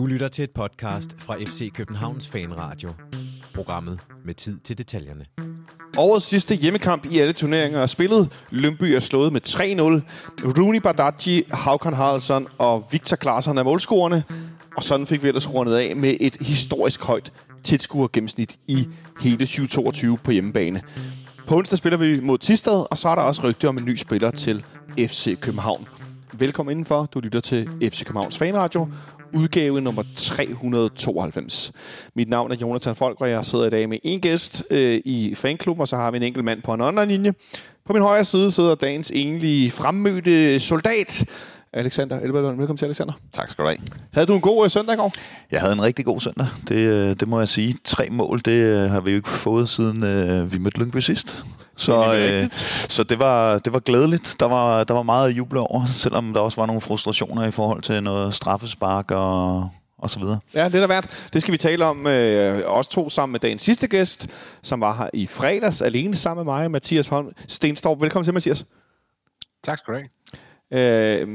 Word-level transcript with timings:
Du 0.00 0.06
lytter 0.06 0.28
til 0.28 0.44
et 0.44 0.50
podcast 0.50 1.16
fra 1.18 1.36
FC 1.36 1.72
Københavns 1.72 2.28
Fanradio. 2.28 2.90
Programmet 3.54 4.00
med 4.24 4.34
tid 4.34 4.58
til 4.58 4.78
detaljerne. 4.78 5.24
Årets 5.98 6.26
sidste 6.26 6.54
hjemmekamp 6.54 7.06
i 7.10 7.18
alle 7.18 7.32
turneringer 7.32 7.80
er 7.80 7.86
spillet. 7.86 8.32
Lønby 8.50 8.84
er 8.84 9.00
slået 9.00 9.32
med 9.32 9.40
3-0. 9.48 9.58
Rooney 10.58 10.80
Badaji, 10.80 11.42
Haukan 11.50 11.94
Haraldsson 11.94 12.46
og 12.58 12.88
Victor 12.90 13.16
Klaarsson 13.16 13.58
er 13.58 13.62
målscorerne. 13.62 14.24
Og 14.76 14.84
sådan 14.84 15.06
fik 15.06 15.22
vi 15.22 15.28
ellers 15.28 15.54
rundet 15.54 15.74
af 15.74 15.96
med 15.96 16.16
et 16.20 16.36
historisk 16.40 17.02
højt 17.04 17.32
tilskuergennemsnit 17.64 18.58
i 18.68 18.88
hele 19.20 19.36
2022 19.36 20.18
på 20.18 20.30
hjemmebane. 20.30 20.82
På 21.46 21.56
onsdag 21.56 21.78
spiller 21.78 21.96
vi 21.96 22.20
mod 22.20 22.38
Tistad, 22.38 22.86
og 22.90 22.98
så 22.98 23.08
er 23.08 23.14
der 23.14 23.22
også 23.22 23.42
rygte 23.42 23.68
om 23.68 23.76
en 23.76 23.84
ny 23.84 23.96
spiller 23.96 24.30
til 24.30 24.64
FC 24.98 25.40
København. 25.40 25.88
Velkommen 26.32 26.70
indenfor. 26.70 27.06
Du 27.06 27.20
lytter 27.20 27.40
til 27.40 27.68
FC 27.92 28.04
Københavns 28.04 28.38
Fanradio, 28.38 28.88
udgave 29.34 29.80
nummer 29.80 30.02
392. 30.16 31.72
Mit 32.14 32.28
navn 32.28 32.52
er 32.52 32.56
Jonathan 32.56 32.96
Folk, 32.96 33.20
og 33.20 33.30
jeg 33.30 33.44
sidder 33.44 33.66
i 33.66 33.70
dag 33.70 33.88
med 33.88 33.98
en 34.02 34.20
gæst 34.20 34.64
øh, 34.70 35.00
i 35.04 35.34
fanklubben, 35.34 35.80
og 35.80 35.88
så 35.88 35.96
har 35.96 36.10
vi 36.10 36.16
en 36.16 36.22
enkelt 36.22 36.44
mand 36.44 36.62
på 36.62 36.74
en 36.74 36.80
online 36.80 37.06
linje. 37.06 37.34
På 37.86 37.92
min 37.92 38.02
højre 38.02 38.24
side 38.24 38.50
sidder 38.50 38.74
dagens 38.74 39.10
egentlige 39.10 39.70
fremmødte 39.70 40.60
soldat, 40.60 41.24
Alexander 41.72 42.20
Elberlund. 42.20 42.56
Velkommen 42.56 42.76
til, 42.76 42.84
Alexander. 42.84 43.12
Tak 43.32 43.50
skal 43.50 43.64
du 43.64 43.68
have. 43.68 43.78
Havde 44.12 44.26
du 44.26 44.34
en 44.34 44.40
god 44.40 44.64
øh, 44.64 44.70
søndag 44.70 44.94
i 44.94 44.96
går? 44.96 45.12
Jeg 45.50 45.60
havde 45.60 45.72
en 45.72 45.82
rigtig 45.82 46.04
god 46.04 46.20
søndag. 46.20 46.46
Det, 46.68 46.76
øh, 46.76 47.16
det 47.20 47.28
må 47.28 47.38
jeg 47.38 47.48
sige. 47.48 47.76
Tre 47.84 48.08
mål, 48.10 48.40
det 48.44 48.62
øh, 48.62 48.90
har 48.90 49.00
vi 49.00 49.10
jo 49.10 49.16
ikke 49.16 49.28
fået 49.28 49.68
siden 49.68 50.04
øh, 50.04 50.52
vi 50.52 50.58
mødte 50.58 50.78
Lyngby 50.78 50.96
sidst. 50.96 51.44
Så, 51.76 52.14
øh, 52.14 52.48
så 52.88 53.04
det, 53.04 53.18
var, 53.18 53.58
det 53.58 53.72
var 53.72 53.78
glædeligt. 53.78 54.36
Der 54.40 54.46
var, 54.46 54.84
der 54.84 54.94
var 54.94 55.02
meget 55.02 55.30
at 55.30 55.36
juble 55.36 55.60
over, 55.60 55.86
selvom 55.86 56.32
der 56.32 56.40
også 56.40 56.60
var 56.60 56.66
nogle 56.66 56.80
frustrationer 56.80 57.44
i 57.44 57.50
forhold 57.50 57.82
til 57.82 58.02
noget 58.02 58.34
straffespark 58.34 59.10
og, 59.10 59.70
og 59.98 60.10
så 60.10 60.18
videre. 60.18 60.38
Ja, 60.54 60.64
det 60.64 60.74
er 60.74 60.80
der 60.80 60.86
værd. 60.86 61.06
Det 61.32 61.42
skal 61.42 61.52
vi 61.52 61.58
tale 61.58 61.84
om 61.84 62.06
øh, 62.06 62.62
os 62.66 62.88
to 62.88 63.10
sammen 63.10 63.32
med 63.32 63.40
dagens 63.40 63.62
sidste 63.62 63.88
gæst, 63.88 64.28
som 64.62 64.80
var 64.80 64.96
her 64.96 65.10
i 65.14 65.26
fredags, 65.26 65.82
alene 65.82 66.16
sammen 66.16 66.44
med 66.46 66.54
mig, 66.54 66.70
Mathias 66.70 67.08
Holm 67.08 67.32
Stenstorp. 67.48 68.00
Velkommen 68.00 68.24
til, 68.24 68.34
Mathias. 68.34 68.66
Tak 69.64 69.78
skal 69.78 69.94
du 69.94 69.98
have. 69.98 70.08
Øh, 70.72 71.28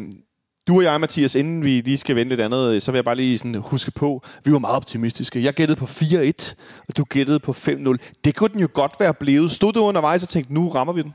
du 0.68 0.78
og 0.78 0.84
jeg, 0.84 1.02
Mathias, 1.02 1.36
inden 1.36 1.64
vi 1.64 1.82
lige 1.82 1.98
skal 1.98 2.16
vente 2.16 2.30
lidt 2.30 2.42
andet, 2.42 2.76
øh, 2.76 2.82
så 2.82 2.92
vil 2.92 2.98
jeg 2.98 3.06
bare 3.06 3.16
lige 3.16 3.38
sådan 3.38 3.56
huske 3.56 3.92
på, 3.92 4.24
vi 4.44 4.52
var 4.52 4.60
meget 4.60 4.76
optimistiske. 4.76 5.44
Jeg 5.44 5.54
gættede 5.54 5.80
på 5.80 5.86
4-1, 5.86 6.54
og 6.88 6.98
du 6.98 7.04
gættede 7.04 7.40
på 7.40 7.52
5-0. 7.52 7.96
Det 8.26 8.36
kunne 8.36 8.50
den 8.50 8.60
jo 8.60 8.70
godt 8.74 8.96
være 9.00 9.14
blevet. 9.14 9.52
Stod 9.52 9.74
du 9.74 9.80
undervejs 9.80 10.24
og 10.24 10.30
tænkte, 10.30 10.54
nu 10.54 10.70
rammer 10.70 10.94
vi 10.94 11.02
den? 11.02 11.14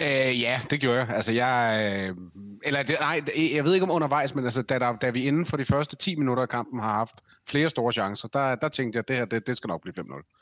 Øh, 0.00 0.40
ja, 0.40 0.60
det 0.70 0.80
gjorde 0.80 0.98
jeg. 0.98 1.08
Altså, 1.08 1.32
jeg... 1.32 1.80
Øh, 1.80 2.16
eller, 2.62 2.82
det, 2.82 2.96
nej, 3.00 3.22
jeg 3.54 3.64
ved 3.64 3.74
ikke 3.74 3.84
om 3.84 3.90
undervejs, 3.90 4.34
men 4.34 4.44
altså, 4.44 4.62
da, 4.62 4.78
der, 4.78 4.96
da 4.96 5.10
vi 5.10 5.24
inden 5.24 5.46
for 5.46 5.56
de 5.56 5.64
første 5.64 5.96
10 5.96 6.16
minutter 6.16 6.42
af 6.42 6.48
kampen 6.48 6.80
har 6.80 6.94
haft 6.94 7.14
flere 7.48 7.70
store 7.70 7.92
chancer, 7.92 8.28
der, 8.28 8.54
der 8.54 8.68
tænkte 8.68 8.96
jeg, 8.96 9.00
at 9.00 9.08
det 9.08 9.16
her, 9.16 9.24
det, 9.24 9.46
det 9.46 9.56
skal 9.56 9.68
nok 9.68 9.82
blive 9.82 9.94
5-0. 9.98 10.40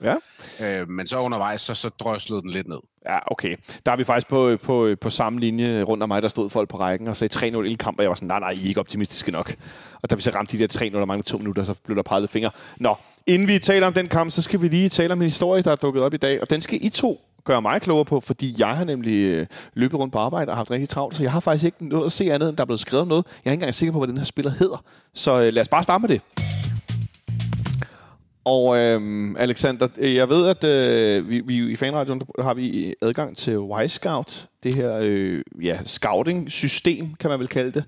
Ja. 0.60 0.82
Uh, 0.82 0.88
men 0.88 1.06
så 1.06 1.18
undervejs, 1.18 1.60
så, 1.60 1.74
så 1.74 1.88
drøslede 1.88 2.42
den 2.42 2.50
lidt 2.50 2.68
ned. 2.68 2.78
Ja, 3.06 3.18
okay. 3.26 3.56
Der 3.86 3.92
er 3.92 3.96
vi 3.96 4.04
faktisk 4.04 4.28
på, 4.28 4.56
på, 4.62 4.94
på 5.00 5.10
samme 5.10 5.40
linje 5.40 5.82
rundt 5.82 6.02
om 6.02 6.08
mig, 6.08 6.22
der 6.22 6.28
stod 6.28 6.50
folk 6.50 6.68
på 6.68 6.78
rækken 6.78 7.08
og 7.08 7.16
sagde 7.16 7.58
3-0 7.58 7.62
i 7.62 7.74
kamp, 7.74 7.98
og 7.98 8.02
jeg 8.02 8.08
var 8.08 8.14
sådan, 8.14 8.28
nej, 8.28 8.40
nej, 8.40 8.50
I 8.50 8.64
er 8.64 8.68
ikke 8.68 8.80
optimistiske 8.80 9.30
nok. 9.30 9.54
Og 10.02 10.10
da 10.10 10.14
vi 10.14 10.20
så 10.20 10.30
ramte 10.30 10.58
de 10.58 10.68
der 10.68 10.90
3-0 10.94 10.96
og 10.96 11.08
mange 11.08 11.22
to 11.22 11.38
minutter, 11.38 11.64
så 11.64 11.74
blev 11.84 11.96
der 11.96 12.02
peget 12.02 12.30
fingre. 12.30 12.50
Nå, 12.76 12.94
inden 13.26 13.48
vi 13.48 13.58
taler 13.58 13.86
om 13.86 13.92
den 13.92 14.06
kamp, 14.06 14.30
så 14.30 14.42
skal 14.42 14.62
vi 14.62 14.68
lige 14.68 14.88
tale 14.88 15.12
om 15.12 15.18
en 15.18 15.26
historie, 15.26 15.62
der 15.62 15.72
er 15.72 15.76
dukket 15.76 16.02
op 16.02 16.14
i 16.14 16.16
dag, 16.16 16.40
og 16.40 16.50
den 16.50 16.60
skal 16.60 16.78
I 16.82 16.88
to 16.88 17.20
gøre 17.46 17.62
mig 17.62 17.82
klogere 17.82 18.04
på, 18.04 18.20
fordi 18.20 18.54
jeg 18.58 18.76
har 18.76 18.84
nemlig 18.84 19.18
øh, 19.18 19.46
løbet 19.74 20.00
rundt 20.00 20.12
på 20.12 20.18
arbejde 20.18 20.50
og 20.50 20.56
haft 20.56 20.70
rigtig 20.70 20.88
travlt, 20.88 21.16
så 21.16 21.22
jeg 21.22 21.32
har 21.32 21.40
faktisk 21.40 21.64
ikke 21.64 21.88
noget 21.88 22.04
at 22.04 22.12
se 22.12 22.32
andet, 22.32 22.48
end 22.48 22.56
der 22.56 22.62
er 22.62 22.66
blevet 22.66 22.80
skrevet 22.80 23.08
noget. 23.08 23.24
Jeg 23.44 23.50
er 23.50 23.52
ikke 23.52 23.60
engang 23.62 23.74
sikker 23.74 23.92
på, 23.92 23.98
hvad 23.98 24.08
den 24.08 24.16
her 24.16 24.24
spiller 24.24 24.52
hedder. 24.52 24.84
Så 25.14 25.42
øh, 25.42 25.52
lad 25.52 25.60
os 25.60 25.68
bare 25.68 25.82
starte 25.82 26.02
med 26.02 26.08
det. 26.08 26.65
Og 28.46 28.78
øhm, 28.78 29.36
Alexander, 29.36 29.88
øh, 29.98 30.14
jeg 30.14 30.28
ved, 30.28 30.48
at 30.48 30.64
øh, 30.64 31.28
vi, 31.28 31.40
vi 31.40 31.72
i 31.72 31.76
fanradioen 31.76 32.22
har 32.38 32.54
vi 32.54 32.94
adgang 33.02 33.36
til 33.36 33.54
Y-Scout, 33.54 34.46
det 34.62 34.74
her 34.74 34.98
øh, 35.02 35.42
ja, 35.62 35.78
scouting-system, 35.84 37.14
kan 37.14 37.30
man 37.30 37.38
vel 37.38 37.48
kalde 37.48 37.72
det. 37.72 37.84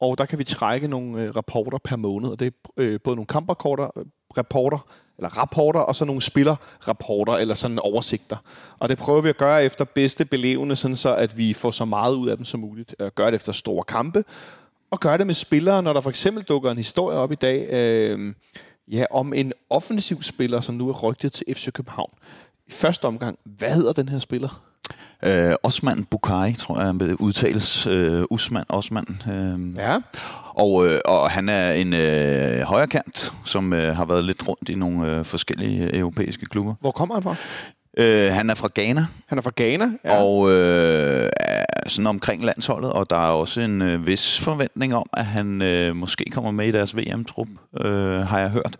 Og 0.00 0.18
der 0.18 0.24
kan 0.24 0.38
vi 0.38 0.44
trække 0.44 0.88
nogle 0.88 1.22
øh, 1.22 1.36
rapporter 1.36 1.78
per 1.78 1.96
måned, 1.96 2.28
og 2.28 2.40
det 2.40 2.46
er 2.46 2.70
øh, 2.76 3.00
både 3.04 3.16
nogle 3.16 3.26
kamprapporter, 3.26 3.90
rapporter, 4.38 4.86
eller 5.18 5.38
rapporter, 5.38 5.80
og 5.80 5.94
så 5.94 6.04
nogle 6.04 6.22
spillerrapporter, 6.22 7.32
eller 7.32 7.54
sådan 7.54 7.78
oversigter. 7.78 8.36
Og 8.78 8.88
det 8.88 8.98
prøver 8.98 9.20
vi 9.20 9.28
at 9.28 9.36
gøre 9.36 9.64
efter 9.64 9.84
bedste 9.84 10.24
belevende, 10.24 10.76
sådan 10.76 10.96
så 10.96 11.14
at 11.14 11.38
vi 11.38 11.52
får 11.52 11.70
så 11.70 11.84
meget 11.84 12.14
ud 12.14 12.28
af 12.28 12.36
dem 12.36 12.44
som 12.44 12.60
muligt. 12.60 12.94
At 12.98 13.14
gøre 13.14 13.26
det 13.26 13.34
efter 13.34 13.52
store 13.52 13.84
kampe, 13.84 14.24
og 14.90 15.00
gøre 15.00 15.18
det 15.18 15.26
med 15.26 15.34
spillere, 15.34 15.82
når 15.82 15.92
der 15.92 16.00
for 16.00 16.10
eksempel 16.10 16.42
dukker 16.42 16.70
en 16.70 16.76
historie 16.76 17.18
op 17.18 17.32
i 17.32 17.34
dag, 17.34 17.68
øh, 17.70 18.34
ja, 18.88 19.04
om 19.10 19.32
en 19.32 19.52
offensiv 19.70 20.22
spiller, 20.22 20.60
som 20.60 20.74
nu 20.74 20.88
er 20.88 20.92
rygtet 20.92 21.32
til 21.32 21.44
FC 21.54 21.72
København. 21.72 22.10
I 22.66 22.70
første 22.70 23.04
omgang, 23.04 23.38
hvad 23.44 23.74
hedder 23.74 23.92
den 23.92 24.08
her 24.08 24.18
spiller? 24.18 24.62
Øh, 25.24 25.54
Osman 25.62 26.04
Bukai, 26.04 26.52
tror 26.52 26.80
jeg, 26.80 27.20
udtales. 27.20 27.86
Øh, 27.86 28.24
Usman 28.30 28.64
Osman. 28.68 29.22
Øh. 29.28 29.78
Ja. 29.78 29.98
Og, 30.54 30.86
øh, 30.86 31.00
og 31.04 31.30
han 31.30 31.48
er 31.48 31.72
en 31.72 31.94
øh, 31.94 32.60
højrekant, 32.60 33.32
som 33.44 33.72
øh, 33.72 33.96
har 33.96 34.04
været 34.04 34.24
lidt 34.24 34.48
rundt 34.48 34.68
i 34.68 34.74
nogle 34.74 35.10
øh, 35.10 35.24
forskellige 35.24 35.84
øh, 35.84 35.98
europæiske 35.98 36.46
klubber. 36.46 36.74
Hvor 36.80 36.90
kommer 36.90 37.14
han 37.14 37.22
fra? 37.22 37.36
Øh, 37.96 38.32
han 38.32 38.50
er 38.50 38.54
fra 38.54 38.68
Ghana. 38.74 39.06
Han 39.26 39.38
er 39.38 39.42
fra 39.42 39.52
Ghana, 39.56 39.90
ja. 40.04 40.22
Og 40.22 40.50
øh, 40.50 41.30
sådan 41.86 42.06
omkring 42.06 42.44
landsholdet, 42.44 42.92
og 42.92 43.10
der 43.10 43.16
er 43.16 43.30
også 43.30 43.60
en 43.60 43.82
øh, 43.82 44.06
vis 44.06 44.40
forventning 44.40 44.94
om, 44.94 45.06
at 45.12 45.24
han 45.24 45.62
øh, 45.62 45.96
måske 45.96 46.24
kommer 46.30 46.50
med 46.50 46.66
i 46.66 46.70
deres 46.70 46.96
VM-trup, 46.96 47.48
øh, 47.80 48.20
har 48.20 48.40
jeg 48.40 48.50
hørt. 48.50 48.76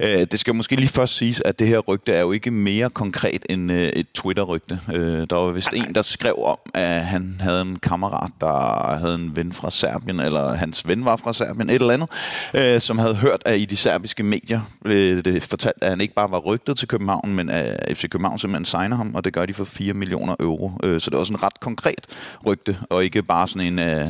Øh, 0.00 0.26
det 0.30 0.40
skal 0.40 0.54
måske 0.54 0.76
lige 0.76 0.88
først 0.88 1.16
siges, 1.16 1.42
at 1.44 1.58
det 1.58 1.68
her 1.68 1.78
rygte 1.78 2.12
er 2.12 2.20
jo 2.20 2.32
ikke 2.32 2.50
mere 2.50 2.90
konkret 2.90 3.46
end 3.50 3.72
øh, 3.72 3.88
et 3.88 4.06
Twitter-rygte. 4.14 4.80
Øh, 4.92 5.26
der 5.30 5.36
var 5.36 5.50
vist 5.50 5.68
en, 5.72 5.94
der 5.94 6.02
skrev 6.02 6.34
om, 6.38 6.58
at 6.74 7.04
han 7.04 7.36
havde 7.40 7.60
en 7.60 7.78
kammerat, 7.78 8.30
der 8.40 8.96
havde 8.96 9.14
en 9.14 9.36
ven 9.36 9.52
fra 9.52 9.70
Serbien, 9.70 10.20
eller 10.20 10.54
hans 10.54 10.88
ven 10.88 11.04
var 11.04 11.16
fra 11.16 11.32
Serbien, 11.32 11.70
et 11.70 11.74
eller 11.74 11.94
andet, 11.94 12.08
øh, 12.54 12.80
som 12.80 12.98
havde 12.98 13.14
hørt, 13.14 13.42
at 13.44 13.58
i 13.58 13.64
de 13.64 13.76
serbiske 13.76 14.22
medier 14.22 14.60
øh, 14.84 15.24
det 15.24 15.42
fortalt, 15.42 15.76
at 15.82 15.90
han 15.90 16.00
ikke 16.00 16.14
bare 16.14 16.30
var 16.30 16.38
rygtet 16.38 16.78
til 16.78 16.88
København, 16.88 17.36
men 17.36 17.48
at 17.48 17.98
FC 17.98 18.08
København 18.08 18.38
simpelthen 18.46 18.64
signer 18.64 18.96
ham, 18.96 19.14
og 19.14 19.24
det 19.24 19.32
gør 19.32 19.46
de 19.46 19.54
for 19.54 19.64
4 19.64 19.94
millioner 19.94 20.36
euro. 20.40 20.72
Øh, 20.82 21.00
så 21.00 21.10
det 21.10 21.16
er 21.16 21.20
også 21.20 21.32
en 21.32 21.42
ret 21.42 21.60
konkret 21.60 22.06
rygte, 22.46 22.78
og 22.90 23.04
ikke 23.04 23.22
bare 23.22 23.48
sådan 23.48 23.66
en... 23.66 23.78
Øh, 23.78 24.08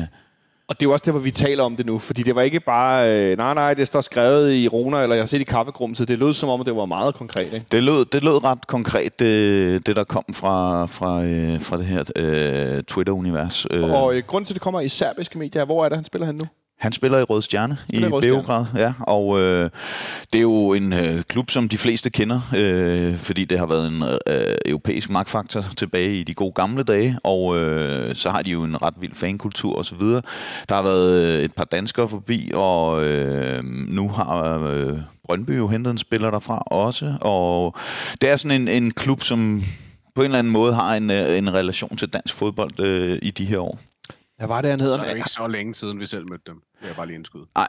og 0.69 0.79
det 0.79 0.85
er 0.85 0.89
jo 0.89 0.93
også 0.93 1.03
det, 1.05 1.13
hvor 1.13 1.21
vi 1.21 1.31
taler 1.31 1.63
om 1.63 1.75
det 1.75 1.85
nu, 1.85 1.99
fordi 1.99 2.23
det 2.23 2.35
var 2.35 2.41
ikke 2.41 2.59
bare, 2.59 3.15
øh, 3.31 3.37
nej, 3.37 3.53
nej, 3.53 3.73
det 3.73 3.87
står 3.87 4.01
skrevet 4.01 4.53
i 4.53 4.67
Rona, 4.67 5.03
eller 5.03 5.15
jeg 5.15 5.21
har 5.21 5.27
set 5.27 5.41
i 5.41 5.43
kaffegrummet, 5.43 6.07
det 6.07 6.19
lød 6.19 6.33
som 6.33 6.49
om, 6.49 6.65
det 6.65 6.75
var 6.75 6.85
meget 6.85 7.15
konkret, 7.15 7.53
ikke? 7.53 7.65
Det 7.71 7.83
lød, 7.83 8.05
det 8.05 8.23
lød 8.23 8.43
ret 8.43 8.67
konkret, 8.67 9.19
det, 9.19 9.87
det 9.87 9.95
der 9.95 10.03
kom 10.03 10.23
fra, 10.33 10.85
fra, 10.85 11.23
øh, 11.23 11.61
fra 11.61 11.77
det 11.77 11.85
her 11.85 12.03
øh, 12.15 12.83
Twitter-univers. 12.83 13.65
Øh. 13.71 13.89
Og 13.89 14.15
øh, 14.15 14.23
grund 14.27 14.45
til, 14.45 14.53
at 14.53 14.55
det 14.55 14.61
kommer 14.61 14.81
i 14.81 14.89
serbiske 14.89 15.37
medier, 15.37 15.65
hvor 15.65 15.85
er 15.85 15.89
det, 15.89 15.97
han 15.97 16.05
spiller 16.05 16.25
han 16.25 16.35
nu? 16.35 16.45
Han 16.77 16.91
spiller 16.91 17.17
i 17.17 17.23
Røde 17.23 17.41
Stjerne 17.41 17.77
i 17.89 17.99
Beograd, 17.99 18.65
ja, 18.75 18.93
og 18.99 19.39
øh, 19.39 19.69
det 20.33 20.39
er 20.39 20.41
jo 20.41 20.73
en 20.73 20.93
øh, 20.93 21.21
klub, 21.23 21.49
som 21.49 21.69
de 21.69 21.77
fleste 21.77 22.09
kender, 22.09 22.41
øh, 22.57 23.17
fordi 23.17 23.45
det 23.45 23.59
har 23.59 23.65
været 23.65 23.87
en 23.87 24.03
øh, 24.03 24.55
europæisk 24.65 25.09
magtfaktor 25.09 25.63
tilbage 25.77 26.15
i 26.19 26.23
de 26.23 26.33
gode 26.33 26.51
gamle 26.51 26.83
dage, 26.83 27.19
og 27.23 27.57
øh, 27.57 28.15
så 28.15 28.29
har 28.29 28.41
de 28.41 28.49
jo 28.49 28.63
en 28.63 28.81
ret 28.81 28.93
vild 28.99 29.15
fankultur 29.15 29.75
osv. 29.77 29.99
Der 29.99 30.75
har 30.75 30.81
været 30.81 31.37
øh, 31.37 31.43
et 31.43 31.53
par 31.53 31.63
danskere 31.63 32.07
forbi, 32.07 32.51
og 32.53 33.05
øh, 33.05 33.63
nu 33.65 34.09
har 34.09 34.59
øh, 34.59 34.97
Brøndby 35.25 35.57
jo 35.57 35.67
hentet 35.67 35.91
en 35.91 35.97
spiller 35.97 36.31
derfra 36.31 36.63
også, 36.67 37.17
og 37.21 37.75
det 38.21 38.29
er 38.29 38.35
sådan 38.35 38.61
en, 38.61 38.67
en 38.67 38.91
klub, 38.91 39.23
som 39.23 39.63
på 40.15 40.21
en 40.21 40.25
eller 40.25 40.39
anden 40.39 40.53
måde 40.53 40.73
har 40.73 40.95
en, 40.95 41.09
øh, 41.09 41.37
en 41.37 41.53
relation 41.53 41.97
til 41.97 42.09
dansk 42.09 42.33
fodbold 42.33 42.79
øh, 42.79 43.19
i 43.21 43.31
de 43.31 43.45
her 43.45 43.59
år. 43.59 43.79
Hvad 44.37 44.47
var 44.47 44.61
det, 44.61 44.71
han 44.71 44.79
hedder? 44.79 44.97
Så 44.97 45.03
er 45.03 45.07
det 45.07 45.15
ikke 45.15 45.29
så 45.29 45.47
længe 45.47 45.73
siden, 45.73 45.99
vi 45.99 46.05
selv 46.05 46.29
mødte 46.29 46.43
dem. 46.47 46.61
Det 46.81 46.89
er 46.89 46.93
bare 46.93 47.05
lige 47.05 47.15
indskud. 47.15 47.45
Nej, 47.55 47.67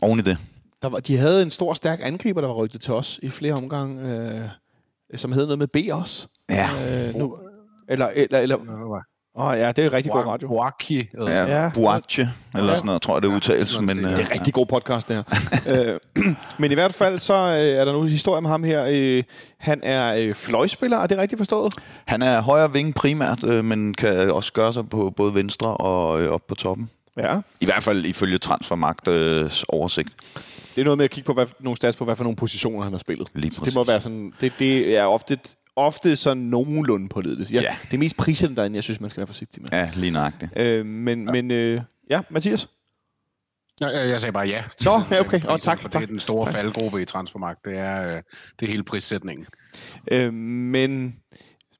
oven 0.00 0.18
i 0.18 0.22
det. 0.22 0.38
Der 0.82 0.88
var, 0.88 1.00
de 1.00 1.16
havde 1.16 1.42
en 1.42 1.50
stor, 1.50 1.74
stærk 1.74 1.98
angriber, 2.02 2.40
der 2.40 2.48
var 2.48 2.54
rygtet 2.54 2.80
til 2.80 2.94
os 2.94 3.20
i 3.22 3.30
flere 3.30 3.54
omgange, 3.54 4.10
øh, 4.10 4.48
som 5.14 5.32
hed 5.32 5.46
noget 5.46 5.58
med 5.58 5.66
B 5.66 5.76
også. 5.92 6.28
Ja. 6.50 7.08
Øh, 7.08 7.14
nu, 7.14 7.38
eller, 7.88 8.06
eller, 8.06 8.38
eller, 8.38 8.56
Åh 9.38 9.46
oh, 9.46 9.58
ja, 9.58 9.72
det 9.72 9.84
er 9.84 9.92
rigtig 9.92 10.12
god 10.12 10.24
radio. 10.26 10.48
Buaki. 10.48 11.08
Ja, 11.18 11.62
ja. 11.62 11.70
Buache, 11.74 12.30
eller 12.54 12.74
sådan 12.74 12.86
noget, 12.86 13.02
tror 13.02 13.14
jeg, 13.14 13.22
det 13.22 13.28
udtales. 13.28 13.76
Ja, 13.76 13.80
men, 13.80 14.04
det 14.04 14.12
er 14.12 14.34
rigtig 14.34 14.54
god 14.54 14.66
podcast, 14.66 15.08
det 15.08 15.16
her. 15.16 15.22
Øh, 16.24 16.24
men 16.60 16.70
i 16.70 16.74
hvert 16.74 16.94
fald, 16.94 17.18
så 17.18 17.34
er 17.34 17.84
der 17.84 17.92
nu 17.92 18.02
en 18.02 18.08
historie 18.08 18.38
om 18.38 18.44
ham 18.44 18.64
her. 18.64 18.86
Øh, 18.90 19.22
han 19.58 19.80
er 19.82 20.34
fløjspiller, 20.34 20.98
er 20.98 21.06
det 21.06 21.18
rigtigt 21.18 21.38
forstået? 21.38 21.74
Han 22.04 22.22
er 22.22 22.40
højre 22.40 22.72
ving 22.72 22.94
primært, 22.94 23.42
men 23.42 23.94
kan 23.94 24.30
også 24.30 24.52
gøre 24.52 24.72
sig 24.72 24.88
på 24.88 25.10
både 25.10 25.34
venstre 25.34 25.76
og 25.76 26.08
op 26.28 26.46
på 26.46 26.54
toppen. 26.54 26.90
Ja. 27.16 27.40
I 27.60 27.64
hvert 27.64 27.82
fald 27.82 28.04
ifølge 28.04 28.38
Transfermagts 28.38 29.64
oversigt. 29.68 30.10
Det 30.74 30.80
er 30.80 30.84
noget 30.84 30.98
med 30.98 31.04
at 31.04 31.10
kigge 31.10 31.26
på 31.26 31.32
hvad, 31.32 31.46
nogle 31.60 31.76
stats 31.76 31.96
på, 31.96 32.04
hvad 32.04 32.16
for 32.16 32.24
nogle 32.24 32.36
positioner 32.36 32.82
han 32.84 32.92
har 32.92 32.98
spillet. 32.98 33.28
Lige 33.34 33.52
det 33.64 33.74
må 33.74 33.84
være 33.84 34.00
sådan, 34.00 34.32
det, 34.40 34.52
det 34.58 34.96
er 34.96 35.04
ofte 35.04 35.38
ofte 35.76 36.16
sådan 36.16 36.42
nogenlunde 36.42 37.08
på 37.08 37.22
det. 37.22 37.52
Ja, 37.52 37.60
ja. 37.60 37.76
Det 37.82 37.94
er 37.94 37.98
mest 37.98 38.16
priserne 38.16 38.56
derinde, 38.56 38.76
jeg 38.76 38.84
synes, 38.84 39.00
man 39.00 39.10
skal 39.10 39.20
være 39.20 39.26
forsigtig 39.26 39.62
med. 39.62 39.68
Ja, 39.72 39.90
lige 39.94 40.10
nøjagtigt. 40.10 40.52
Øh, 40.56 40.86
men, 40.86 41.24
ja. 41.24 41.32
men 41.32 41.50
øh, 41.50 41.80
ja, 42.10 42.20
Mathias? 42.30 42.68
Ja, 43.80 44.08
jeg 44.08 44.20
sagde 44.20 44.32
bare 44.32 44.46
ja. 44.46 44.64
Nå, 44.84 45.00
ja, 45.10 45.20
okay. 45.20 45.40
Oh, 45.48 45.58
tak, 45.58 45.80
for 45.80 45.88
tak. 45.88 46.00
Det 46.00 46.06
er 46.06 46.10
den 46.10 46.20
store 46.20 46.46
tak. 46.46 46.54
faldgruppe 46.54 47.02
i 47.02 47.04
transfermarkt. 47.04 47.64
Det 47.64 47.78
er, 47.78 48.16
øh, 48.16 48.22
det 48.60 48.66
er 48.66 48.70
hele 48.70 48.82
prissætningen. 48.84 49.46
Øh, 50.12 50.32
men 50.34 51.16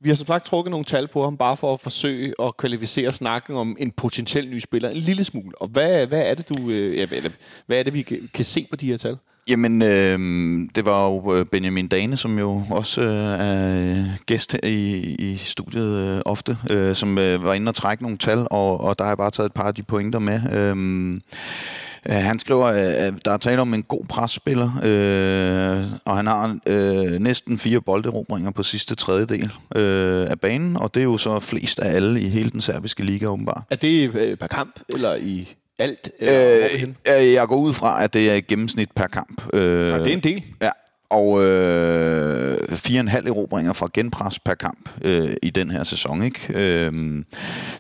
vi 0.06 0.10
har 0.10 0.16
som 0.16 0.26
sagt 0.26 0.46
trukket 0.46 0.70
nogle 0.70 0.84
tal 0.84 1.08
på 1.08 1.24
ham, 1.24 1.36
bare 1.36 1.56
for 1.56 1.72
at 1.72 1.80
forsøge 1.80 2.34
at 2.42 2.56
kvalificere 2.56 3.12
snakken 3.12 3.56
om 3.56 3.76
en 3.78 3.90
potentiel 3.90 4.48
ny 4.48 4.58
spiller 4.58 4.90
en 4.90 4.96
lille 4.96 5.24
smule. 5.24 5.52
Og 5.60 5.68
hvad, 5.68 6.06
hvad 6.06 6.22
er 6.26 6.34
det, 6.34 6.48
du, 6.48 6.70
øh, 6.70 6.96
ja, 6.96 7.06
hvad, 7.66 7.78
er 7.78 7.82
det, 7.82 7.94
vi 7.94 8.02
kan, 8.34 8.44
se 8.44 8.66
på 8.70 8.76
de 8.76 8.86
her 8.86 8.96
tal? 8.96 9.16
Jamen, 9.48 9.82
øh, 9.82 10.18
det 10.74 10.84
var 10.84 11.06
jo 11.06 11.34
øh, 11.34 11.46
Benjamin 11.46 11.88
Dane, 11.88 12.16
som 12.16 12.38
jo 12.38 12.62
også 12.70 13.00
øh, 13.00 13.40
er 13.40 14.04
gæst 14.26 14.52
her 14.52 14.60
i, 14.62 15.14
i 15.18 15.36
studiet 15.36 16.16
øh, 16.16 16.20
ofte, 16.24 16.58
øh, 16.70 16.94
som 16.94 17.18
øh, 17.18 17.44
var 17.44 17.54
inde 17.54 17.68
og 17.68 17.74
trække 17.74 18.02
nogle 18.02 18.18
tal, 18.18 18.46
og, 18.50 18.80
og 18.80 18.98
der 18.98 19.04
har 19.04 19.10
jeg 19.10 19.18
bare 19.18 19.30
taget 19.30 19.46
et 19.46 19.54
par 19.54 19.66
af 19.66 19.74
de 19.74 19.82
pointer 19.82 20.18
med. 20.18 20.40
Øh, 20.52 21.20
han 22.08 22.38
skriver, 22.38 22.66
at 22.66 23.14
der 23.24 23.32
er 23.32 23.36
tale 23.36 23.60
om 23.60 23.74
en 23.74 23.82
god 23.82 24.04
presspiller, 24.08 24.70
øh, 24.84 25.86
og 26.04 26.16
han 26.16 26.26
har 26.26 26.58
øh, 26.66 27.12
næsten 27.12 27.58
fire 27.58 27.80
bolderobringer 27.80 28.50
på 28.50 28.62
sidste 28.62 28.94
tredjedel 28.94 29.52
øh, 29.76 30.30
af 30.30 30.40
banen, 30.40 30.76
og 30.76 30.94
det 30.94 31.00
er 31.00 31.04
jo 31.04 31.16
så 31.16 31.40
flest 31.40 31.78
af 31.78 31.94
alle 31.94 32.20
i 32.20 32.28
hele 32.28 32.50
den 32.50 32.60
serbiske 32.60 33.04
liga, 33.04 33.26
åbenbart. 33.26 33.62
Er 33.70 33.76
det 33.76 34.14
øh, 34.14 34.36
per 34.36 34.46
kamp, 34.46 34.80
eller 34.94 35.14
i 35.14 35.54
alt? 35.78 36.10
Eller 36.18 36.68
øh, 37.18 37.32
jeg 37.32 37.48
går 37.48 37.56
ud 37.56 37.72
fra, 37.72 38.04
at 38.04 38.14
det 38.14 38.30
er 38.30 38.34
et 38.34 38.46
gennemsnit 38.46 38.88
per 38.96 39.06
kamp. 39.06 39.54
Øh, 39.54 39.88
ja, 39.88 39.98
det 39.98 40.06
er 40.06 40.12
en 40.12 40.20
del. 40.20 40.44
Ja, 40.62 40.70
og 41.10 41.44
øh, 41.44 42.76
fire 42.76 42.98
og 42.98 43.00
en 43.00 43.08
halv 43.08 43.26
erobringer 43.26 43.72
fra 43.72 43.88
genpres 43.94 44.38
per 44.38 44.54
kamp 44.54 44.88
øh, 45.02 45.30
i 45.42 45.50
den 45.50 45.70
her 45.70 45.84
sæson. 45.84 46.22
Ikke? 46.22 46.40
Øh, 46.54 47.22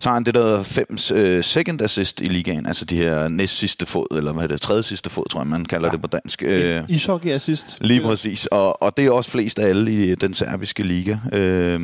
så 0.00 0.08
har 0.08 0.14
han 0.14 0.24
det, 0.24 0.34
der 0.34 0.62
fem 0.62 0.98
øh, 1.14 1.44
second 1.44 1.82
assist 1.82 2.20
i 2.20 2.24
ligaen, 2.24 2.66
altså 2.66 2.84
de 2.84 2.96
her 2.96 3.28
næst 3.28 3.58
sidste 3.58 3.86
fod, 3.86 4.16
eller 4.16 4.32
hvad 4.32 4.42
er 4.42 4.46
det, 4.46 4.60
tredje 4.60 4.82
sidste 4.82 5.10
fod, 5.10 5.24
tror 5.30 5.40
jeg, 5.40 5.46
man 5.46 5.64
kalder 5.64 5.88
ja. 5.88 5.92
det 5.92 6.02
på 6.02 6.06
dansk. 6.08 6.42
Øh, 6.42 6.82
Ishockey 6.88 7.30
assist. 7.30 7.78
Lige 7.80 8.00
præcis, 8.00 8.46
og, 8.46 8.82
og 8.82 8.96
det 8.96 9.06
er 9.06 9.10
også 9.10 9.30
flest 9.30 9.58
af 9.58 9.68
alle 9.68 9.92
i 9.92 10.14
den 10.14 10.34
serbiske 10.34 10.82
liga. 10.82 11.16
Øh, 11.32 11.80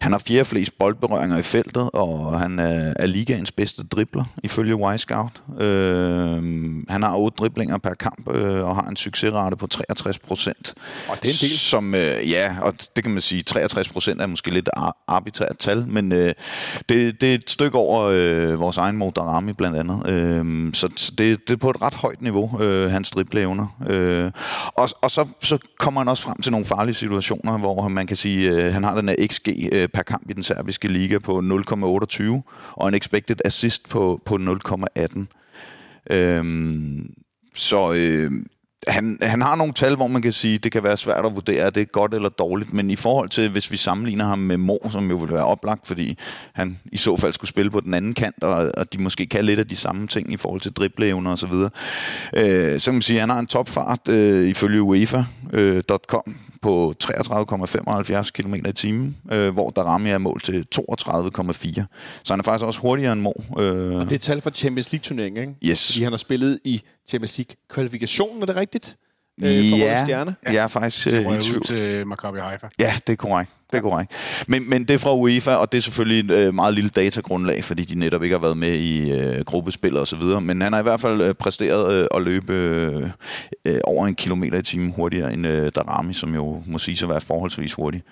han 0.00 0.12
har 0.12 0.18
fjerde 0.18 0.44
flest 0.44 0.78
boldberøringer 0.78 1.38
i 1.38 1.42
feltet, 1.42 1.90
og 1.92 2.40
han 2.40 2.58
er, 2.58 2.94
er 2.96 3.06
ligaens 3.06 3.52
bedste 3.52 3.82
dribler, 3.82 4.24
ifølge 4.42 4.74
Y-Scout. 4.74 5.62
Øh, 5.62 6.42
han 6.88 7.02
har 7.02 7.16
otte 7.16 7.36
driblinger 7.36 7.78
per 7.78 7.94
kamp, 7.94 8.34
øh, 8.34 8.64
og 8.64 8.74
har 8.74 8.88
en 8.88 8.96
succesrate 8.96 9.56
på 9.56 9.66
63 9.66 10.18
procent. 10.28 10.74
Og 11.08 11.16
det 11.22 11.28
er 11.28 11.32
en 11.32 11.50
del. 11.50 11.58
Som, 11.58 11.94
øh, 11.94 12.30
ja, 12.30 12.56
og 12.62 12.74
det 12.96 13.04
kan 13.04 13.12
man 13.12 13.22
sige, 13.22 13.42
63 13.42 13.88
procent 13.88 14.20
er 14.20 14.26
måske 14.26 14.50
lidt 14.50 14.68
ar- 14.76 15.04
arbitrært 15.06 15.58
tal, 15.58 15.86
men 15.86 16.12
øh, 16.12 16.34
det, 16.88 17.20
det 17.20 17.30
er 17.30 17.34
et 17.34 17.50
stykke 17.50 17.78
over 17.78 18.02
øh, 18.02 18.60
vores 18.60 18.76
egen 18.76 18.96
Modarami 18.96 19.52
blandt 19.52 19.76
andet. 19.76 20.08
Øh, 20.08 20.74
så 20.74 21.12
det, 21.18 21.48
det 21.48 21.54
er 21.54 21.56
på 21.56 21.70
et 21.70 21.82
ret 21.82 21.94
højt 21.94 22.22
niveau, 22.22 22.62
øh, 22.62 22.90
hans 22.90 23.10
dribleevner. 23.10 23.76
Øh, 23.88 24.30
og 24.74 24.88
og 25.02 25.10
så, 25.10 25.26
så 25.40 25.58
kommer 25.78 26.00
han 26.00 26.08
også 26.08 26.22
frem 26.22 26.40
til 26.42 26.52
nogle 26.52 26.66
farlige 26.66 26.94
situationer, 26.94 27.58
hvor 27.58 27.88
man 27.88 28.06
kan 28.06 28.16
sige, 28.16 28.50
øh, 28.50 28.72
han 28.72 28.84
har 28.84 28.96
den 28.96 29.08
her 29.08 29.26
XG 29.26 29.48
øh, 29.72 29.88
per 29.88 30.02
kamp 30.02 30.30
i 30.30 30.32
den 30.32 30.42
serbiske 30.42 30.88
liga 30.88 31.18
på 31.18 31.38
0,28, 31.38 32.24
og 32.72 32.88
en 32.88 32.94
expected 32.94 33.36
assist 33.44 33.88
på, 33.88 34.20
på 34.24 34.34
0,18. 34.34 36.16
Øh, 36.16 36.44
så... 37.54 37.92
Øh, 37.92 38.32
han, 38.86 39.18
han 39.22 39.42
har 39.42 39.56
nogle 39.56 39.72
tal, 39.72 39.96
hvor 39.96 40.06
man 40.06 40.22
kan 40.22 40.32
sige, 40.32 40.58
det 40.58 40.72
kan 40.72 40.82
være 40.82 40.96
svært 40.96 41.24
at 41.24 41.34
vurdere, 41.34 41.66
er 41.66 41.70
det 41.70 41.92
godt 41.92 42.14
eller 42.14 42.28
dårligt, 42.28 42.72
men 42.72 42.90
i 42.90 42.96
forhold 42.96 43.28
til, 43.28 43.48
hvis 43.48 43.70
vi 43.70 43.76
sammenligner 43.76 44.24
ham 44.24 44.38
med 44.38 44.56
Mo, 44.56 44.76
som 44.90 45.10
jo 45.10 45.16
ville 45.16 45.34
være 45.34 45.44
oplagt, 45.44 45.86
fordi 45.86 46.18
han 46.52 46.78
i 46.92 46.96
så 46.96 47.16
fald 47.16 47.32
skulle 47.32 47.48
spille 47.48 47.70
på 47.70 47.80
den 47.80 47.94
anden 47.94 48.14
kant, 48.14 48.44
og, 48.44 48.72
og 48.76 48.92
de 48.92 49.02
måske 49.02 49.26
kan 49.26 49.44
lidt 49.44 49.60
af 49.60 49.68
de 49.68 49.76
samme 49.76 50.06
ting 50.06 50.32
i 50.32 50.36
forhold 50.36 50.60
til 50.60 50.72
dribleevner 50.72 51.32
osv., 51.32 51.52
øh, 51.52 52.80
så 52.80 52.84
kan 52.84 52.94
man 52.94 53.02
sige, 53.02 53.16
at 53.16 53.20
han 53.20 53.30
har 53.30 53.38
en 53.38 53.46
topfart 53.46 54.08
øh, 54.08 54.48
ifølge 54.48 54.82
UEFA.com 54.82 56.22
øh, 56.26 56.47
på 56.62 56.94
33,75 57.04 58.30
km 58.30 58.54
i 58.54 58.72
timen, 58.72 59.16
øh, 59.32 59.52
hvor 59.52 59.70
Darami 59.70 60.10
er 60.10 60.18
mål 60.18 60.40
til 60.40 60.66
32,4. 60.74 61.84
Så 62.22 62.32
han 62.32 62.40
er 62.40 62.42
faktisk 62.42 62.64
også 62.64 62.80
hurtigere 62.80 63.12
end 63.12 63.20
Mo. 63.20 63.32
Øh. 63.58 63.96
Og 63.96 64.04
det 64.10 64.12
er 64.12 64.18
tal 64.18 64.40
fra 64.40 64.50
Champions 64.50 64.92
League-turneringen, 64.92 65.40
ikke? 65.40 65.54
Yes. 65.64 65.86
Fordi 65.86 66.02
han 66.02 66.12
har 66.12 66.16
spillet 66.16 66.60
i 66.64 66.82
Champions 67.08 67.38
League-kvalifikationen, 67.38 68.42
er 68.42 68.46
det 68.46 68.56
rigtigt? 68.56 68.96
Øh, 69.44 69.78
ja, 69.78 70.06
jeg 70.44 70.54
er 70.54 70.66
faktisk 70.66 71.06
øh, 71.06 71.12
i 71.12 71.40
tvivl. 71.40 71.66
til 71.66 72.06
Maccabi 72.06 72.38
Haifa. 72.38 72.68
Ja, 72.78 72.94
det 73.06 73.12
er 73.12 73.16
korrekt. 73.16 73.50
Det 73.70 73.76
er 73.76 73.80
korrekt. 73.80 74.12
Men, 74.46 74.70
men 74.70 74.84
det 74.84 74.94
er 74.94 74.98
fra 74.98 75.16
UEFA, 75.16 75.54
og 75.54 75.72
det 75.72 75.78
er 75.78 75.82
selvfølgelig 75.82 76.34
et 76.34 76.40
øh, 76.40 76.54
meget 76.54 76.74
lille 76.74 76.90
datagrundlag, 76.90 77.64
fordi 77.64 77.84
de 77.84 77.98
netop 77.98 78.22
ikke 78.22 78.34
har 78.34 78.40
været 78.40 78.56
med 78.56 78.74
i 78.74 79.12
øh, 79.12 79.44
gruppespil 79.44 79.96
og 79.96 80.06
så 80.06 80.16
videre. 80.16 80.40
Men 80.40 80.60
han 80.60 80.72
har 80.72 80.80
i 80.80 80.82
hvert 80.82 81.00
fald 81.00 81.20
øh, 81.20 81.34
præsteret 81.34 81.94
øh, 81.94 82.06
at 82.14 82.22
løbe 82.22 82.52
øh, 82.52 83.10
øh, 83.64 83.80
over 83.84 84.06
en 84.06 84.14
kilometer 84.14 84.58
i 84.58 84.62
timen 84.62 84.92
hurtigere 84.96 85.32
end 85.32 85.46
øh, 85.46 85.72
Darami, 85.74 86.14
som 86.14 86.34
jo 86.34 86.62
må 86.66 86.78
sige 86.78 87.04
at 87.04 87.08
være 87.08 87.20
forholdsvis 87.20 87.72
hurtig. 87.72 88.02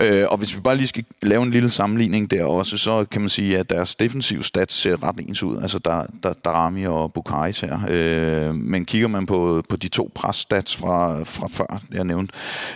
Øh, 0.00 0.24
og 0.28 0.38
hvis 0.38 0.56
vi 0.56 0.60
bare 0.60 0.76
lige 0.76 0.86
skal 0.86 1.04
lave 1.22 1.42
en 1.42 1.50
lille 1.50 1.70
sammenligning 1.70 2.30
der 2.30 2.44
også, 2.44 2.76
så 2.76 3.04
kan 3.10 3.20
man 3.20 3.28
sige, 3.28 3.58
at 3.58 3.70
deres 3.70 3.94
defensiv 3.94 4.42
stats 4.42 4.74
ser 4.74 5.02
ret 5.02 5.20
ens 5.28 5.42
ud. 5.42 5.62
Altså 5.62 5.78
der, 5.78 6.06
der, 6.22 6.32
Darami 6.32 6.86
og 6.86 7.12
Bukaris 7.12 7.60
her. 7.60 7.78
Øh, 7.88 8.54
men 8.54 8.84
kigger 8.84 9.08
man 9.08 9.26
på, 9.26 9.62
på 9.68 9.76
de 9.76 9.88
to 9.88 10.10
press-stats 10.14 10.76
fra, 10.76 11.24
fra 11.24 11.48
før, 11.48 11.82
jeg 11.92 12.04
nævnte, 12.04 12.34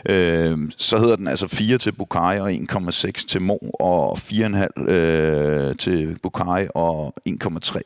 øh, 0.08 0.58
så 0.76 0.98
hedder 0.98 1.16
den 1.16 1.28
altså 1.28 1.48
4 1.48 1.78
til 1.78 1.92
Bukari 1.92 2.38
og 2.38 2.52
1,6 2.52 3.26
til 3.26 3.42
Mo, 3.42 3.56
og 3.80 4.18
4,5 4.18 4.90
øh, 4.90 5.76
til 5.76 6.18
Bukari 6.22 6.66
og 6.74 7.14
1,3 7.28 7.80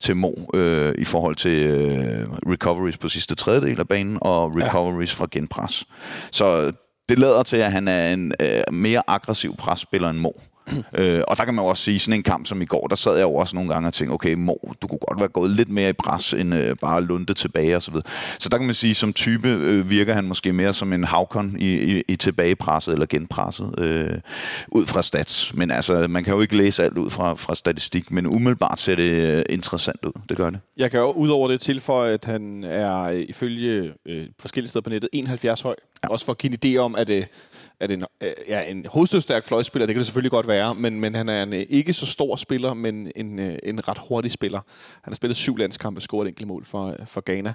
til 0.00 0.16
Mo 0.16 0.32
øh, 0.54 0.94
i 0.98 1.04
forhold 1.04 1.36
til 1.36 1.62
øh, 1.62 2.26
recoveries 2.46 2.98
på 2.98 3.08
sidste 3.08 3.34
tredjedel 3.34 3.80
af 3.80 3.88
banen 3.88 4.18
og 4.20 4.56
recoveries 4.56 5.12
ja. 5.12 5.22
fra 5.22 5.28
genpres. 5.30 5.84
Så 6.30 6.72
det 7.08 7.18
lader 7.18 7.42
til, 7.42 7.56
at 7.56 7.72
han 7.72 7.88
er 7.88 8.12
en 8.12 8.32
øh, 8.40 8.62
mere 8.72 9.02
aggressiv 9.06 9.56
presspiller 9.56 10.10
end 10.10 10.18
Mo. 10.18 10.30
øh, 10.98 11.22
og 11.28 11.36
der 11.36 11.44
kan 11.44 11.54
man 11.54 11.64
jo 11.64 11.68
også 11.68 11.82
sige, 11.82 11.98
sådan 11.98 12.14
en 12.14 12.22
kamp 12.22 12.46
som 12.46 12.62
i 12.62 12.64
går, 12.64 12.86
der 12.86 12.96
sad 12.96 13.16
jeg 13.16 13.22
jo 13.22 13.34
også 13.34 13.56
nogle 13.56 13.72
gange 13.72 13.88
og 13.88 13.92
tænkte, 13.92 14.12
okay, 14.12 14.34
Mo, 14.34 14.54
du 14.82 14.86
kunne 14.86 14.98
godt 14.98 15.20
være 15.20 15.28
gået 15.28 15.50
lidt 15.50 15.68
mere 15.68 15.90
i 15.90 15.92
pres, 15.92 16.32
end 16.32 16.54
øh, 16.54 16.76
bare 16.80 17.04
lunde 17.04 17.34
tilbage 17.34 17.76
og 17.76 17.82
så 17.82 17.90
videre. 17.90 18.06
Så 18.38 18.48
der 18.48 18.56
kan 18.56 18.66
man 18.66 18.74
sige, 18.74 18.94
som 18.94 19.12
type 19.12 19.48
øh, 19.48 19.90
virker 19.90 20.14
han 20.14 20.24
måske 20.24 20.52
mere 20.52 20.74
som 20.74 20.92
en 20.92 21.04
havkon 21.04 21.56
i, 21.58 21.96
i, 21.96 22.02
i 22.08 22.16
tilbagepresset 22.16 22.92
eller 22.92 23.06
genpresset, 23.06 23.74
øh, 23.78 24.20
ud 24.68 24.86
fra 24.86 25.02
stats. 25.02 25.54
Men 25.54 25.70
altså, 25.70 26.06
man 26.08 26.24
kan 26.24 26.34
jo 26.34 26.40
ikke 26.40 26.56
læse 26.56 26.84
alt 26.84 26.98
ud 26.98 27.10
fra, 27.10 27.34
fra 27.34 27.54
statistik, 27.54 28.12
men 28.12 28.26
umiddelbart 28.26 28.80
ser 28.80 28.94
det 28.94 29.38
øh, 29.38 29.42
interessant 29.48 30.04
ud. 30.04 30.12
Det 30.28 30.36
gør 30.36 30.50
det. 30.50 30.60
Jeg 30.76 30.90
kan 30.90 31.00
jo 31.00 31.12
udover 31.12 31.48
det 31.48 31.60
tilføje, 31.60 32.12
at 32.12 32.24
han 32.24 32.64
er 32.64 33.02
øh, 33.02 33.24
ifølge 33.28 33.92
øh, 34.06 34.26
forskellige 34.40 34.68
steder 34.68 34.82
på 34.82 34.90
nettet 34.90 35.10
71 35.12 35.60
høj. 35.60 35.74
Ja. 36.04 36.08
Også 36.08 36.24
for 36.24 36.32
at 36.32 36.38
give 36.38 36.52
en 36.52 36.76
idé 36.76 36.78
om, 36.78 36.94
at, 36.94 37.10
øh, 37.10 37.24
at 37.80 37.90
en, 37.90 38.04
øh, 38.20 38.30
ja, 38.48 38.62
en 38.62 38.86
hovedstødstærk 38.88 39.44
fløjspiller, 39.44 39.86
det 39.86 39.94
kan 39.94 39.98
det 39.98 40.06
selvfølgelig 40.06 40.30
godt 40.30 40.48
være, 40.48 40.74
men, 40.74 41.00
men 41.00 41.14
han 41.14 41.28
er 41.28 41.42
en 41.42 41.54
øh, 41.54 41.66
ikke 41.68 41.92
så 41.92 42.06
stor 42.06 42.36
spiller, 42.36 42.74
men 42.74 43.12
en, 43.16 43.38
en 43.62 43.88
ret 43.88 43.98
hurtig 44.08 44.30
spiller. 44.30 44.60
Han 45.02 45.12
har 45.12 45.14
spillet 45.14 45.36
syv 45.36 45.56
landskampe 45.56 45.98
og 45.98 46.02
scoret 46.02 46.26
et 46.26 46.28
enkelt 46.28 46.48
mål 46.48 46.64
for, 46.64 46.96
for 47.06 47.22
Ghana. 47.24 47.54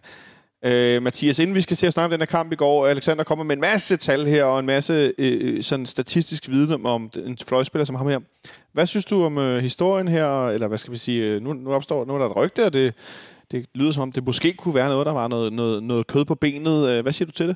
Øh, 0.66 1.04
Mathias, 1.04 1.40
inden 1.40 1.56
vi 1.56 1.62
skal 1.62 1.78
se 1.78 1.88
at 1.88 1.94
snakke 1.94 2.06
om 2.06 2.12
den 2.12 2.22
her 2.22 2.26
kamp 2.26 2.52
i 2.52 2.56
går, 2.56 2.88
Alexander 2.88 3.24
kommer 3.24 3.46
med 3.46 3.56
en 3.56 3.62
masse 3.62 3.98
tal 3.98 4.26
her, 4.26 4.44
og 4.44 4.60
en 4.60 4.66
masse 4.66 5.14
øh, 5.18 5.64
sådan 5.64 5.86
statistisk 5.86 6.50
viden 6.50 6.86
om 6.86 7.12
en 7.26 7.38
fløjspiller 7.48 7.86
som 7.86 7.96
ham 7.96 8.08
her. 8.08 8.20
Hvad 8.74 8.86
synes 8.86 9.06
du 9.06 9.24
om 9.24 9.38
øh, 9.38 9.62
historien 9.62 10.08
her, 10.08 10.48
eller 10.48 10.68
hvad 10.68 10.78
skal 10.78 10.94
vi 10.94 10.98
sige, 10.98 11.40
nu, 11.40 11.54
nu 11.54 11.74
opstår, 11.74 12.06
nu 12.06 12.14
er 12.16 12.18
der 12.18 12.26
et 12.26 12.36
rygte, 12.36 12.66
og 12.66 12.74
det, 12.74 12.94
det 13.52 13.66
lyder 13.76 13.92
som 13.92 14.02
om, 14.02 14.12
det 14.12 14.26
måske 14.26 14.54
kunne 14.54 14.76
være 14.76 14.90
noget, 14.90 15.06
der 15.06 15.14
var 15.14 15.28
noget, 15.28 15.54
noget, 15.54 15.84
noget 15.84 16.08
kød 16.08 16.26
på 16.26 16.36
benet. 16.36 17.02
Hvad 17.02 17.14
siger 17.14 17.26
du 17.26 17.32
til 17.32 17.48
det? 17.48 17.56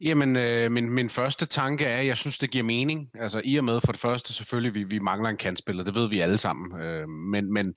Jamen, 0.00 0.36
øh, 0.36 0.72
min, 0.72 0.90
min 0.90 1.10
første 1.10 1.46
tanke 1.46 1.84
er, 1.84 1.98
at 1.98 2.06
jeg 2.06 2.16
synes, 2.16 2.38
det 2.38 2.50
giver 2.50 2.64
mening. 2.64 3.10
Altså, 3.14 3.40
i 3.44 3.56
og 3.56 3.64
med 3.64 3.80
for 3.80 3.92
det 3.92 4.00
første 4.00 4.32
selvfølgelig, 4.32 4.74
vi, 4.74 4.82
vi 4.82 4.98
mangler 4.98 5.28
en 5.28 5.36
kantspiller. 5.36 5.84
Det 5.84 5.94
ved 5.94 6.08
vi 6.08 6.20
alle 6.20 6.38
sammen. 6.38 6.80
Øh, 6.80 7.08
men 7.08 7.52
men 7.52 7.74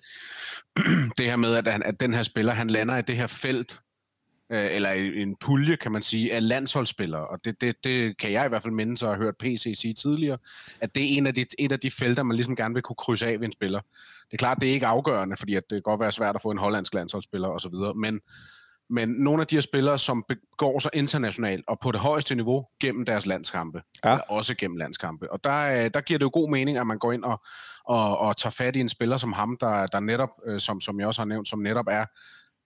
det 1.17 1.25
her 1.25 1.35
med, 1.35 1.55
at, 1.55 1.67
han, 1.67 1.83
at 1.83 1.99
den 1.99 2.13
her 2.13 2.23
spiller, 2.23 2.53
han 2.53 2.69
lander 2.69 2.97
i 2.97 3.01
det 3.01 3.15
her 3.15 3.27
felt, 3.27 3.79
øh, 4.51 4.67
eller 4.71 4.91
i 4.91 5.21
en 5.21 5.35
pulje, 5.35 5.75
kan 5.75 5.91
man 5.91 6.01
sige, 6.01 6.33
af 6.33 6.47
landsholdsspillere. 6.47 7.27
Og 7.27 7.45
det, 7.45 7.61
det, 7.61 7.83
det 7.83 8.17
kan 8.17 8.31
jeg 8.31 8.45
i 8.45 8.49
hvert 8.49 8.63
fald 8.63 8.73
minde, 8.73 8.97
så 8.97 9.07
har 9.07 9.17
hørt 9.17 9.37
PC 9.37 9.73
sige 9.75 9.93
tidligere, 9.93 10.37
at 10.81 10.95
det 10.95 11.03
er 11.03 11.17
en 11.17 11.27
af 11.27 11.33
de, 11.35 11.45
et 11.59 11.71
af 11.71 11.79
de 11.79 11.91
felter, 11.91 12.23
man 12.23 12.35
ligesom 12.35 12.55
gerne 12.55 12.73
vil 12.73 12.83
kunne 12.83 12.95
krydse 12.95 13.27
af 13.27 13.39
ved 13.39 13.47
en 13.47 13.53
spiller. 13.53 13.79
Det 14.25 14.33
er 14.33 14.37
klart, 14.37 14.57
det 14.61 14.69
er 14.69 14.73
ikke 14.73 14.87
afgørende, 14.87 15.37
fordi 15.37 15.55
at 15.55 15.63
det 15.69 15.75
kan 15.75 15.81
godt 15.81 15.99
være 15.99 16.11
svært 16.11 16.35
at 16.35 16.41
få 16.41 16.51
en 16.51 16.57
hollandsk 16.57 16.93
landsholdsspiller 16.93 17.47
osv., 17.47 17.73
men 17.95 18.21
men 18.89 19.09
nogle 19.09 19.41
af 19.41 19.47
de 19.47 19.55
her 19.55 19.61
spillere, 19.61 19.99
som 19.99 20.25
begår 20.27 20.79
sig 20.79 20.91
internationalt 20.93 21.65
og 21.67 21.79
på 21.79 21.91
det 21.91 21.99
højeste 21.99 22.35
niveau 22.35 22.65
gennem 22.81 23.05
deres 23.05 23.25
landskampe, 23.25 23.81
ja. 24.05 24.11
eller 24.11 24.23
også 24.23 24.55
gennem 24.55 24.77
landskampe. 24.77 25.31
Og 25.31 25.43
der, 25.43 25.83
øh, 25.83 25.91
der 25.93 26.01
giver 26.01 26.17
det 26.17 26.25
jo 26.25 26.29
god 26.33 26.49
mening, 26.49 26.77
at 26.77 26.87
man 26.87 26.99
går 26.99 27.11
ind 27.11 27.23
og, 27.23 27.41
og, 27.85 28.17
og 28.17 28.37
tager 28.37 28.51
fat 28.51 28.75
i 28.75 28.79
en 28.79 28.89
spiller 28.89 29.17
som 29.17 29.33
ham, 29.33 29.57
der, 29.59 29.87
der 29.87 29.99
netop, 29.99 30.29
øh, 30.47 30.59
som, 30.59 30.81
som 30.81 30.99
jeg 30.99 31.07
også 31.07 31.21
har 31.21 31.27
nævnt, 31.27 31.47
som 31.47 31.59
netop 31.59 31.85
er 31.89 32.05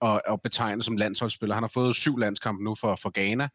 og, 0.01 0.21
og 0.27 0.41
betegnet 0.41 0.85
som 0.85 0.97
landsholdsspiller. 0.97 1.55
Han 1.55 1.63
har 1.63 1.71
fået 1.73 1.95
syv 1.95 2.17
landskampe 2.17 2.63
nu 2.63 2.75
for, 2.75 2.95
for 2.95 3.11
Ghana, 3.13 3.47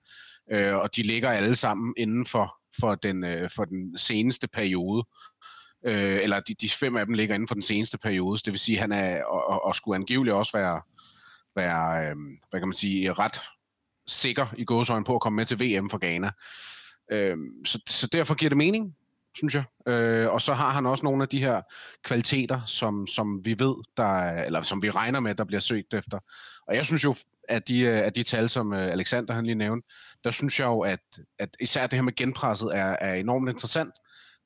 øh, 0.53 0.75
og 0.75 0.97
de 0.97 1.03
ligger 1.03 1.31
alle 1.31 1.57
sammen 1.57 1.95
inden 1.97 2.27
for, 2.27 2.57
for, 2.81 2.95
den, 2.95 3.25
øh, 3.25 3.51
for 3.57 3.65
den 3.65 3.99
seneste 3.99 4.49
periode. 4.49 5.05
Øh, 5.87 6.23
eller 6.23 6.41
de, 6.41 6.55
de 6.55 6.71
fem 6.71 6.97
af 6.97 7.07
dem 7.07 7.15
ligger 7.15 7.35
inden 7.35 7.49
for 7.49 7.55
den 7.55 7.63
seneste 7.63 7.99
periode. 7.99 8.39
Det 8.45 8.53
vil 8.53 8.61
sige, 8.61 8.77
at 8.77 8.81
han 8.81 8.93
er, 8.93 9.25
og, 9.25 9.65
og 9.65 9.75
skulle 9.75 9.97
angiveligt 9.97 10.35
også 10.35 10.53
være, 10.53 10.81
være 11.59 12.11
øh, 12.11 12.17
hvad 12.51 12.61
kan 12.61 12.69
man 12.69 12.75
sige, 12.75 13.13
ret 13.13 13.41
sikker 14.07 14.47
i 14.57 14.65
gåsøjne 14.65 15.05
på 15.05 15.15
at 15.15 15.21
komme 15.21 15.37
med 15.37 15.47
til 15.47 15.61
VM 15.61 15.91
for 15.91 15.99
Ghana. 15.99 16.31
Øh, 17.13 17.37
så, 17.65 17.83
så 17.89 18.07
derfor 18.07 18.35
giver 18.35 18.51
det 18.51 18.59
mening, 18.59 18.97
synes 19.35 19.55
jeg. 19.55 19.65
Øh, 19.93 20.29
og 20.29 20.43
så 20.43 20.55
har 20.55 20.71
han 20.71 20.87
også 20.87 21.05
nogle 21.05 21.23
af 21.23 21.29
de 21.29 21.39
her 21.39 21.63
kvaliteter, 22.05 22.65
som, 22.67 23.07
som 23.07 23.45
vi 23.45 23.59
ved, 23.59 23.75
der, 23.97 24.43
eller 24.43 24.63
som 24.63 24.83
vi 24.83 24.91
regner 24.91 25.21
med, 25.21 25.35
der 25.35 25.45
bliver 25.45 25.61
søgt 25.61 25.95
efter. 25.95 26.19
Og 26.67 26.75
jeg 26.77 26.87
synes 26.87 27.05
jo, 27.05 27.15
at 27.49 27.69
de, 27.69 27.81
øh, 27.81 27.99
at 27.99 28.17
de 28.17 28.23
tal, 28.23 28.49
som 28.49 28.73
øh, 28.73 28.93
Alexander 28.93 29.35
han 29.35 29.45
lige 29.45 29.55
nævnte, 29.55 29.89
der 30.25 30.31
synes 30.31 30.61
jeg 30.61 30.67
jo, 30.67 30.81
at, 30.81 31.01
at 31.39 31.57
især 31.61 31.87
det 31.87 31.97
her 31.97 32.03
med 32.03 32.15
genpresset 32.15 32.77
er, 32.77 32.97
er 33.01 33.15
enormt 33.15 33.49
interessant. 33.49 33.95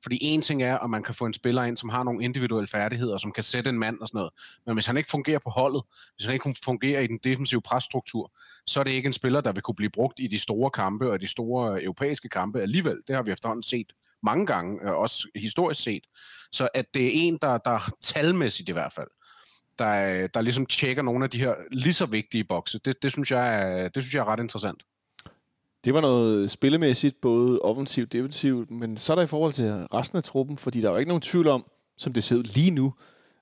Fordi 0.02 0.18
en 0.20 0.42
ting 0.42 0.62
er, 0.62 0.78
at 0.78 0.90
man 0.90 1.02
kan 1.02 1.14
få 1.14 1.26
en 1.26 1.34
spiller 1.34 1.62
ind, 1.62 1.76
som 1.76 1.88
har 1.88 2.02
nogle 2.02 2.24
individuelle 2.24 2.68
færdigheder, 2.68 3.18
som 3.18 3.32
kan 3.32 3.44
sætte 3.44 3.70
en 3.70 3.78
mand 3.78 4.00
og 4.00 4.08
sådan 4.08 4.18
noget. 4.18 4.32
Men 4.66 4.74
hvis 4.74 4.86
han 4.86 4.96
ikke 4.96 5.10
fungerer 5.10 5.38
på 5.38 5.50
holdet, 5.50 5.82
hvis 6.16 6.26
han 6.26 6.34
ikke 6.34 6.54
fungerer 6.64 7.00
i 7.00 7.06
den 7.06 7.18
defensive 7.24 7.62
presstruktur, 7.62 8.32
så 8.66 8.80
er 8.80 8.84
det 8.84 8.90
ikke 8.90 9.06
en 9.06 9.12
spiller, 9.12 9.40
der 9.40 9.52
vil 9.52 9.62
kunne 9.62 9.74
blive 9.74 9.90
brugt 9.90 10.20
i 10.20 10.26
de 10.26 10.38
store 10.38 10.70
kampe 10.70 11.10
og 11.10 11.20
de 11.20 11.26
store 11.26 11.82
europæiske 11.82 12.28
kampe 12.28 12.60
alligevel. 12.60 12.96
Det 13.06 13.16
har 13.16 13.22
vi 13.22 13.32
efterhånden 13.32 13.62
set 13.62 13.92
mange 14.22 14.46
gange, 14.46 14.82
øh, 14.82 14.92
også 14.92 15.28
historisk 15.34 15.82
set. 15.82 16.04
Så 16.52 16.68
at 16.74 16.94
det 16.94 17.06
er 17.06 17.10
en, 17.12 17.38
der, 17.42 17.58
der 17.58 17.94
talmæssigt 18.00 18.68
i 18.68 18.72
hvert 18.72 18.92
fald, 18.92 19.08
der, 19.78 20.26
der 20.26 20.40
ligesom 20.40 20.66
tjekker 20.66 21.02
nogle 21.02 21.24
af 21.24 21.30
de 21.30 21.38
her 21.38 21.54
lige 21.70 21.94
så 21.94 22.06
vigtige 22.06 22.44
bokse, 22.44 22.78
det, 22.78 23.02
det, 23.02 23.12
synes 23.12 23.30
jeg 23.30 23.62
er, 23.62 23.88
det 23.88 24.02
synes 24.02 24.14
jeg 24.14 24.20
er 24.20 24.24
ret 24.24 24.40
interessant. 24.40 24.82
Det 25.84 25.94
var 25.94 26.00
noget 26.00 26.50
spillemæssigt, 26.50 27.20
både 27.20 27.58
offensivt 27.58 28.08
og 28.08 28.12
defensivt, 28.12 28.70
men 28.70 28.96
så 28.96 29.12
er 29.12 29.14
der 29.14 29.22
i 29.22 29.26
forhold 29.26 29.52
til 29.52 29.86
resten 29.94 30.16
af 30.16 30.24
truppen, 30.24 30.58
fordi 30.58 30.80
der 30.80 30.88
er 30.88 30.92
jo 30.92 30.98
ikke 30.98 31.08
nogen 31.08 31.20
tvivl 31.20 31.48
om, 31.48 31.64
som 31.98 32.12
det 32.12 32.24
ser 32.24 32.36
ud 32.36 32.42
lige 32.42 32.70
nu, 32.70 32.94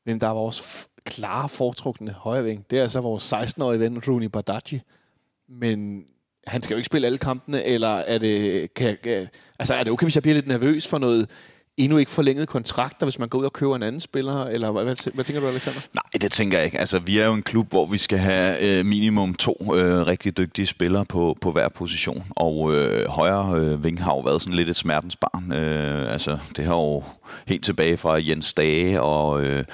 hvem 0.05 0.21
der 0.21 0.29
er 0.29 0.33
vores 0.33 0.89
klare 1.05 1.49
foretrukne 1.49 2.11
højreving. 2.11 2.71
Det 2.71 2.79
er 2.79 2.83
altså 2.83 3.01
vores 3.01 3.33
16-årige 3.33 3.81
ven, 3.81 4.03
Rooney 4.09 4.27
Badaji. 4.27 4.81
Men 5.49 6.05
han 6.47 6.63
skal 6.63 6.75
jo 6.75 6.79
ikke 6.79 6.87
spille 6.87 7.07
alle 7.07 7.19
kampene, 7.19 7.65
eller 7.65 7.89
er 7.89 8.19
det, 8.19 8.75
kan, 8.75 8.99
kan, 9.03 9.29
altså 9.59 9.75
er 9.75 9.85
det 9.85 9.93
okay, 9.93 10.05
hvis 10.05 10.15
jeg 10.15 10.23
bliver 10.23 10.35
lidt 10.35 10.47
nervøs 10.47 10.87
for 10.87 10.99
noget 10.99 11.31
endnu 11.85 11.99
ikke 11.99 12.11
forlænget 12.11 12.49
kontrakter, 12.49 13.07
hvis 13.07 13.19
man 13.19 13.29
går 13.29 13.39
ud 13.39 13.45
og 13.45 13.53
køber 13.53 13.77
en 13.77 13.83
anden 13.83 14.01
spiller? 14.01 14.45
Eller 14.45 14.71
hvad, 14.71 14.85
hvad, 14.85 15.13
hvad 15.15 15.25
tænker 15.25 15.41
du, 15.41 15.47
Alexander? 15.47 15.81
Nej, 15.95 16.03
det 16.23 16.33
tænker 16.33 16.59
jeg 16.59 16.65
ikke. 16.65 16.79
Altså, 16.79 16.99
vi 16.99 17.19
er 17.19 17.27
jo 17.27 17.33
en 17.33 17.43
klub, 17.43 17.69
hvor 17.69 17.87
vi 17.87 17.99
skal 17.99 18.19
have 18.19 18.79
øh, 18.79 18.87
minimum 18.87 19.35
to 19.35 19.57
øh, 19.75 20.07
rigtig 20.07 20.37
dygtige 20.37 20.67
spillere 20.67 21.05
på, 21.05 21.37
på 21.41 21.53
hver 21.53 21.69
position. 21.69 22.27
Og 22.31 22.75
øh, 22.75 23.09
højre 23.09 23.61
øh, 23.61 23.85
ving 23.85 24.05
har 24.05 24.13
jo 24.13 24.21
været 24.21 24.43
sådan 24.43 24.55
lidt 24.55 24.69
et 24.69 24.77
smertens 24.77 25.17
barn. 25.17 25.53
Øh, 25.53 26.13
altså, 26.13 26.39
det 26.57 26.65
har 26.65 26.75
jo 26.75 27.03
helt 27.47 27.65
tilbage 27.65 27.97
fra 27.97 28.19
Jens 28.29 28.53
Dage 28.53 29.03
og 29.03 29.45
øh, 29.45 29.65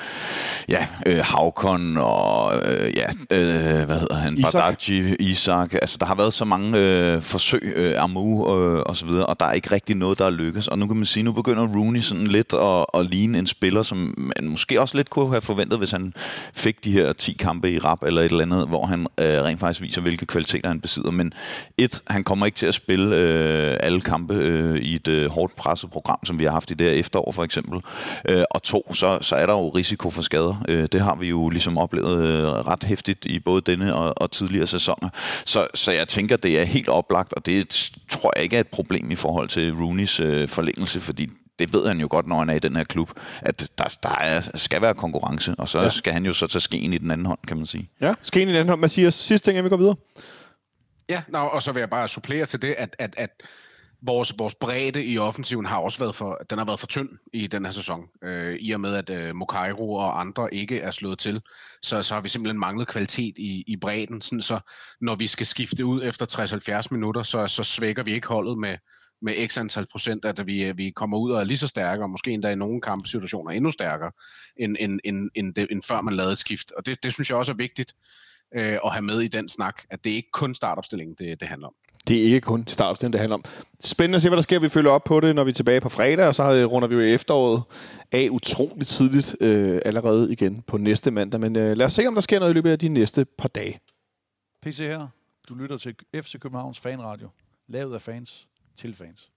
ja, 0.69 0.87
øh, 1.07 1.19
Havkon 1.19 1.97
og 1.97 2.57
øh, 2.67 2.97
ja, 2.97 3.07
øh, 3.31 3.87
hvad 3.87 4.01
hedder 4.01 4.17
han? 4.17 4.39
Isak. 4.39 4.53
Badaji, 4.53 5.15
Isak. 5.15 5.75
Altså, 5.75 5.97
der 6.01 6.07
har 6.07 6.15
været 6.15 6.33
så 6.33 6.45
mange 6.45 6.79
øh, 6.79 7.23
forsøg, 7.23 7.73
øh, 7.77 8.03
Amu 8.03 8.57
øh, 8.57 8.83
og 8.87 8.97
så 8.97 9.07
videre, 9.07 9.27
og 9.27 9.41
der 9.41 9.47
er 9.47 9.53
ikke 9.53 9.73
rigtig 9.73 9.97
noget, 9.97 10.19
der 10.19 10.27
er 10.27 10.31
lykkes. 10.31 10.69
Og 10.69 10.79
nu 10.79 10.87
kan 10.87 10.97
man 10.97 11.07
sige, 11.07 11.23
nu 11.23 11.33
begynder 11.33 11.67
Rooney 11.67 12.01
sådan 12.01 12.27
lidt 12.27 12.53
at, 12.53 12.87
at 12.95 13.11
ligne 13.11 13.39
en 13.39 13.47
spiller, 13.47 13.83
som 13.83 14.15
man 14.17 14.51
måske 14.51 14.81
også 14.81 14.97
lidt 14.97 15.11
kunne 15.11 15.31
have 15.31 15.41
forventet, 15.41 15.79
hvis 15.79 15.91
han 15.91 16.13
fik 16.55 16.85
de 16.85 16.93
her 16.93 17.13
10 17.13 17.33
kampe 17.33 17.73
i 17.73 17.79
rap 17.79 18.03
eller 18.03 18.23
et 18.23 18.31
eller 18.31 18.43
andet, 18.43 18.69
hvor 18.69 18.87
han 18.87 19.01
øh, 19.01 19.27
rent 19.27 19.61
faktisk 19.61 19.81
viser, 19.81 20.01
hvilke 20.01 20.27
kvaliteter 20.27 20.69
han 20.69 20.81
besidder. 20.81 21.11
Men 21.11 21.33
et, 21.79 22.03
han 22.07 22.25
kommer 22.25 22.47
ikke 22.47 22.57
til 22.57 22.67
at 22.67 22.75
spille 22.75 23.17
øh, 23.17 23.77
alle 23.81 24.01
kampe 24.01 24.35
øh, 24.35 24.77
i 24.77 24.95
et 24.95 25.09
øh, 25.09 25.31
hårdt 25.31 25.57
presset 25.57 25.91
program, 25.91 26.19
som 26.25 26.39
vi 26.39 26.45
har 26.45 26.51
haft 26.51 26.71
i 26.71 26.75
det 26.75 26.87
her 26.87 26.95
efterår 26.95 27.33
for 27.33 27.45
eksempel. 27.47 27.81
Øh, 28.29 28.45
og 28.51 28.63
to, 28.63 28.95
så, 28.95 29.19
så 29.21 29.37
er 29.37 29.47
der 29.47 29.53
jo 29.53 29.69
risiko 29.69 30.11
for 30.11 30.23
skader. 30.23 30.65
Øh, 30.69 30.89
det 30.93 31.01
har 31.01 31.15
vi 31.15 31.29
jo 31.29 31.49
ligesom 31.49 31.79
oplevet 31.79 32.25
øh, 32.25 32.45
ret 32.45 32.85
hæftigt 32.85 33.25
i 33.25 33.41
både 33.41 33.61
denne 33.61 33.95
og, 33.95 34.15
og 34.17 34.31
tidligere 34.31 34.67
sæsoner. 34.67 35.09
Så, 35.45 35.67
så 35.75 35.93
jeg 35.93 36.09
tænker, 36.09 36.37
det 36.37 36.61
er 36.61 36.65
helt 36.65 36.89
oplagt, 36.89 37.33
og 37.33 37.47
det 37.47 37.91
tror 38.09 38.33
jeg 38.37 38.43
ikke 38.43 38.57
er 38.57 38.61
et 38.61 38.69
problem 38.69 39.11
i 39.11 39.15
forhold 39.15 39.49
til 39.49 39.75
Rooneys 39.75 40.21
øh, 40.21 40.49
forlængelse, 40.49 41.01
fordi 41.01 41.31
det 41.59 41.73
ved 41.73 41.89
han 41.89 42.01
jo 42.01 42.07
godt, 42.11 42.27
når 42.27 42.39
han 42.39 42.51
er 42.51 42.55
i 42.55 42.59
den 42.59 42.77
her 42.77 42.85
klub, 42.85 43.11
at 43.43 43.71
der, 43.79 43.97
der 44.03 44.19
er, 44.21 44.43
skal 44.55 44.83
være 44.83 44.95
konkurrence, 44.95 45.55
og 45.59 45.69
så 45.69 45.83
ja. 45.83 45.91
skal 45.91 46.13
han 46.13 46.27
jo 46.27 46.33
så 46.33 46.47
tage 46.47 46.61
skeen 46.61 46.93
i 46.93 46.99
den 46.99 47.11
anden 47.11 47.27
hånd, 47.27 47.39
kan 47.49 47.57
man 47.57 47.67
sige. 47.67 47.91
Ja, 48.01 48.15
skeen 48.23 48.49
i 48.49 48.51
den 48.51 48.57
anden 48.57 48.69
hånd. 48.69 48.81
Mathias, 48.81 49.15
sidste 49.15 49.47
ting, 49.47 49.59
inden 49.59 49.65
vi 49.65 49.69
går 49.69 49.77
videre. 49.77 49.97
Ja, 51.09 51.23
no, 51.29 51.47
og 51.47 51.63
så 51.63 51.73
vil 51.73 51.81
jeg 51.81 51.91
bare 51.91 52.09
supplere 52.09 52.47
til 52.47 52.63
det, 52.63 52.75
at, 52.79 52.97
at, 52.99 53.15
at 53.17 53.31
vores, 54.03 54.35
vores 54.39 54.55
bredde 54.55 55.05
i 55.05 55.19
offensiven 55.19 55.67
har 55.67 55.79
også 55.79 55.99
været 55.99 56.15
for, 56.15 56.41
den 56.51 56.59
har 56.59 56.65
været 56.65 56.81
for 56.81 56.87
tynd 56.87 57.09
i 57.33 57.47
den 57.47 57.65
her 57.65 57.73
sæson. 57.73 58.05
Øh, 58.25 58.57
I 58.61 58.71
og 58.71 58.81
med, 58.81 58.95
at 58.95 59.11
øh, 59.11 59.35
Mokairo 59.35 59.95
og 59.95 60.21
andre 60.21 60.55
ikke 60.55 60.81
er 60.81 60.91
slået 60.91 61.19
til, 61.19 61.43
så, 61.83 62.03
så 62.03 62.15
har 62.15 62.21
vi 62.21 62.29
simpelthen 62.29 62.61
manglet 62.61 62.89
kvalitet 62.89 63.39
i, 63.39 63.65
i 63.67 63.77
bredden. 63.77 64.23
Sådan, 64.23 64.43
så 64.43 64.61
når 65.01 65.15
vi 65.15 65.27
skal 65.27 65.47
skifte 65.47 65.85
ud 65.85 66.05
efter 66.05 66.81
60-70 66.85 66.89
minutter, 66.91 67.23
så, 67.23 67.47
så 67.47 67.65
svækker 67.65 68.03
vi 68.03 68.13
ikke 68.13 68.29
holdet 68.29 68.59
med, 68.59 68.77
med 69.23 69.49
x 69.49 69.59
antal 69.59 69.87
procent, 69.93 70.25
at 70.25 70.47
vi, 70.47 70.65
øh, 70.65 70.79
vi 70.79 70.91
kommer 70.91 71.19
ud 71.19 71.33
og 71.33 71.41
er 71.41 71.45
lige 71.45 71.59
så 71.59 71.67
stærke, 71.67 72.03
og 72.03 72.11
måske 72.11 72.31
endda 72.31 72.51
i 72.51 72.55
nogle 72.55 72.81
kampsituationer 72.81 73.51
endnu 73.51 73.71
stærkere, 73.71 74.13
end, 74.57 74.77
end, 74.81 75.01
end, 75.05 75.31
end, 75.35 75.55
det, 75.55 75.67
end 75.71 75.83
før 75.83 76.01
man 76.01 76.15
lavede 76.15 76.33
et 76.33 76.39
skift. 76.39 76.73
Og 76.73 76.87
det, 76.87 77.03
det 77.03 77.13
synes 77.13 77.31
jeg 77.31 77.39
også 77.39 77.53
er 77.53 77.57
vigtigt 77.57 77.95
øh, 78.57 78.79
at 78.85 78.93
have 78.93 79.03
med 79.03 79.21
i 79.21 79.29
den 79.29 79.49
snak, 79.49 79.83
at 79.91 80.05
det 80.05 80.13
er 80.13 80.17
ikke 80.17 80.31
kun 80.33 80.55
startopstillingen, 80.55 81.17
det, 81.19 81.41
det 81.41 81.49
handler 81.49 81.67
om. 81.67 81.75
Det 82.09 82.19
er 82.19 82.23
ikke 82.25 82.41
kun 82.41 82.65
startopstillingen, 82.67 83.13
det 83.13 83.21
handler 83.21 83.35
om. 83.35 83.45
Spændende 83.81 84.17
at 84.17 84.23
se, 84.23 84.29
hvad 84.29 84.37
der 84.37 84.43
sker. 84.43 84.59
Vi 84.59 84.69
følger 84.69 84.91
op 84.91 85.05
på 85.05 85.21
det, 85.21 85.35
når 85.35 85.45
vi 85.45 85.51
er 85.51 85.55
tilbage 85.55 85.81
på 85.81 85.89
fredag, 85.89 86.27
og 86.27 86.35
så 86.35 86.67
runder 86.67 86.89
vi 86.89 86.95
jo 86.95 87.01
efteråret 87.01 87.63
af 88.13 88.29
utroligt 88.31 88.89
tidligt 88.89 89.37
øh, 89.41 89.81
allerede 89.85 90.33
igen 90.33 90.63
på 90.67 90.77
næste 90.77 91.11
mandag. 91.11 91.41
Men 91.41 91.57
øh, 91.57 91.77
lad 91.77 91.87
os 91.87 91.93
se, 91.93 92.07
om 92.07 92.15
der 92.15 92.21
sker 92.21 92.39
noget 92.39 92.53
i 92.53 92.55
løbet 92.55 92.71
af 92.71 92.79
de 92.79 92.89
næste 92.89 93.25
par 93.25 93.49
dage. 93.49 93.81
PC 94.63 94.79
her. 94.79 95.09
Du 95.49 95.55
lytter 95.55 95.77
til 95.77 95.95
FC 96.15 96.39
Københavns 96.39 96.79
Fanradio. 96.79 97.29
Lavet 97.69 97.95
af 97.95 98.03
fans 98.03 98.49
til 98.77 98.95
fans. 98.95 99.31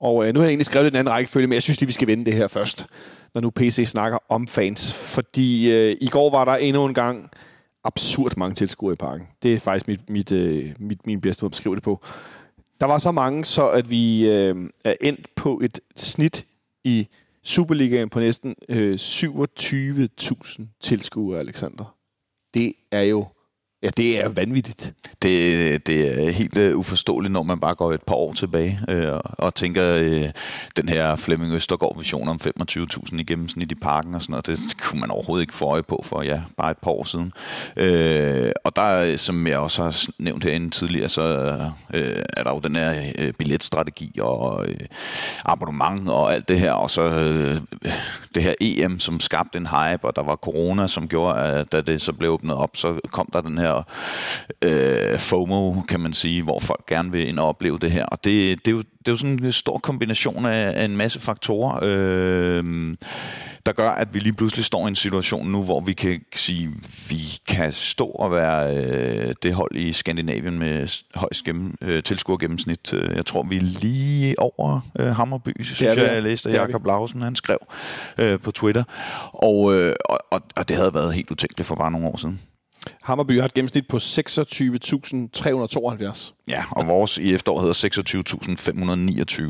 Og 0.00 0.28
øh, 0.28 0.34
nu 0.34 0.40
har 0.40 0.44
jeg 0.44 0.50
egentlig 0.50 0.66
skrevet 0.66 0.88
en 0.88 0.96
anden 0.96 1.12
rækkefølge, 1.12 1.46
men 1.46 1.54
jeg 1.54 1.62
synes 1.62 1.80
lige, 1.80 1.86
vi 1.86 1.92
skal 1.92 2.08
vende 2.08 2.24
det 2.24 2.34
her 2.34 2.46
først, 2.46 2.86
når 3.34 3.40
nu 3.40 3.50
PC 3.50 3.84
snakker 3.86 4.18
om 4.28 4.48
fans. 4.48 4.92
Fordi 4.92 5.72
øh, 5.72 5.96
i 6.00 6.08
går 6.08 6.30
var 6.30 6.44
der 6.44 6.52
endnu 6.52 6.86
en 6.86 6.94
gang 6.94 7.30
absurd 7.86 8.36
mange 8.36 8.54
tilskuere 8.54 8.92
i 8.92 8.96
parken. 8.96 9.26
Det 9.42 9.54
er 9.54 9.60
faktisk 9.60 9.88
mit, 9.88 10.10
mit, 10.10 10.32
øh, 10.32 10.74
mit, 10.78 11.06
min 11.06 11.20
bedste 11.20 11.44
måde 11.44 11.48
at 11.48 11.52
beskrive 11.52 11.74
det 11.74 11.82
på. 11.82 12.04
Der 12.80 12.86
var 12.86 12.98
så 12.98 13.10
mange, 13.10 13.44
så 13.44 13.68
at 13.68 13.90
vi 13.90 14.30
øh, 14.30 14.70
er 14.84 14.94
endt 15.00 15.34
på 15.34 15.60
et 15.64 15.80
snit 15.96 16.46
i 16.84 17.08
Superligaen 17.42 18.08
på 18.08 18.20
næsten 18.20 18.54
øh, 18.68 18.94
27.000 18.94 20.62
tilskuere, 20.80 21.38
Alexander. 21.38 21.96
Det 22.54 22.72
er 22.90 23.02
jo 23.02 23.26
Ja, 23.86 23.90
det 23.96 24.24
er 24.24 24.28
vanvittigt. 24.28 24.94
Det, 25.22 25.86
det 25.86 26.26
er 26.26 26.30
helt 26.30 26.58
uh, 26.58 26.78
uforståeligt, 26.78 27.32
når 27.32 27.42
man 27.42 27.60
bare 27.60 27.74
går 27.74 27.92
et 27.92 28.02
par 28.02 28.14
år 28.14 28.32
tilbage 28.32 28.80
øh, 28.88 29.12
og 29.22 29.54
tænker 29.54 29.94
øh, 29.94 30.30
den 30.76 30.88
her 30.88 31.16
Flemming 31.16 31.52
Østergaard-vision 31.52 32.28
om 32.28 32.40
25.000 32.44 33.20
i 33.20 33.22
gennemsnit 33.22 33.72
i 33.72 33.74
parken 33.74 34.14
og 34.14 34.22
sådan 34.22 34.32
noget, 34.32 34.46
det 34.46 34.58
kunne 34.82 35.00
man 35.00 35.10
overhovedet 35.10 35.42
ikke 35.42 35.54
få 35.54 35.64
øje 35.64 35.82
på 35.82 36.02
for 36.04 36.22
ja, 36.22 36.40
bare 36.56 36.70
et 36.70 36.78
par 36.78 36.90
år 36.90 37.04
siden. 37.04 37.32
Øh, 37.76 38.50
og 38.64 38.76
der, 38.76 39.16
som 39.16 39.46
jeg 39.46 39.58
også 39.58 39.82
har 39.82 40.04
nævnt 40.18 40.44
herinde 40.44 40.70
tidligere, 40.70 41.08
så 41.08 41.22
øh, 41.94 42.22
er 42.36 42.42
der 42.42 42.54
jo 42.54 42.58
den 42.58 42.76
her 42.76 43.12
øh, 43.18 43.32
billetstrategi 43.32 44.12
og 44.20 44.68
øh, 44.68 44.80
abonnement 45.44 46.08
og 46.08 46.34
alt 46.34 46.48
det 46.48 46.60
her, 46.60 46.72
og 46.72 46.90
så 46.90 47.02
øh, 47.02 47.60
det 48.34 48.42
her 48.42 48.54
EM, 48.60 49.00
som 49.00 49.20
skabte 49.20 49.58
en 49.58 49.66
hype, 49.66 50.04
og 50.04 50.16
der 50.16 50.22
var 50.22 50.36
corona, 50.36 50.86
som 50.86 51.08
gjorde, 51.08 51.40
at 51.40 51.72
da 51.72 51.80
det 51.80 52.02
så 52.02 52.12
blev 52.12 52.30
åbnet 52.30 52.56
op, 52.56 52.76
så 52.76 53.00
kom 53.12 53.28
der 53.32 53.40
den 53.40 53.58
her 53.58 53.75
her 54.62 55.12
øh, 55.12 55.18
FOMO, 55.18 55.80
kan 55.80 56.00
man 56.00 56.12
sige, 56.12 56.42
hvor 56.42 56.60
folk 56.60 56.86
gerne 56.86 57.12
vil 57.12 57.28
ind 57.28 57.38
og 57.38 57.48
opleve 57.48 57.78
det 57.78 57.90
her. 57.90 58.04
Og 58.04 58.24
det, 58.24 58.64
det, 58.64 58.70
er, 58.70 58.76
jo, 58.76 58.78
det 58.78 59.08
er 59.08 59.12
jo 59.12 59.16
sådan 59.16 59.44
en 59.44 59.52
stor 59.52 59.78
kombination 59.78 60.46
af, 60.46 60.80
af 60.80 60.84
en 60.84 60.96
masse 60.96 61.20
faktorer. 61.20 61.78
Øh, 61.82 62.94
der 63.66 63.72
gør, 63.72 63.90
at 63.90 64.14
vi 64.14 64.18
lige 64.18 64.32
pludselig 64.32 64.64
står 64.64 64.86
i 64.86 64.88
en 64.88 64.96
situation 64.96 65.48
nu, 65.48 65.62
hvor 65.62 65.80
vi 65.80 65.92
kan 65.92 66.20
sige, 66.34 66.70
vi 67.08 67.40
kan 67.48 67.72
stå 67.72 68.06
og 68.06 68.30
være 68.30 68.76
øh, 68.76 69.34
det 69.42 69.54
hold 69.54 69.76
i 69.76 69.92
Skandinavien 69.92 70.58
med 70.58 71.02
højst 71.14 71.44
gennem, 71.44 71.74
øh, 71.80 72.02
tilskuer 72.02 72.36
gennemsnit. 72.36 72.92
Jeg 72.92 73.26
tror, 73.26 73.42
vi 73.42 73.56
er 73.56 73.60
lige 73.60 74.38
over 74.38 74.80
øh, 74.98 75.06
Hammerby, 75.06 75.62
synes 75.62 75.82
jeg, 75.82 75.96
jeg 75.96 76.22
læste, 76.22 76.48
at 76.48 76.54
Jakob 76.54 76.86
Lausen 76.86 77.22
han 77.22 77.36
skrev 77.36 77.58
øh, 78.18 78.40
på 78.40 78.50
Twitter. 78.50 78.84
Og, 79.32 79.74
øh, 79.74 79.94
og, 80.30 80.42
og 80.56 80.68
det 80.68 80.76
havde 80.76 80.94
været 80.94 81.14
helt 81.14 81.30
utænkeligt 81.30 81.66
for 81.66 81.74
bare 81.74 81.90
nogle 81.90 82.06
år 82.06 82.16
siden. 82.16 82.40
Hammerby 83.02 83.38
har 83.40 83.44
et 83.44 83.54
gennemsnit 83.54 83.88
på 83.88 83.96
26.372. 83.96 86.32
Ja, 86.48 86.64
og 86.70 86.86
vores 86.86 87.18
i 87.18 87.34
efteråret 87.34 87.62
hedder 87.62 87.74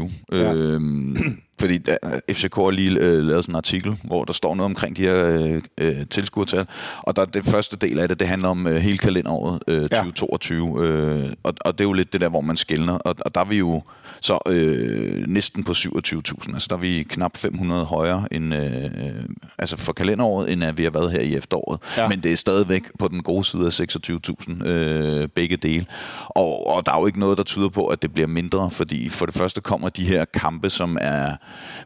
26.529. 0.08 0.12
Ja. 0.36 0.54
Øhm, 0.54 1.16
fordi 1.58 1.78
der, 1.78 1.96
FCK 2.30 2.54
har 2.54 2.70
lige 2.70 2.90
øh, 3.00 3.22
lavet 3.22 3.44
sådan 3.44 3.52
en 3.52 3.56
artikel, 3.56 3.96
hvor 4.04 4.24
der 4.24 4.32
står 4.32 4.54
noget 4.54 4.70
omkring 4.70 4.96
de 4.96 5.02
her 5.02 5.40
øh, 5.40 5.62
øh, 5.78 6.06
tilskuertal, 6.10 6.66
og 7.02 7.16
der 7.16 7.24
det 7.24 7.44
første 7.44 7.76
del 7.76 7.98
af 7.98 8.08
det, 8.08 8.20
det 8.20 8.28
handler 8.28 8.48
om 8.48 8.66
øh, 8.66 8.76
hele 8.76 8.98
kalenderåret 8.98 9.62
øh, 9.66 9.82
2022, 9.82 10.86
øh, 10.86 11.32
og, 11.42 11.54
og 11.60 11.78
det 11.78 11.80
er 11.84 11.88
jo 11.88 11.92
lidt 11.92 12.12
det 12.12 12.20
der, 12.20 12.28
hvor 12.28 12.40
man 12.40 12.56
skældner, 12.56 12.98
og, 12.98 13.14
og 13.18 13.34
der 13.34 13.40
er 13.40 13.44
vi 13.44 13.56
jo 13.58 13.82
så 14.20 14.38
øh, 14.48 15.26
næsten 15.26 15.64
på 15.64 15.72
27.000, 15.72 16.54
altså 16.54 16.66
der 16.70 16.76
er 16.76 16.80
vi 16.80 17.06
knap 17.08 17.36
500 17.36 17.84
højere 17.84 18.28
end, 18.30 18.54
øh, 18.54 19.22
altså 19.58 19.76
for 19.76 19.92
kalenderåret, 19.92 20.52
end 20.52 20.64
at 20.64 20.78
vi 20.78 20.82
har 20.82 20.90
været 20.90 21.12
her 21.12 21.20
i 21.20 21.36
efteråret, 21.36 21.80
ja. 21.96 22.08
men 22.08 22.20
det 22.20 22.32
er 22.32 22.36
stadigvæk 22.36 22.82
på 22.98 23.08
den 23.08 23.22
gode 23.22 23.44
side 23.44 23.66
af 23.66 23.80
26.000 23.80 24.66
øh, 24.66 25.28
begge 25.28 25.56
dele, 25.56 25.86
og, 26.28 26.66
og 26.66 26.86
der 26.86 26.92
er 26.92 27.00
jo 27.00 27.06
ikke 27.06 27.20
noget, 27.20 27.38
der 27.38 27.44
tyder 27.44 27.68
på, 27.68 27.86
at 27.86 28.02
det 28.02 28.14
bliver 28.14 28.26
mindre, 28.26 28.70
fordi 28.70 29.08
for 29.08 29.26
det 29.26 29.34
første 29.34 29.60
kommer 29.60 29.88
de 29.88 30.04
her 30.04 30.24
kampe, 30.24 30.70
som 30.70 30.98
er 31.00 31.36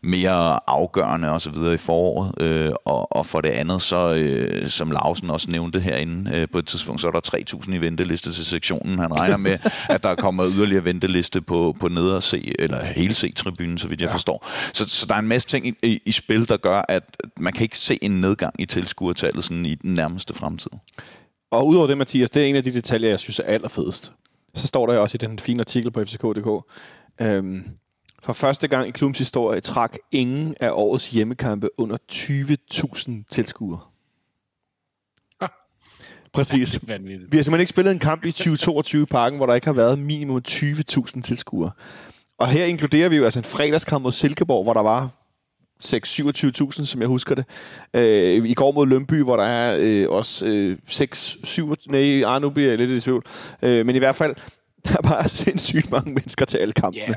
mere 0.02 0.71
afgørende 0.71 1.31
og 1.31 1.40
så 1.40 1.50
videre 1.50 1.75
i 1.75 1.76
foråret. 1.76 2.43
Øh, 2.43 2.73
og, 2.85 3.17
og 3.17 3.26
for 3.26 3.40
det 3.40 3.49
andet, 3.49 3.83
så 3.83 4.14
øh, 4.14 4.69
som 4.69 4.90
Lausen 4.90 5.31
også 5.31 5.50
nævnte 5.50 5.81
herinde 5.81 6.37
øh, 6.37 6.49
på 6.52 6.59
et 6.59 6.67
tidspunkt, 6.67 7.00
så 7.00 7.07
er 7.07 7.11
der 7.11 7.55
3.000 7.64 7.75
i 7.75 7.79
venteliste 7.79 8.33
til 8.33 8.45
sektionen. 8.45 8.99
Han 8.99 9.21
regner 9.21 9.37
med, 9.37 9.59
at 9.88 10.02
der 10.02 10.14
kommer 10.14 10.47
yderligere 10.49 10.85
venteliste 10.85 11.40
på, 11.40 11.76
på 11.81 11.88
neder 11.88 12.21
C, 12.21 12.52
eller 12.59 12.85
hele 12.85 13.14
C-tribunen, 13.14 13.79
så 13.79 13.88
vidt 13.88 14.00
jeg 14.00 14.09
ja. 14.09 14.14
forstår. 14.14 14.47
Så, 14.73 14.88
så 14.88 15.07
der 15.07 15.14
er 15.14 15.19
en 15.19 15.29
masse 15.29 15.49
ting 15.49 15.67
i, 15.67 15.75
i, 15.83 16.00
i 16.05 16.12
spil, 16.12 16.49
der 16.49 16.57
gør, 16.57 16.85
at 16.88 17.05
man 17.37 17.52
kan 17.52 17.62
ikke 17.62 17.79
se 17.79 17.99
en 18.02 18.21
nedgang 18.21 18.55
i 18.59 18.67
tilskuertallet 18.67 19.45
sådan 19.45 19.67
i 19.67 19.75
den 19.75 19.95
nærmeste 19.95 20.35
fremtid. 20.35 20.71
Og 21.50 21.67
udover 21.67 21.87
det, 21.87 21.99
Mathias, 21.99 22.31
det 22.31 22.43
er 22.43 22.47
en 22.47 22.57
af 22.57 22.64
de 22.64 22.73
detaljer, 22.73 23.09
jeg 23.09 23.19
synes 23.19 23.38
er 23.38 23.45
allerfedest. 23.45 24.12
Så 24.55 24.67
står 24.67 24.87
der 24.87 24.99
også 24.99 25.17
i 25.17 25.26
den 25.26 25.38
fine 25.38 25.61
artikel 25.61 25.90
på 25.90 26.05
fck.dk, 26.05 26.64
øhm, 27.21 27.64
for 28.23 28.33
første 28.33 28.69
gang 28.69 28.89
i 28.89 28.91
klubbens 28.91 29.19
historie 29.19 29.61
trak 29.61 29.97
ingen 30.12 30.55
af 30.61 30.71
årets 30.73 31.11
hjemmekampe 31.11 31.69
under 31.79 31.97
20.000 32.12 33.12
tilskuere. 33.31 33.81
Præcis. 36.33 36.81
Vi 36.83 36.89
har 36.89 37.43
simpelthen 37.43 37.61
ikke 37.61 37.71
spillet 37.71 37.93
en 37.93 37.99
kamp 37.99 38.25
i 38.25 38.33
2022 38.33 39.07
parken, 39.07 39.37
hvor 39.37 39.47
der 39.47 39.55
ikke 39.55 39.67
har 39.67 39.75
været 39.75 39.99
minimum 39.99 40.43
20.000 40.49 41.23
tilskuere. 41.23 41.71
Og 42.39 42.49
her 42.49 42.65
inkluderer 42.65 43.09
vi 43.09 43.17
jo 43.17 43.25
altså 43.25 43.39
en 43.39 43.45
fredagskamp 43.45 44.03
mod 44.03 44.12
Silkeborg, 44.12 44.62
hvor 44.62 44.73
der 44.73 44.83
var 44.83 45.09
6-27.000, 45.85 46.85
som 46.85 47.00
jeg 47.00 47.09
husker 47.09 47.35
det. 47.35 47.45
Øh, 47.95 48.45
I 48.45 48.55
går 48.55 48.73
mod 48.73 48.87
Lønby, 48.87 49.23
hvor 49.23 49.37
der 49.37 49.45
er 49.45 49.77
øh, 49.81 50.09
også 50.11 50.47
øh, 50.47 50.79
6-7... 50.89 51.75
Nej, 51.87 52.23
ah, 52.27 52.43
nu 52.43 52.50
bliver 52.50 52.69
jeg 52.69 52.79
lidt 52.79 52.91
i 52.91 53.00
tvivl. 53.00 53.25
Øh, 53.62 53.87
men 53.87 53.97
i 53.97 53.99
hvert 53.99 54.17
fald, 54.17 54.35
der 54.85 54.97
er 54.99 55.03
bare 55.03 55.29
sindssygt 55.29 55.91
mange 55.91 56.12
mennesker 56.12 56.45
til 56.45 56.59
alle 56.59 56.73
kampene. 56.73 57.05
Yeah 57.09 57.17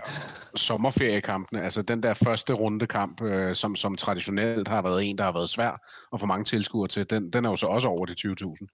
sommerferiekampene, 0.56 1.64
altså 1.64 1.82
den 1.82 2.04
der 2.04 2.14
første 2.14 2.54
rundekamp, 2.54 3.22
øh, 3.22 3.56
som, 3.56 3.76
som 3.76 3.96
traditionelt 3.96 4.68
har 4.68 4.82
været 4.82 5.04
en, 5.04 5.18
der 5.18 5.24
har 5.24 5.32
været 5.32 5.50
svær 5.50 5.82
at 6.14 6.20
få 6.20 6.26
mange 6.26 6.46
tilskuere 6.46 6.88
til, 6.88 7.10
den, 7.10 7.34
den 7.34 7.46
er 7.46 7.50
jo 7.50 7.56
så 7.56 7.68
også 7.68 7.88
over 7.88 8.06
de 8.06 8.16
20.000. 8.20 8.68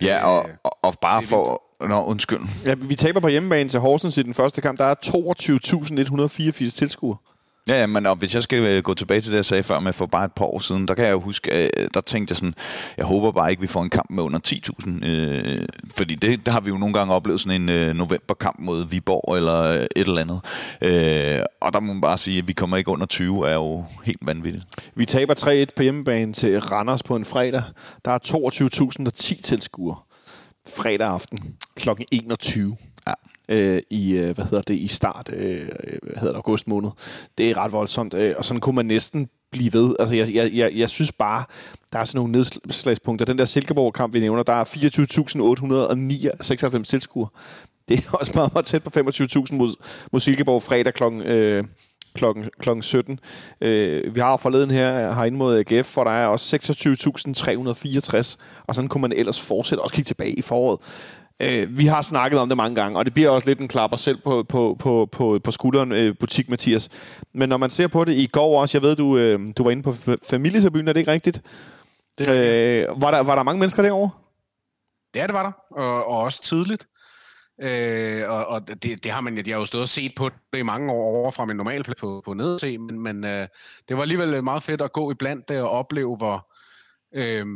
Ja, 0.00 0.26
og, 0.26 0.48
øh, 0.48 0.54
og, 0.64 0.78
og 0.82 0.94
bare 1.02 1.22
for... 1.22 1.62
Nå, 1.88 2.04
undskyld. 2.04 2.40
Ja, 2.66 2.74
vi 2.74 2.94
taber 2.94 3.20
på 3.20 3.28
hjemmebane 3.28 3.68
til 3.68 3.80
Horsens 3.80 4.18
i 4.18 4.22
den 4.22 4.34
første 4.34 4.60
kamp. 4.60 4.78
Der 4.78 4.84
er 4.84 4.94
22.184 6.66 6.76
tilskuere. 6.76 7.16
Ja, 7.68 7.86
men 7.86 8.06
og 8.06 8.16
hvis 8.16 8.34
jeg 8.34 8.42
skal 8.42 8.58
øh, 8.58 8.82
gå 8.82 8.94
tilbage 8.94 9.20
til 9.20 9.30
det, 9.30 9.36
jeg 9.36 9.44
sagde 9.44 9.62
før 9.62 9.80
med 9.80 9.92
for 9.92 10.06
bare 10.06 10.24
et 10.24 10.32
par 10.32 10.44
år 10.44 10.58
siden, 10.58 10.88
der 10.88 10.94
kan 10.94 11.04
jeg 11.04 11.12
jo 11.12 11.20
huske, 11.20 11.64
øh, 11.64 11.88
der 11.94 12.00
tænkte 12.00 12.32
jeg 12.32 12.36
sådan, 12.36 12.54
jeg 12.96 13.06
håber 13.06 13.32
bare 13.32 13.50
ikke, 13.50 13.60
vi 13.60 13.66
får 13.66 13.82
en 13.82 13.90
kamp 13.90 14.10
med 14.10 14.22
under 14.22 14.38
10.000. 14.46 15.06
Øh, 15.06 15.66
fordi 15.94 16.14
det, 16.14 16.46
der 16.46 16.52
har 16.52 16.60
vi 16.60 16.68
jo 16.68 16.78
nogle 16.78 16.94
gange 16.94 17.14
oplevet 17.14 17.40
sådan 17.40 17.62
en 17.62 17.68
øh, 17.68 17.94
novemberkamp 17.94 18.58
mod 18.58 18.88
Viborg 18.88 19.36
eller 19.36 19.62
øh, 19.62 19.76
et 19.76 19.90
eller 19.96 20.20
andet. 20.20 20.40
Øh, 20.82 21.40
og 21.60 21.72
der 21.72 21.80
må 21.80 21.92
man 21.92 22.00
bare 22.00 22.18
sige, 22.18 22.38
at 22.38 22.48
vi 22.48 22.52
kommer 22.52 22.76
ikke 22.76 22.90
under 22.90 23.06
20, 23.06 23.48
er 23.48 23.54
jo 23.54 23.84
helt 24.04 24.20
vanvittigt. 24.22 24.64
Vi 24.94 25.06
taber 25.06 25.64
3-1 25.68 25.74
på 25.76 25.82
hjemmebane 25.82 26.32
til 26.32 26.60
Randers 26.60 27.02
på 27.02 27.16
en 27.16 27.24
fredag. 27.24 27.62
Der 28.04 28.10
er 28.10 28.18
22.010 29.08 29.42
tilskuere 29.42 29.96
fredag 30.76 31.08
aften 31.08 31.38
kl. 31.76 31.88
21 32.12 32.76
øh, 33.50 33.82
i, 33.90 34.12
øh, 34.12 34.34
hvad 34.34 34.44
hedder 34.44 34.62
det, 34.62 34.74
i 34.74 34.88
start, 34.88 35.30
øh, 35.32 35.60
øh, 35.60 35.98
hvad 36.02 36.14
hedder 36.14 36.32
det, 36.32 36.36
august 36.36 36.68
måned. 36.68 36.90
Det 37.38 37.50
er 37.50 37.56
ret 37.56 37.72
voldsomt, 37.72 38.14
øh, 38.14 38.34
og 38.38 38.44
sådan 38.44 38.60
kunne 38.60 38.76
man 38.76 38.86
næsten 38.86 39.28
blive 39.52 39.72
ved. 39.72 39.96
Altså, 39.98 40.14
jeg, 40.14 40.34
jeg, 40.34 40.50
jeg, 40.52 40.72
jeg 40.74 40.90
synes 40.90 41.12
bare, 41.12 41.44
der 41.92 41.98
er 41.98 42.04
sådan 42.04 42.18
nogle 42.18 42.32
nedslagspunkter. 42.32 43.26
Den 43.26 43.38
der 43.38 43.44
Silkeborg-kamp, 43.44 44.14
vi 44.14 44.20
nævner, 44.20 44.42
der 44.42 44.52
er 44.52 44.64
24.896 46.78 46.82
tilskuere. 46.82 47.28
Det 47.88 47.98
er 47.98 48.12
også 48.12 48.32
meget, 48.34 48.52
meget 48.52 48.66
tæt 48.66 48.82
på 48.82 48.90
25.000 48.96 49.54
mod, 49.54 49.74
mod 50.12 50.20
Silkeborg 50.20 50.62
fredag 50.62 50.94
klokken, 50.94 51.22
øh, 51.22 51.64
klokken, 52.14 52.44
klokken 52.58 52.82
17. 52.82 53.20
Øh, 53.60 54.14
vi 54.14 54.20
har 54.20 54.36
forleden 54.36 54.70
her 54.70 55.12
herinde 55.12 55.38
mod 55.38 55.58
AGF, 55.58 55.94
hvor 55.94 56.04
der 56.04 56.10
er 56.10 56.26
også 56.26 56.56
26.364, 56.56 58.36
og 58.66 58.74
sådan 58.74 58.88
kunne 58.88 59.02
man 59.02 59.12
ellers 59.12 59.40
fortsætte 59.40 59.82
også 59.82 59.94
kigge 59.94 60.08
tilbage 60.08 60.32
i 60.32 60.42
foråret. 60.42 60.78
Øh, 61.42 61.78
vi 61.78 61.86
har 61.86 62.02
snakket 62.02 62.40
om 62.40 62.48
det 62.48 62.56
mange 62.56 62.74
gange, 62.82 62.98
og 62.98 63.04
det 63.04 63.14
bliver 63.14 63.30
også 63.30 63.48
lidt 63.48 63.58
en 63.58 63.68
klapper 63.68 63.96
selv 63.96 64.18
på, 64.24 64.42
på, 64.42 64.76
på, 64.78 65.08
på, 65.12 65.40
på 65.44 65.50
skulderen, 65.50 65.92
øh, 65.92 66.14
butik 66.20 66.48
Mathias. 66.48 66.88
Men 67.32 67.48
når 67.48 67.56
man 67.56 67.70
ser 67.70 67.88
på 67.88 68.04
det 68.04 68.12
i 68.12 68.26
går 68.26 68.60
også, 68.60 68.78
jeg 68.78 68.82
ved, 68.82 68.96
du, 68.96 69.18
øh, 69.18 69.40
du 69.58 69.62
var 69.62 69.70
inde 69.70 69.82
på 69.82 69.94
familietribunen, 70.28 70.88
er 70.88 70.92
det 70.92 71.00
ikke 71.00 71.12
rigtigt? 71.12 71.42
Det 72.18 72.28
er 72.28 72.88
øh, 72.90 73.02
var, 73.02 73.10
der, 73.10 73.22
var 73.22 73.34
der 73.36 73.42
mange 73.42 73.58
mennesker 73.58 73.82
derovre? 73.82 74.10
Ja, 75.14 75.26
det 75.26 75.34
var 75.34 75.42
der, 75.42 75.80
og, 75.80 76.06
og 76.06 76.18
også 76.18 76.42
tidligt. 76.42 76.86
Øh, 77.62 78.30
og 78.30 78.46
og 78.46 78.68
det, 78.68 79.04
det 79.04 79.10
har 79.10 79.20
man 79.20 79.36
jeg 79.36 79.44
har 79.54 79.58
jo 79.58 79.64
stået 79.64 79.82
og 79.82 79.88
set 79.88 80.12
på 80.16 80.30
det 80.52 80.58
i 80.58 80.62
mange 80.62 80.92
år 80.92 81.16
over 81.16 81.30
fra 81.30 81.44
min 81.44 81.56
normale 81.56 81.84
på, 81.98 82.22
på 82.24 82.34
nederse, 82.34 82.78
men, 82.78 83.00
men 83.00 83.24
øh, 83.24 83.48
det 83.88 83.96
var 83.96 84.02
alligevel 84.02 84.44
meget 84.44 84.62
fedt 84.62 84.80
at 84.80 84.92
gå 84.92 85.10
i 85.10 85.14
blandt 85.14 85.48
det 85.48 85.60
og 85.60 85.70
opleve, 85.70 86.16
hvor, 86.16 86.50
øh, 87.14 87.46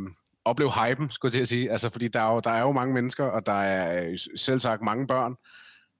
opleve 0.45 0.71
hypen, 0.71 1.09
skulle 1.09 1.29
jeg 1.29 1.33
til 1.33 1.41
at 1.41 1.47
sige. 1.47 1.71
Altså, 1.71 1.89
fordi 1.89 2.07
der 2.07 2.21
er, 2.21 2.33
jo, 2.33 2.39
der 2.39 2.49
er 2.49 2.61
jo 2.61 2.71
mange 2.71 2.93
mennesker, 2.93 3.25
og 3.25 3.45
der 3.45 3.61
er 3.61 4.09
øh, 4.09 4.17
selv 4.35 4.59
sagt 4.59 4.81
mange 4.81 5.07
børn, 5.07 5.35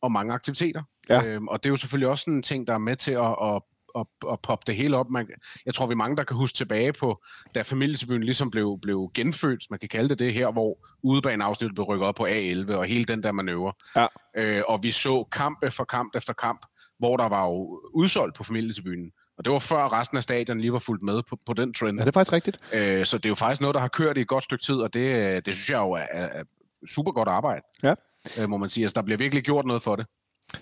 og 0.01 0.11
mange 0.11 0.33
aktiviteter. 0.33 0.83
Ja. 1.09 1.25
Øhm, 1.25 1.47
og 1.47 1.63
det 1.63 1.69
er 1.69 1.71
jo 1.71 1.77
selvfølgelig 1.77 2.09
også 2.09 2.29
en 2.29 2.41
ting, 2.41 2.67
der 2.67 2.73
er 2.73 2.77
med 2.77 2.95
til 2.95 3.11
at, 3.11 3.35
at, 3.41 3.61
at, 3.99 4.31
at 4.31 4.39
poppe 4.39 4.63
det 4.67 4.75
hele 4.75 4.97
op. 4.97 5.09
Man, 5.09 5.27
jeg 5.65 5.73
tror, 5.73 5.87
vi 5.87 5.91
er 5.91 5.95
mange, 5.95 6.17
der 6.17 6.23
kan 6.23 6.37
huske 6.37 6.55
tilbage 6.55 6.93
på, 6.93 7.23
da 7.55 7.61
familietilbyen 7.61 8.23
ligesom 8.23 8.51
blev, 8.51 8.79
blev 8.81 9.11
genfødt, 9.13 9.65
man 9.69 9.79
kan 9.79 9.89
kalde 9.89 10.09
det 10.09 10.19
det 10.19 10.33
her, 10.33 10.51
hvor 10.51 10.77
udebaneafsnittet 11.03 11.75
blev 11.75 11.85
rykket 11.85 12.07
op 12.07 12.15
på 12.15 12.27
A11, 12.27 12.73
og 12.73 12.85
hele 12.85 13.05
den 13.05 13.23
der 13.23 13.31
manøvre. 13.31 13.73
Ja. 13.95 14.07
Øh, 14.37 14.63
og 14.67 14.83
vi 14.83 14.91
så 14.91 15.23
kamp 15.23 15.63
efter 15.63 15.83
kamp 15.83 16.15
efter 16.15 16.33
kamp, 16.33 16.65
hvor 16.99 17.17
der 17.17 17.29
var 17.29 17.45
jo 17.45 17.81
udsolgt 17.93 18.35
på 18.35 18.43
familietilbyen. 18.43 19.11
Og 19.37 19.45
det 19.45 19.53
var 19.53 19.59
før 19.59 19.99
resten 19.99 20.17
af 20.17 20.23
stadion 20.23 20.59
lige 20.59 20.73
var 20.73 20.79
fuldt 20.79 21.03
med 21.03 21.21
på, 21.29 21.37
på 21.45 21.53
den 21.53 21.73
trend. 21.73 21.97
Ja, 21.97 22.01
det 22.05 22.07
er 22.07 22.11
faktisk 22.11 22.33
rigtigt. 22.33 22.57
Øh, 22.73 23.05
så 23.05 23.17
det 23.17 23.25
er 23.25 23.29
jo 23.29 23.35
faktisk 23.35 23.61
noget, 23.61 23.73
der 23.73 23.81
har 23.81 23.87
kørt 23.87 24.17
i 24.17 24.21
et 24.21 24.27
godt 24.27 24.43
stykke 24.43 24.63
tid, 24.63 24.75
og 24.75 24.93
det, 24.93 25.45
det 25.45 25.55
synes 25.55 25.69
jeg 25.69 25.77
jo 25.77 25.91
er, 25.91 26.05
er 26.11 26.43
super 26.89 27.11
godt 27.11 27.27
arbejde. 27.27 27.61
Ja. 27.83 27.93
Øh, 28.39 28.49
må 28.49 28.57
man 28.57 28.69
sige. 28.69 28.83
Altså, 28.83 28.93
der 28.95 29.01
bliver 29.01 29.17
virkelig 29.17 29.43
gjort 29.43 29.65
noget 29.65 29.83
for 29.83 29.95
det. 29.95 30.05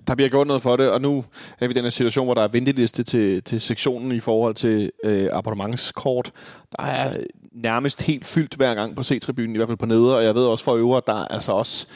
Der 0.07 0.15
bliver 0.15 0.29
gjort 0.29 0.47
noget 0.47 0.61
for 0.61 0.75
det, 0.75 0.91
og 0.91 1.01
nu 1.01 1.25
er 1.59 1.67
vi 1.67 1.71
i 1.71 1.73
den 1.73 1.83
her 1.83 1.89
situation, 1.89 2.25
hvor 2.25 2.33
der 2.33 2.41
er 2.41 2.47
venteliste 2.47 3.03
til, 3.03 3.43
til 3.43 3.61
sektionen 3.61 4.11
i 4.11 4.19
forhold 4.19 4.55
til 4.55 4.91
øh, 5.03 5.29
abonnementskort. 5.31 6.31
Der 6.77 6.83
er 6.83 7.17
nærmest 7.51 8.01
helt 8.01 8.25
fyldt 8.25 8.55
hver 8.55 8.75
gang 8.75 8.95
på 8.95 9.03
C-tribunen, 9.03 9.55
i 9.55 9.57
hvert 9.57 9.67
fald 9.69 9.77
på 9.77 9.85
nede, 9.85 10.17
og 10.17 10.23
jeg 10.23 10.35
ved 10.35 10.45
også 10.45 10.63
for 10.63 10.75
øvre, 10.75 11.01
der 11.07 11.13
er 11.13 11.27
altså 11.27 11.51
også 11.51 11.87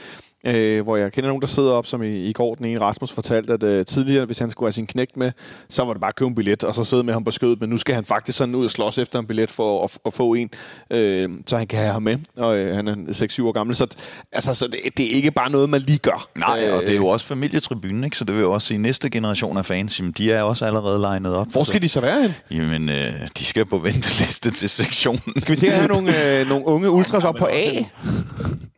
øh, 0.43 0.83
hvor 0.83 0.97
jeg 0.97 1.11
kender 1.11 1.27
nogen, 1.27 1.41
der 1.41 1.47
sidder 1.47 1.71
op, 1.71 1.85
som 1.85 2.03
i, 2.03 2.29
i 2.29 2.33
går 2.33 2.55
den 2.55 2.65
ene 2.65 2.79
Rasmus 2.79 3.11
fortalte, 3.11 3.53
at 3.53 3.63
øh, 3.63 3.85
tidligere, 3.85 4.25
hvis 4.25 4.39
han 4.39 4.51
skulle 4.51 4.67
have 4.67 4.71
sin 4.71 4.87
knægt 4.87 5.17
med, 5.17 5.31
så 5.69 5.83
var 5.83 5.93
det 5.93 6.01
bare 6.01 6.09
at 6.09 6.15
købe 6.15 6.29
en 6.29 6.35
billet, 6.35 6.63
og 6.63 6.75
så 6.75 6.83
sidde 6.83 7.03
med 7.03 7.13
ham 7.13 7.23
på 7.23 7.31
skødet, 7.31 7.61
men 7.61 7.69
nu 7.69 7.77
skal 7.77 7.95
han 7.95 8.05
faktisk 8.05 8.37
sådan 8.37 8.55
ud 8.55 8.65
og 8.65 8.71
slås 8.71 8.97
efter 8.97 9.19
en 9.19 9.27
billet 9.27 9.51
for 9.51 9.83
at, 9.83 9.97
at 10.05 10.13
få 10.13 10.33
en, 10.33 10.49
øh, 10.91 11.29
så 11.47 11.57
han 11.57 11.67
kan 11.67 11.79
have 11.79 11.91
ham 11.91 12.03
med, 12.03 12.17
og 12.37 12.57
øh, 12.57 12.75
han 12.75 12.87
er 12.87 12.93
6-7 13.39 13.45
år 13.45 13.51
gammel, 13.51 13.75
så, 13.75 13.87
altså, 14.31 14.53
så 14.53 14.67
det, 14.67 14.79
det 14.97 15.05
er 15.05 15.11
ikke 15.11 15.31
bare 15.31 15.49
noget, 15.49 15.69
man 15.69 15.81
lige 15.81 15.97
gør. 15.97 16.29
Nej, 16.39 16.69
og 16.71 16.81
det 16.81 16.89
er 16.89 16.95
jo 16.95 17.07
også 17.07 17.25
familietribunen, 17.25 18.03
ikke? 18.03 18.17
så 18.17 18.23
det 18.23 18.35
vil 18.35 18.41
jo 18.41 18.51
også 18.51 18.67
sige, 18.67 18.75
at 18.75 18.81
næste 18.81 19.09
generation 19.09 19.57
af 19.57 19.65
fans, 19.65 19.99
jamen, 19.99 20.11
de 20.11 20.31
er 20.31 20.41
også 20.41 20.65
allerede 20.65 21.01
legnet 21.01 21.35
op. 21.35 21.47
Hvor 21.51 21.63
skal 21.63 21.75
så, 21.75 21.79
de 21.79 21.89
så 21.89 22.01
være 22.01 22.21
hen? 22.21 22.31
Jamen, 22.51 22.89
øh, 22.89 23.13
de 23.37 23.45
skal 23.45 23.65
på 23.65 23.77
venteliste 23.77 24.51
til 24.51 24.69
sektionen. 24.69 25.21
Skal 25.37 25.55
vi 25.55 25.59
til 25.59 25.67
at 25.67 25.73
have 25.73 25.87
nogle, 25.87 26.39
øh, 26.39 26.47
nogle 26.47 26.65
unge 26.65 26.89
ultras 26.89 27.23
op 27.23 27.35
på 27.35 27.45
A? 27.45 27.83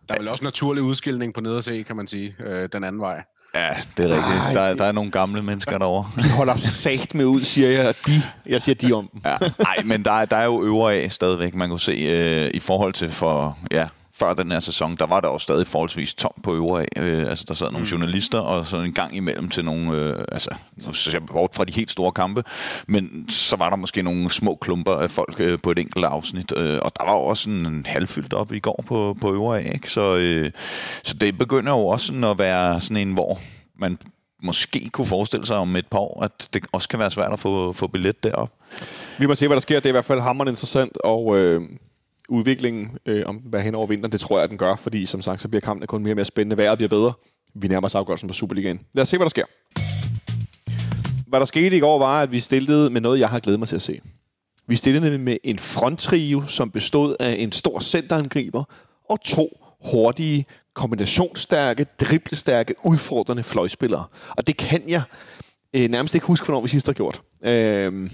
Der 0.10 0.16
er 0.16 0.20
vel 0.20 0.28
også 0.28 0.44
naturlig 0.44 0.84
udskilning 0.84 1.34
på 1.34 1.42
nederse, 1.42 1.84
kan 1.84 1.96
man 1.96 2.08
sige, 2.08 2.36
øh, 2.40 2.70
den 2.74 2.84
anden 2.84 3.02
vej. 3.02 3.24
Ja, 3.56 3.70
det 3.98 4.06
er 4.06 4.16
rigtigt. 4.16 4.36
Ej, 4.46 4.54
der, 4.54 4.76
der 4.76 4.86
er 4.86 4.92
nogle 4.92 5.12
gamle 5.12 5.42
mennesker 5.44 5.78
derovre. 5.78 6.12
De 6.24 6.30
holder 6.30 6.56
sat 6.58 7.16
med 7.16 7.26
ud, 7.26 7.42
siger 7.42 7.70
jeg. 7.70 7.94
De, 8.08 8.22
jeg 8.46 8.62
siger 8.62 8.76
de 8.76 8.94
om 8.94 9.10
dem. 9.14 9.22
Ja. 9.26 9.38
Nej, 9.60 9.78
men 9.86 10.06
der, 10.06 10.26
der 10.26 10.36
er 10.36 10.46
jo 10.46 10.64
øvre 10.64 10.94
af 10.94 11.12
stadigvæk, 11.12 11.56
man 11.56 11.70
kan 11.70 11.80
se, 11.80 11.92
øh, 11.92 12.52
i 12.54 12.60
forhold 12.60 12.94
til 12.94 13.12
for, 13.12 13.58
ja, 13.72 13.88
før 14.20 14.34
den 14.34 14.52
her 14.52 14.60
sæson, 14.60 14.96
der 14.96 15.06
var 15.06 15.20
der 15.20 15.28
jo 15.28 15.40
stadig 15.40 15.68
forholdsvis 15.68 16.14
tom 16.14 16.32
på 16.44 16.56
øvre 16.56 16.82
af. 16.82 16.88
Øh, 16.98 17.30
altså, 17.30 17.46
der 17.48 17.54
sad 17.54 17.72
nogle 17.72 17.86
mm. 17.86 17.92
journalister, 17.92 18.40
og 18.40 18.66
så 18.66 18.78
en 18.78 18.94
gang 18.94 19.16
imellem 19.16 19.50
til 19.50 19.66
nogle, 19.66 19.92
øh, 19.92 20.26
altså, 20.32 20.50
så 20.94 21.10
jeg 21.14 21.26
bort 21.26 21.56
fra 21.56 21.66
de 21.66 21.72
helt 21.72 21.92
store 21.92 22.12
kampe, 22.12 22.44
men 22.88 23.26
så 23.30 23.56
var 23.56 23.70
der 23.70 23.76
måske 23.76 24.02
nogle 24.02 24.32
små 24.32 24.56
klumper 24.62 24.94
af 24.94 25.12
folk 25.12 25.40
øh, 25.40 25.60
på 25.60 25.72
et 25.72 25.78
enkelt 25.78 26.06
afsnit, 26.06 26.54
øh, 26.58 26.80
og 26.82 26.92
der 27.00 27.06
var 27.06 27.14
jo 27.14 27.22
også 27.22 27.50
en 27.50 27.86
halvfyldt 27.86 28.34
op 28.34 28.54
i 28.54 28.60
går 28.60 28.84
på, 28.88 29.18
på 29.22 29.34
øvre 29.34 29.60
af, 29.60 29.72
ikke? 29.74 29.92
Så, 29.92 30.16
øh, 30.16 30.52
så 31.04 31.14
det 31.14 31.38
begynder 31.38 31.72
jo 31.72 31.88
også 31.88 32.06
sådan 32.06 32.24
at 32.24 32.38
være 32.38 32.82
sådan 32.82 32.98
en, 32.98 33.14
hvor 33.14 33.40
man 33.80 33.98
måske 34.44 34.90
kunne 34.90 35.08
forestille 35.08 35.46
sig 35.46 35.58
om 35.58 35.76
et 35.76 35.88
par 35.88 36.00
år, 36.00 36.24
at 36.24 36.50
det 36.54 36.66
også 36.72 36.90
kan 36.90 37.00
være 37.00 37.12
svært 37.12 37.34
at 37.34 37.40
få, 37.40 37.74
få 37.74 37.88
billet 37.88 38.24
derop. 38.24 38.50
Vi 39.18 39.26
må 39.26 39.36
se, 39.36 39.48
hvad 39.48 39.56
der 39.56 39.62
sker. 39.62 39.76
Det 39.76 39.86
er 39.86 39.90
i 39.90 39.92
hvert 39.92 40.06
fald 40.06 40.20
hammerende 40.20 40.52
interessant, 40.52 40.98
og 41.04 41.38
øh, 41.38 41.62
udviklingen 42.30 42.98
øh, 43.06 43.24
om 43.26 43.36
hvad 43.36 43.62
hen 43.62 43.76
over 43.76 43.88
vinteren, 43.88 44.12
det 44.12 44.20
tror 44.20 44.38
jeg, 44.38 44.44
at 44.44 44.50
den 44.50 44.58
gør, 44.58 44.76
fordi 44.76 45.06
som 45.06 45.22
sagt, 45.22 45.42
så 45.42 45.48
bliver 45.48 45.62
kampene 45.62 45.88
kun 45.88 46.04
mere 46.04 46.12
og 46.12 46.16
mere 46.16 46.26
spændende. 46.26 46.58
Vejret 46.58 46.78
bliver 46.78 46.90
bedre. 46.90 47.14
Vi 47.54 47.68
nærmer 47.68 47.86
os 47.86 47.96
afgørelsen 47.96 48.28
på 48.28 48.34
Superligaen. 48.34 48.82
Lad 48.94 49.02
os 49.02 49.08
se, 49.08 49.18
hvad 49.18 49.26
der 49.26 49.30
sker. 49.30 49.46
Hvad 51.28 51.40
der 51.40 51.46
skete 51.46 51.78
i 51.78 51.80
går 51.80 52.00
var, 52.00 52.22
at 52.22 52.32
vi 52.32 52.40
stillede 52.40 52.90
med 52.90 53.02
noget, 53.02 53.20
jeg 53.20 53.30
har 53.30 53.40
glædet 53.40 53.60
mig 53.60 53.68
til 53.68 53.76
at 53.76 53.82
se. 53.82 54.00
Vi 54.68 54.76
stillede 54.76 55.18
med 55.18 55.38
en 55.44 55.60
fronttrio, 55.60 56.44
som 56.48 56.72
bestod 56.72 57.16
af 57.20 57.36
en 57.40 57.52
stor 57.52 57.80
centerangriber 57.80 58.64
og 59.10 59.22
to 59.22 59.50
hurtige, 59.92 60.46
kombinationsstærke, 60.74 61.86
driblestærke, 62.02 62.76
udfordrende 62.86 63.44
fløjspillere. 63.44 64.04
Og 64.30 64.48
det 64.48 64.58
kan 64.58 64.84
jeg 64.88 65.02
øh, 65.76 65.90
nærmest 65.90 66.16
ikke 66.16 66.28
huske, 66.28 66.46
hvornår 66.46 66.62
vi 66.62 66.68
sidst 66.68 66.86
har 66.86 66.94
gjort. 66.94 67.22
Øh, 67.44 68.10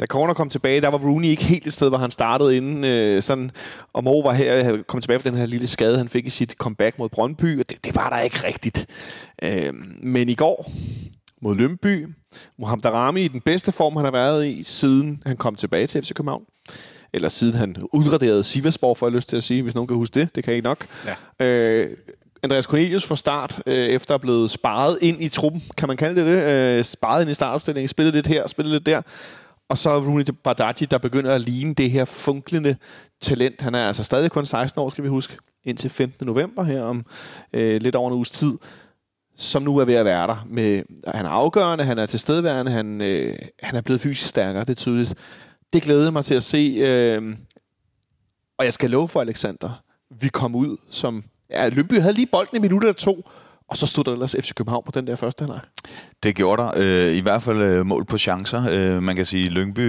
da 0.00 0.06
Corner 0.06 0.34
kom 0.34 0.48
tilbage, 0.48 0.80
der 0.80 0.88
var 0.88 0.98
Rooney 0.98 1.28
ikke 1.28 1.44
helt 1.44 1.66
et 1.66 1.72
sted, 1.72 1.88
hvor 1.88 1.98
han 1.98 2.10
startede 2.10 2.56
inden. 2.56 2.84
Øh, 2.84 3.22
sådan, 3.22 3.50
og 3.92 4.04
Mo 4.04 4.20
var 4.20 4.32
her, 4.32 4.82
kom 4.82 5.00
tilbage 5.00 5.20
fra 5.20 5.30
den 5.30 5.38
her 5.38 5.46
lille 5.46 5.66
skade, 5.66 5.98
han 5.98 6.08
fik 6.08 6.26
i 6.26 6.30
sit 6.30 6.52
comeback 6.52 6.98
mod 6.98 7.08
Brøndby, 7.08 7.60
og 7.60 7.70
det, 7.70 7.84
det 7.84 7.94
var 7.94 8.10
der 8.10 8.18
ikke 8.18 8.46
rigtigt. 8.46 8.86
Øh, 9.42 9.74
men 10.02 10.28
i 10.28 10.34
går 10.34 10.72
mod 11.42 11.56
Lømby, 11.56 12.08
Mohamed 12.58 12.82
Darami 12.82 13.24
i 13.24 13.28
den 13.28 13.40
bedste 13.40 13.72
form, 13.72 13.96
han 13.96 14.04
har 14.04 14.12
været 14.12 14.46
i, 14.46 14.62
siden 14.62 15.22
han 15.26 15.36
kom 15.36 15.54
tilbage 15.54 15.86
til 15.86 16.02
FC 16.02 16.12
København. 16.14 16.42
Eller 17.12 17.28
siden 17.28 17.54
han 17.54 17.76
udraderede 17.92 18.44
Sivasborg, 18.44 18.96
for 18.96 19.06
jeg 19.06 19.14
lyst 19.14 19.28
til 19.28 19.36
at 19.36 19.42
sige, 19.42 19.62
hvis 19.62 19.74
nogen 19.74 19.88
kan 19.88 19.96
huske 19.96 20.20
det. 20.20 20.34
Det 20.34 20.44
kan 20.44 20.56
I 20.56 20.60
nok. 20.60 20.86
Ja. 21.40 21.46
Øh, 21.46 21.96
Andreas 22.46 22.64
Cornelius 22.64 23.06
fra 23.06 23.16
start, 23.16 23.62
øh, 23.66 23.74
efter 23.74 24.14
at 24.14 24.20
blevet 24.20 24.50
sparet 24.50 24.98
ind 25.02 25.22
i 25.22 25.28
truppen, 25.28 25.62
kan 25.76 25.88
man 25.88 25.96
kalde 25.96 26.20
det 26.20 26.26
det. 26.26 26.78
Øh, 26.78 26.84
sparet 26.84 27.22
ind 27.22 27.30
i 27.30 27.34
startopstillingen, 27.34 27.88
spillet 27.88 28.14
lidt 28.14 28.26
her, 28.26 28.46
spillet 28.46 28.72
lidt 28.72 28.86
der. 28.86 29.02
Og 29.68 29.78
så 29.78 29.98
Rooney 29.98 30.24
Bardaggi, 30.44 30.84
der 30.84 30.98
begynder 30.98 31.34
at 31.34 31.40
ligne 31.40 31.74
det 31.74 31.90
her 31.90 32.04
funklende 32.04 32.76
talent. 33.20 33.60
Han 33.60 33.74
er 33.74 33.86
altså 33.86 34.04
stadig 34.04 34.30
kun 34.30 34.46
16 34.46 34.80
år, 34.80 34.88
skal 34.88 35.04
vi 35.04 35.08
huske, 35.08 35.36
indtil 35.64 35.90
15. 35.90 36.26
november 36.26 36.62
her 36.62 36.82
om 36.82 37.04
øh, 37.52 37.80
lidt 37.82 37.94
over 37.94 38.08
en 38.10 38.14
uges 38.14 38.30
tid, 38.30 38.58
som 39.36 39.62
nu 39.62 39.76
er 39.76 39.84
ved 39.84 39.94
at 39.94 40.04
være 40.04 40.26
der. 40.26 40.46
Med, 40.46 40.82
han 41.06 41.26
er 41.26 41.30
afgørende, 41.30 41.84
han 41.84 41.98
er 41.98 42.06
tilstedeværende, 42.06 42.72
han, 42.72 43.00
øh, 43.00 43.38
han 43.62 43.76
er 43.76 43.80
blevet 43.80 44.00
fysisk 44.00 44.28
stærkere, 44.28 44.64
det 44.64 44.70
er 44.70 44.74
tydeligt. 44.74 45.14
Det 45.72 45.82
glæder 45.82 46.10
mig 46.10 46.24
til 46.24 46.34
at 46.34 46.42
se. 46.42 46.76
Øh, 46.78 47.36
og 48.58 48.64
jeg 48.64 48.72
skal 48.72 48.90
love 48.90 49.08
for, 49.08 49.20
Alexander, 49.20 49.82
vi 50.20 50.28
kom 50.28 50.54
ud 50.54 50.76
som... 50.90 51.24
Ja, 51.50 51.68
Lønby 51.68 52.00
havde 52.00 52.14
lige 52.14 52.26
bolden 52.32 52.56
i 52.56 52.60
minutter 52.60 52.92
to, 52.92 53.28
og 53.68 53.76
så 53.76 53.86
stod 53.86 54.04
der 54.04 54.12
ellers 54.12 54.36
FC 54.40 54.54
København 54.54 54.82
på 54.86 54.92
den 54.94 55.06
der 55.06 55.16
første 55.16 55.42
halvleg. 55.42 55.60
Det 56.22 56.34
gjorde 56.36 56.62
der. 56.62 56.70
Øh, 56.76 57.16
I 57.16 57.20
hvert 57.20 57.42
fald 57.42 57.58
øh, 57.58 57.86
mål 57.86 58.04
på 58.04 58.18
chancer. 58.18 58.64
Øh, 58.70 59.02
man 59.02 59.16
kan 59.16 59.24
sige, 59.24 59.46
at 59.46 59.52
Lyngby 59.52 59.80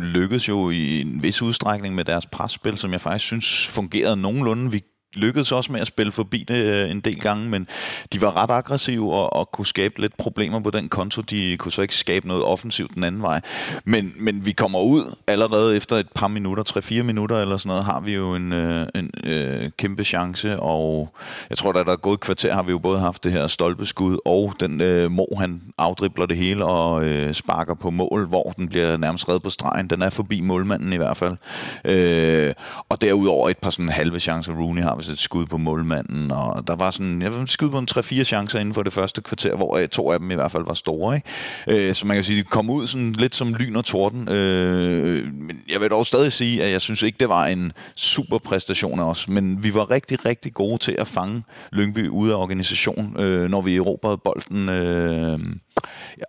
lykkedes 0.00 0.48
jo 0.48 0.70
i 0.70 1.00
en 1.00 1.22
vis 1.22 1.42
udstrækning 1.42 1.94
med 1.94 2.04
deres 2.04 2.26
presspil, 2.26 2.78
som 2.78 2.92
jeg 2.92 3.00
faktisk 3.00 3.24
synes 3.24 3.66
fungerede 3.66 4.16
nogenlunde. 4.16 4.70
Vi 4.70 4.84
lykkedes 5.14 5.52
også 5.52 5.72
med 5.72 5.80
at 5.80 5.86
spille 5.86 6.12
forbi 6.12 6.44
det 6.48 6.54
øh, 6.54 6.90
en 6.90 7.00
del 7.00 7.20
gange, 7.20 7.48
men 7.48 7.68
de 8.12 8.20
var 8.20 8.36
ret 8.36 8.50
aggressive 8.50 9.14
og, 9.14 9.32
og 9.32 9.50
kunne 9.50 9.66
skabe 9.66 10.00
lidt 10.00 10.16
problemer 10.16 10.60
på 10.60 10.70
den 10.70 10.88
konto. 10.88 11.22
De 11.22 11.56
kunne 11.56 11.72
så 11.72 11.82
ikke 11.82 11.96
skabe 11.96 12.28
noget 12.28 12.44
offensivt 12.44 12.94
den 12.94 13.04
anden 13.04 13.22
vej. 13.22 13.40
Men, 13.84 14.14
men 14.16 14.46
vi 14.46 14.52
kommer 14.52 14.80
ud 14.80 15.14
allerede 15.26 15.76
efter 15.76 15.96
et 15.96 16.08
par 16.14 16.28
minutter, 16.28 16.64
3-4 17.00 17.02
minutter 17.02 17.40
eller 17.40 17.56
sådan 17.56 17.68
noget, 17.68 17.84
har 17.84 18.00
vi 18.00 18.14
jo 18.14 18.34
en, 18.34 18.52
øh, 18.52 18.86
en 18.94 19.10
øh, 19.24 19.70
kæmpe 19.78 20.04
chance, 20.04 20.60
og 20.60 21.14
jeg 21.50 21.58
tror, 21.58 21.72
da 21.72 21.84
der 21.84 21.92
er 21.92 21.96
gået 21.96 22.14
et 22.14 22.20
kvarter, 22.20 22.54
har 22.54 22.62
vi 22.62 22.70
jo 22.70 22.78
både 22.78 23.00
haft 23.00 23.24
det 23.24 23.32
her 23.32 23.46
stolpeskud, 23.46 24.18
og 24.24 24.54
den 24.60 24.80
øh, 24.80 25.10
Mo, 25.10 25.24
han 25.38 25.62
afdribler 25.78 26.26
det 26.26 26.36
hele 26.36 26.64
og 26.64 27.04
øh, 27.04 27.34
sparker 27.34 27.74
på 27.74 27.90
mål, 27.90 28.26
hvor 28.28 28.52
den 28.56 28.68
bliver 28.68 28.96
nærmest 28.96 29.28
reddet 29.28 29.42
på 29.42 29.50
stregen. 29.50 29.90
Den 29.90 30.02
er 30.02 30.10
forbi 30.10 30.40
målmanden 30.40 30.92
i 30.92 30.96
hvert 30.96 31.16
fald. 31.16 31.36
Øh, 31.84 32.54
og 32.88 33.00
derudover 33.00 33.48
et 33.48 33.58
par 33.58 33.70
sådan 33.70 33.88
halve 33.88 34.20
chancer, 34.20 34.52
Rooney 34.52 34.82
har 34.82 34.99
nærmest 35.00 35.20
et 35.20 35.24
skud 35.24 35.46
på 35.46 35.56
målmanden, 35.56 36.30
og 36.30 36.66
der 36.66 36.76
var 36.76 36.90
sådan, 36.90 37.22
jeg 37.22 37.34
vil 37.34 37.48
skud 37.48 37.70
på 37.70 37.78
en 37.78 37.88
3-4 37.90 38.24
chancer 38.24 38.58
inden 38.58 38.74
for 38.74 38.82
det 38.82 38.92
første 38.92 39.22
kvarter, 39.22 39.56
hvor 39.56 39.76
øh, 39.76 39.88
to 39.88 40.12
af 40.12 40.18
dem 40.18 40.30
i 40.30 40.34
hvert 40.34 40.52
fald 40.52 40.64
var 40.66 40.74
store. 40.74 41.14
Ikke? 41.16 41.88
Øh, 41.88 41.94
så 41.94 42.06
man 42.06 42.16
kan 42.16 42.24
sige, 42.24 42.38
de 42.38 42.44
kom 42.44 42.70
ud 42.70 42.86
sådan 42.86 43.12
lidt 43.12 43.34
som 43.34 43.54
lyn 43.54 43.76
og 43.76 43.84
torden. 43.84 44.28
Øh, 44.28 45.32
men 45.32 45.62
jeg 45.68 45.80
vil 45.80 45.90
dog 45.90 46.06
stadig 46.06 46.32
sige, 46.32 46.64
at 46.64 46.72
jeg 46.72 46.80
synes 46.80 47.02
ikke, 47.02 47.16
det 47.20 47.28
var 47.28 47.46
en 47.46 47.72
super 47.96 48.38
præstation 48.38 49.00
af 49.00 49.04
os, 49.04 49.28
men 49.28 49.62
vi 49.62 49.74
var 49.74 49.90
rigtig, 49.90 50.24
rigtig 50.24 50.54
gode 50.54 50.78
til 50.78 50.96
at 50.98 51.08
fange 51.08 51.42
Lyngby 51.72 52.08
ude 52.08 52.32
af 52.32 52.36
organisation, 52.36 53.16
øh, 53.20 53.50
når 53.50 53.60
vi 53.60 53.76
erobrede 53.76 54.18
bolden. 54.18 54.68
Øh, 54.68 55.38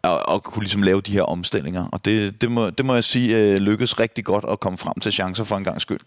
og, 0.03 0.29
og 0.29 0.43
kunne 0.43 0.63
ligesom 0.63 0.83
lave 0.83 1.01
de 1.01 1.11
her 1.11 1.23
omstillinger. 1.23 1.87
Og 1.91 2.05
det, 2.05 2.41
det, 2.41 2.51
må, 2.51 2.69
det 2.69 2.85
må 2.85 2.93
jeg 2.93 3.03
sige 3.03 3.37
øh, 3.37 3.57
lykkedes 3.57 3.99
rigtig 3.99 4.25
godt 4.25 4.45
at 4.49 4.59
komme 4.59 4.77
frem 4.77 4.99
til 5.01 5.11
chancer 5.11 5.43
for 5.43 5.55
en 5.57 5.63
gang 5.63 5.81
skyld. 5.81 5.99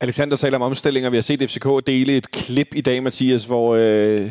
Alexander 0.00 0.36
taler 0.36 0.56
om 0.56 0.62
omstillinger. 0.62 1.10
Vi 1.10 1.16
har 1.16 1.22
set 1.22 1.50
FCK 1.50 1.86
dele 1.86 2.16
et 2.16 2.30
klip 2.30 2.74
i 2.74 2.80
dag, 2.80 3.02
Mathias, 3.02 3.44
hvor 3.44 3.74
øh, 3.74 4.30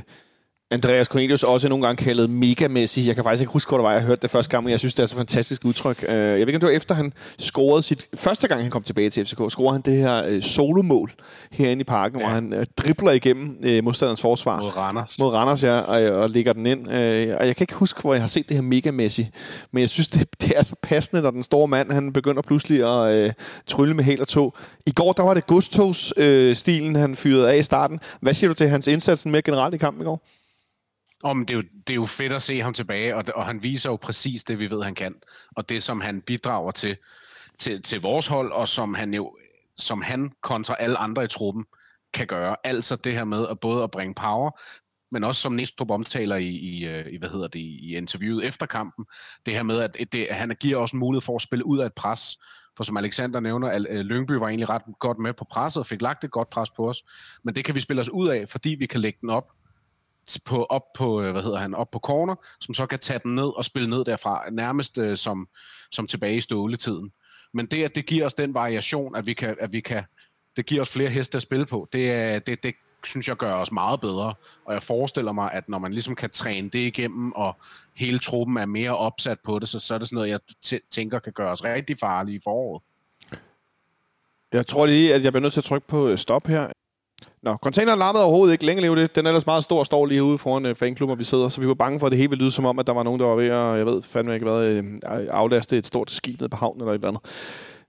Andreas 0.72 1.08
Cornelius 1.08 1.44
også 1.44 1.70
nogle 1.70 1.86
gange 1.86 2.04
kaldet 2.04 2.30
megamæssig. 2.30 3.08
Jeg 3.08 3.16
kan 3.16 3.24
faktisk 3.24 3.42
ikke 3.42 3.54
huske, 3.54 3.70
hvor 3.70 3.78
det 3.78 3.84
var, 3.84 3.94
jeg 3.94 4.02
hørte 4.02 4.22
det 4.22 4.30
første 4.30 4.52
gang, 4.52 4.64
men 4.64 4.72
jeg 4.72 4.80
synes, 4.80 4.94
det 4.94 5.04
er 5.04 5.08
så 5.08 5.16
fantastisk 5.16 5.66
udtryk. 5.66 6.06
Øh, 6.08 6.16
jeg 6.16 6.34
ved 6.34 6.40
ikke, 6.40 6.56
om 6.56 6.60
det 6.60 6.70
var 6.70 6.76
efter, 6.76 6.96
han 6.96 7.14
scorede 7.40 7.82
sit... 7.82 8.08
Første 8.16 8.48
gang, 8.48 8.62
han 8.62 8.72
kom 8.72 8.84
tilbage 8.84 9.10
til 9.10 9.26
FCK, 9.26 9.42
scorede 9.50 9.72
han 9.72 9.82
det 9.82 9.98
her 9.98 10.24
øh, 10.28 10.42
solomål 10.42 11.12
herinde 11.52 11.82
i 11.82 11.84
parken, 11.84 12.20
ja. 12.20 12.26
hvor 12.26 12.34
han 12.34 12.54
øh, 12.54 12.66
dribler 12.78 13.12
igennem 13.12 13.84
modstanderens 13.84 14.22
forsvar. 14.22 14.60
Mod 14.60 14.78
Randers. 14.78 15.20
Mod 15.20 15.34
Randers, 15.34 15.64
ja, 15.64 15.80
og, 15.80 16.22
og 16.22 16.30
lægger 16.30 16.54
den 16.54 16.66
ind. 16.66 16.88
Og 16.88 17.48
jeg 17.48 17.56
kan 17.56 17.64
ikke 17.64 17.74
huske, 17.74 18.02
hvor 18.02 18.14
jeg 18.14 18.22
har 18.22 18.28
set 18.28 18.48
det 18.48 18.58
her 18.58 18.62
megamæssig, 18.62 19.32
men 19.72 19.82
jeg 19.82 19.90
synes, 19.90 20.08
det, 20.08 20.42
det 20.42 20.54
er 20.56 20.64
så 20.64 20.76
passende, 20.82 21.22
når 21.22 21.32
den 21.32 21.44
store 21.44 21.68
mand, 21.68 21.92
han 21.92 22.14
begynder 22.14 22.42
pludselig 22.42 22.84
at 22.84 23.18
øh, 23.18 23.34
trylle 23.68 23.94
med 23.94 24.04
helt 24.04 24.22
og 24.22 24.28
to. 24.28 24.54
I 24.86 24.92
går, 24.92 25.14
der 25.14 25.24
var 25.24 25.34
det 25.34 25.48
Gustos-stilen, 25.48 26.96
øh, 26.96 27.02
han 27.02 27.16
fyrede 27.16 27.52
af 27.52 27.58
i 27.58 27.64
starten. 27.64 28.00
Hvad 28.22 28.34
siger 28.34 28.48
du 28.48 28.54
til 28.54 28.70
hans 28.70 28.88
indsats 28.88 29.26
med 29.26 29.44
generelt 29.44 29.74
i 29.74 29.78
kampen 29.78 30.02
i 30.02 30.06
går? 30.06 30.22
Om 31.24 31.46
det, 31.46 31.54
er 31.54 31.58
jo, 31.58 31.64
det 31.88 31.94
er 31.94 31.96
jo 31.96 32.06
fedt 32.06 32.34
at 32.34 32.42
se 32.42 32.60
ham 32.60 32.74
tilbage, 32.74 33.16
og, 33.16 33.24
og 33.36 33.46
han 33.46 33.64
viser 33.64 33.90
jo 33.90 33.96
præcis 33.96 34.44
det, 34.44 34.60
vi 34.60 34.70
ved, 34.70 34.84
han 34.84 34.96
kan. 34.96 35.16
Og 35.56 35.70
det, 35.70 35.84
som 35.84 36.02
han 36.02 36.22
bidrager 36.22 36.72
til, 36.72 36.98
til, 37.60 37.82
til 37.82 38.02
vores 38.02 38.28
hold, 38.28 38.52
og 38.52 38.68
som 38.68 38.94
han 38.94 39.14
jo 39.14 39.36
som 39.78 40.02
han 40.02 40.32
kontra 40.42 40.76
alle 40.80 40.98
andre 40.98 41.24
i 41.24 41.28
truppen 41.28 41.66
kan 42.14 42.28
gøre. 42.28 42.56
Altså 42.64 42.96
det 42.96 43.14
her 43.14 43.24
med 43.24 43.48
at 43.48 43.60
både 43.60 43.84
at 43.84 43.92
bringe 43.92 44.14
power, 44.14 44.60
men 45.12 45.24
også 45.24 45.42
som 45.42 45.52
Næstrup 45.52 45.92
omtaler 45.92 46.36
i, 46.36 46.50
i, 46.50 46.86
øh, 46.86 47.14
i, 47.14 47.18
hvad 47.18 47.30
hedder 47.30 47.48
det, 47.48 47.60
i 47.60 47.98
interviewet 47.98 48.48
efter 48.48 48.66
kampen, 48.66 49.06
det 49.46 49.54
her 49.54 49.64
med, 49.64 49.80
at 49.80 49.98
det, 50.12 50.28
han 50.32 50.56
giver 50.60 50.78
også 50.78 50.96
en 50.96 51.00
mulighed 51.00 51.22
for 51.22 51.36
at 51.36 51.42
spille 51.42 51.66
ud 51.66 51.80
af 51.80 51.86
et 51.86 51.94
pres. 51.94 52.38
For 52.78 52.84
som 52.84 52.98
Alexander 52.98 53.40
nævner, 53.40 53.68
at 53.68 53.86
øh, 53.90 54.00
Lyngby 54.00 54.32
var 54.32 54.48
egentlig 54.48 54.70
ret 54.70 54.82
godt 55.00 55.20
med 55.20 55.34
på 55.34 55.46
presset 55.52 55.80
og 55.80 55.88
fik 55.88 56.02
lagt 56.02 56.24
et 56.24 56.32
godt 56.32 56.50
pres 56.50 56.70
på 56.70 56.90
os. 56.90 57.04
Men 57.44 57.56
det 57.56 57.66
kan 57.66 57.76
vi 57.76 57.80
spille 57.80 58.02
os 58.02 58.10
ud 58.10 58.28
af, 58.28 58.50
fordi 58.50 58.70
vi 58.70 58.86
kan 58.86 59.02
lægge 59.02 59.18
den 59.22 59.30
op 59.30 59.52
på, 60.46 60.64
op 60.64 60.94
på, 60.98 61.22
øh, 61.22 61.32
hvad 61.32 61.44
hedder 61.44 61.58
han, 61.58 61.74
op 61.74 61.92
på 61.92 62.00
corner, 62.00 62.36
som 62.62 62.74
så 62.74 62.86
kan 62.86 63.00
tage 63.00 63.20
den 63.24 63.36
ned 63.36 63.58
og 63.58 63.66
spille 63.66 63.90
ned 63.90 64.06
derfra, 64.06 64.44
nærmest 64.52 64.98
øh, 64.98 65.18
som, 65.18 65.48
som 65.92 66.08
tilbage 66.08 66.36
i 66.36 66.42
ståletiden. 66.42 67.12
Men 67.54 67.66
det, 67.66 67.84
at 67.84 67.96
det 67.96 68.06
giver 68.06 68.26
os 68.26 68.34
den 68.34 68.54
variation, 68.54 69.16
at 69.16 69.26
vi 69.26 69.34
kan, 69.34 69.56
at 69.60 69.74
vi 69.74 69.80
kan 69.80 70.04
det 70.58 70.66
giver 70.66 70.82
os 70.82 70.90
flere 70.90 71.10
heste 71.10 71.36
at 71.36 71.42
spille 71.42 71.66
på, 71.66 71.90
det, 71.94 72.48
det, 72.48 72.64
det 72.64 72.76
synes 73.04 73.28
jeg 73.28 73.36
gør 73.36 73.54
os 73.54 73.72
meget 73.72 74.02
bedre. 74.02 74.34
Og 74.66 74.74
jeg 74.74 74.84
forestiller 74.84 75.32
mig, 75.32 75.52
at 75.54 75.70
når 75.70 75.80
man 75.80 75.92
ligesom 75.94 76.16
kan 76.16 76.30
træne 76.30 76.70
det 76.70 76.80
igennem, 76.80 77.32
og 77.32 77.56
hele 77.96 78.20
truppen 78.20 78.58
er 78.58 78.66
mere 78.66 78.98
opsat 78.98 79.40
på 79.40 79.60
det, 79.60 79.70
så, 79.70 79.80
så 79.80 79.94
er 79.94 79.98
det 79.98 80.08
sådan 80.08 80.16
noget, 80.16 80.30
jeg 80.30 80.40
tænker 80.92 81.20
kan 81.20 81.34
gøre 81.34 81.52
os 81.52 81.64
rigtig 81.64 81.98
farlige 82.00 82.36
i 82.36 82.40
foråret. 82.44 82.84
Jeg 84.54 84.68
tror 84.68 84.86
lige, 84.86 85.14
at 85.14 85.24
jeg 85.24 85.32
bliver 85.32 85.42
nødt 85.42 85.54
til 85.54 85.60
at 85.60 85.66
trykke 85.66 85.88
på 85.88 86.08
øh, 86.08 86.18
stop 86.18 86.48
her. 86.48 86.72
Nå, 87.48 87.56
containeren 87.56 88.00
larmede 88.00 88.24
overhovedet 88.24 88.54
ikke. 88.54 88.66
Længe 88.66 88.82
leve 88.82 88.96
det. 88.96 89.16
Den 89.16 89.26
er 89.26 89.30
ellers 89.30 89.46
meget 89.46 89.64
stor 89.64 89.80
og 89.80 89.86
står 89.86 90.06
lige 90.06 90.24
ude 90.24 90.38
foran 90.38 90.66
øh, 90.66 90.76
fanklubben, 90.76 91.20
vi 91.20 91.24
sidder. 91.24 91.50
Så 91.50 91.62
vi 91.62 91.68
var 91.68 91.74
bange 91.74 92.00
for, 92.00 92.08
at 92.08 92.12
det 92.12 92.18
hele 92.18 92.30
ville 92.30 92.44
lyde 92.44 92.52
som 92.52 92.66
om, 92.66 92.80
at 92.80 92.88
der 92.88 92.94
var 92.94 93.04
nogen, 93.04 93.20
der 93.20 93.26
var 93.26 93.36
ved 93.36 93.46
at, 93.46 93.78
jeg 93.78 93.86
ved 93.86 94.02
fandme 94.02 94.34
ikke 94.34 94.46
hvad, 94.46 94.62
øh, 94.64 94.84
aflaste 95.30 95.78
et 95.78 95.88
stort 95.88 96.12
skib 96.12 96.42
ned 96.42 96.50
på 96.50 96.58
havnen 96.58 96.82
eller 96.82 96.92
et 96.92 96.96
eller 96.96 97.08
andet. 97.08 97.22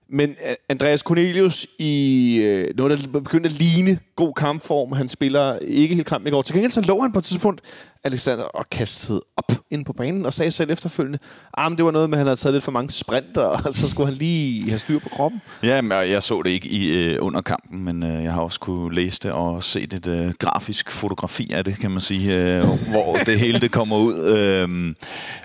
Men 0.09 0.29
øh, 0.29 0.55
Andreas 0.69 0.99
Cornelius 0.99 1.67
i 1.79 2.35
øh, 2.43 2.77
noget, 2.77 2.99
der 2.99 3.19
begyndte 3.19 3.49
at 3.49 3.55
ligne 3.55 3.99
god 4.15 4.33
kampform. 4.33 4.91
Han 4.91 5.09
spiller 5.09 5.59
ikke 5.59 5.95
helt 5.95 6.07
kamp 6.07 6.27
i 6.27 6.29
går. 6.29 6.41
Til 6.41 6.55
gengæld 6.55 6.71
så 6.71 6.81
lå 6.81 7.01
han 7.01 7.11
på 7.11 7.19
et 7.19 7.25
tidspunkt 7.25 7.61
Alexander 8.03 8.43
og 8.43 8.69
kastede 8.69 9.21
op 9.37 9.51
ind 9.71 9.85
på 9.85 9.93
banen 9.93 10.25
og 10.25 10.33
sagde 10.33 10.51
selv 10.51 10.71
efterfølgende, 10.71 11.19
at 11.57 11.69
men 11.69 11.77
det 11.77 11.85
var 11.85 11.91
noget 11.91 12.09
med, 12.09 12.17
at 12.17 12.19
han 12.19 12.27
havde 12.27 12.39
taget 12.39 12.53
lidt 12.53 12.63
for 12.63 12.71
mange 12.71 12.91
sprinter, 12.91 13.41
og 13.65 13.73
så 13.73 13.89
skulle 13.89 14.07
han 14.07 14.15
lige 14.15 14.69
have 14.69 14.79
styr 14.79 14.99
på 14.99 15.09
kroppen. 15.09 15.41
Ja, 15.63 15.81
men 15.81 15.91
jeg 15.91 16.23
så 16.23 16.41
det 16.41 16.49
ikke 16.49 16.67
i, 16.67 16.97
øh, 16.97 17.17
under 17.21 17.41
kampen, 17.41 17.83
men 17.83 18.03
øh, 18.03 18.23
jeg 18.23 18.33
har 18.33 18.41
også 18.41 18.59
kunne 18.59 18.95
læse 18.95 19.19
det 19.23 19.31
og 19.31 19.63
se 19.63 19.81
et 19.81 20.07
øh, 20.07 20.31
grafisk 20.39 20.91
fotografi 20.91 21.51
af 21.53 21.65
det, 21.65 21.79
kan 21.79 21.91
man 21.91 22.01
sige, 22.01 22.57
øh, 22.57 22.65
hvor 22.91 23.15
det 23.25 23.39
hele 23.39 23.59
det 23.59 23.71
kommer 23.71 23.97
ud. 23.97 24.19
Øh, 24.19 24.95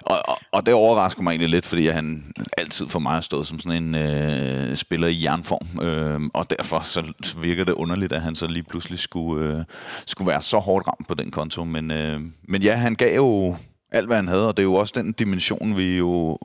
og, 0.03 0.19
og, 0.29 0.39
og 0.53 0.67
det 0.67 0.75
overrasker 0.75 1.23
mig 1.23 1.31
egentlig 1.31 1.51
lidt, 1.51 1.67
fordi 1.67 1.89
han 1.89 2.33
altid 2.59 2.89
for 2.89 2.99
mig 2.99 3.13
har 3.13 3.21
stået 3.21 3.47
som 3.47 3.61
sådan 3.61 3.83
en 3.83 3.95
øh, 3.95 4.77
spiller 4.77 5.09
i 5.09 5.25
jernform, 5.25 5.87
øh, 5.87 6.21
og 6.35 6.51
derfor 6.51 6.83
så 6.85 7.05
virker 7.41 7.65
det 7.65 7.73
underligt, 7.73 8.13
at 8.13 8.23
han 8.23 8.35
så 8.35 8.47
lige 8.47 8.63
pludselig 8.63 8.99
skulle, 8.99 9.47
øh, 9.47 9.65
skulle 10.07 10.29
være 10.29 10.43
så 10.43 10.59
hårdt 10.59 10.87
ramt 10.87 11.09
på 11.09 11.15
den 11.15 11.31
konto, 11.31 11.65
men... 11.65 11.91
Øh, 11.91 12.21
men 12.49 12.63
ja, 12.63 12.75
han 12.75 12.95
gav 12.95 13.17
jo 13.17 13.57
alt, 13.91 14.07
hvad 14.07 14.17
han 14.17 14.29
havde, 14.29 14.49
og 14.49 14.57
det 14.57 14.63
er 14.63 14.65
jo 14.65 14.75
også 14.75 14.93
den 14.97 15.13
dimension, 15.13 15.77
vi 15.77 15.97
jo 15.97 16.39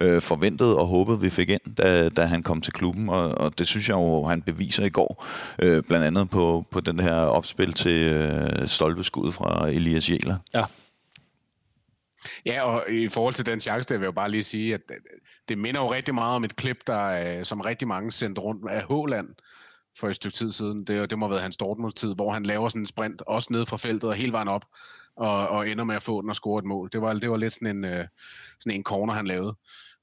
øh, 0.00 0.22
forventede 0.22 0.76
og 0.76 0.86
håbede, 0.86 1.20
vi 1.20 1.30
fik 1.30 1.50
ind, 1.50 1.76
da, 1.76 2.08
da 2.08 2.24
han 2.24 2.42
kom 2.42 2.60
til 2.60 2.72
klubben, 2.72 3.08
og, 3.08 3.28
og 3.28 3.58
det 3.58 3.66
synes 3.66 3.88
jeg 3.88 3.94
jo, 3.94 4.24
han 4.24 4.42
beviser 4.42 4.84
i 4.84 4.88
går, 4.88 5.26
øh, 5.62 5.82
blandt 5.82 6.06
andet 6.06 6.30
på, 6.30 6.66
på 6.70 6.80
den 6.80 7.00
her 7.00 7.14
opspil 7.14 7.72
til 7.72 8.02
øh, 8.02 8.68
stolpeskud 8.68 9.32
fra 9.32 9.68
Elias 9.68 10.10
Jæler. 10.10 10.36
Ja. 10.54 10.64
Ja, 12.46 12.62
og 12.62 12.90
i 12.90 13.08
forhold 13.08 13.34
til 13.34 13.46
den 13.46 13.60
chance, 13.60 13.88
der 13.88 13.94
vil 13.94 14.04
jeg 14.04 14.06
jo 14.06 14.12
bare 14.12 14.30
lige 14.30 14.42
sige, 14.42 14.74
at 14.74 14.80
øh, 14.90 14.96
det 15.48 15.58
minder 15.58 15.80
jo 15.80 15.92
rigtig 15.92 16.14
meget 16.14 16.36
om 16.36 16.44
et 16.44 16.56
klip, 16.56 16.76
der, 16.86 17.38
øh, 17.38 17.44
som 17.44 17.60
rigtig 17.60 17.88
mange 17.88 18.12
sendte 18.12 18.40
rundt 18.40 18.70
af 18.70 18.82
Håland 18.82 19.28
for 19.98 20.08
et 20.08 20.16
stykke 20.16 20.36
tid 20.36 20.52
siden. 20.52 20.84
Det, 20.84 21.10
det 21.10 21.18
må 21.18 21.26
have 21.26 21.30
været 21.30 21.42
hans 21.42 21.56
Dortmund-tid, 21.56 22.14
hvor 22.14 22.32
han 22.32 22.42
laver 22.42 22.68
sådan 22.68 22.82
en 22.82 22.86
sprint, 22.86 23.22
også 23.26 23.48
ned 23.52 23.66
fra 23.66 23.76
feltet 23.76 24.10
og 24.10 24.14
hele 24.14 24.32
vejen 24.32 24.48
op, 24.48 24.64
og, 25.16 25.48
og 25.48 25.68
ender 25.68 25.84
med 25.84 25.94
at 25.94 26.02
få 26.02 26.20
den 26.20 26.30
og 26.30 26.36
score 26.36 26.58
et 26.58 26.64
mål. 26.64 26.88
Det 26.92 27.02
var, 27.02 27.12
det 27.12 27.30
var 27.30 27.36
lidt 27.36 27.54
sådan 27.54 27.76
en, 27.76 27.84
øh, 27.84 28.06
sådan 28.60 28.76
en 28.76 28.82
corner, 28.82 29.14
han 29.14 29.26
lavede. 29.26 29.56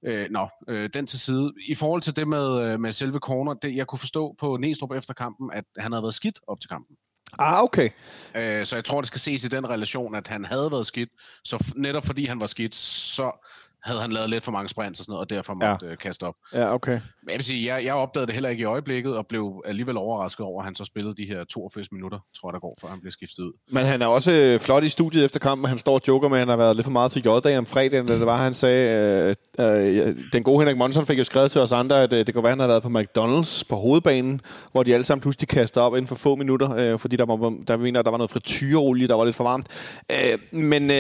Øh, 0.05 0.27
nå, 0.31 0.49
øh, 0.67 0.89
den 0.93 1.07
til 1.07 1.19
side. 1.19 1.53
I 1.67 1.75
forhold 1.75 2.01
til 2.01 2.15
det 2.15 2.27
med, 2.27 2.61
øh, 2.61 2.79
med 2.79 2.91
selve 2.91 3.19
corner, 3.19 3.53
det, 3.53 3.75
jeg 3.75 3.87
kunne 3.87 3.99
forstå 3.99 4.35
på 4.39 4.57
Næstrup 4.57 4.91
efter 4.91 5.13
kampen, 5.13 5.51
at 5.53 5.63
han 5.77 5.91
havde 5.91 6.03
været 6.03 6.13
skidt 6.13 6.39
op 6.47 6.59
til 6.59 6.69
kampen. 6.69 6.97
Ah, 7.39 7.63
okay. 7.63 7.89
Øh, 8.35 8.65
så 8.65 8.75
jeg 8.75 8.85
tror, 8.85 9.01
det 9.01 9.07
skal 9.07 9.19
ses 9.19 9.43
i 9.43 9.47
den 9.47 9.69
relation, 9.69 10.15
at 10.15 10.27
han 10.27 10.45
havde 10.45 10.71
været 10.71 10.85
skidt. 10.85 11.09
Så 11.43 11.73
netop 11.75 12.05
fordi 12.05 12.25
han 12.25 12.41
var 12.41 12.47
skidt, 12.47 12.75
så 12.75 13.47
havde 13.88 14.02
han 14.02 14.12
lavet 14.12 14.30
lidt 14.30 14.43
for 14.43 14.52
mange 14.52 14.69
sprints 14.69 15.00
og 15.00 15.04
sådan 15.04 15.12
noget, 15.12 15.21
og 15.21 15.30
derfor 15.30 15.54
måtte 15.54 15.86
ja. 15.86 15.91
øh, 15.91 15.97
kaste 15.97 16.23
op. 16.23 16.36
Ja, 16.54 16.73
okay. 16.73 16.91
Men 16.91 17.30
jeg 17.30 17.36
vil 17.38 17.43
sige, 17.43 17.76
jeg, 17.76 17.86
jeg 17.86 17.93
opdagede 17.93 18.28
det 18.28 18.34
heller 18.34 18.50
ikke 18.50 18.62
i 18.62 18.65
øjeblikket, 18.65 19.17
og 19.17 19.28
blev 19.28 19.63
alligevel 19.65 19.97
overrasket 19.97 20.45
over, 20.45 20.62
at 20.62 20.65
han 20.65 20.76
så 20.76 20.86
spillede 20.86 21.15
de 21.15 21.26
her 21.26 21.43
82 21.43 21.91
minutter, 21.91 22.19
tror 22.39 22.50
jeg, 22.50 22.54
der 22.54 22.60
går, 22.60 22.78
før 22.82 22.88
han 22.88 23.00
bliver 23.00 23.12
skiftet 23.12 23.43
ud. 23.43 23.54
Men 23.71 23.86
han 23.86 24.02
er 24.02 24.08
også 24.08 24.32
øh, 24.32 24.60
flot 24.60 24.84
i 24.84 24.89
studiet 24.89 25.26
efter 25.26 25.39
kampen. 25.39 25.69
Han 25.69 25.78
står 25.78 25.93
og 25.93 26.02
joker 26.08 26.28
med, 26.28 26.38
at 26.38 26.41
han 26.41 26.47
har 26.47 26.58
været 26.58 26.76
lidt 26.76 26.86
for 26.86 26.91
meget 26.91 27.12
til 27.12 27.21
J-dag 27.26 27.58
om 27.58 27.65
fredagen, 27.65 28.08
det 28.08 28.26
var, 28.26 28.38
han 28.38 28.54
sagde, 28.54 29.36
øh, 29.60 29.97
øh, 30.08 30.15
den 30.34 30.43
gode 30.43 30.60
Henrik 30.60 30.78
Monson 30.78 31.06
fik 31.06 31.19
jo 31.19 31.23
skrevet 31.23 31.52
til 31.52 31.62
os 31.62 31.71
andre, 31.71 32.04
at 32.04 32.13
øh, 32.13 32.28
det 32.28 32.34
kunne 32.34 32.43
være, 32.43 32.52
at 32.52 32.58
han 32.58 32.69
havde 32.69 32.69
været 32.69 32.84
på 32.84 33.00
McDonald's 33.00 33.63
på 33.69 33.76
hovedbanen, 33.76 34.41
hvor 34.71 34.84
de 34.84 34.93
alle 34.93 35.04
sammen 35.04 35.21
pludselig 35.21 35.47
kastede 35.47 35.86
op 35.86 35.95
inden 35.95 36.08
for 36.08 36.15
få 36.15 36.36
minutter, 36.36 36.76
øh, 36.76 37.00
fordi 37.00 37.15
der 37.15 37.26
var, 37.26 37.36
der, 37.67 37.78
mener, 37.78 38.02
der 38.02 38.12
var 38.12 38.17
noget 38.17 38.32
frityreolie, 38.32 39.08
der 39.08 39.13
var 39.13 39.26
lidt 39.26 39.36
for 39.36 39.43
varmt. 39.43 39.67
Øh, 40.12 40.60
men 40.60 40.91
øh, 40.91 40.97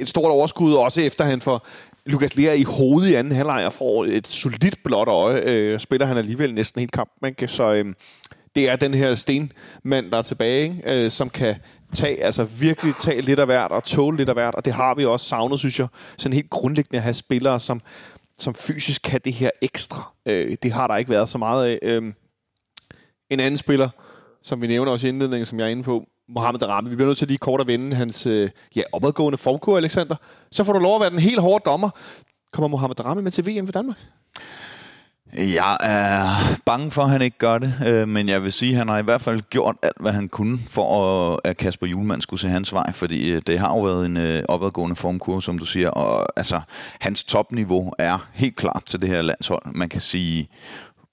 et 0.00 0.08
stort 0.08 0.30
overskud 0.30 0.74
også 0.74 1.00
efter 1.00 1.24
han 1.24 1.40
for 1.40 1.66
Lukas 2.06 2.36
Lea 2.36 2.54
i 2.54 2.62
hovedet 2.62 3.10
i 3.10 3.14
anden 3.14 3.32
halvleg 3.32 3.66
og 3.66 3.72
får 3.72 4.04
et 4.04 4.26
solidt 4.26 4.82
blåt 4.84 5.08
øje. 5.08 5.42
Øh, 5.44 5.78
spiller 5.78 6.06
han 6.06 6.16
alligevel 6.16 6.54
næsten 6.54 6.78
helt 6.78 6.92
kamp. 6.92 7.10
Man 7.22 7.34
så 7.46 7.72
øh, 7.72 7.94
det 8.54 8.68
er 8.68 8.76
den 8.76 8.94
her 8.94 9.14
stenmand, 9.14 10.10
der 10.10 10.18
er 10.18 10.22
tilbage, 10.22 10.62
ikke? 10.62 11.04
Øh, 11.04 11.10
som 11.10 11.30
kan 11.30 11.56
tage, 11.94 12.24
altså 12.24 12.44
virkelig 12.44 12.94
tage 12.98 13.20
lidt 13.20 13.38
af 13.38 13.46
hvert 13.46 13.70
og 13.70 13.84
tåle 13.84 14.16
lidt 14.16 14.28
af 14.28 14.34
hvert. 14.34 14.54
Og 14.54 14.64
det 14.64 14.72
har 14.72 14.94
vi 14.94 15.04
også 15.04 15.26
savnet, 15.26 15.58
synes 15.58 15.78
jeg. 15.78 15.86
Sådan 16.16 16.32
helt 16.32 16.50
grundlæggende 16.50 16.96
at 16.96 17.02
have 17.02 17.14
spillere, 17.14 17.60
som, 17.60 17.80
som 18.38 18.54
fysisk 18.54 19.02
kan 19.02 19.20
det 19.24 19.32
her 19.32 19.50
ekstra. 19.62 20.12
Øh, 20.26 20.56
det 20.62 20.72
har 20.72 20.86
der 20.86 20.96
ikke 20.96 21.10
været 21.10 21.28
så 21.28 21.38
meget 21.38 21.66
af. 21.66 21.78
Øh, 21.82 22.12
en 23.30 23.40
anden 23.40 23.58
spiller, 23.58 23.88
som 24.42 24.62
vi 24.62 24.66
nævner 24.66 24.92
også 24.92 25.06
i 25.06 25.10
indledningen, 25.10 25.46
som 25.46 25.58
jeg 25.58 25.66
er 25.66 25.70
inde 25.70 25.82
på, 25.82 26.04
Mohamed 26.28 26.60
Darami. 26.60 26.90
Vi 26.90 26.96
bliver 26.96 27.08
nødt 27.08 27.18
til 27.18 27.28
lige 27.28 27.38
kort 27.38 27.60
at 27.60 27.66
vende 27.66 27.96
hans 27.96 28.26
øh, 28.26 28.50
ja, 28.76 28.82
opadgående 28.92 29.38
formkur, 29.38 29.76
Alexander. 29.76 30.16
Så 30.50 30.64
får 30.64 30.72
du 30.72 30.78
lov 30.78 30.94
at 30.94 31.00
være 31.00 31.10
den 31.10 31.18
helt 31.18 31.40
hårde 31.40 31.62
dommer. 31.66 31.90
Kommer 32.52 32.68
Mohamed 32.68 32.94
Darami 32.94 33.22
med 33.22 33.32
til 33.32 33.46
VM 33.46 33.66
for 33.66 33.72
Danmark? 33.72 33.96
Jeg 35.34 35.76
er 35.80 36.56
bange 36.66 36.90
for, 36.90 37.02
at 37.02 37.10
han 37.10 37.22
ikke 37.22 37.38
gør 37.38 37.58
det, 37.58 37.74
øh, 37.86 38.08
men 38.08 38.28
jeg 38.28 38.42
vil 38.42 38.52
sige, 38.52 38.72
at 38.72 38.78
han 38.78 38.88
har 38.88 38.98
i 38.98 39.02
hvert 39.02 39.20
fald 39.20 39.42
gjort 39.50 39.76
alt, 39.82 40.00
hvad 40.00 40.12
han 40.12 40.28
kunne 40.28 40.58
for, 40.68 41.40
at 41.44 41.56
Kasper 41.56 41.86
Julemand 41.86 42.22
skulle 42.22 42.40
se 42.40 42.48
hans 42.48 42.72
vej, 42.72 42.92
fordi 42.92 43.32
øh, 43.32 43.42
det 43.46 43.58
har 43.58 43.68
jo 43.68 43.80
været 43.82 44.06
en 44.06 44.16
øh, 44.16 44.42
opadgående 44.48 44.96
formkurve, 44.96 45.42
som 45.42 45.58
du 45.58 45.64
siger, 45.64 45.90
og 45.90 46.26
altså, 46.36 46.60
hans 47.00 47.24
topniveau 47.24 47.92
er 47.98 48.28
helt 48.32 48.56
klart 48.56 48.82
til 48.86 49.00
det 49.00 49.08
her 49.08 49.22
landshold. 49.22 49.62
Man 49.74 49.88
kan 49.88 50.00
sige, 50.00 50.48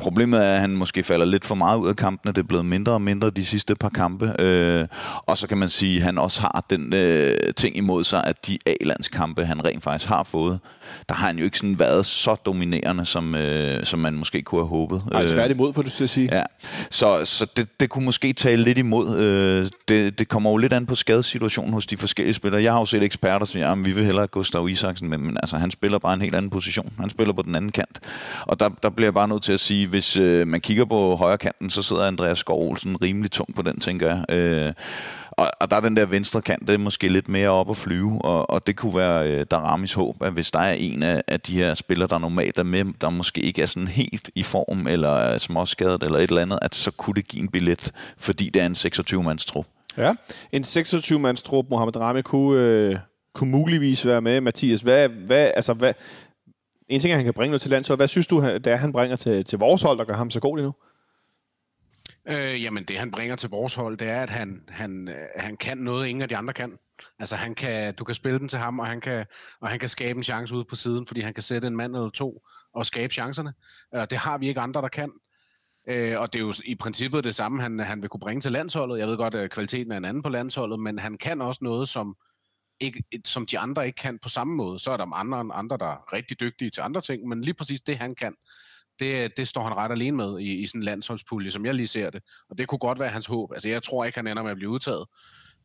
Problemet 0.04 0.46
er, 0.46 0.54
at 0.54 0.60
han 0.60 0.70
måske 0.70 1.04
falder 1.04 1.26
lidt 1.26 1.46
for 1.46 1.56
meget 1.56 1.78
ud 1.78 1.88
af 1.88 1.96
kampene. 1.96 2.34
Det 2.34 2.42
er 2.42 2.48
blevet 2.48 2.66
mindre 2.66 2.92
og 2.92 3.02
mindre 3.02 3.30
de 3.30 3.46
sidste 3.46 3.76
par 3.76 3.90
kampe. 3.90 4.42
Øh, 4.42 4.88
og 5.26 5.38
så 5.38 5.48
kan 5.48 5.58
man 5.58 5.70
sige, 5.70 5.98
at 5.98 6.04
han 6.04 6.18
også 6.18 6.42
har 6.42 6.66
den 6.70 6.94
øh, 6.94 7.36
ting 7.56 7.78
imod 7.78 8.04
sig, 8.04 8.24
at 8.26 8.48
de 8.48 8.58
A-landskampe, 8.66 9.46
han 9.46 9.66
rent 9.66 9.84
faktisk 9.84 10.10
har 10.10 10.24
fået, 10.24 10.60
der 11.10 11.16
har 11.16 11.28
han 11.28 11.38
jo 11.38 11.44
ikke 11.44 11.58
sådan 11.58 11.80
været 11.80 12.06
så 12.06 12.36
dominerende, 12.36 13.06
som, 13.06 13.36
øh, 13.36 13.86
som 13.86 14.00
man 14.00 14.14
måske 14.14 14.42
kunne 14.42 14.62
have 14.62 14.68
håbet. 14.68 15.04
Nej, 15.12 15.28
tværtimod, 15.28 15.74
får 15.74 15.82
du 15.82 15.90
til 15.90 16.04
at 16.04 16.10
sige. 16.10 16.30
Ja, 16.36 16.44
så, 16.90 17.26
så 17.26 17.46
det, 17.58 17.80
det 17.80 17.90
kunne 17.90 18.06
måske 18.06 18.34
tale 18.34 18.64
lidt 18.64 18.78
imod. 18.78 19.18
Øh, 19.18 19.70
det, 19.88 20.20
det 20.20 20.28
kommer 20.28 20.52
jo 20.52 20.58
lidt 20.58 20.74
an 20.74 20.86
på 20.86 20.96
skadessituationen 20.96 21.74
hos 21.74 21.88
de 21.88 21.98
forskellige 21.98 22.34
spillere. 22.34 22.64
Jeg 22.64 22.72
har 22.72 22.80
jo 22.80 22.86
set 22.86 23.04
eksperter 23.04 23.46
sige, 23.46 23.66
at 23.66 23.86
vi 23.86 23.92
vil 23.92 24.06
hellere 24.06 24.28
Gustav 24.28 24.70
Isaksen, 24.70 25.10
men, 25.10 25.22
men 25.22 25.38
altså, 25.38 25.58
han 25.58 25.72
spiller 25.72 26.00
bare 26.00 26.14
en 26.14 26.22
helt 26.22 26.36
anden 26.36 26.52
position. 26.52 26.94
Han 27.00 27.10
spiller 27.10 27.34
på 27.34 27.42
den 27.42 27.56
anden 27.56 27.72
kant. 27.72 28.00
Og 28.42 28.60
der, 28.60 28.70
der 28.84 28.90
bliver 28.90 29.06
jeg 29.06 29.14
bare 29.14 29.28
nødt 29.28 29.44
til 29.44 29.54
at 29.54 29.60
sige, 29.60 29.88
hvis 29.94 30.18
øh, 30.18 30.48
man 30.48 30.62
kigger 30.62 30.86
på 30.86 31.16
højre 31.16 31.38
kanten, 31.38 31.70
så 31.70 31.82
sidder 31.82 32.08
Andreas 32.08 32.38
Skov 32.38 32.70
Olsen 32.70 33.02
rimelig 33.02 33.32
tung 33.32 33.56
på 33.56 33.62
den, 33.62 33.80
tænker 33.80 34.08
jeg. 34.08 34.36
Øh, 34.36 34.74
og, 35.32 35.52
og 35.60 35.72
der 35.72 35.78
er 35.78 35.82
den 35.82 35.98
der 35.98 36.06
venstre 36.06 36.42
kant, 36.42 36.68
det 36.68 36.74
er 36.74 36.78
måske 36.78 37.10
lidt 37.10 37.30
mere 37.30 37.50
op 37.50 37.70
at 37.70 37.78
flyve, 37.78 38.22
og, 38.22 38.50
og 38.50 38.68
det 38.68 38.76
kunne 38.76 38.96
være 38.96 39.32
øh, 39.32 39.46
Daramis 39.52 39.94
håb, 39.94 40.24
at 40.24 40.34
hvis 40.34 40.52
der 40.52 40.60
er 40.60 40.74
en 40.74 41.04
af, 41.04 41.22
af 41.28 41.40
de 41.40 41.54
her 41.54 41.74
spillere, 41.74 42.08
der 42.08 42.18
normalt 42.18 42.58
er 42.58 42.64
med, 42.64 42.86
der 43.02 43.10
måske 43.10 43.42
ikke 43.42 43.62
er 43.62 43.66
sådan 43.66 43.88
helt 43.88 44.30
i 44.36 44.44
form, 44.44 44.88
eller 44.88 45.10
er 45.10 45.38
småskadet, 45.38 46.04
eller 46.04 46.18
et 46.18 46.30
eller 46.30 46.42
andet, 46.42 46.60
at 46.62 46.76
så 46.76 46.92
kunne 46.92 47.14
det 47.14 47.28
give 47.28 47.44
en 47.44 47.50
billet, 47.50 47.92
fordi 48.18 48.50
det 48.50 48.62
er 48.62 48.66
en 48.66 48.76
26-mands 48.76 49.46
trup. 49.46 49.66
Ja, 49.98 50.14
en 50.52 50.64
26-mands 50.64 51.42
trup, 51.42 51.66
Mohamed 51.70 51.98
Rami 51.98 52.22
kunne, 52.22 52.62
øh, 52.62 52.96
kunne 53.36 53.52
muligvis 53.52 54.06
være 54.06 54.22
med, 54.22 54.42
Mathias. 54.42 54.82
Hvad, 54.82 55.10
hvad, 55.10 55.52
altså, 55.56 55.74
hvad, 55.74 55.94
en 56.88 57.00
ting 57.00 57.12
er, 57.12 57.16
at 57.16 57.18
han 57.18 57.26
kan 57.26 57.34
bringe 57.34 57.52
noget 57.52 57.62
til 57.62 57.72
landsholdet. 57.72 58.00
Hvad 58.00 58.08
synes 58.08 58.28
du, 58.28 58.42
det 58.42 58.68
er, 58.68 58.76
han 58.76 58.92
bringer 58.92 59.16
til, 59.16 59.46
til 59.46 59.60
vores 59.60 59.82
hold, 59.82 59.98
der 59.98 60.06
gør 60.06 60.16
ham 60.16 60.30
så 60.30 60.40
god 60.40 60.58
lige 60.58 60.66
nu? 60.66 60.74
Øh, 62.28 62.64
jamen, 62.64 62.84
det 62.84 62.98
han 62.98 63.12
bringer 63.12 63.36
til 63.36 63.50
vores 63.50 63.76
hold, 63.76 63.98
det 63.98 64.08
er, 64.08 64.22
at 64.22 64.30
han, 64.30 64.64
han, 64.68 65.08
øh, 65.08 65.28
han 65.36 65.58
kan 65.58 65.78
noget, 65.78 66.08
ingen 66.08 66.22
af 66.22 66.30
de 66.30 66.38
andre 66.38 66.54
kan. 66.54 66.78
Altså, 67.20 67.36
han 67.36 67.56
kan, 67.56 67.96
du 67.96 68.04
kan 68.04 68.16
spille 68.16 68.40
den 68.40 68.48
til 68.48 68.60
ham, 68.60 68.80
og 68.80 68.88
han, 68.88 69.02
kan, 69.02 69.26
og 69.62 69.70
han 69.70 69.80
kan 69.80 69.90
skabe 69.90 70.18
en 70.18 70.24
chance 70.24 70.56
ude 70.56 70.66
på 70.66 70.76
siden, 70.76 71.08
fordi 71.08 71.22
han 71.22 71.34
kan 71.34 71.44
sætte 71.44 71.68
en 71.68 71.76
mand 71.76 71.96
eller 71.96 72.10
to 72.10 72.42
og 72.74 72.86
skabe 72.86 73.14
chancerne. 73.14 73.54
Og 73.92 74.10
det 74.10 74.18
har 74.18 74.38
vi 74.38 74.48
ikke 74.48 74.60
andre, 74.60 74.82
der 74.82 74.88
kan. 74.88 75.12
Øh, 75.88 76.20
og 76.20 76.34
det 76.34 76.40
er 76.40 76.44
jo 76.44 76.54
i 76.66 76.76
princippet 76.76 77.24
det 77.24 77.36
samme, 77.36 77.62
han, 77.62 77.80
han 77.80 78.02
vil 78.02 78.10
kunne 78.10 78.20
bringe 78.20 78.42
til 78.42 78.52
landsholdet. 78.52 79.00
Jeg 79.00 79.08
ved 79.08 79.18
godt, 79.18 79.36
at 79.36 79.52
kvaliteten 79.52 79.92
er 79.92 79.98
en 79.98 80.06
anden 80.06 80.24
på 80.24 80.30
landsholdet, 80.30 80.80
men 80.80 81.00
han 81.00 81.18
kan 81.18 81.42
også 81.42 81.60
noget, 81.64 81.90
som, 81.90 82.16
ikke, 82.80 83.04
som 83.26 83.46
de 83.46 83.60
andre 83.60 83.86
ikke 83.86 83.98
kan 83.98 84.20
på 84.20 84.30
samme 84.30 84.56
måde. 84.56 84.80
Så 84.80 84.92
er 84.92 84.98
der 84.98 85.14
andre, 85.14 85.38
andre, 85.54 85.78
der 85.78 85.86
er 85.86 86.14
rigtig 86.14 86.40
dygtige 86.40 86.70
til 86.70 86.82
andre 86.82 87.02
ting, 87.02 87.28
men 87.28 87.42
lige 87.42 87.54
præcis 87.54 87.82
det, 87.82 87.98
han 87.98 88.16
kan, 88.16 88.36
det, 89.00 89.38
det 89.38 89.48
står 89.48 89.64
han 89.64 89.74
ret 89.74 89.92
alene 89.92 90.18
med 90.18 90.40
i, 90.40 90.62
i 90.62 90.66
sådan 90.66 90.82
en 90.82 90.86
landsholdspulje, 90.86 91.52
som 91.52 91.66
jeg 91.66 91.76
lige 91.76 91.88
ser 91.88 92.10
det. 92.10 92.24
Og 92.50 92.58
det 92.58 92.68
kunne 92.68 92.80
godt 92.80 93.00
være 93.00 93.10
hans 93.10 93.26
håb. 93.26 93.52
Altså, 93.52 93.70
jeg 93.70 93.84
tror 93.84 94.06
ikke, 94.06 94.18
han 94.18 94.28
ender 94.28 94.44
med 94.44 94.52
at 94.52 94.58
blive 94.58 94.70
udtaget. 94.70 95.06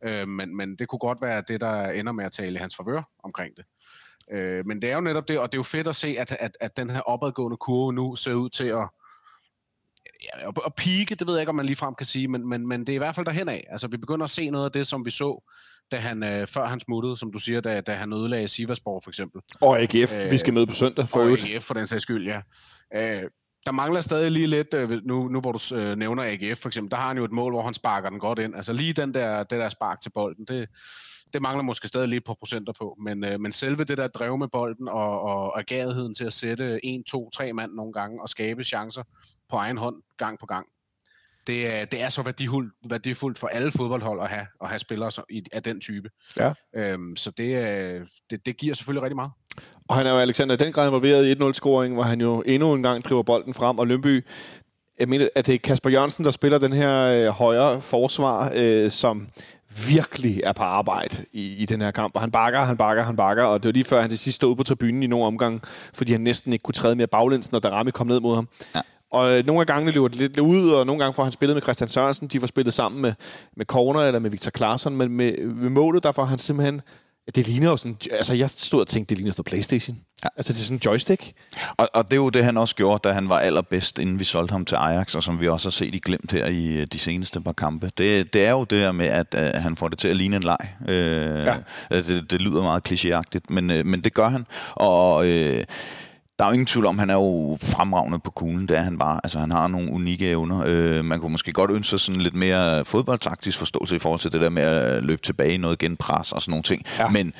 Øh, 0.02 0.28
men, 0.28 0.56
men 0.56 0.76
det 0.76 0.88
kunne 0.88 0.98
godt 0.98 1.22
være 1.22 1.42
det, 1.48 1.60
der 1.60 1.90
ender 1.90 2.12
med 2.12 2.24
at 2.24 2.32
tale 2.32 2.54
i 2.54 2.58
hans 2.58 2.76
favør 2.76 3.02
omkring 3.22 3.56
det. 3.56 3.64
Øh, 4.30 4.66
men 4.66 4.82
det 4.82 4.90
er 4.90 4.94
jo 4.94 5.00
netop 5.00 5.28
det, 5.28 5.38
og 5.38 5.52
det 5.52 5.56
er 5.56 5.58
jo 5.58 5.62
fedt 5.62 5.86
at 5.86 5.96
se, 5.96 6.16
at, 6.18 6.32
at, 6.40 6.56
at 6.60 6.76
den 6.76 6.90
her 6.90 7.00
opadgående 7.00 7.56
kurve 7.56 7.92
nu 7.92 8.16
ser 8.16 8.34
ud 8.34 8.50
til 8.50 8.66
at, 8.66 8.88
ja, 10.22 10.48
at 10.66 10.74
pike, 10.76 11.14
det 11.14 11.26
ved 11.26 11.34
jeg 11.34 11.42
ikke, 11.42 11.50
om 11.50 11.56
man 11.56 11.66
ligefrem 11.66 11.94
kan 11.94 12.06
sige, 12.06 12.28
men, 12.28 12.48
men, 12.48 12.66
men 12.66 12.80
det 12.80 12.88
er 12.88 12.94
i 12.94 12.98
hvert 12.98 13.14
fald 13.14 13.26
derhen 13.26 13.48
af. 13.48 13.66
Altså, 13.70 13.88
vi 13.88 13.96
begynder 13.96 14.24
at 14.24 14.30
se 14.30 14.50
noget 14.50 14.64
af 14.64 14.72
det, 14.72 14.86
som 14.86 15.06
vi 15.06 15.10
så, 15.10 15.44
da 15.92 15.96
han, 15.96 16.22
øh, 16.22 16.46
før 16.46 16.66
han 16.66 16.80
smuttede, 16.80 17.16
som 17.16 17.32
du 17.32 17.38
siger, 17.38 17.60
da, 17.60 17.80
da 17.80 17.92
han 17.94 18.12
ødelagde 18.12 18.48
Siversborg 18.48 19.02
for 19.04 19.10
eksempel. 19.10 19.42
Og 19.60 19.80
AGF, 19.80 20.18
øh, 20.20 20.30
vi 20.30 20.38
skal 20.38 20.54
møde 20.54 20.66
på 20.66 20.74
søndag 20.74 21.08
for 21.08 21.20
Og 21.20 21.30
AGF 21.30 21.64
for 21.64 21.74
den 21.74 21.86
sags 21.86 22.02
skyld, 22.02 22.26
ja. 22.26 22.40
Øh, 22.94 23.30
der 23.66 23.72
mangler 23.72 24.00
stadig 24.00 24.30
lige 24.30 24.46
lidt, 24.46 24.74
øh, 24.74 24.90
nu, 24.90 25.28
nu 25.28 25.40
hvor 25.40 25.52
du 25.52 25.74
øh, 25.74 25.96
nævner 25.96 26.22
AGF 26.22 26.60
for 26.60 26.68
eksempel, 26.68 26.90
der 26.90 26.96
har 26.96 27.08
han 27.08 27.16
jo 27.16 27.24
et 27.24 27.32
mål, 27.32 27.52
hvor 27.52 27.62
han 27.62 27.74
sparker 27.74 28.10
den 28.10 28.18
godt 28.18 28.38
ind. 28.38 28.56
Altså 28.56 28.72
lige 28.72 28.92
den 28.92 29.14
der, 29.14 29.42
det 29.42 29.60
der 29.60 29.68
spark 29.68 30.00
til 30.00 30.10
bolden, 30.10 30.44
det, 30.44 30.68
det 31.32 31.42
mangler 31.42 31.62
måske 31.62 31.88
stadig 31.88 32.08
lidt 32.08 32.24
på 32.24 32.34
procenter 32.34 32.72
på, 32.72 32.96
men, 33.00 33.24
øh, 33.24 33.40
men 33.40 33.52
selve 33.52 33.84
det 33.84 33.98
der 33.98 34.08
drev 34.08 34.38
med 34.38 34.48
bolden 34.48 34.88
og, 34.88 35.20
og 35.20 35.58
agerigheden 35.58 36.14
til 36.14 36.24
at 36.24 36.32
sætte 36.32 36.84
en, 36.84 37.04
to, 37.04 37.30
tre 37.30 37.52
mand 37.52 37.72
nogle 37.72 37.92
gange 37.92 38.22
og 38.22 38.28
skabe 38.28 38.64
chancer 38.64 39.02
på 39.48 39.56
egen 39.56 39.78
hånd 39.78 40.02
gang 40.16 40.38
på 40.38 40.46
gang, 40.46 40.66
det 41.48 41.74
er, 41.74 41.84
det 41.84 42.02
er 42.02 42.08
så 42.08 42.22
værdifuldt, 42.22 42.72
værdifuldt 42.90 43.38
for 43.38 43.48
alle 43.48 43.72
fodboldhold 43.72 44.20
at 44.20 44.28
have, 44.28 44.46
at 44.62 44.68
have 44.68 44.78
spillere 44.78 45.12
så, 45.12 45.22
i, 45.30 45.42
af 45.52 45.62
den 45.62 45.80
type. 45.80 46.08
Ja. 46.36 46.52
Øhm, 46.76 47.16
så 47.16 47.30
det, 47.30 48.08
det, 48.30 48.46
det 48.46 48.56
giver 48.56 48.74
selvfølgelig 48.74 49.02
rigtig 49.02 49.16
meget. 49.16 49.30
Og 49.88 49.96
han 49.96 50.06
er 50.06 50.12
jo 50.12 50.18
Alexander 50.18 50.54
i 50.54 50.58
den 50.58 50.72
grad 50.72 50.86
involveret 50.86 51.26
i 51.26 51.32
1-0-scoring, 51.32 51.94
hvor 51.94 52.02
han 52.02 52.20
jo 52.20 52.42
endnu 52.46 52.74
en 52.74 52.82
gang 52.82 53.04
driver 53.04 53.22
bolden 53.22 53.54
frem, 53.54 53.78
og 53.78 53.86
Lønby, 53.86 54.24
jeg 55.00 55.08
mener, 55.08 55.28
at 55.34 55.46
det 55.46 55.54
er 55.54 55.58
Kasper 55.58 55.90
Jørgensen, 55.90 56.24
der 56.24 56.30
spiller 56.30 56.58
den 56.58 56.72
her 56.72 57.04
øh, 57.04 57.26
højre 57.26 57.82
forsvar, 57.82 58.52
øh, 58.54 58.90
som 58.90 59.28
virkelig 59.88 60.40
er 60.44 60.52
på 60.52 60.62
arbejde 60.62 61.16
i, 61.32 61.54
i 61.56 61.66
den 61.66 61.80
her 61.80 61.90
kamp. 61.90 62.14
Og 62.14 62.20
han 62.20 62.30
bakker, 62.30 62.60
han 62.60 62.76
bakker, 62.76 63.02
han 63.02 63.16
bakker, 63.16 63.44
og 63.44 63.62
det 63.62 63.68
var 63.68 63.72
lige 63.72 63.84
før, 63.84 64.00
han 64.00 64.10
til 64.10 64.18
sidst 64.18 64.36
stod 64.36 64.56
på 64.56 64.62
tribunen 64.62 65.02
i 65.02 65.06
nogle 65.06 65.26
omgang, 65.26 65.62
fordi 65.94 66.12
han 66.12 66.20
næsten 66.20 66.52
ikke 66.52 66.62
kunne 66.62 66.72
træde 66.72 66.96
mere 66.96 67.06
baglæns, 67.06 67.52
når 67.52 67.58
Darami 67.58 67.90
kom 67.90 68.06
ned 68.06 68.20
mod 68.20 68.34
ham. 68.34 68.48
Ja. 68.74 68.80
Og 69.10 69.38
øh, 69.38 69.46
nogle 69.46 69.64
gange 69.64 69.92
løber 69.92 70.08
det 70.08 70.16
lidt 70.16 70.38
ud, 70.38 70.70
og 70.70 70.86
nogle 70.86 71.02
gange 71.02 71.14
får 71.14 71.22
han 71.22 71.32
spillet 71.32 71.56
med 71.56 71.62
Christian 71.62 71.88
Sørensen. 71.88 72.28
De 72.28 72.40
får 72.40 72.46
spillet 72.46 72.74
sammen 72.74 73.02
med, 73.02 73.12
med 73.56 73.66
Corner 73.66 74.00
eller 74.00 74.20
med 74.20 74.30
Victor 74.30 74.50
Claesson. 74.56 74.96
Men 74.96 75.12
med, 75.12 75.46
med 75.46 75.70
målet, 75.70 76.02
der 76.02 76.12
får 76.12 76.24
han 76.24 76.38
simpelthen 76.38 76.80
det 77.34 77.46
ligner 77.48 77.70
jo 77.70 77.76
sådan... 77.76 77.96
Altså, 78.10 78.34
jeg 78.34 78.50
stod 78.50 78.80
og 78.80 78.88
tænkte, 78.88 79.10
det 79.10 79.18
ligner 79.18 79.32
sådan 79.32 79.40
noget 79.40 79.46
Playstation. 79.46 79.98
Ja. 80.24 80.28
Altså, 80.36 80.52
det 80.52 80.58
er 80.58 80.62
sådan 80.62 80.76
en 80.76 80.82
joystick. 80.84 81.32
Og, 81.76 81.88
og 81.94 82.04
det 82.04 82.12
er 82.12 82.16
jo 82.16 82.28
det, 82.28 82.44
han 82.44 82.56
også 82.56 82.74
gjorde, 82.74 83.08
da 83.08 83.12
han 83.12 83.28
var 83.28 83.38
allerbedst, 83.38 83.98
inden 83.98 84.18
vi 84.18 84.24
solgte 84.24 84.52
ham 84.52 84.64
til 84.64 84.74
Ajax, 84.74 85.14
og 85.14 85.22
som 85.22 85.40
vi 85.40 85.48
også 85.48 85.68
har 85.68 85.70
set 85.70 85.94
i 85.94 85.98
glemt 85.98 86.32
her 86.32 86.46
i 86.46 86.66
øh, 86.66 86.86
de 86.86 86.98
seneste 86.98 87.40
par 87.40 87.52
kampe. 87.52 87.90
Det, 87.98 88.32
det 88.32 88.44
er 88.44 88.50
jo 88.50 88.64
det 88.64 88.78
her 88.78 88.92
med, 88.92 89.06
at 89.06 89.34
uh, 89.34 89.62
han 89.62 89.76
får 89.76 89.88
det 89.88 89.98
til 89.98 90.08
at 90.08 90.16
ligne 90.16 90.36
en 90.36 90.42
leg. 90.42 90.74
Uh, 90.80 90.88
ja. 90.88 91.56
det, 91.90 92.30
det 92.30 92.40
lyder 92.40 92.62
meget 92.62 92.92
klichéagtigt, 92.92 93.44
men, 93.48 93.66
men 93.66 94.04
det 94.04 94.14
gør 94.14 94.28
han. 94.28 94.46
Og... 94.74 95.26
Uh, 95.26 95.62
der 96.38 96.44
er 96.44 96.48
jo 96.48 96.52
ingen 96.52 96.66
tvivl 96.66 96.86
om, 96.86 96.98
han 96.98 97.10
er 97.10 97.14
jo 97.14 97.58
fremragende 97.60 98.18
på 98.18 98.30
kuglen, 98.30 98.68
det 98.68 98.76
er 98.76 98.82
han 98.82 98.98
bare. 98.98 99.20
Altså, 99.24 99.38
han 99.38 99.50
har 99.50 99.68
nogle 99.68 99.92
unikke 99.92 100.30
evner. 100.30 100.62
Øh, 100.66 101.04
man 101.04 101.20
kunne 101.20 101.32
måske 101.32 101.52
godt 101.52 101.70
ønske 101.70 101.90
sig 101.90 102.00
sådan 102.00 102.20
lidt 102.20 102.34
mere 102.34 102.84
fodboldtaktisk 102.84 103.58
forståelse 103.58 103.96
i 103.96 103.98
forhold 103.98 104.20
til 104.20 104.32
det 104.32 104.40
der 104.40 104.48
med 104.48 104.62
at 104.62 105.02
løbe 105.02 105.22
tilbage 105.22 105.54
i 105.54 105.56
noget 105.56 105.78
genpres 105.78 106.32
og 106.32 106.42
sådan 106.42 106.52
nogle 106.52 106.62
ting. 106.62 106.84
Ja. 106.98 107.08
Men 107.08 107.32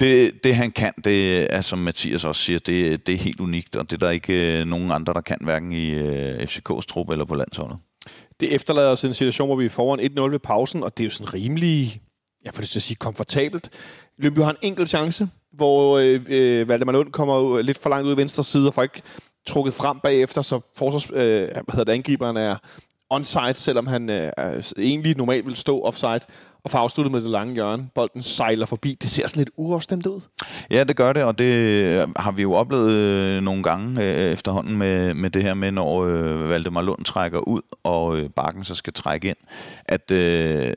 det, 0.00 0.44
det 0.44 0.56
han 0.56 0.70
kan, 0.70 0.92
det 1.04 1.46
er 1.54 1.60
som 1.60 1.78
Mathias 1.78 2.24
også 2.24 2.42
siger, 2.42 2.58
det, 2.58 3.06
det 3.06 3.14
er 3.14 3.18
helt 3.18 3.40
unikt, 3.40 3.76
og 3.76 3.90
det 3.90 4.02
er 4.02 4.06
der 4.06 4.10
ikke 4.10 4.60
øh, 4.60 4.66
nogen 4.66 4.90
andre, 4.90 5.14
der 5.14 5.20
kan, 5.20 5.38
hverken 5.40 5.72
i 5.72 5.90
øh, 5.90 6.42
FCK's 6.42 6.86
trup 6.88 7.10
eller 7.10 7.24
på 7.24 7.34
landsholdet. 7.34 7.76
Det 8.40 8.54
efterlader 8.54 8.90
os 8.90 9.04
en 9.04 9.14
situation, 9.14 9.48
hvor 9.48 9.56
vi 9.56 9.64
er 9.64 9.70
foran 9.70 10.00
1-0 10.00 10.20
ved 10.20 10.38
pausen, 10.38 10.82
og 10.82 10.98
det 10.98 11.04
er 11.04 11.06
jo 11.06 11.10
sådan 11.10 11.34
rimelig, 11.34 12.00
jeg 12.44 12.54
får 12.54 12.60
lyst 12.62 12.72
til 12.72 12.78
at 12.78 12.82
sige, 12.82 12.96
komfortabelt. 12.96 13.70
Lønby 14.18 14.38
har 14.38 14.50
en 14.50 14.56
enkelt 14.62 14.88
chance, 14.88 15.28
hvor 15.52 15.98
øh, 15.98 16.20
øh, 16.28 16.68
Valdemar 16.68 16.92
Lund 16.92 17.12
kommer 17.12 17.62
lidt 17.62 17.78
for 17.78 17.90
langt 17.90 18.06
ud 18.06 18.14
i 18.14 18.16
venstre 18.16 18.44
side 18.44 18.68
og 18.68 18.74
får 18.74 18.82
ikke 18.82 19.02
trukket 19.46 19.74
frem 19.74 20.00
bagefter, 20.02 20.42
så 20.42 20.60
forsvars, 20.76 21.10
øh, 21.10 21.16
hvad 21.16 21.72
hedder 21.72 21.84
det, 21.84 21.92
angriberen 21.92 22.36
er 22.36 22.56
onside, 23.10 23.54
selvom 23.54 23.86
han 23.86 24.10
øh, 24.10 24.32
egentlig 24.78 25.16
normalt 25.16 25.46
vil 25.46 25.56
stå 25.56 25.80
offside 25.82 26.20
og 26.64 26.70
får 26.70 26.78
afsluttet 26.78 27.12
med 27.12 27.22
det 27.22 27.30
lange 27.30 27.54
hjørne. 27.54 27.88
Bolden 27.94 28.22
sejler 28.22 28.66
forbi. 28.66 28.98
Det 29.02 29.10
ser 29.10 29.26
sådan 29.26 29.40
lidt 29.40 29.50
uafstemt 29.56 30.06
ud. 30.06 30.20
Ja, 30.70 30.84
det 30.84 30.96
gør 30.96 31.12
det, 31.12 31.24
og 31.24 31.38
det 31.38 31.44
øh, 31.44 32.08
har 32.16 32.32
vi 32.32 32.42
jo 32.42 32.52
oplevet 32.52 32.90
øh, 32.92 33.42
nogle 33.42 33.62
gange 33.62 34.04
øh, 34.04 34.32
efterhånden 34.32 34.76
med, 34.76 35.14
med 35.14 35.30
det 35.30 35.42
her 35.42 35.54
med, 35.54 35.70
når 35.70 36.04
øh, 36.04 36.48
Valdemar 36.48 36.82
Lund 36.82 37.04
trækker 37.04 37.38
ud, 37.38 37.60
og 37.82 38.18
øh, 38.18 38.30
Bakken 38.30 38.64
så 38.64 38.74
skal 38.74 38.92
trække 38.92 39.28
ind, 39.28 39.36
at 39.84 40.10
øh, 40.10 40.72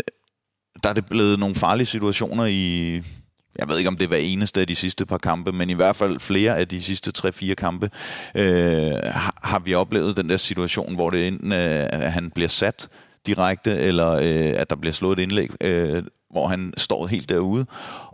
der 0.84 0.90
er 0.90 0.94
det 0.94 1.06
blevet 1.06 1.40
nogle 1.40 1.56
farlige 1.56 1.86
situationer 1.86 2.46
i 2.46 3.02
jeg 3.60 3.70
ved 3.70 3.78
ikke, 3.78 3.88
om 3.88 3.98
det 3.98 4.10
var 4.10 4.16
eneste 4.16 4.62
af 4.62 4.68
de 4.68 4.76
sidste 4.76 5.06
par 5.06 5.18
kampe, 5.18 5.52
men 5.52 5.70
i 5.70 5.74
hvert 5.74 5.96
fald 5.96 6.20
flere 6.20 6.58
af 6.58 6.68
de 6.68 6.82
sidste 6.82 7.12
3-4 7.18 7.54
kampe, 7.54 7.90
øh, 8.36 8.94
har, 9.44 9.60
vi 9.60 9.74
oplevet 9.74 10.18
den 10.18 10.30
der 10.30 10.38
situation, 10.38 10.96
hvor 10.96 11.10
det 11.10 11.28
enten, 11.28 11.52
øh, 11.52 11.88
at 11.90 12.12
han 12.12 12.32
bliver 12.32 12.50
sat 12.50 12.90
direkte, 13.26 13.72
eller 13.78 14.12
øh, 14.12 14.62
at 14.62 14.70
der 14.70 14.76
bliver 14.76 14.94
slået 14.94 15.20
et 15.20 15.24
indlæg, 15.24 15.50
øh, 15.62 16.04
hvor 16.30 16.48
han 16.48 16.74
står 16.78 17.08
helt 17.08 17.30
derude. 17.30 17.66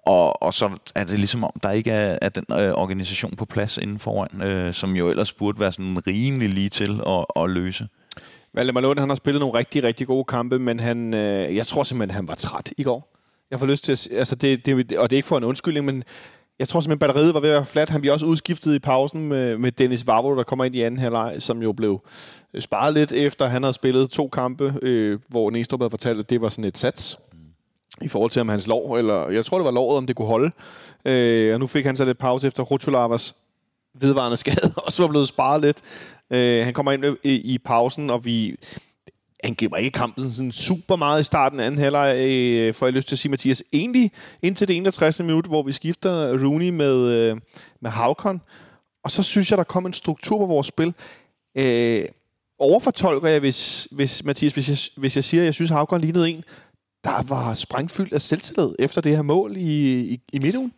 Og, 0.06 0.44
og 0.44 0.54
så 0.54 0.70
er 0.96 1.04
det 1.04 1.20
ligesom 1.20 1.44
om, 1.44 1.52
der 1.64 1.72
ikke 1.72 1.92
er, 1.92 2.18
er 2.22 2.30
den 2.30 2.46
øh, 2.52 2.72
organisation 2.72 3.36
på 3.36 3.46
plads 3.46 3.78
inden 3.78 4.00
foran, 4.00 4.42
øh, 4.42 4.74
som 4.74 4.96
jo 4.96 5.10
ellers 5.10 5.34
burde 5.34 5.60
være 5.60 5.72
sådan 5.72 6.08
rimelig 6.08 6.50
lige 6.50 6.70
til 6.70 7.02
at, 7.08 7.26
at 7.44 7.50
løse. 7.50 7.88
Valdemar 8.54 8.82
Lund, 8.82 9.00
han 9.00 9.10
har 9.10 9.16
spillet 9.16 9.40
nogle 9.40 9.58
rigtig, 9.58 9.84
rigtig 9.84 10.08
gode 10.08 10.24
kampe, 10.24 10.60
men 10.60 10.80
han, 10.80 11.14
øh, 11.14 11.56
jeg 11.56 11.68
tror 11.68 11.84
simpelthen, 11.84 12.16
han 12.16 12.28
var 12.28 12.36
træt 12.36 12.74
i 12.78 12.84
går. 12.84 13.21
Jeg 13.52 13.60
får 13.60 13.66
lyst 13.66 13.84
til 13.84 13.92
at... 13.92 14.08
Altså 14.12 14.36
det, 14.36 14.66
det, 14.66 14.98
og 14.98 15.10
det 15.10 15.16
er 15.16 15.18
ikke 15.18 15.28
for 15.28 15.38
en 15.38 15.44
undskyldning, 15.44 15.86
men 15.86 16.04
jeg 16.60 16.68
tror 16.68 16.80
simpelthen, 16.80 17.00
batteriet 17.00 17.34
var 17.34 17.40
ved 17.40 17.50
at 17.50 17.56
være 17.56 17.66
flat. 17.66 17.90
Han 17.90 18.02
bliver 18.02 18.14
også 18.14 18.26
udskiftet 18.26 18.76
i 18.76 18.80
pausen 18.80 19.28
med, 19.28 19.58
med 19.58 19.72
Dennis 19.72 20.08
Vavro, 20.08 20.36
der 20.36 20.44
kommer 20.44 20.66
ind 20.66 20.76
i 20.76 20.82
anden 20.82 21.00
halvleg, 21.00 21.36
som 21.40 21.62
jo 21.62 21.72
blev 21.72 22.02
øh, 22.54 22.62
sparet 22.62 22.94
lidt 22.94 23.12
efter, 23.12 23.46
han 23.46 23.64
havde 23.64 23.74
spillet 23.74 24.10
to 24.10 24.28
kampe, 24.28 24.74
øh, 24.82 25.20
hvor 25.28 25.52
Næstrup 25.52 25.80
havde 25.80 25.90
fortalt, 25.90 26.20
at 26.20 26.30
det 26.30 26.42
var 26.42 26.50
sådan 26.50 26.64
et 26.64 26.78
sats 26.78 27.20
i 28.02 28.08
forhold 28.08 28.32
til, 28.32 28.40
om 28.40 28.50
hans 28.50 28.68
lov, 28.68 28.98
eller 28.98 29.30
jeg 29.30 29.46
tror, 29.46 29.58
det 29.58 29.66
var 29.66 29.72
lovet, 29.72 29.98
om 29.98 30.08
det 30.08 30.16
kunne 30.16 30.28
holde. 30.28 30.52
Øh, 31.06 31.54
og 31.54 31.60
nu 31.60 31.68
fik 31.68 31.86
han 31.86 31.98
så 31.98 32.06
lidt 32.06 32.18
pause 32.18 32.48
efter 32.48 32.64
Rutulavas 32.64 33.36
vedvarende 33.94 34.38
skade, 34.44 34.74
og 34.78 34.92
så 34.92 35.04
var 35.04 35.10
blevet 35.10 35.28
sparet 35.28 35.62
lidt. 35.62 35.78
Øh, 36.32 36.66
han 36.66 36.74
kommer 36.74 36.92
ind 36.92 37.06
i, 37.24 37.54
i 37.54 37.58
pausen, 37.58 38.10
og 38.10 38.26
vi 38.26 38.56
han 39.44 39.54
giver 39.54 39.78
ikke 39.78 39.98
kampen 39.98 40.32
sådan 40.32 40.52
super 40.52 40.96
meget 40.96 41.22
i 41.22 41.24
starten 41.24 41.60
af 41.60 41.66
anden 41.66 41.80
halvleg, 41.80 42.16
øh, 42.18 42.74
får 42.74 42.86
jeg 42.86 42.94
lyst 42.94 43.08
til 43.08 43.16
at 43.16 43.20
sige, 43.20 43.30
Mathias. 43.30 43.64
Egentlig 43.74 44.12
indtil 44.42 44.68
det 44.68 44.78
61. 44.78 45.20
minut, 45.20 45.46
hvor 45.46 45.64
vi 45.64 45.72
skifter 45.72 46.44
Rooney 46.46 46.70
med, 46.70 47.08
øh, 47.08 47.38
med 47.82 47.92
Havkon. 47.92 48.42
Og 49.04 49.12
så 49.12 49.24
synes 49.24 49.50
jeg, 49.50 49.58
der 49.58 49.64
kom 49.64 49.86
en 49.86 49.94
struktur 49.94 50.38
på 50.38 50.46
vores 50.46 50.68
spil. 50.68 50.96
Øh, 51.58 52.06
overfortolker 52.60 53.30
jeg, 53.30 53.40
hvis, 53.40 53.88
hvis, 53.92 54.24
Mathias, 54.24 54.54
hvis 54.54 54.70
jeg, 54.70 54.78
hvis 55.02 55.16
jeg 55.16 55.24
siger, 55.24 55.42
at 55.42 55.46
jeg 55.46 55.54
synes, 55.54 55.72
at 55.72 55.78
Havkon 55.78 56.02
lignede 56.02 56.30
en, 56.30 56.44
der 57.04 57.24
var 57.24 57.54
sprængfyldt 57.54 58.14
af 58.14 58.22
selvtillid 58.22 58.76
efter 58.80 59.02
det 59.02 59.16
her 59.16 59.22
mål 59.22 59.58
i, 59.58 60.00
i, 60.00 60.22
i 60.34 60.40
midtugen? 60.40 60.74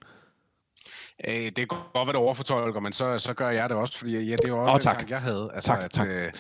Øh, 1.28 1.46
det 1.46 1.56
kan 1.56 1.68
godt 1.68 1.90
være, 1.96 2.08
det 2.08 2.16
overfortolker, 2.16 2.80
men 2.80 2.94
så, 2.94 3.20
så 3.20 3.34
gør 3.34 3.50
jeg 3.50 3.70
det 3.70 3.78
også, 3.78 3.98
fordi 3.98 4.18
ja, 4.18 4.36
det 4.36 4.52
var 4.52 4.58
også 4.58 4.90
oh, 4.90 4.94
tak. 4.94 5.02
den 5.02 5.10
jeg 5.10 5.22
havde. 5.22 5.52
Altså, 5.56 5.68
tak, 5.68 5.84
at, 5.84 5.92
tak. 5.92 6.08
Øh, 6.08 6.32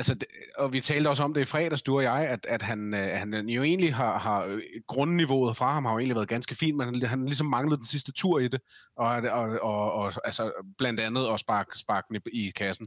Altså, 0.00 0.16
og 0.58 0.72
vi 0.72 0.80
talte 0.80 1.08
også 1.08 1.22
om 1.22 1.34
det 1.34 1.40
i 1.40 1.44
fredags, 1.44 1.82
du 1.82 1.96
og 1.96 2.02
jeg, 2.02 2.28
at, 2.28 2.46
at 2.48 2.62
han, 2.62 2.94
øh, 2.94 3.18
han 3.18 3.48
jo 3.48 3.62
egentlig 3.62 3.94
har, 3.94 4.18
har 4.18 4.44
øh, 4.44 4.62
grundniveauet 4.86 5.56
fra 5.56 5.72
ham 5.72 5.84
har 5.84 5.92
jo 5.92 5.98
egentlig 5.98 6.14
været 6.14 6.28
ganske 6.28 6.54
fint, 6.54 6.76
men 6.76 6.86
han, 6.86 7.02
han 7.02 7.24
ligesom 7.24 7.46
manglet 7.46 7.78
den 7.78 7.86
sidste 7.86 8.12
tur 8.12 8.38
i 8.38 8.48
det, 8.48 8.60
og, 8.96 9.06
og, 9.06 9.58
og, 9.62 9.92
og 9.92 10.12
altså, 10.24 10.52
blandt 10.78 11.00
andet 11.00 11.28
at 11.32 11.40
sparke, 11.40 12.06
den 12.08 12.20
i, 12.32 12.46
i 12.46 12.50
kassen. 12.50 12.86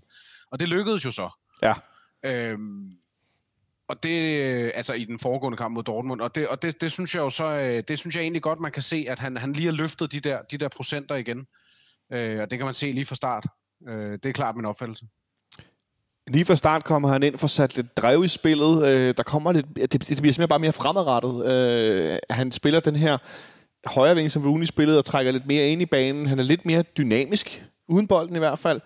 Og 0.52 0.60
det 0.60 0.70
lykkedes 0.70 1.06
jo 1.06 1.12
så. 1.12 1.30
Ja. 1.64 1.74
Øhm, 2.26 2.92
og 3.88 4.04
det, 4.04 4.72
altså 4.76 4.94
i 4.94 5.06
den 5.06 5.20
foregående 5.20 5.58
kamp 5.58 5.74
mod 5.74 5.84
Dortmund, 5.84 6.22
og 6.22 6.36
det, 6.36 6.48
og 6.48 6.62
det, 6.62 6.82
det 6.82 6.92
synes 6.92 7.16
jeg 7.16 7.22
jo 7.22 7.30
så, 7.30 7.46
øh, 7.46 7.84
det 7.88 8.00
synes 8.00 8.16
jeg 8.16 8.22
egentlig 8.22 8.42
godt, 8.42 8.60
man 8.60 8.72
kan 8.72 8.84
se, 8.84 9.06
at 9.10 9.20
han, 9.20 9.38
han 9.38 9.54
lige 9.54 9.66
har 9.66 9.74
løftet 9.74 10.12
de 10.12 10.20
der, 10.20 10.42
de 10.42 10.58
der 10.58 10.68
procenter 10.68 11.16
igen. 11.16 11.48
Øh, 12.14 12.42
og 12.42 12.52
det 12.52 12.60
kan 12.60 12.66
man 12.66 12.74
se 12.74 12.92
lige 12.92 13.06
fra 13.06 13.16
start. 13.16 13.48
Øh, 13.88 14.12
det 14.12 14.26
er 14.26 14.34
klart 14.34 14.56
min 14.56 14.66
opfattelse. 14.66 15.06
Lige 16.28 16.46
fra 16.46 16.56
start 16.56 16.84
kommer 16.84 17.10
han 17.10 17.24
ind 17.24 17.38
for 17.38 17.48
sat 17.48 17.76
lidt 17.76 17.98
drev 17.98 18.24
i 18.24 18.28
spillet. 18.28 18.88
Øh, 18.88 19.14
der 19.18 19.24
kommer 19.24 19.52
lidt, 19.52 19.66
det, 19.76 19.92
det 19.92 20.00
bliver 20.00 20.14
simpelthen 20.16 20.48
bare 20.48 20.60
mere 20.60 20.74
fremadrettet. 20.74 21.46
Øh, 21.46 22.18
han 22.30 22.52
spiller 22.52 22.80
den 22.80 22.96
her 22.96 23.18
højre 23.86 24.16
ving, 24.16 24.32
som 24.32 24.46
Rooney 24.46 24.66
spillede, 24.66 25.00
og 25.00 25.06
trækker 25.06 25.32
lidt 25.32 25.48
mere 25.48 25.70
ind 25.70 25.82
i 25.82 25.86
banen. 25.86 26.26
Han 26.26 26.40
er 26.40 26.44
lidt 26.44 26.66
mere 26.66 26.82
dynamisk, 26.82 27.66
uden 27.88 28.08
bolden 28.08 28.36
i 28.36 28.40
hvert 28.40 28.60
fald. 28.60 28.82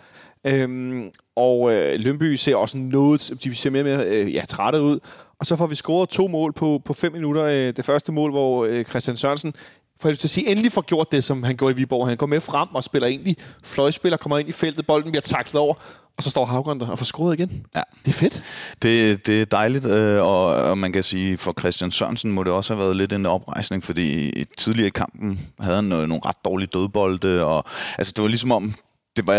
Øhm, 0.47 1.12
og 1.36 1.73
øh, 1.73 2.00
Lønby 2.00 2.36
ser 2.36 2.56
også 2.56 2.78
noget, 2.78 3.32
de 3.43 3.56
ser 3.56 3.69
mere, 3.69 3.84
mere 3.84 4.06
øh, 4.06 4.34
ja, 4.34 4.45
trætte 4.47 4.82
ud. 4.82 5.00
Og 5.39 5.45
så 5.45 5.56
får 5.56 5.67
vi 5.67 5.76
scoret 5.76 6.10
to 6.10 6.28
mål 6.28 6.54
på, 6.54 6.82
på 6.86 6.93
fem 6.93 7.12
minutter. 7.13 7.43
Øh, 7.43 7.73
det 7.78 7.86
første 7.86 8.12
mål, 8.12 8.32
hvor 8.32 8.65
øh, 8.65 8.86
Christian 8.86 9.17
Sørensen 9.17 9.54
for 10.00 10.10
jeg 10.10 10.17
at 10.23 10.30
sige, 10.30 10.50
endelig 10.50 10.71
får 10.71 10.82
gjort 10.82 11.12
det, 11.12 11.23
som 11.23 11.43
han 11.43 11.56
gjorde 11.56 11.73
i 11.73 11.76
Viborg. 11.76 12.08
Han 12.08 12.17
går 12.17 12.26
med 12.26 12.41
frem 12.41 12.76
og 12.76 12.84
spiller 12.84 13.08
egentlig 13.08 13.38
fløjspiller, 13.63 14.17
kommer 14.17 14.38
ind 14.38 14.50
i 14.50 14.52
feltet, 14.52 14.88
bolden 14.88 15.12
bliver 15.12 15.21
taklet 15.21 15.62
over, 15.62 15.73
og 16.17 16.23
så 16.23 16.30
står 16.30 16.45
Havgård 16.45 16.80
der 16.80 16.88
og 16.88 16.99
får 16.99 17.06
skruet 17.06 17.39
igen. 17.39 17.65
Ja. 17.75 17.82
Det 18.06 18.12
er 18.12 18.15
fedt. 18.15 18.43
Det, 18.82 19.27
det 19.27 19.41
er 19.41 19.45
dejligt, 19.45 19.86
øh, 19.86 20.23
og, 20.23 20.45
og 20.45 20.77
man 20.77 20.93
kan 20.93 21.03
sige, 21.03 21.38
for 21.38 21.53
Christian 21.60 21.91
Sørensen 21.91 22.32
må 22.32 22.43
det 22.43 22.53
også 22.53 22.73
have 22.73 22.84
været 22.84 22.95
lidt 22.95 23.13
en 23.13 23.25
oprejsning, 23.25 23.84
fordi 23.84 24.32
tidligere 24.58 24.88
i 24.88 24.91
kampen 24.91 25.39
havde 25.60 25.75
han 25.75 25.84
nogle 25.84 26.19
ret 26.25 26.45
dårlige 26.45 26.69
dødbolde, 26.73 27.45
og 27.45 27.63
altså 27.97 28.13
det 28.15 28.21
var 28.21 28.27
ligesom 28.27 28.51
om, 28.51 28.73
det 29.17 29.27
var, 29.27 29.34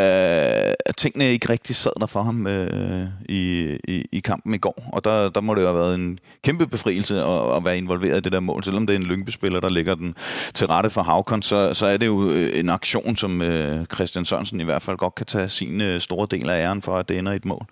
at 0.87 0.97
tingene 0.97 1.31
ikke 1.31 1.49
rigtig 1.49 1.77
sad 1.77 1.91
der 2.01 2.07
for 2.07 2.23
ham 2.23 2.47
øh, 2.47 3.07
i, 3.29 3.77
i, 3.89 4.05
i 4.13 4.21
kampen 4.21 4.55
i 4.55 4.59
går. 4.59 4.89
Og 4.93 5.05
der, 5.05 5.29
der 5.29 5.41
må 5.41 5.55
det 5.55 5.61
jo 5.61 5.67
have 5.67 5.79
været 5.79 5.95
en 5.95 6.19
kæmpe 6.43 6.67
befrielse 6.67 7.23
at, 7.23 7.57
at 7.57 7.65
være 7.65 7.79
involveret 7.79 8.17
i 8.17 8.21
det 8.21 8.33
der 8.33 8.41
mål. 8.41 8.65
Selvom 8.65 8.87
det 8.87 8.95
er 8.95 8.99
en 8.99 9.07
Lyngby-spiller, 9.07 9.61
der 9.61 9.69
ligger 9.69 9.95
den 9.95 10.15
til 10.55 10.67
rette 10.67 10.91
for 10.91 11.03
Havkon, 11.03 11.43
så, 11.43 11.75
så 11.75 11.87
er 11.87 11.97
det 11.97 12.07
jo 12.07 12.31
øh, 12.31 12.59
en 12.59 12.69
aktion, 12.69 13.17
som 13.17 13.43
øh, 13.43 13.87
Christian 13.95 14.25
Sørensen 14.25 14.61
i 14.61 14.65
hvert 14.65 14.83
fald 14.83 14.97
godt 14.97 15.15
kan 15.15 15.27
tage 15.27 15.49
sin 15.49 15.81
øh, 15.81 16.01
store 16.01 16.27
del 16.31 16.51
af 16.51 16.63
æren 16.63 16.83
for, 16.83 16.97
at 16.97 17.09
det 17.09 17.19
ender 17.19 17.33
i 17.33 17.37
et 17.37 17.45
mål. 17.45 17.67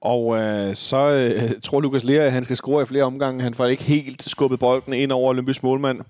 Og 0.00 0.36
øh, 0.36 0.74
så 0.74 0.96
øh, 0.96 1.50
tror 1.62 1.80
Lukas 1.80 2.04
Lea, 2.04 2.24
at 2.26 2.32
han 2.32 2.44
skal 2.44 2.56
score 2.56 2.82
i 2.82 2.86
flere 2.86 3.04
omgange. 3.04 3.42
Han 3.42 3.54
får 3.54 3.66
ikke 3.66 3.84
helt 3.84 4.22
skubbet 4.22 4.58
bolden 4.58 4.92
ind 4.92 5.12
over 5.12 5.30
Olympisk 5.30 5.62
målmand. 5.62 6.00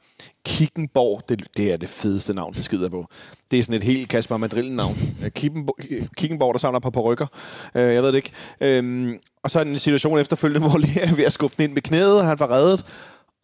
Kickenborg, 0.44 1.22
det, 1.28 1.48
det 1.56 1.72
er 1.72 1.76
det 1.76 1.88
fedeste 1.88 2.32
navn, 2.32 2.54
det 2.54 2.64
skyder 2.64 2.88
på. 2.88 3.06
Det 3.50 3.58
er 3.58 3.62
sådan 3.62 3.76
et 3.76 3.82
helt 3.82 4.08
Kasper 4.08 4.36
Madrillen-navn. 4.36 4.98
Øh, 5.24 5.30
Kickenborg, 5.30 6.08
Kickenborg, 6.16 6.54
der 6.54 6.58
samler 6.58 6.80
på 6.80 7.00
rykker. 7.00 7.26
Øh, 7.74 7.94
jeg 7.94 8.02
ved 8.02 8.08
det 8.08 8.16
ikke. 8.16 8.32
Øh, 8.60 9.14
og 9.42 9.50
så 9.50 9.60
er 9.60 9.64
en 9.64 9.78
situation 9.78 10.18
efterfølgende, 10.18 10.68
hvor 10.68 10.78
Lea 10.78 11.10
er 11.10 11.14
ved 11.14 11.24
at 11.24 11.32
skubbe 11.32 11.54
den 11.56 11.64
ind 11.64 11.72
med 11.72 11.82
knæet, 11.82 12.20
og 12.20 12.26
han 12.26 12.38
var 12.38 12.50
reddet. 12.50 12.86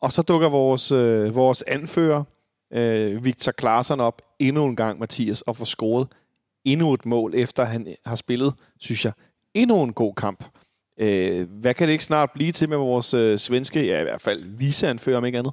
Og 0.02 0.12
så 0.12 0.22
dukker 0.22 0.48
vores, 0.48 0.92
øh, 0.92 1.34
vores 1.34 1.62
anfører, 1.62 2.24
øh, 2.72 3.24
Victor 3.24 3.52
Klaarsson, 3.52 4.00
op 4.00 4.22
endnu 4.38 4.64
en 4.64 4.76
gang, 4.76 4.98
Mathias, 4.98 5.42
og 5.42 5.56
får 5.56 5.64
scoret 5.64 6.08
endnu 6.64 6.92
et 6.92 7.06
mål, 7.06 7.34
efter 7.34 7.64
han 7.64 7.86
har 8.04 8.16
spillet, 8.16 8.54
synes 8.78 9.04
jeg, 9.04 9.12
endnu 9.54 9.82
en 9.82 9.92
god 9.92 10.14
kamp. 10.14 10.44
Øh, 11.00 11.48
hvad 11.50 11.74
kan 11.74 11.88
det 11.88 11.92
ikke 11.92 12.04
snart 12.04 12.30
blive 12.34 12.52
til 12.52 12.68
med 12.68 12.76
vores 12.76 13.14
øh, 13.14 13.38
svenske, 13.38 13.86
ja 13.86 14.00
i 14.00 14.02
hvert 14.02 14.20
fald 14.20 14.44
viseanfører 14.58 15.18
om 15.18 15.24
ikke 15.24 15.38
andet? 15.38 15.52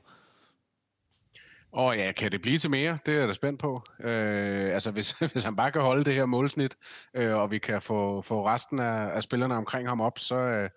Og 1.78 1.86
oh, 1.86 1.97
ja, 1.97 2.11
kan 2.11 2.32
det 2.32 2.41
blive 2.41 2.57
til 2.57 2.69
mere? 2.69 2.97
Det 3.05 3.13
er 3.13 3.19
jeg 3.19 3.28
da 3.28 3.34
spændt 3.34 3.59
på. 3.59 3.84
Øh, 4.03 4.73
altså, 4.73 4.91
hvis, 4.91 5.11
hvis 5.32 5.43
han 5.43 5.55
bare 5.55 5.71
kan 5.71 5.82
holde 5.82 6.05
det 6.05 6.13
her 6.13 6.25
målsnit, 6.25 6.78
øh, 7.13 7.36
og 7.36 7.51
vi 7.51 7.57
kan 7.57 7.82
få, 7.82 8.21
få 8.21 8.47
resten 8.47 8.80
af, 8.80 9.15
af 9.15 9.23
spillerne 9.23 9.55
omkring 9.55 9.89
ham 9.89 10.01
op, 10.01 10.19
så, 10.19 10.36
øh, 10.36 10.69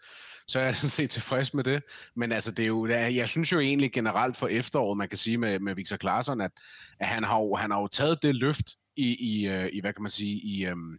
så 0.48 0.60
er 0.60 0.64
jeg 0.64 0.74
sådan 0.76 0.90
set 0.90 1.10
tilfreds 1.10 1.54
med 1.54 1.64
det. 1.64 1.82
Men 2.16 2.32
altså, 2.32 2.50
det 2.52 2.62
er 2.62 2.66
jo, 2.66 2.86
jeg 2.88 3.28
synes 3.28 3.52
jo 3.52 3.60
egentlig 3.60 3.92
generelt 3.92 4.36
for 4.36 4.48
efteråret, 4.48 4.98
man 4.98 5.08
kan 5.08 5.18
sige 5.18 5.38
med, 5.38 5.58
med 5.58 5.74
Victor 5.74 5.96
Claesson, 5.96 6.40
at, 6.40 6.50
at 6.98 7.06
han, 7.06 7.24
har 7.24 7.38
jo, 7.38 7.54
han 7.54 7.70
har 7.70 7.80
jo 7.80 7.86
taget 7.86 8.22
det 8.22 8.34
løft 8.34 8.66
i, 8.96 9.14
i, 9.14 9.48
øh, 9.48 9.68
i 9.72 9.80
hvad 9.80 9.92
kan 9.92 10.02
man 10.02 10.10
sige, 10.10 10.34
i, 10.34 10.66
øhm, 10.66 10.98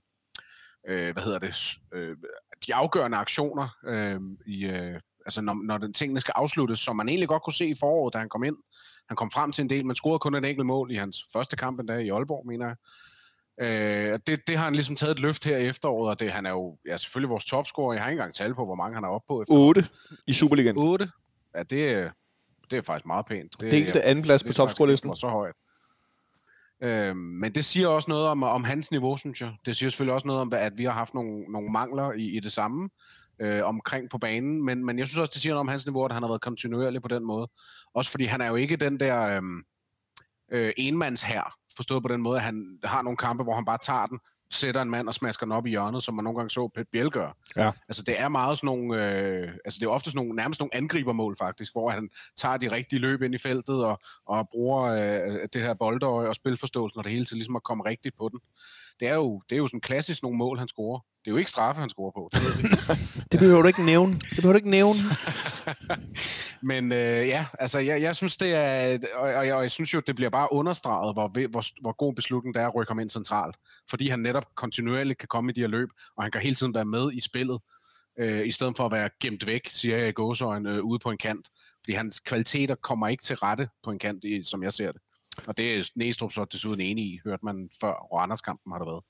øh, 0.88 1.14
hvad 1.14 1.24
hedder 1.24 1.40
det, 1.40 1.74
øh, 1.94 2.18
de 2.68 2.76
afgørende 2.76 3.18
aktioner, 3.18 3.68
øh, 3.88 4.20
i, 4.46 4.66
øh, 4.66 5.00
altså 5.26 5.42
når, 5.42 5.66
når 5.66 5.78
den 5.78 5.94
tingene 5.94 6.20
skal 6.20 6.34
afsluttes, 6.36 6.80
som 6.80 6.96
man 6.96 7.10
egentlig 7.10 7.30
godt 7.30 7.44
kunne 7.44 7.54
se 7.54 7.68
i 7.68 7.76
foråret, 7.80 8.14
da 8.14 8.20
han 8.20 8.30
kom 8.30 8.44
ind. 8.44 8.58
Han 9.12 9.16
kom 9.16 9.32
frem 9.32 9.52
til 9.52 9.62
en 9.62 9.70
del, 9.70 9.86
man 9.86 9.96
scorede 9.96 10.20
kun 10.20 10.36
et 10.36 10.46
enkelt 10.46 10.66
mål 10.66 10.92
i 10.92 10.96
hans 10.96 11.26
første 11.34 11.56
kamp 11.56 11.80
endda 11.80 11.98
i 11.98 12.10
Aalborg, 12.10 12.48
mener 12.48 12.66
jeg. 12.68 12.76
Øh, 13.68 14.20
det, 14.28 14.48
det 14.48 14.58
har 14.58 14.64
han 14.64 14.74
ligesom 14.74 14.96
taget 14.96 15.12
et 15.12 15.20
løft 15.20 15.46
her 15.46 15.58
i 15.58 15.68
efteråret, 15.68 16.10
og 16.10 16.20
det, 16.20 16.32
han 16.32 16.46
er 16.46 16.50
jo 16.50 16.78
ja, 16.86 16.98
selvfølgelig 16.98 17.30
vores 17.30 17.46
topscorer. 17.46 17.94
Jeg 17.94 18.04
har 18.04 18.10
ikke 18.10 18.20
engang 18.20 18.34
tal 18.34 18.56
på, 18.56 18.66
hvor 18.66 18.76
mange 18.76 18.96
han 18.96 19.04
er 19.04 19.08
oppe 19.08 19.26
på. 19.28 19.42
Efter 19.42 19.54
8 19.54 19.86
i 20.28 20.34
Superligaen. 20.34 20.78
8? 20.78 21.10
Ja, 21.56 21.64
det, 21.64 22.12
det 22.72 22.78
er 22.78 22.82
faktisk 22.82 23.06
meget 23.06 23.26
pænt. 23.26 23.56
Det, 23.60 23.90
er 23.90 23.94
det 23.94 24.00
anden 24.00 24.24
plads 24.24 24.44
på 24.44 24.54
topscorelisten. 24.54 25.16
så 25.16 25.28
højt. 25.28 25.56
Øh, 26.82 27.16
men 27.16 27.56
det 27.56 27.66
siger 27.66 27.88
også 27.88 28.12
noget 28.12 28.28
om, 28.28 28.44
om 28.44 28.64
hans 28.64 28.92
niveau, 28.92 29.18
synes 29.18 29.42
jeg. 29.42 29.54
Det 29.66 29.76
siger 29.76 29.90
selvfølgelig 29.90 30.14
også 30.14 30.28
noget 30.28 30.42
om, 30.42 30.54
at 30.54 30.74
vi 30.78 30.84
har 30.84 30.94
haft 30.94 31.14
nogle, 31.14 31.44
nogle 31.44 31.72
mangler 31.72 32.12
i, 32.12 32.38
i 32.38 32.40
det 32.40 32.52
samme 32.52 32.90
øh, 33.42 33.66
omkring 33.66 34.10
på 34.10 34.18
banen. 34.18 34.66
Men, 34.66 34.86
men 34.86 35.00
jeg 35.00 35.08
synes 35.08 35.20
også, 35.20 35.32
det 35.34 35.42
siger 35.42 35.54
noget 35.54 35.60
om 35.60 35.68
hans 35.68 35.86
niveau, 35.86 36.06
at 36.06 36.12
han 36.12 36.24
har 36.24 36.30
været 36.30 36.42
kontinuerlig 36.42 37.02
på 37.02 37.08
den 37.08 37.24
måde. 37.24 37.48
Også 37.94 38.12
fordi 38.12 38.26
han 38.26 38.42
er 38.42 38.48
jo 38.48 38.56
ikke 38.56 38.76
den 38.76 39.00
der 39.00 39.22
øh, 39.22 39.42
øh, 40.52 40.74
enmands 40.78 41.22
her, 41.22 41.56
forstået 41.76 42.04
på 42.04 42.08
den 42.08 42.22
måde, 42.22 42.38
at 42.38 42.44
han 42.44 42.80
har 42.84 43.02
nogle 43.02 43.18
kampe, 43.18 43.44
hvor 43.44 43.56
han 43.56 43.66
bare 43.66 43.78
tager 43.78 44.06
den, 44.06 44.20
sætter 44.54 44.82
en 44.82 44.90
mand 44.90 45.08
og 45.08 45.14
smasker 45.14 45.46
den 45.46 45.52
op 45.52 45.66
i 45.66 45.70
hjørnet, 45.70 46.04
som 46.04 46.16
man 46.16 46.24
nogle 46.24 46.38
gange 46.38 46.50
så 46.50 46.68
Pep 46.68 46.88
Biel 46.92 47.12
gøre. 47.12 47.34
Ja. 47.56 47.72
Altså 47.88 48.04
det 48.04 48.20
er 48.20 48.30
meget 48.30 48.58
sådan 48.58 48.66
nogle, 48.66 49.06
øh, 49.06 49.50
altså 49.66 49.80
det 49.80 49.86
er 49.86 49.90
ofte 49.90 50.12
sådan 50.12 50.26
nogle, 50.26 50.36
nærmest 50.36 50.60
nogle 50.60 50.76
angribermål 50.76 51.36
faktisk, 51.38 51.74
hvor 51.74 51.90
han 51.90 52.10
tager 52.38 52.58
de 52.58 52.72
rigtige 52.72 53.00
løb 53.00 53.22
ind 53.22 53.36
i 53.36 53.38
feltet 53.38 53.86
og, 53.86 54.00
og 54.26 54.50
bruger 54.50 54.82
øh, 54.82 55.48
det 55.54 55.62
her 55.62 55.74
boldøje 55.74 56.28
og 56.28 56.36
spilforståelsen 56.36 56.98
og 56.98 57.04
det 57.04 57.12
hele 57.12 57.26
til 57.26 57.38
ligesom 57.38 57.56
at 57.56 57.64
komme 57.64 57.86
rigtigt 57.86 58.18
på 58.18 58.30
den. 58.30 58.40
Det 59.00 59.08
er 59.08 59.16
jo, 59.16 59.42
det 59.50 59.56
er 59.56 59.60
jo 59.60 59.68
sådan 59.68 59.82
klassisk 59.82 60.24
nogle 60.24 60.38
mål, 60.38 60.60
han 60.60 60.68
scorer. 60.68 61.00
Det 61.26 61.28
er 61.28 61.32
jo 61.32 61.38
ikke 61.38 61.52
straffe, 61.52 61.82
han 61.82 61.90
scorer 61.90 62.12
på. 62.12 62.30
Det, 62.34 62.42
det 63.32 63.40
behøver 63.40 63.62
du 63.62 63.68
ikke 63.68 63.86
nævne. 63.86 64.14
Det 64.14 64.36
behøver 64.36 64.54
du 64.54 64.58
ikke 64.58 64.70
nævne. 64.70 65.00
Men 66.72 66.92
øh, 66.92 67.28
ja, 67.28 67.46
altså 67.60 67.80
jeg, 67.80 68.02
jeg 68.02 68.16
synes 68.16 68.38
det 68.38 68.56
er, 68.56 69.00
og, 69.16 69.22
og, 69.22 69.48
jeg, 69.48 69.56
og 69.56 69.62
jeg 69.62 69.72
synes 69.72 69.94
jo, 69.94 70.02
det 70.08 70.16
bliver 70.16 70.30
bare 70.30 70.54
understreget, 70.54 71.16
hvor, 71.16 71.48
hvor, 71.48 71.82
hvor 71.82 71.92
god 71.92 72.14
beslutning 72.14 72.56
det 72.56 72.62
er 72.62 72.68
at 72.68 72.76
rykke 72.76 72.90
ham 72.90 73.00
ind 73.00 73.10
centralt. 73.10 73.56
Fordi 73.90 74.10
han 74.10 74.20
netop 74.20 74.46
kontinuerligt 74.56 75.20
kan 75.20 75.28
komme 75.28 75.52
i 75.52 75.54
de 75.54 75.60
her 75.62 75.68
løb, 75.68 75.90
og 76.16 76.24
han 76.24 76.32
kan 76.32 76.42
hele 76.42 76.56
tiden 76.56 76.76
være 76.76 76.86
med 76.86 77.12
i 77.14 77.22
spillet, 77.22 77.60
øh, 78.20 78.48
i 78.48 78.52
stedet 78.52 78.78
for 78.78 78.86
at 78.86 78.92
være 78.92 79.10
gemt 79.20 79.48
væk, 79.48 79.68
siger 79.68 79.98
jeg 79.98 80.10
i 80.10 80.12
gåsøjne, 80.12 80.70
øh, 80.70 80.84
ude 80.84 81.00
på 81.00 81.12
en 81.12 81.18
kant. 81.18 81.50
Fordi 81.84 81.94
hans 81.94 82.20
kvaliteter 82.20 82.76
kommer 82.76 83.08
ikke 83.08 83.24
til 83.24 83.36
rette 83.36 83.70
på 83.84 83.92
en 83.92 84.00
kant, 84.00 84.24
som 84.48 84.64
jeg 84.64 84.74
ser 84.74 84.92
det. 84.92 85.02
Og 85.48 85.58
det 85.58 85.78
er 85.78 85.92
Næstrup 85.96 86.32
så 86.32 86.46
desuden 86.46 86.82
enig 86.82 87.06
i, 87.06 87.20
hørte 87.26 87.46
man 87.46 87.70
før 87.82 87.94
Randers-kampen 87.94 88.72
har 88.72 88.80
der 88.80 88.86
været. 88.86 89.04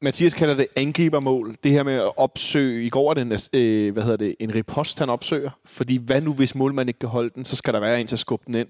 Mathias 0.00 0.34
kalder 0.34 0.54
det 0.54 0.66
angribermål. 0.76 1.56
Det 1.64 1.72
her 1.72 1.82
med 1.82 1.94
at 1.94 2.10
opsøge, 2.16 2.86
i 2.86 2.88
går 2.88 3.10
er 3.10 3.14
det 3.14 3.20
en, 3.20 3.60
øh, 3.60 3.92
hvad 3.92 4.02
hedder 4.02 4.16
det, 4.16 4.34
en 4.40 4.54
repost, 4.54 4.98
han 4.98 5.10
opsøger. 5.10 5.50
Fordi 5.64 5.96
hvad 5.96 6.20
nu, 6.20 6.32
hvis 6.32 6.54
målmanden 6.54 6.88
ikke 6.88 6.98
kan 6.98 7.08
holde 7.08 7.30
den, 7.34 7.44
så 7.44 7.56
skal 7.56 7.74
der 7.74 7.80
være 7.80 8.00
en 8.00 8.06
til 8.06 8.14
at 8.14 8.20
skubbe 8.20 8.44
den 8.46 8.54
ind 8.54 8.68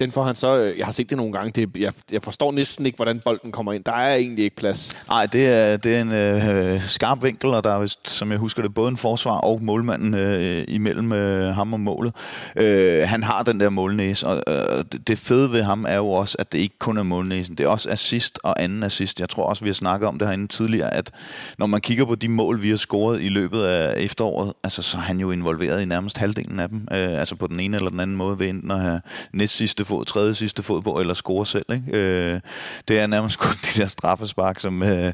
den 0.00 0.12
får 0.12 0.24
han 0.24 0.34
så... 0.34 0.62
Øh, 0.62 0.78
jeg 0.78 0.86
har 0.86 0.92
set 0.92 1.10
det 1.10 1.16
nogle 1.16 1.32
gange. 1.32 1.50
Det, 1.50 1.76
jeg, 1.78 1.92
jeg 2.12 2.22
forstår 2.22 2.52
næsten 2.52 2.86
ikke, 2.86 2.96
hvordan 2.96 3.20
bolden 3.20 3.52
kommer 3.52 3.72
ind. 3.72 3.84
Der 3.84 3.92
er 3.92 4.14
egentlig 4.14 4.44
ikke 4.44 4.56
plads. 4.56 4.96
Nej, 5.08 5.26
det 5.26 5.46
er, 5.46 5.76
det 5.76 5.96
er 5.96 6.02
en 6.02 6.12
øh, 6.12 6.82
skarp 6.82 7.22
vinkel, 7.22 7.50
og 7.50 7.64
der 7.64 7.70
er 7.74 7.80
vist, 7.80 8.10
som 8.10 8.30
jeg 8.30 8.38
husker 8.38 8.62
det, 8.62 8.74
både 8.74 8.88
en 8.88 8.96
forsvar 8.96 9.36
og 9.36 9.62
målmanden 9.62 10.14
øh, 10.14 10.64
imellem 10.68 11.12
øh, 11.12 11.54
ham 11.54 11.72
og 11.72 11.80
målet. 11.80 12.14
Øh, 12.56 13.08
han 13.08 13.22
har 13.22 13.42
den 13.42 13.60
der 13.60 13.70
målnæse, 13.70 14.26
og 14.26 14.42
øh, 14.48 14.84
det 15.06 15.18
fede 15.18 15.52
ved 15.52 15.62
ham 15.62 15.84
er 15.88 15.96
jo 15.96 16.10
også, 16.10 16.36
at 16.38 16.52
det 16.52 16.58
ikke 16.58 16.78
kun 16.78 16.98
er 16.98 17.02
målnæsen. 17.02 17.54
Det 17.54 17.64
er 17.64 17.68
også 17.68 17.90
assist 17.90 18.38
og 18.42 18.62
anden 18.62 18.82
assist. 18.82 19.20
Jeg 19.20 19.28
tror 19.28 19.44
også, 19.44 19.64
vi 19.64 19.68
har 19.68 19.74
snakket 19.74 20.08
om 20.08 20.18
det 20.18 20.28
herinde 20.28 20.46
tidligere, 20.46 20.94
at 20.94 21.10
når 21.58 21.66
man 21.66 21.80
kigger 21.80 22.04
på 22.04 22.14
de 22.14 22.28
mål, 22.28 22.62
vi 22.62 22.70
har 22.70 22.76
scoret 22.76 23.22
i 23.22 23.28
løbet 23.28 23.62
af 23.62 23.94
efteråret, 23.96 24.52
altså, 24.64 24.82
så 24.82 24.96
er 24.96 25.00
han 25.00 25.20
jo 25.20 25.30
involveret 25.30 25.82
i 25.82 25.84
nærmest 25.84 26.18
halvdelen 26.18 26.60
af 26.60 26.68
dem. 26.68 26.88
Øh, 26.92 27.18
altså 27.18 27.34
på 27.34 27.46
den 27.46 27.60
ene 27.60 27.76
eller 27.76 27.90
den 27.90 28.00
anden 28.00 28.16
måde, 28.16 28.38
ved 28.38 28.48
enten 28.48 28.70
at 28.70 28.80
have 28.80 29.00
næst 29.32 29.54
sidste 29.54 29.84
fod, 29.88 30.04
tredje 30.04 30.34
sidste 30.34 30.62
fod 30.62 30.82
på, 30.82 31.00
eller 31.00 31.14
score 31.14 31.46
selv. 31.46 31.66
Ikke? 31.72 31.84
Øh, 31.92 32.40
det 32.88 32.98
er 32.98 33.06
nærmest 33.06 33.38
kun 33.38 33.54
de 33.62 33.80
der 33.80 33.86
straffespark, 33.86 34.60
som, 34.60 34.82
øh, 34.82 35.12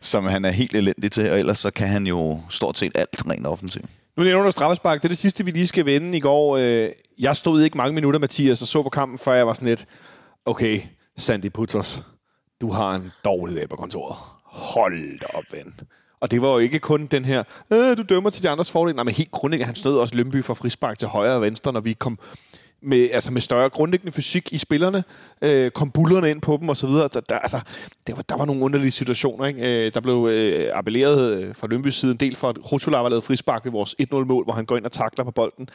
som 0.00 0.24
han 0.24 0.44
er 0.44 0.50
helt 0.50 0.76
elendig 0.76 1.12
til, 1.12 1.30
og 1.30 1.38
ellers 1.38 1.58
så 1.58 1.70
kan 1.70 1.88
han 1.88 2.06
jo 2.06 2.40
stort 2.48 2.78
set 2.78 2.92
alt 2.94 3.22
rent 3.30 3.46
offensivt. 3.46 3.86
Nu 4.16 4.24
nævner 4.24 4.44
du 4.44 4.50
straffespark. 4.50 4.98
Det 4.98 5.04
er 5.04 5.08
det 5.08 5.18
sidste, 5.18 5.44
vi 5.44 5.50
lige 5.50 5.66
skal 5.66 5.86
vende 5.86 6.18
i 6.18 6.20
går. 6.20 6.56
Øh, 6.56 6.90
jeg 7.18 7.36
stod 7.36 7.62
ikke 7.62 7.76
mange 7.76 7.94
minutter, 7.94 8.20
Mathias, 8.20 8.62
og 8.62 8.68
så 8.68 8.82
på 8.82 8.88
kampen, 8.88 9.18
før 9.18 9.32
jeg 9.32 9.46
var 9.46 9.52
sådan 9.52 9.68
lidt, 9.68 9.86
okay, 10.46 10.80
Sandy 11.16 11.52
Putros, 11.52 12.02
du 12.60 12.70
har 12.70 12.94
en 12.94 13.12
dårlig 13.24 13.56
dag 13.56 13.68
på 13.68 13.76
kontoret. 13.76 14.16
Hold 14.44 15.18
da 15.20 15.26
op, 15.34 15.44
ven. 15.52 15.74
Og 16.20 16.30
det 16.30 16.42
var 16.42 16.48
jo 16.48 16.58
ikke 16.58 16.78
kun 16.78 17.06
den 17.06 17.24
her, 17.24 17.42
øh, 17.70 17.96
du 17.96 18.02
dømmer 18.02 18.30
til 18.30 18.42
de 18.42 18.48
andres 18.48 18.70
fordel. 18.70 18.94
Nej, 18.94 19.04
men 19.04 19.14
helt 19.14 19.30
grundlæggende, 19.30 19.66
han 19.66 19.74
stod 19.74 19.98
også 19.98 20.14
Lønby 20.14 20.44
fra 20.44 20.54
frispark 20.54 20.98
til 20.98 21.08
højre 21.08 21.34
og 21.34 21.42
venstre, 21.42 21.72
når 21.72 21.80
vi 21.80 21.92
kom 21.92 22.18
med, 22.84 23.08
altså 23.12 23.30
med 23.30 23.40
større 23.40 23.68
grundlæggende 23.68 24.12
fysik 24.12 24.52
i 24.52 24.58
spillerne, 24.58 25.04
øh, 25.42 25.70
kom 25.70 25.90
bullerne 25.90 26.30
ind 26.30 26.40
på 26.40 26.58
dem 26.60 26.68
osv. 26.68 26.88
Der, 26.88 27.08
der, 27.08 27.38
altså, 27.38 27.60
der, 28.06 28.14
var, 28.14 28.22
der 28.22 28.36
var 28.36 28.44
nogle 28.44 28.62
underlige 28.62 28.90
situationer. 28.90 29.46
Ikke? 29.46 29.86
Øh, 29.86 29.94
der 29.94 30.00
blev 30.00 30.28
øh, 30.30 30.70
appelleret 30.74 31.38
øh, 31.38 31.54
fra 31.54 31.66
Lønbys 31.66 31.94
side 31.94 32.12
en 32.12 32.18
del 32.18 32.36
for, 32.36 32.48
at 32.48 32.72
Rotula 32.72 32.98
var 32.98 33.08
lavet 33.08 33.24
frispark 33.24 33.64
ved 33.64 33.72
vores 33.72 33.94
1-0-mål, 34.02 34.44
hvor 34.44 34.52
han 34.52 34.66
går 34.66 34.76
ind 34.76 34.84
og 34.84 34.92
takler 34.92 35.24
på 35.24 35.30
bolden. 35.30 35.68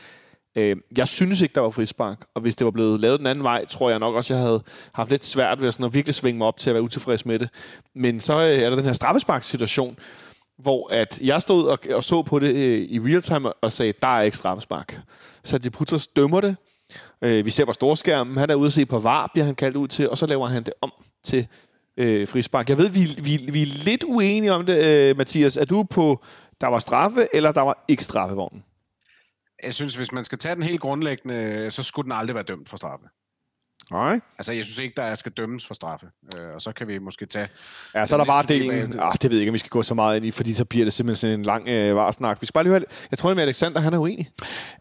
Øh, 0.55 0.75
jeg 0.97 1.07
synes 1.07 1.41
ikke, 1.41 1.55
der 1.55 1.61
var 1.61 1.69
frispark, 1.69 2.25
og 2.35 2.41
hvis 2.41 2.55
det 2.55 2.65
var 2.65 2.71
blevet 2.71 2.99
lavet 2.99 3.19
den 3.19 3.27
anden 3.27 3.43
vej, 3.43 3.65
tror 3.65 3.89
jeg 3.89 3.99
nok 3.99 4.15
også, 4.15 4.33
jeg 4.33 4.43
havde 4.43 4.63
haft 4.93 5.09
lidt 5.09 5.25
svært 5.25 5.61
ved 5.61 5.71
sådan 5.71 5.85
at 5.85 5.93
virkelig 5.93 6.15
svinge 6.15 6.37
mig 6.37 6.47
op 6.47 6.57
til 6.57 6.69
at 6.69 6.73
være 6.73 6.83
utilfreds 6.83 7.25
med 7.25 7.39
det. 7.39 7.49
Men 7.95 8.19
så 8.19 8.33
øh, 8.33 8.59
er 8.59 8.69
der 8.69 8.75
den 8.75 8.85
her 8.85 8.93
straffespark-situation, 8.93 9.97
hvor 10.57 10.93
at 10.93 11.19
jeg 11.21 11.41
stod 11.41 11.67
og, 11.67 11.79
og 11.93 12.03
så 12.03 12.21
på 12.21 12.39
det 12.39 12.55
øh, 12.55 12.81
i 12.81 12.99
real 12.99 13.21
time 13.21 13.53
og 13.53 13.71
sagde, 13.71 13.93
der 14.01 14.17
er 14.17 14.21
ikke 14.21 14.37
straffespark. 14.37 14.99
Så 15.43 15.57
de 15.57 15.69
putter 15.69 16.07
dømmer 16.15 16.41
det, 16.41 16.55
Øh, 17.21 17.45
vi 17.45 17.49
ser 17.49 17.65
på 17.65 17.73
storskærmen. 17.73 18.37
Han 18.37 18.49
er 18.49 18.55
ude 18.55 18.67
at 18.67 18.73
se 18.73 18.85
på 18.85 18.99
VAR, 18.99 19.29
bliver 19.33 19.45
han 19.45 19.55
kaldt 19.55 19.75
ud 19.77 19.87
til, 19.87 20.09
og 20.09 20.17
så 20.17 20.25
laver 20.25 20.47
han 20.47 20.63
det 20.63 20.73
om 20.81 20.91
til 21.23 21.47
øh, 21.97 22.27
frispark. 22.27 22.69
Jeg 22.69 22.77
ved, 22.77 22.89
vi, 22.89 23.07
vi, 23.23 23.51
vi 23.51 23.61
er 23.61 23.65
lidt 23.65 24.03
uenige 24.03 24.53
om 24.53 24.65
det, 24.65 24.85
øh, 24.85 25.17
Mathias. 25.17 25.57
Er 25.57 25.65
du 25.65 25.83
på, 25.83 26.23
der 26.61 26.67
var 26.67 26.79
straffe, 26.79 27.27
eller 27.33 27.51
der 27.51 27.61
var 27.61 27.85
ikke 27.87 28.03
straffevognen? 28.03 28.63
Jeg 29.63 29.73
synes, 29.73 29.95
hvis 29.95 30.11
man 30.11 30.25
skal 30.25 30.37
tage 30.37 30.55
den 30.55 30.63
helt 30.63 30.81
grundlæggende, 30.81 31.71
så 31.71 31.83
skulle 31.83 32.03
den 32.03 32.11
aldrig 32.11 32.35
være 32.35 32.43
dømt 32.43 32.69
for 32.69 32.77
straffe. 32.77 33.05
Nej. 33.91 34.19
Altså, 34.37 34.53
jeg 34.53 34.63
synes 34.63 34.79
ikke, 34.79 34.93
der 34.97 35.15
skal 35.15 35.31
dømmes 35.31 35.65
for 35.65 35.73
straffe. 35.73 36.05
Øh, 36.37 36.55
og 36.55 36.61
så 36.61 36.71
kan 36.71 36.87
vi 36.87 36.97
måske 36.97 37.25
tage... 37.25 37.47
Ja, 37.95 38.05
så 38.05 38.15
er 38.15 38.17
der 38.17 38.25
bare 38.25 38.43
delen... 38.47 38.99
Ah, 38.99 39.13
det 39.21 39.29
ved 39.29 39.37
jeg 39.37 39.39
ikke, 39.39 39.49
om 39.49 39.53
vi 39.53 39.59
skal 39.59 39.69
gå 39.69 39.83
så 39.83 39.93
meget 39.93 40.17
ind 40.17 40.25
i, 40.25 40.31
fordi 40.31 40.53
så 40.53 40.65
bliver 40.65 40.85
det 40.85 40.93
simpelthen 40.93 41.15
sådan 41.15 41.39
en 41.39 41.45
lang 41.45 41.67
øh, 41.67 41.95
varsnak. 41.95 42.41
Vi 42.41 42.45
skal 42.45 42.53
bare 42.53 42.63
lige 42.63 42.71
høre... 42.71 42.83
Jeg 43.11 43.17
tror, 43.17 43.31
at 43.31 43.39
Alexander, 43.39 43.79
han 43.79 43.93
er 43.93 43.97
uenig. 43.97 44.29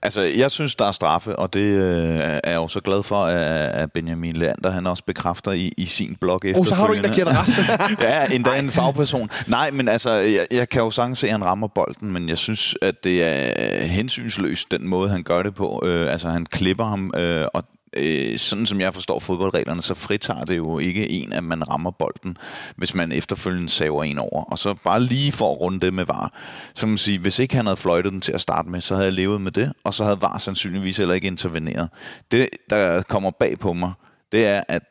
Altså, 0.03 0.21
jeg 0.21 0.51
synes, 0.51 0.77
der 0.77 0.85
er 0.85 0.93
straffe, 0.93 1.37
og 1.37 1.55
det 1.55 1.61
øh, 1.61 2.19
er 2.19 2.41
jeg 2.45 2.55
jo 2.55 2.69
så 2.69 2.81
glad 2.81 3.03
for, 3.03 3.25
at 3.25 3.93
Benjamin 3.93 4.33
Leander, 4.33 4.71
han 4.71 4.87
også 4.87 5.05
bekræfter 5.05 5.53
i, 5.53 5.73
i 5.77 5.87
sin 5.87 6.17
blog 6.21 6.41
efter. 6.45 6.61
Oh, 6.61 6.67
så 6.67 6.75
har 6.75 6.87
du 6.87 6.93
en, 6.93 7.05
der 7.05 7.15
giver 7.15 7.27
dig 7.27 7.37
ret. 7.39 7.99
ja, 8.09 8.27
endda 8.35 8.59
en 8.59 8.71
fagperson. 8.71 9.31
Nej, 9.47 9.71
men 9.71 9.89
altså, 9.89 10.11
jeg, 10.11 10.47
jeg 10.51 10.69
kan 10.69 10.83
jo 10.83 10.91
sagtens 10.91 11.19
se, 11.19 11.27
at 11.27 11.33
han 11.33 11.45
rammer 11.45 11.69
bolden, 11.69 12.13
men 12.13 12.29
jeg 12.29 12.39
synes, 12.39 12.77
at 12.83 13.05
det 13.05 13.25
er 13.25 13.83
hensynsløst, 13.83 14.71
den 14.71 14.89
måde, 14.89 15.09
han 15.09 15.23
gør 15.23 15.43
det 15.43 15.55
på. 15.55 15.83
Øh, 15.85 16.13
altså, 16.13 16.29
han 16.29 16.47
klipper 16.47 16.85
ham, 16.85 17.13
øh, 17.17 17.47
og 17.55 17.65
øh, 17.93 18.39
sådan 18.39 18.67
som 18.67 18.81
jeg 18.81 18.95
forstår 18.95 19.19
fodboldreglerne, 19.19 19.83
så 19.83 19.95
fritager 19.95 20.45
det 20.45 20.57
jo 20.57 20.79
ikke 20.79 21.11
en, 21.11 21.33
at 21.33 21.45
man 21.45 21.69
rammer 21.69 21.91
bolden, 21.91 22.37
hvis 22.77 22.95
man 22.95 23.13
efterfølgende 23.13 23.69
saver 23.69 24.05
en 24.05 24.19
over. 24.19 24.45
Og 24.45 24.59
så 24.59 24.75
bare 24.75 25.03
lige 25.03 25.33
for 25.33 25.53
at 25.53 25.61
runde 25.61 25.81
det 25.81 25.95
med 25.95 26.05
VAR, 26.05 26.33
så 26.75 26.87
man 26.87 26.99
sige, 26.99 27.19
hvis 27.19 27.39
ikke 27.39 27.57
han 27.57 27.67
havde 27.67 27.77
fløjtet 27.77 28.13
den 28.13 28.21
til 28.21 28.33
at 28.33 28.41
starte 28.41 28.69
med, 28.69 28.81
så 28.81 28.95
havde 28.95 29.07
jeg 29.07 29.13
levet 29.13 29.41
med 29.41 29.53
det, 29.53 29.73
og 29.85 29.95
så 29.95 30.05
havde 30.05 30.21
VAR 30.21 30.39
sandsynligvis 30.39 30.97
heller 30.97 31.15
ikke 31.15 31.27
interveneret. 31.27 31.89
Det, 32.31 32.49
der 32.71 33.03
kommer 33.03 33.31
bag 33.31 33.59
på 33.59 33.73
mig, 33.73 33.93
det 34.33 34.47
er, 34.47 34.63
at 34.69 34.83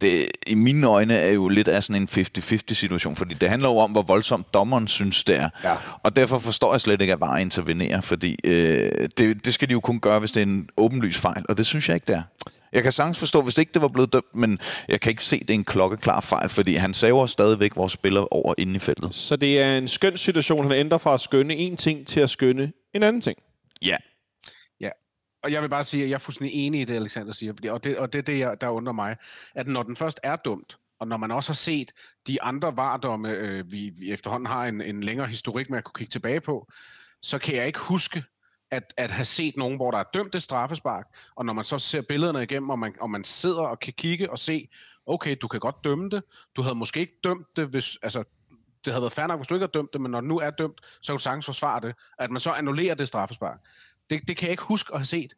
det 0.00 0.28
i 0.46 0.54
mine 0.54 0.86
øjne 0.86 1.16
er 1.16 1.32
jo 1.32 1.48
lidt 1.48 1.68
af 1.68 1.82
sådan 1.82 2.02
en 2.02 2.08
50-50 2.12 2.74
situation, 2.74 3.16
fordi 3.16 3.34
det 3.34 3.48
handler 3.48 3.68
jo 3.68 3.76
om, 3.76 3.90
hvor 3.90 4.02
voldsomt 4.02 4.54
dommeren 4.54 4.88
synes, 4.88 5.24
det 5.24 5.36
er. 5.36 5.48
Ja. 5.64 5.74
Og 6.02 6.16
derfor 6.16 6.38
forstår 6.38 6.72
jeg 6.72 6.80
slet 6.80 7.00
ikke, 7.00 7.12
at 7.12 7.20
VAR 7.20 7.38
intervenerer, 7.38 8.00
fordi 8.00 8.36
øh, 8.44 8.90
det, 9.18 9.44
det 9.44 9.54
skal 9.54 9.68
de 9.68 9.72
jo 9.72 9.80
kun 9.80 10.00
gøre, 10.00 10.18
hvis 10.18 10.30
det 10.30 10.40
er 10.40 10.46
en 10.46 10.68
åbenlys 10.76 11.18
fejl, 11.18 11.44
og 11.48 11.58
det 11.58 11.66
synes 11.66 11.88
jeg 11.88 11.94
ikke, 11.94 12.06
det 12.06 12.14
er. 12.14 12.22
Jeg 12.72 12.82
kan 12.82 12.92
sagtens 12.92 13.18
forstå, 13.18 13.42
hvis 13.42 13.54
det 13.54 13.62
ikke 13.62 13.72
det 13.74 13.82
var 13.82 13.88
blevet 13.88 14.12
dømt, 14.12 14.34
men 14.34 14.58
jeg 14.88 15.00
kan 15.00 15.10
ikke 15.10 15.24
se, 15.24 15.36
at 15.36 15.42
det 15.42 15.50
er 15.50 15.54
en 15.54 15.64
klokkeklar 15.64 16.20
fejl, 16.20 16.48
fordi 16.48 16.74
han 16.74 16.94
saver 16.94 17.26
stadigvæk 17.26 17.76
vores 17.76 17.92
spiller 17.92 18.34
over 18.34 18.54
inde 18.58 18.76
i 18.76 18.78
feltet. 18.78 19.14
Så 19.14 19.36
det 19.36 19.60
er 19.60 19.78
en 19.78 19.88
skøn 19.88 20.16
situation, 20.16 20.62
han 20.62 20.72
ændrer 20.72 20.98
fra 20.98 21.14
at 21.14 21.20
skønne 21.20 21.56
en 21.56 21.76
ting 21.76 22.06
til 22.06 22.20
at 22.20 22.30
skønne 22.30 22.72
en 22.94 23.02
anden 23.02 23.20
ting? 23.20 23.38
Ja, 23.82 23.96
og 25.42 25.52
jeg 25.52 25.62
vil 25.62 25.68
bare 25.68 25.84
sige, 25.84 26.02
at 26.02 26.08
jeg 26.08 26.14
er 26.14 26.18
fuldstændig 26.18 26.66
enig 26.66 26.80
i 26.80 26.84
det, 26.84 26.94
Alexander 26.94 27.32
siger, 27.32 27.52
fordi, 27.52 27.68
og, 27.68 27.84
det, 27.84 27.98
og 27.98 28.12
det 28.12 28.18
er 28.18 28.22
det, 28.22 28.38
jeg, 28.38 28.60
der 28.60 28.68
undrer 28.68 28.92
mig, 28.92 29.16
at 29.54 29.66
når 29.66 29.82
den 29.82 29.96
først 29.96 30.20
er 30.22 30.36
dumt, 30.36 30.78
og 31.00 31.08
når 31.08 31.16
man 31.16 31.30
også 31.30 31.50
har 31.50 31.54
set 31.54 31.92
de 32.26 32.42
andre 32.42 32.76
vardomme, 32.76 33.30
øh, 33.30 33.72
vi, 33.72 33.92
vi 33.98 34.12
efterhånden 34.12 34.46
har 34.46 34.64
en, 34.64 34.80
en 34.80 35.00
længere 35.00 35.26
historik 35.26 35.70
med 35.70 35.78
at 35.78 35.84
kunne 35.84 35.94
kigge 35.94 36.10
tilbage 36.10 36.40
på, 36.40 36.72
så 37.22 37.38
kan 37.38 37.56
jeg 37.56 37.66
ikke 37.66 37.78
huske 37.78 38.24
at, 38.70 38.94
at 38.96 39.10
have 39.10 39.24
set 39.24 39.56
nogen, 39.56 39.76
hvor 39.76 39.90
der 39.90 39.98
er 39.98 40.04
dømt 40.14 40.34
et 40.34 40.42
straffespark, 40.42 41.06
og 41.36 41.44
når 41.44 41.52
man 41.52 41.64
så 41.64 41.78
ser 41.78 42.02
billederne 42.02 42.42
igennem, 42.42 42.70
og 42.70 42.78
man, 42.78 42.94
og 43.00 43.10
man 43.10 43.24
sidder 43.24 43.62
og 43.62 43.80
kan 43.80 43.92
kigge 43.92 44.30
og 44.30 44.38
se, 44.38 44.68
okay, 45.06 45.36
du 45.42 45.48
kan 45.48 45.60
godt 45.60 45.84
dømme 45.84 46.10
det, 46.10 46.22
du 46.56 46.62
havde 46.62 46.74
måske 46.74 47.00
ikke 47.00 47.20
dømt 47.24 47.46
det, 47.56 47.68
hvis, 47.68 47.96
altså, 48.02 48.24
det 48.84 48.92
havde 48.92 49.02
været 49.02 49.12
fair 49.12 49.26
nok, 49.26 49.38
hvis 49.38 49.46
du 49.46 49.54
ikke 49.54 49.62
havde 49.62 49.78
dømt 49.78 49.92
det, 49.92 50.00
men 50.00 50.10
når 50.10 50.20
det 50.20 50.28
nu 50.28 50.38
er 50.38 50.50
dømt, 50.50 50.80
så 51.02 51.12
kan 51.12 51.16
du 51.16 51.22
sagtens 51.22 51.46
forsvare 51.46 51.80
det, 51.80 51.94
at 52.18 52.30
man 52.30 52.40
så 52.40 52.50
annullerer 52.50 52.94
det 52.94 53.08
straffespark. 53.08 53.58
Det, 54.10 54.28
det 54.28 54.36
kan 54.36 54.46
jeg 54.46 54.50
ikke 54.50 54.62
huske 54.62 54.90
at 54.92 54.98
have 55.00 55.06
set. 55.06 55.32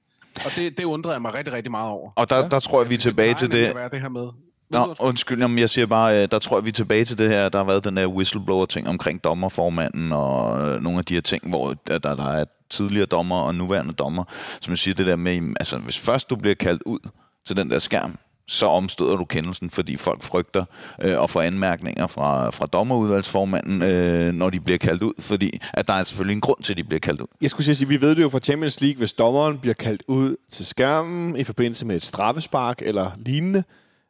Og 0.45 0.51
det, 0.57 0.79
det 0.79 0.85
undrer 0.85 1.13
jeg 1.13 1.23
mig 1.23 1.35
rigtig, 1.35 1.55
rigtig 1.55 1.71
meget 1.71 1.91
over. 1.91 2.11
Og 2.17 2.31
der, 2.31 2.37
ja. 2.37 2.49
der 2.49 2.59
tror 2.59 2.83
jeg, 2.83 2.91
vi 2.91 2.95
er 2.95 2.99
tilbage 2.99 3.35
til 3.35 3.53
det. 3.53 3.75
Være 3.75 3.89
det 3.89 4.01
her 4.01 4.09
med. 4.09 4.29
Nå, 4.71 4.95
undskyld, 5.01 5.41
jamen 5.41 5.59
jeg 5.59 5.71
siger 5.71 5.87
bare, 5.87 6.23
øh, 6.23 6.29
der 6.31 6.39
tror 6.39 6.57
jeg, 6.57 6.65
vi 6.65 6.69
er 6.69 6.73
tilbage 6.73 7.05
til 7.05 7.19
det 7.19 7.29
her. 7.29 7.49
Der 7.49 7.59
har 7.59 7.65
været 7.65 7.85
den 7.85 7.97
der 7.97 8.07
whistleblower-ting 8.07 8.89
omkring 8.89 9.25
dommerformanden 9.25 10.13
og 10.13 10.61
øh, 10.69 10.83
nogle 10.83 10.99
af 10.99 11.05
de 11.05 11.15
her 11.15 11.21
ting, 11.21 11.49
hvor 11.49 11.75
der, 11.87 11.99
der 11.99 12.33
er 12.33 12.45
tidligere 12.71 13.07
dommer 13.07 13.37
og 13.37 13.55
nuværende 13.55 13.93
dommer, 13.93 14.25
som 14.61 14.71
jeg 14.71 14.79
siger 14.79 14.95
det 14.95 15.07
der 15.07 15.17
med, 15.17 15.55
altså 15.61 15.79
hvis 15.79 15.99
først 15.99 16.31
du 16.31 16.37
bliver 16.37 16.55
kaldt 16.55 16.83
ud 16.87 16.99
til 17.47 17.57
den 17.57 17.71
der 17.71 17.79
skærm, 17.79 18.19
så 18.51 18.67
omstøder 18.67 19.17
du 19.17 19.25
kendelsen, 19.25 19.71
fordi 19.71 19.97
folk 19.97 20.23
frygter 20.23 20.65
øh, 21.03 21.23
at 21.23 21.31
få 21.31 21.41
anmærkninger 21.41 22.07
fra, 22.07 22.51
fra 22.51 22.67
dommerudvalgsformanden, 22.67 23.83
øh, 23.83 24.33
når 24.33 24.51
de 24.51 24.61
bliver 24.61 24.79
kaldt 24.79 25.03
ud, 25.03 25.13
fordi 25.19 25.61
at 25.75 25.89
der 25.89 25.95
er 25.95 26.03
selvfølgelig 26.03 26.35
en 26.35 26.41
grund 26.41 26.63
til, 26.63 26.73
at 26.73 26.77
de 26.77 26.85
bliver 26.85 27.01
kaldt 27.01 27.21
ud. 27.21 27.27
Jeg 27.41 27.51
skulle 27.51 27.75
sige, 27.75 27.89
vi 27.89 28.01
ved 28.01 28.15
det 28.15 28.23
jo 28.23 28.29
fra 28.29 28.39
Champions 28.39 28.81
League, 28.81 28.99
hvis 28.99 29.13
dommeren 29.13 29.59
bliver 29.59 29.75
kaldt 29.75 30.03
ud 30.09 30.37
til 30.51 30.67
skærmen 30.67 31.37
i 31.37 31.45
forbindelse 31.45 31.87
med 31.87 31.97
et 31.97 32.05
straffespark 32.05 32.83
eller 32.83 33.11
lignende, 33.17 33.65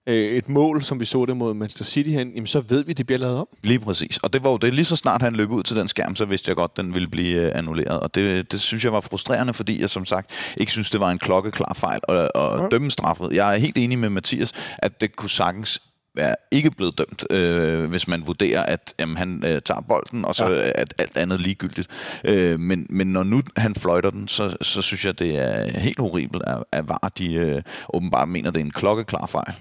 øh, 0.07 0.15
et 0.15 0.49
mål, 0.49 0.83
som 0.83 1.01
vi 1.01 1.05
så 1.05 1.25
det 1.25 1.37
mod 1.37 1.55
Manchester 1.55 1.85
City 1.85 2.11
hen, 2.11 2.29
jamen 2.29 2.47
så 2.47 2.61
ved 2.61 2.85
vi, 2.85 2.91
at 2.91 2.99
det 2.99 3.07
bliver 3.07 3.19
lavet 3.19 3.37
om. 3.37 3.49
Lige 3.63 3.79
præcis. 3.79 4.19
Og 4.19 4.33
det 4.33 4.45
var 4.45 4.51
jo 4.51 4.57
det, 4.57 4.75
lige 4.75 4.85
så 4.85 4.97
snart 4.97 5.23
han 5.23 5.33
løb 5.37 5.51
ud 5.51 5.63
til 5.63 5.77
den 5.77 5.89
skærm, 5.89 6.17
så 6.17 6.25
vidste 6.25 6.49
jeg 6.49 6.57
godt, 6.57 6.71
at 6.75 6.85
den 6.85 6.95
ville 6.95 7.09
blive 7.09 7.47
øh, 7.47 7.59
annulleret. 7.59 8.01
Og 8.01 8.15
det, 8.15 8.53
det 8.53 8.61
synes 8.61 8.85
jeg 8.85 8.93
var 8.93 9.01
frustrerende, 9.01 9.55
fordi 9.55 9.81
jeg 9.81 9.91
som 9.91 10.05
sagt 10.05 10.31
ikke 10.57 10.73
synes, 10.73 10.91
det 10.91 11.01
var 11.01 11.11
en 11.11 11.19
klokkeklar 11.19 11.75
fejl 11.75 12.01
at, 12.09 12.17
at 12.17 12.31
ja. 12.35 12.69
dømme 12.71 12.91
straffet. 12.91 13.33
Jeg 13.33 13.55
er 13.55 13.59
helt 13.59 13.79
enig 13.79 13.99
med 13.99 14.11
Mathias, 14.11 14.53
at 14.79 15.01
det 15.01 15.17
kunne 15.17 15.31
sagtens 15.31 15.83
være 16.15 16.35
ikke 16.51 16.71
blevet 16.71 16.99
dømt, 16.99 17.25
øh, 17.31 17.91
hvis 17.91 18.09
man 18.09 18.27
vurderer, 18.27 18.63
at 18.63 18.95
jamen, 18.99 19.17
han 19.17 19.45
øh, 19.47 19.63
tager 19.63 19.81
bolden, 19.81 20.25
og 20.25 20.35
så 20.35 20.47
ja. 20.47 20.73
er 20.75 20.85
alt 20.99 21.17
andet 21.17 21.41
ligegyldigt. 21.41 21.89
Øh, 22.25 22.61
men, 22.61 22.87
men 22.91 23.07
når 23.07 23.23
nu 23.23 23.43
han 23.57 23.75
fløjter 23.75 24.11
den, 24.11 24.29
så, 24.29 24.57
så 24.63 24.83
synes 24.83 25.05
jeg, 25.05 25.19
det 25.19 25.39
er 25.39 25.79
helt 25.79 25.99
horribelt, 25.99 26.43
at, 26.47 26.65
at 26.73 26.89
VAR 26.89 27.13
de 27.19 27.35
øh, 27.35 27.63
åbenbart 27.95 28.29
mener, 28.29 28.51
det 28.51 28.61
er 28.61 28.65
en 28.65 28.71
klokkeklar 28.71 29.27
fejl. 29.27 29.55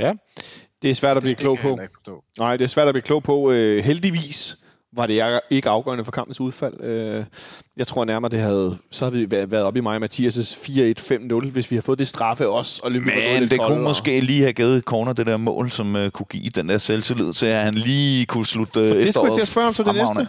Ja, 0.00 0.12
det 0.82 0.90
er 0.90 0.94
svært 0.94 1.16
at 1.16 1.22
blive 1.22 1.34
det 1.34 1.40
klog 1.40 1.58
på. 1.58 1.78
Nej, 2.38 2.56
det 2.56 2.64
er 2.64 2.68
svært 2.68 2.88
at 2.88 2.94
blive 2.94 3.02
klog 3.02 3.22
på. 3.22 3.50
Øh, 3.50 3.84
heldigvis 3.84 4.56
var 4.92 5.06
det 5.06 5.40
ikke 5.50 5.68
afgørende 5.68 6.04
for 6.04 6.12
kampens 6.12 6.40
udfald. 6.40 6.80
Øh, 6.80 7.24
jeg 7.76 7.86
tror 7.86 8.04
nærmere, 8.04 8.30
det 8.30 8.38
havde, 8.38 8.78
så 8.90 9.04
havde 9.04 9.18
vi 9.18 9.30
været 9.30 9.64
oppe 9.64 9.78
i 9.78 9.82
mig 9.82 9.96
og 9.96 10.04
Mathias' 10.04 10.56
4-1-5-0, 10.56 11.50
hvis 11.50 11.70
vi 11.70 11.76
havde 11.76 11.84
fået 11.84 11.98
det 11.98 12.08
straffe 12.08 12.48
også. 12.48 12.80
Og 12.84 12.92
Men 12.92 13.50
det 13.50 13.60
kunne 13.60 13.76
og... 13.76 13.80
måske 13.80 14.20
lige 14.20 14.40
have 14.40 14.52
givet 14.52 14.84
Corner 14.84 15.12
det 15.12 15.26
der 15.26 15.36
mål, 15.36 15.70
som 15.70 15.94
uh, 15.94 16.08
kunne 16.08 16.26
give 16.26 16.50
den 16.50 16.68
der 16.68 16.78
selvtillid 16.78 17.32
til, 17.32 17.46
at 17.46 17.64
han 17.64 17.74
lige 17.74 18.26
kunne 18.26 18.46
slutte 18.46 18.80
uh, 18.80 18.86
Det 18.86 19.14
skulle 19.14 19.26
jeg 19.26 19.34
til 19.34 19.40
at 19.40 19.48
spørge 19.48 19.68
om 19.68 19.74
til 19.74 19.84
det 19.84 19.94
næste. 19.94 20.28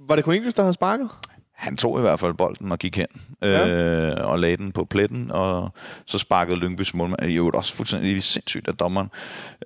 Var 0.00 0.16
det 0.16 0.24
Cornelius, 0.24 0.54
der 0.54 0.62
havde 0.62 0.74
sparket? 0.74 1.10
Han 1.58 1.76
tog 1.76 1.98
i 1.98 2.00
hvert 2.00 2.20
fald 2.20 2.34
bolden 2.34 2.72
og 2.72 2.78
gik 2.78 2.96
hen 2.96 3.06
ja. 3.42 3.68
øh, 3.68 4.30
og 4.30 4.38
lagde 4.38 4.56
den 4.56 4.72
på 4.72 4.84
pletten, 4.84 5.30
og 5.30 5.72
så 6.06 6.18
sparkede 6.18 6.56
Lyngbys 6.56 6.94
målmand. 6.94 7.24
Jo, 7.24 7.50
også 7.54 7.74
fuldstændig 7.74 8.22
sindssygt 8.22 8.68
af 8.68 8.74
dommeren. 8.74 9.10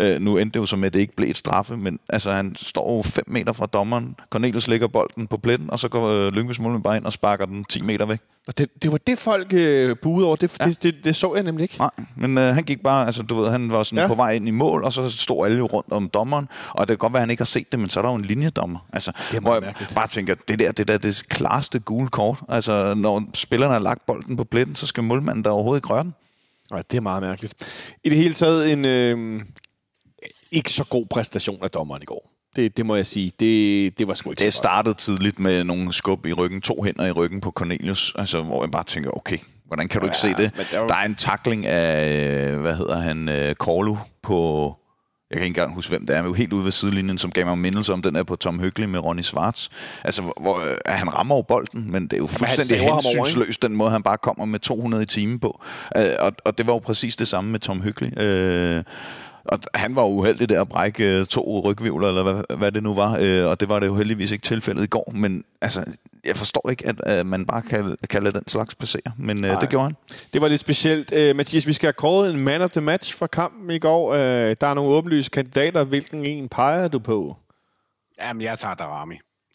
Øh, 0.01 0.20
nu 0.20 0.36
endte 0.38 0.55
det 0.55 0.61
jo 0.61 0.66
så 0.66 0.76
med, 0.76 0.86
at 0.86 0.95
det 0.95 1.01
ikke 1.01 1.16
blev 1.16 1.30
et 1.30 1.36
straffe, 1.36 1.76
men 1.76 1.99
altså, 2.09 2.30
han 2.30 2.57
står 2.57 2.97
jo 2.97 3.03
5 3.03 3.24
meter 3.26 3.53
fra 3.53 3.66
dommeren. 3.66 4.16
Cornelius 4.30 4.68
lægger 4.68 4.88
bolden 4.88 5.26
på 5.26 5.36
pletten, 5.36 5.70
og 5.70 5.78
så 5.78 5.88
går 5.88 6.09
øh, 6.09 6.32
Lyngbys 6.32 6.61
målmand 6.61 6.82
bare 6.82 6.97
ind 6.97 7.05
og 7.05 7.12
sparker 7.12 7.47
den 7.47 7.64
10 7.64 7.82
meter 7.82 8.07
væk. 8.07 8.20
Og 8.47 8.59
det, 8.59 8.82
det 8.82 8.93
var 8.93 8.99
det, 8.99 9.18
folk 9.18 9.53
øh, 9.53 9.97
buede 9.97 10.26
over. 10.26 10.36
Det, 10.36 10.57
ja. 10.61 10.66
det, 10.66 10.82
det, 10.82 11.05
det 11.05 11.16
så 11.16 11.34
jeg 11.34 11.43
nemlig 11.43 11.62
ikke. 11.62 11.78
Nej, 11.78 11.90
men 12.16 12.38
øh, 12.38 12.55
han 12.55 12.64
gik 12.64 12.82
bare, 12.82 13.07
altså 13.07 13.22
du 13.22 13.34
ved, 13.34 13.51
han 13.51 13.70
var 13.70 13.82
sådan 13.82 13.99
ja. 13.99 14.07
på 14.07 14.14
vej 14.14 14.32
ind 14.32 14.49
i 14.49 14.51
mål, 14.51 14.84
og 14.84 14.93
så 14.93 15.11
stod 15.11 15.47
alle 15.47 15.59
jo 15.59 15.66
rundt 15.66 15.93
om 15.93 16.09
dommeren, 16.09 16.49
og 16.70 16.80
det 16.80 16.88
kan 16.88 16.99
godt 16.99 17.12
være, 17.12 17.20
at 17.20 17.22
han 17.22 17.30
ikke 17.30 17.40
har 17.40 17.45
set 17.45 17.72
det, 17.72 17.80
men 17.80 17.90
så 17.90 18.01
er 18.01 18.03
der 18.03 18.11
jo 18.11 18.16
en 18.16 18.24
linjedommer. 18.24 18.78
Altså, 18.93 19.12
det 19.30 19.36
er 19.36 19.40
hvor 19.40 19.53
jeg 19.53 19.62
mærkeligt. 19.62 19.95
bare 19.95 20.09
tænker, 20.09 20.34
det 20.49 20.59
der, 20.59 20.72
det 20.72 20.88
der 20.88 20.99
det 20.99 21.28
klareste 21.28 21.78
gule 21.78 22.09
kort. 22.09 22.38
Altså, 22.49 22.95
når 22.95 23.24
spillerne 23.34 23.72
har 23.72 23.80
lagt 23.80 24.07
bolden 24.07 24.36
på 24.36 24.45
pletten, 24.45 24.74
så 24.74 24.86
skal 24.86 25.03
målmanden 25.03 25.45
der 25.45 25.51
overhovedet 25.51 25.78
ikke 25.78 25.88
røre 25.88 26.03
den. 26.03 26.14
Nej, 26.70 26.82
det 26.90 26.97
er 26.97 27.01
meget 27.01 27.22
mærkeligt. 27.22 27.55
I 28.05 28.09
det 28.09 28.18
hele 28.18 28.34
taget 28.34 28.72
en 28.72 28.84
øh, 28.84 29.43
ikke 30.51 30.72
så 30.72 30.84
god 30.84 31.07
præstation 31.07 31.59
af 31.62 31.70
dommeren 31.70 32.03
i 32.03 32.05
går. 32.05 32.32
Det, 32.57 32.77
det 32.77 32.87
må 32.87 32.97
jeg 32.97 33.07
sige. 33.07 33.33
Det, 33.41 33.99
det 33.99 34.09
var 34.09 34.15
sgu 34.15 34.31
ikke 34.31 34.45
Det 34.45 34.53
startede 34.53 34.95
tidligt 34.95 35.39
med 35.39 35.65
nogle 35.65 35.93
skub 35.93 36.27
i 36.27 36.33
ryggen, 36.33 36.61
to 36.61 36.83
hænder 36.83 37.07
i 37.07 37.11
ryggen 37.11 37.41
på 37.41 37.51
Cornelius, 37.51 38.15
altså, 38.19 38.43
hvor 38.43 38.63
jeg 38.63 38.71
bare 38.71 38.85
tænker, 38.85 39.11
okay, 39.11 39.39
hvordan 39.67 39.89
kan 39.89 40.01
du 40.01 40.07
ikke 40.07 40.17
ja, 40.23 40.35
se 40.35 40.43
det? 40.43 40.69
Der, 40.73 40.79
var... 40.79 40.87
der 40.87 40.95
er 40.95 41.05
en 41.05 41.15
takling 41.15 41.67
af, 41.67 42.57
hvad 42.57 42.77
hedder 42.77 42.97
han, 42.97 43.55
Korlu 43.59 43.97
på, 44.23 44.75
jeg 45.33 45.39
kan 45.39 45.47
ikke 45.47 45.61
engang 45.61 45.75
huske, 45.75 45.91
hvem 45.91 46.07
det 46.07 46.17
er, 46.17 46.23
men 46.23 46.35
helt 46.35 46.53
ude 46.53 46.65
ved 46.65 46.73
sidelinjen, 46.73 47.19
som 47.19 47.31
gav 47.31 47.47
mig 47.47 47.59
mindelse 47.59 47.93
om 47.93 48.03
den 48.03 48.17
er 48.17 48.23
på 48.23 48.37
Tom 48.37 48.61
Hyggelig 48.61 48.89
med 48.89 49.01
Ronny 49.01 49.23
Schwartz. 49.23 49.69
Altså, 50.05 50.23
hvor, 50.23 50.57
øh, 50.57 50.77
han 50.87 51.15
rammer 51.15 51.35
over 51.35 51.43
bolden, 51.43 51.93
men 51.93 52.03
det 52.03 52.13
er 52.13 52.19
jo 52.19 52.27
fuldstændig 52.27 52.81
hensynsløst, 52.81 53.63
den 53.63 53.77
måde, 53.77 53.91
han 53.91 54.03
bare 54.03 54.17
kommer 54.17 54.45
med 54.45 54.61
200 54.61 55.03
i 55.03 55.07
timen 55.07 55.39
på. 55.39 55.63
Uh, 55.97 56.03
og, 56.19 56.33
og 56.45 56.59
det 56.59 56.67
var 56.67 56.73
jo 56.73 56.79
præcis 56.79 57.17
det 57.17 57.29
samme 57.29 57.51
med 57.51 57.61
Tom 57.61 57.83
Hyggelig. 57.83 58.13
Uh, 58.17 58.83
og 59.45 59.59
han 59.74 59.97
var 59.97 60.05
uheldig 60.05 60.49
der 60.49 60.61
at 60.61 60.68
brække 60.68 61.18
øh, 61.18 61.26
to 61.26 61.61
rygvivler, 61.64 62.09
eller 62.09 62.22
hvad, 62.22 62.57
hvad 62.57 62.72
det 62.72 62.82
nu 62.82 62.95
var, 62.95 63.18
øh, 63.20 63.47
og 63.47 63.61
det 63.61 63.68
var 63.68 63.78
det 63.78 63.86
jo 63.86 63.95
heldigvis 63.95 64.30
ikke 64.30 64.43
tilfældet 64.43 64.84
i 64.84 64.86
går, 64.86 65.12
men 65.14 65.45
altså, 65.61 65.84
jeg 66.24 66.36
forstår 66.36 66.70
ikke, 66.70 66.86
at, 66.86 67.01
at 67.01 67.26
man 67.26 67.47
bare 67.47 67.62
kan, 67.62 67.97
kan 68.11 68.22
lade 68.22 68.38
den 68.38 68.49
slags 68.49 68.74
passere, 68.74 69.12
men 69.16 69.45
øh, 69.45 69.61
det 69.61 69.68
gjorde 69.68 69.84
han. 69.84 69.97
Det 70.32 70.40
var 70.40 70.49
lidt 70.49 70.61
specielt. 70.61 71.12
Øh, 71.12 71.36
Mathias, 71.36 71.66
vi 71.66 71.72
skal 71.72 71.86
have 71.86 71.93
kåret 71.93 72.34
en 72.34 72.40
man 72.40 72.62
of 72.62 72.70
the 72.70 72.80
match 72.80 73.16
for 73.16 73.26
kampen 73.26 73.70
i 73.70 73.78
går. 73.78 74.14
Øh, 74.14 74.57
der 74.61 74.66
er 74.66 74.74
nogle 74.74 74.90
åbenlyse 74.90 75.30
kandidater. 75.30 75.84
Hvilken 75.84 76.24
en 76.24 76.49
peger 76.49 76.88
du 76.88 76.99
på? 76.99 77.36
Jamen, 78.20 78.43
jeg 78.43 78.59
tager 78.59 78.74
Darami. 78.74 79.14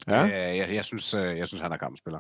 Ja? 0.10 0.24
Øh, 0.26 0.58
jeg, 0.58 0.74
jeg, 0.74 0.86
synes, 0.86 1.14
øh, 1.14 1.38
jeg 1.38 1.48
synes, 1.48 1.62
han 1.62 1.72
er 1.72 1.78
kampspiller. 1.78 2.20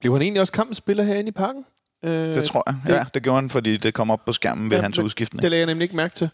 Blev 0.00 0.12
han 0.12 0.22
egentlig 0.22 0.40
også 0.40 0.52
kampspiller 0.52 1.04
herinde 1.04 1.28
i 1.28 1.32
parken? 1.32 1.64
Øh, 2.04 2.10
det 2.12 2.44
tror 2.44 2.62
jeg. 2.66 2.76
Det, 2.86 2.92
ja, 2.94 3.04
det 3.14 3.22
gjorde 3.22 3.40
han, 3.40 3.50
fordi 3.50 3.76
det 3.76 3.94
kom 3.94 4.10
op 4.10 4.24
på 4.24 4.32
skærmen 4.32 4.70
ved 4.70 4.76
ja, 4.76 4.82
hans 4.82 4.98
udskiftning. 4.98 5.42
Det 5.42 5.50
lagde 5.50 5.60
jeg 5.60 5.66
nemlig 5.66 5.82
ikke 5.84 5.96
mærke 5.96 6.14
til. 6.14 6.30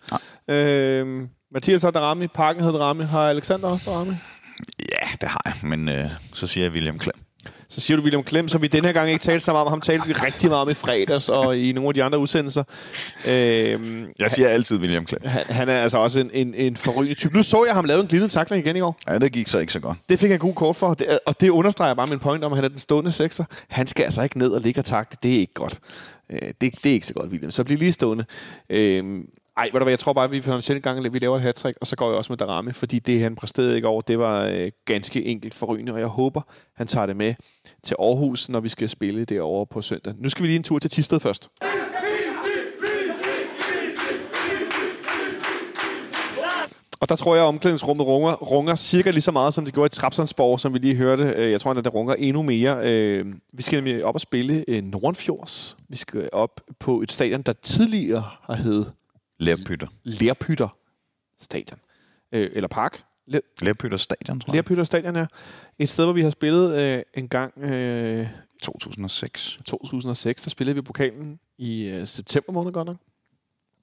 Øh, 0.48 1.28
Mathias 1.52 1.82
har 1.82 1.90
Darami, 1.90 2.26
Parken 2.26 2.62
havde 2.62 2.74
Darami. 2.74 3.04
Har 3.04 3.28
Alexander 3.28 3.68
også 3.68 3.84
Darami? 3.90 4.14
Ja, 4.78 5.08
det 5.20 5.28
har 5.28 5.42
jeg, 5.44 5.54
men 5.62 5.88
øh, 5.88 6.10
så 6.32 6.46
siger 6.46 6.64
jeg 6.64 6.72
William 6.72 6.98
Klem. 6.98 7.14
Så 7.68 7.80
siger 7.80 7.96
du 7.96 8.02
William 8.02 8.22
Klem, 8.22 8.48
som 8.48 8.62
vi 8.62 8.66
denne 8.66 8.88
her 8.88 8.92
gang 8.92 9.10
ikke 9.10 9.22
talte 9.22 9.44
sammen 9.44 9.60
om. 9.60 9.68
Ham 9.68 9.80
talte 9.80 10.06
vi 10.06 10.12
rigtig 10.12 10.48
meget 10.48 10.62
om 10.62 10.70
i 10.70 10.74
fredags 10.74 11.28
og 11.28 11.58
i 11.58 11.72
nogle 11.72 11.88
af 11.88 11.94
de 11.94 12.04
andre 12.04 12.18
udsendelser. 12.18 12.64
Øhm, 13.26 14.06
jeg 14.18 14.30
siger 14.30 14.48
han, 14.48 14.54
altid 14.54 14.76
William 14.78 15.04
Klem. 15.04 15.20
Han, 15.24 15.44
han 15.48 15.68
er 15.68 15.78
altså 15.78 15.98
også 15.98 16.20
en, 16.20 16.30
en, 16.34 16.54
en 16.54 16.76
forrygende 16.76 17.14
type. 17.14 17.36
Nu 17.36 17.42
så 17.42 17.64
jeg 17.64 17.74
ham 17.74 17.84
lave 17.84 18.00
en 18.00 18.06
glidende 18.06 18.32
takling 18.32 18.66
igen 18.66 18.76
i 18.76 18.80
år. 18.80 18.98
Ja, 19.08 19.18
det 19.18 19.32
gik 19.32 19.48
så 19.48 19.58
ikke 19.58 19.72
så 19.72 19.80
godt. 19.80 19.98
Det 20.08 20.18
fik 20.18 20.30
han 20.30 20.38
god 20.38 20.54
kort 20.54 20.76
for, 20.76 20.96
og 21.26 21.40
det 21.40 21.48
understreger 21.48 21.94
bare 21.94 22.06
min 22.06 22.18
point 22.18 22.44
om, 22.44 22.52
at 22.52 22.56
han 22.56 22.64
er 22.64 22.68
den 22.68 22.78
stående 22.78 23.12
sekser. 23.12 23.44
Han 23.68 23.86
skal 23.86 24.04
altså 24.04 24.22
ikke 24.22 24.38
ned 24.38 24.50
og 24.50 24.60
ligge 24.60 24.80
og 24.80 24.84
takle. 24.84 25.18
Det 25.22 25.34
er 25.34 25.38
ikke 25.38 25.54
godt. 25.54 25.78
Øh, 26.30 26.52
det, 26.60 26.74
det 26.84 26.90
er 26.90 26.94
ikke 26.94 27.06
så 27.06 27.14
godt, 27.14 27.30
William. 27.30 27.50
Så 27.50 27.64
bliv 27.64 27.78
lige 27.78 27.92
stående. 27.92 28.24
Øh, 28.70 29.04
ej, 29.58 29.70
ved 29.72 29.80
du 29.80 29.84
hvad, 29.84 29.92
jeg 29.92 29.98
tror 29.98 30.12
bare, 30.12 30.24
at 30.24 30.30
vi 30.30 30.40
for 30.40 30.54
en 30.54 30.62
sjældent 30.62 30.84
gang, 30.84 31.12
vi 31.12 31.18
laver 31.18 31.36
et 31.36 31.42
hat 31.42 31.64
og 31.80 31.86
så 31.86 31.96
går 31.96 32.08
jeg 32.08 32.16
også 32.16 32.32
med 32.32 32.38
Darami, 32.38 32.72
fordi 32.72 32.98
det, 32.98 33.20
han 33.20 33.36
præsterede 33.36 33.76
ikke 33.76 33.88
over, 33.88 34.00
det 34.00 34.18
var 34.18 34.44
øh, 34.44 34.70
ganske 34.84 35.24
enkelt 35.24 35.54
forrygende, 35.54 35.92
og 35.92 36.00
jeg 36.00 36.06
håber, 36.06 36.40
han 36.76 36.86
tager 36.86 37.06
det 37.06 37.16
med 37.16 37.34
til 37.82 37.96
Aarhus, 37.98 38.48
når 38.48 38.60
vi 38.60 38.68
skal 38.68 38.88
spille 38.88 39.24
derovre 39.24 39.66
på 39.66 39.82
søndag. 39.82 40.14
Nu 40.18 40.28
skal 40.28 40.42
vi 40.42 40.48
lige 40.48 40.56
en 40.56 40.62
tur 40.62 40.78
til 40.78 40.90
Tisted 40.90 41.20
først. 41.20 41.48
Og 47.00 47.08
der 47.08 47.16
tror 47.16 47.34
jeg, 47.34 47.44
at 47.44 47.48
omklædningsrummet 47.48 48.06
runger, 48.06 48.32
runger 48.32 48.74
cirka 48.74 49.10
lige 49.10 49.22
så 49.22 49.32
meget, 49.32 49.54
som 49.54 49.64
det 49.64 49.74
gjorde 49.74 49.86
i 49.86 49.88
Trapsandsborg, 49.88 50.60
som 50.60 50.74
vi 50.74 50.78
lige 50.78 50.94
hørte. 50.94 51.34
Øh, 51.36 51.50
jeg 51.50 51.60
tror, 51.60 51.70
at 51.70 51.84
det 51.84 51.94
runger 51.94 52.14
endnu 52.14 52.42
mere. 52.42 52.78
Øh, 52.84 53.26
vi 53.52 53.62
skal 53.62 53.76
nemlig 53.76 54.04
op 54.04 54.14
og 54.14 54.20
spille 54.20 54.64
øh, 54.68 54.82
Nordenfjords. 54.82 55.76
Vi 55.88 55.96
skal 55.96 56.28
op 56.32 56.60
på 56.78 57.00
et 57.00 57.12
stadion, 57.12 57.42
der 57.42 57.52
tidligere 57.52 58.24
har 58.42 58.54
heddet 58.54 58.92
Lærpytter. 59.38 59.86
Lærpytter 60.04 60.68
Stadion. 61.38 61.80
Øh, 62.32 62.50
eller 62.52 62.68
park. 62.68 63.02
Lærpytter 63.60 63.98
Stadion, 63.98 64.40
tror 64.40 64.52
jeg. 64.52 64.54
Lærpytter 64.54 64.84
Stadion, 64.84 65.16
ja. 65.16 65.26
Et 65.78 65.88
sted, 65.88 66.04
hvor 66.04 66.12
vi 66.12 66.22
har 66.22 66.30
spillet 66.30 66.80
øh, 66.80 67.02
en 67.14 67.28
gang... 67.28 67.58
Øh, 67.62 68.26
2006. 68.62 69.58
2006, 69.64 70.42
der 70.42 70.50
spillede 70.50 70.74
vi 70.74 70.82
pokalen 70.82 71.38
i 71.58 71.84
øh, 71.84 72.06
september 72.06 72.52
måned 72.52 72.72
godt 72.72 72.86
nok. 72.86 72.96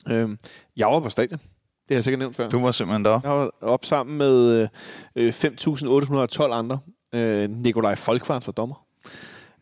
Øh, 0.09 0.29
jeg 0.77 0.87
var 0.87 0.99
på 0.99 1.09
stadion. 1.09 1.39
Det 1.39 1.89
har 1.89 1.95
jeg 1.95 2.03
sikkert 2.03 2.19
nævnt 2.19 2.35
før. 2.35 2.49
Du 2.49 2.59
var 2.59 2.71
simpelthen 2.71 3.05
der? 3.05 3.19
Jeg 3.23 3.31
var 3.31 3.51
op 3.61 3.85
sammen 3.85 4.17
med 4.17 4.67
øh, 5.15 5.29
5.812 5.29 6.43
andre. 6.43 6.79
Øh, 7.13 7.49
Nikolaj 7.49 7.95
Folkvarts 7.95 8.47
var 8.47 8.53
dommer. 8.53 8.85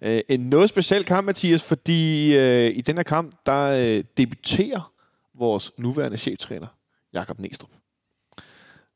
Øh, 0.01 0.21
en 0.29 0.39
noget 0.39 0.69
speciel 0.69 1.05
kamp, 1.05 1.25
Mathias, 1.25 1.63
fordi 1.63 2.35
øh, 2.37 2.77
i 2.77 2.81
den 2.81 2.95
her 2.95 3.03
kamp, 3.03 3.31
der 3.45 3.63
øh, 3.63 4.03
debuterer 4.17 4.92
vores 5.35 5.71
nuværende 5.77 6.17
cheftræner, 6.17 6.67
Jakob 7.13 7.39
Næstrup. 7.39 7.69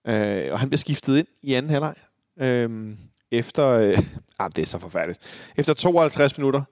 Øh, 0.08 0.52
og 0.52 0.60
han 0.60 0.70
bliver 0.70 0.78
skiftet 0.78 1.18
ind 1.18 1.28
i 1.42 1.54
anden 1.54 1.70
halvleg. 1.70 1.96
Øh, 2.40 2.98
efter... 3.32 3.68
Øh, 3.68 3.98
ah, 4.40 4.52
det 4.56 4.62
er 4.62 4.66
så 4.66 4.80
forfærdeligt. 4.80 5.20
Efter 5.58 5.74
52 5.74 6.38
minutter, 6.38 6.64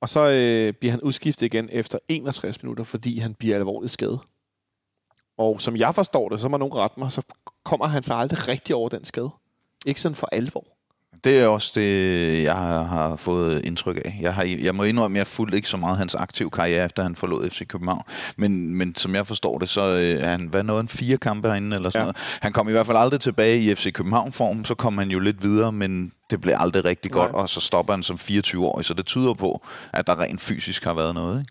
og 0.00 0.08
så 0.08 0.20
øh, 0.20 0.72
bliver 0.72 0.90
han 0.90 1.00
udskiftet 1.00 1.46
igen 1.46 1.68
efter 1.72 1.98
61 2.08 2.62
minutter, 2.62 2.84
fordi 2.84 3.18
han 3.18 3.34
bliver 3.34 3.56
alvorligt 3.56 3.92
skadet. 3.92 4.20
Og 5.38 5.60
som 5.60 5.76
jeg 5.76 5.94
forstår 5.94 6.28
det, 6.28 6.40
så 6.40 6.48
må 6.48 6.56
nogen 6.56 6.74
rette 6.74 7.00
mig, 7.00 7.12
så 7.12 7.22
kommer 7.64 7.86
han 7.86 8.02
så 8.02 8.14
aldrig 8.14 8.48
rigtig 8.48 8.74
over 8.74 8.88
den 8.88 9.04
skade. 9.04 9.30
Ikke 9.86 10.00
sådan 10.00 10.16
for 10.16 10.28
alvor. 10.32 10.66
Det 11.24 11.38
er 11.38 11.46
også 11.46 11.72
det, 11.74 12.42
jeg 12.42 12.54
har 12.54 13.16
fået 13.16 13.64
indtryk 13.64 13.96
af. 14.04 14.18
Jeg, 14.20 14.34
har, 14.34 14.44
jeg 14.44 14.74
må 14.74 14.82
indrømme, 14.82 15.16
at 15.16 15.18
jeg 15.18 15.26
fulgte 15.26 15.56
ikke 15.56 15.68
så 15.68 15.76
meget 15.76 15.98
hans 15.98 16.14
aktive 16.14 16.50
karriere, 16.50 16.84
efter 16.84 17.02
han 17.02 17.16
forlod 17.16 17.50
FC 17.50 17.66
København. 17.66 18.02
Men, 18.36 18.74
men 18.74 18.94
som 18.94 19.14
jeg 19.14 19.26
forstår 19.26 19.58
det, 19.58 19.68
så 19.68 19.82
øh, 19.82 20.20
er 20.20 20.30
han 20.30 20.46
hvad 20.46 20.62
noget 20.62 20.80
en 20.80 20.88
fire 20.88 21.16
kampe 21.16 21.48
herinde 21.48 21.76
eller 21.76 21.90
sådan 21.90 22.00
ja. 22.00 22.04
noget. 22.04 22.38
Han 22.40 22.52
kom 22.52 22.68
i 22.68 22.72
hvert 22.72 22.86
fald 22.86 22.98
aldrig 22.98 23.20
tilbage 23.20 23.58
i 23.58 23.74
FC 23.74 23.92
København-form, 23.92 24.64
så 24.64 24.74
kom 24.74 24.98
han 24.98 25.10
jo 25.10 25.18
lidt 25.18 25.42
videre, 25.42 25.72
men 25.72 26.12
det 26.30 26.40
blev 26.40 26.54
aldrig 26.58 26.84
rigtig 26.84 27.10
Nej. 27.10 27.20
godt, 27.20 27.32
og 27.32 27.48
så 27.48 27.60
stopper 27.60 27.92
han 27.92 28.02
som 28.02 28.16
24-årig. 28.16 28.84
Så 28.84 28.94
det 28.94 29.06
tyder 29.06 29.34
på, 29.34 29.64
at 29.92 30.06
der 30.06 30.20
rent 30.20 30.40
fysisk 30.40 30.84
har 30.84 30.94
været 30.94 31.14
noget. 31.14 31.44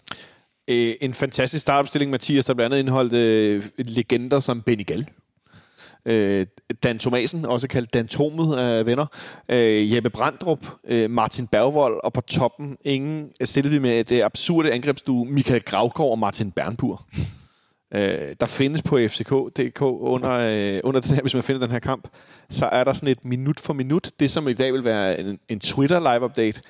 Ikke? 0.68 0.90
Øh, 0.90 0.96
en 1.02 1.14
fantastisk 1.14 1.62
startopstilling, 1.62 2.12
Mathias, 2.12 2.46
der 2.46 2.54
blandt 2.54 2.74
andet 2.74 2.80
indeholdt 2.80 3.14
øh, 3.14 3.64
legender 3.78 4.40
som 4.40 4.62
Benny 4.62 4.86
Gall 4.86 5.08
øh, 6.06 6.46
Dan 6.84 7.00
Thomasen, 7.00 7.46
også 7.46 7.68
kaldt 7.68 7.94
Dan 7.94 8.08
Tomet 8.08 8.58
af 8.58 8.86
venner, 8.86 9.06
øh, 9.50 9.94
Jeppe 9.94 10.10
Brandrup, 10.10 10.68
øh, 10.88 11.10
Martin 11.10 11.48
Bergvold, 11.48 12.00
og 12.04 12.14
på 12.14 12.22
toppen 12.22 12.78
ingen 12.84 13.32
øh, 13.42 13.48
stillede 13.48 13.74
vi 13.74 13.80
med 13.80 14.04
det 14.04 14.18
øh, 14.18 14.26
absurde 14.26 14.72
angrebsdue 14.72 15.26
Michael 15.26 15.62
Gravgaard 15.62 16.12
og 16.12 16.20
Martin 16.20 16.52
Bernpur. 16.52 17.06
Øh, 17.94 18.36
der 18.40 18.46
findes 18.46 18.82
på 18.82 18.98
FCK.dk 18.98 19.82
under, 19.82 20.32
øh, 20.32 20.80
under 20.84 21.02
den 21.02 21.12
her, 21.12 21.22
hvis 21.22 21.34
man 21.34 21.44
finder 21.44 21.62
den 21.62 21.72
her 21.72 21.80
kamp, 21.80 22.08
så 22.50 22.66
er 22.66 22.84
der 22.84 22.94
sådan 22.94 23.10
et 23.10 23.26
minut 23.26 23.60
for 23.60 23.74
minut, 23.74 24.12
det 24.20 24.32
som 24.32 24.48
i 24.48 24.54
dag 24.54 24.74
vil 24.74 24.84
være 24.84 25.20
en, 25.20 25.40
en 25.50 25.60
Twitter 25.60 26.00
live 26.00 26.26
update. 26.26 26.62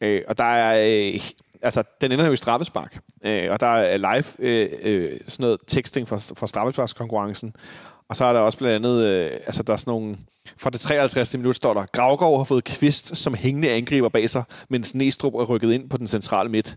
Øh, 0.00 0.22
og 0.28 0.38
der 0.38 0.44
er, 0.44 0.88
øh, 1.14 1.20
altså 1.62 1.82
den 2.00 2.12
ender 2.12 2.26
jo 2.26 2.32
i 2.32 2.36
straffespark, 2.36 3.00
øh, 3.24 3.46
og 3.50 3.60
der 3.60 3.66
er 3.66 3.96
live 3.96 4.24
øh, 4.38 4.68
øh, 4.82 5.16
sådan 5.28 5.42
noget 5.42 5.60
teksting 5.66 6.08
fra, 6.08 6.16
fra 6.16 6.46
straffesparkskonkurrencen. 6.46 7.56
Og 8.08 8.16
så 8.16 8.24
er 8.24 8.32
der 8.32 8.40
også 8.40 8.58
blandt 8.58 8.86
andet, 8.86 9.04
øh, 9.04 9.30
altså 9.46 9.62
der 9.62 9.72
er 9.72 9.76
sådan 9.76 9.90
nogle, 9.90 10.16
fra 10.56 10.70
det 10.70 10.80
53. 10.80 11.36
minut 11.36 11.56
står 11.56 11.74
der, 11.74 11.86
Gravgaard 11.92 12.36
har 12.36 12.44
fået 12.44 12.64
Kvist 12.64 13.16
som 13.16 13.34
hængende 13.34 13.70
angriber 13.70 14.08
bag 14.08 14.30
sig, 14.30 14.42
mens 14.68 14.94
Næstrup 14.94 15.34
er 15.34 15.44
rykket 15.44 15.72
ind 15.72 15.90
på 15.90 15.96
den 15.96 16.06
centrale 16.06 16.50
midt. 16.50 16.76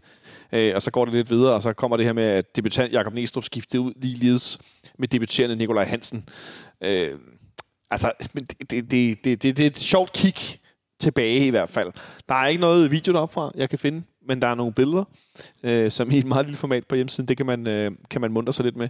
Øh, 0.51 0.75
og 0.75 0.81
så 0.81 0.91
går 0.91 1.05
det 1.05 1.13
lidt 1.13 1.29
videre, 1.29 1.53
og 1.53 1.61
så 1.61 1.73
kommer 1.73 1.97
det 1.97 2.05
her 2.05 2.13
med, 2.13 2.23
at 2.23 2.55
debutant 2.55 2.93
Jakob 2.93 3.13
Næstrup 3.13 3.43
skiftede 3.43 3.81
ud 3.81 3.93
ligeledes 3.95 4.59
med 4.99 5.07
debuterende 5.07 5.55
Nikolaj 5.55 5.85
Hansen. 5.85 6.29
Øh, 6.83 7.19
altså, 7.91 8.11
det, 8.33 8.71
det, 8.71 8.91
det, 8.91 9.23
det, 9.23 9.43
det 9.43 9.59
er 9.59 9.67
et 9.67 9.79
sjovt 9.79 10.13
kig 10.13 10.35
tilbage 10.99 11.45
i 11.45 11.49
hvert 11.49 11.69
fald. 11.69 11.91
Der 12.29 12.35
er 12.35 12.47
ikke 12.47 12.61
noget 12.61 12.91
video 12.91 13.13
deroppe 13.13 13.33
fra, 13.33 13.51
jeg 13.55 13.69
kan 13.69 13.79
finde, 13.79 14.03
men 14.27 14.41
der 14.41 14.47
er 14.47 14.55
nogle 14.55 14.73
billeder, 14.73 15.03
øh, 15.63 15.91
som 15.91 16.11
i 16.11 16.17
et 16.17 16.25
meget 16.25 16.45
lille 16.45 16.57
format 16.57 16.85
på 16.87 16.95
hjemmesiden, 16.95 17.27
det 17.27 17.37
kan 17.37 17.45
man, 17.45 17.67
øh, 17.67 17.91
kan 18.09 18.21
man 18.21 18.31
muntre 18.31 18.53
sig 18.53 18.65
lidt 18.65 18.75
med. 18.75 18.89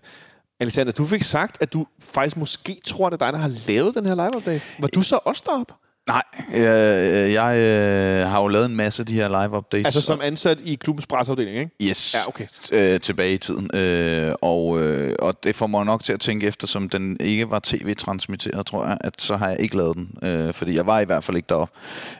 Alexander, 0.61 0.93
du 0.93 1.05
fik 1.05 1.23
sagt, 1.23 1.57
at 1.61 1.73
du 1.73 1.87
faktisk 1.99 2.37
måske 2.37 2.81
tror, 2.85 3.07
at 3.07 3.11
det 3.11 3.21
er 3.21 3.25
dig, 3.25 3.33
der 3.33 3.39
har 3.39 3.51
lavet 3.67 3.95
den 3.95 4.05
her 4.05 4.15
live-update. 4.15 4.61
Var 4.79 4.87
du 4.87 5.01
så 5.01 5.19
også 5.25 5.43
deroppe? 5.45 5.73
Nej, 6.07 6.23
jeg, 6.53 7.33
jeg 7.33 7.57
øh, 7.59 8.29
har 8.29 8.41
jo 8.41 8.47
lavet 8.47 8.65
en 8.65 8.75
masse 8.75 9.01
af 9.01 9.05
de 9.05 9.13
her 9.13 9.27
live-updates. 9.27 9.85
Altså 9.85 10.01
som 10.01 10.21
ansat 10.21 10.59
i 10.63 10.75
klubbens 10.75 11.07
presseafdeling, 11.07 11.57
ikke? 11.57 11.71
Yes, 11.81 12.13
ja, 12.13 12.27
okay. 12.27 12.47
øh, 12.71 12.99
tilbage 12.99 13.33
i 13.33 13.37
tiden. 13.37 13.75
Øh, 13.75 14.33
og, 14.41 14.81
øh, 14.81 15.15
og 15.19 15.43
det 15.43 15.55
får 15.55 15.67
mig 15.67 15.85
nok 15.85 16.03
til 16.03 16.13
at 16.13 16.19
tænke 16.19 16.47
efter, 16.47 16.67
som 16.67 16.89
den 16.89 17.17
ikke 17.19 17.49
var 17.49 17.59
tv-transmitteret, 17.63 18.65
tror 18.65 18.85
jeg, 18.85 18.97
at 19.01 19.21
så 19.21 19.37
har 19.37 19.49
jeg 19.49 19.59
ikke 19.59 19.77
lavet 19.77 19.95
den. 19.95 20.17
Øh, 20.23 20.53
fordi 20.53 20.75
jeg 20.75 20.85
var 20.85 20.99
i 20.99 21.05
hvert 21.05 21.23
fald 21.23 21.37
ikke 21.37 21.47
deroppe. 21.49 21.73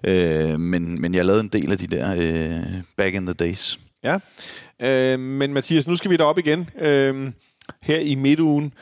Øh, 0.03 0.59
men, 0.59 1.01
men 1.01 1.13
jeg 1.13 1.25
lavede 1.25 1.41
en 1.41 1.49
del 1.49 1.71
af 1.71 1.77
de 1.77 1.87
der 1.87 2.15
øh, 2.17 2.81
back 2.97 3.15
in 3.15 3.25
the 3.25 3.33
days. 3.33 3.79
Ja, 4.03 4.17
øh, 4.79 5.19
men 5.19 5.53
Mathias, 5.53 5.87
nu 5.87 5.95
skal 5.95 6.11
vi 6.11 6.17
derop 6.17 6.37
igen. 6.37 6.69
Øh, 6.79 7.31
her 7.83 7.99
i 7.99 8.15
midtugen 8.15 8.73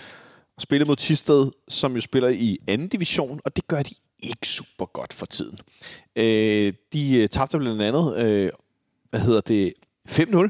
og 0.56 0.62
spille 0.62 0.86
mod 0.86 0.96
Tisted, 0.96 1.52
som 1.68 1.96
jo 1.96 2.02
spiller 2.02 2.30
i 2.30 2.58
anden 2.68 2.88
division, 2.88 3.40
og 3.46 3.56
det 3.56 3.68
gør 3.68 3.84
de 3.84 3.96
ikke 4.20 4.48
super 4.48 4.86
godt 4.86 5.14
for 5.14 5.26
tiden. 5.26 5.58
Øh, 6.16 6.74
de 6.94 7.18
øh, 7.18 7.30
tabte 7.30 7.58
blandt 7.58 7.82
andet, 7.82 8.18
øh, 8.18 8.50
hvad 9.10 9.20
hedder 9.20 9.42
det, 9.42 9.74
5-0 10.10 10.50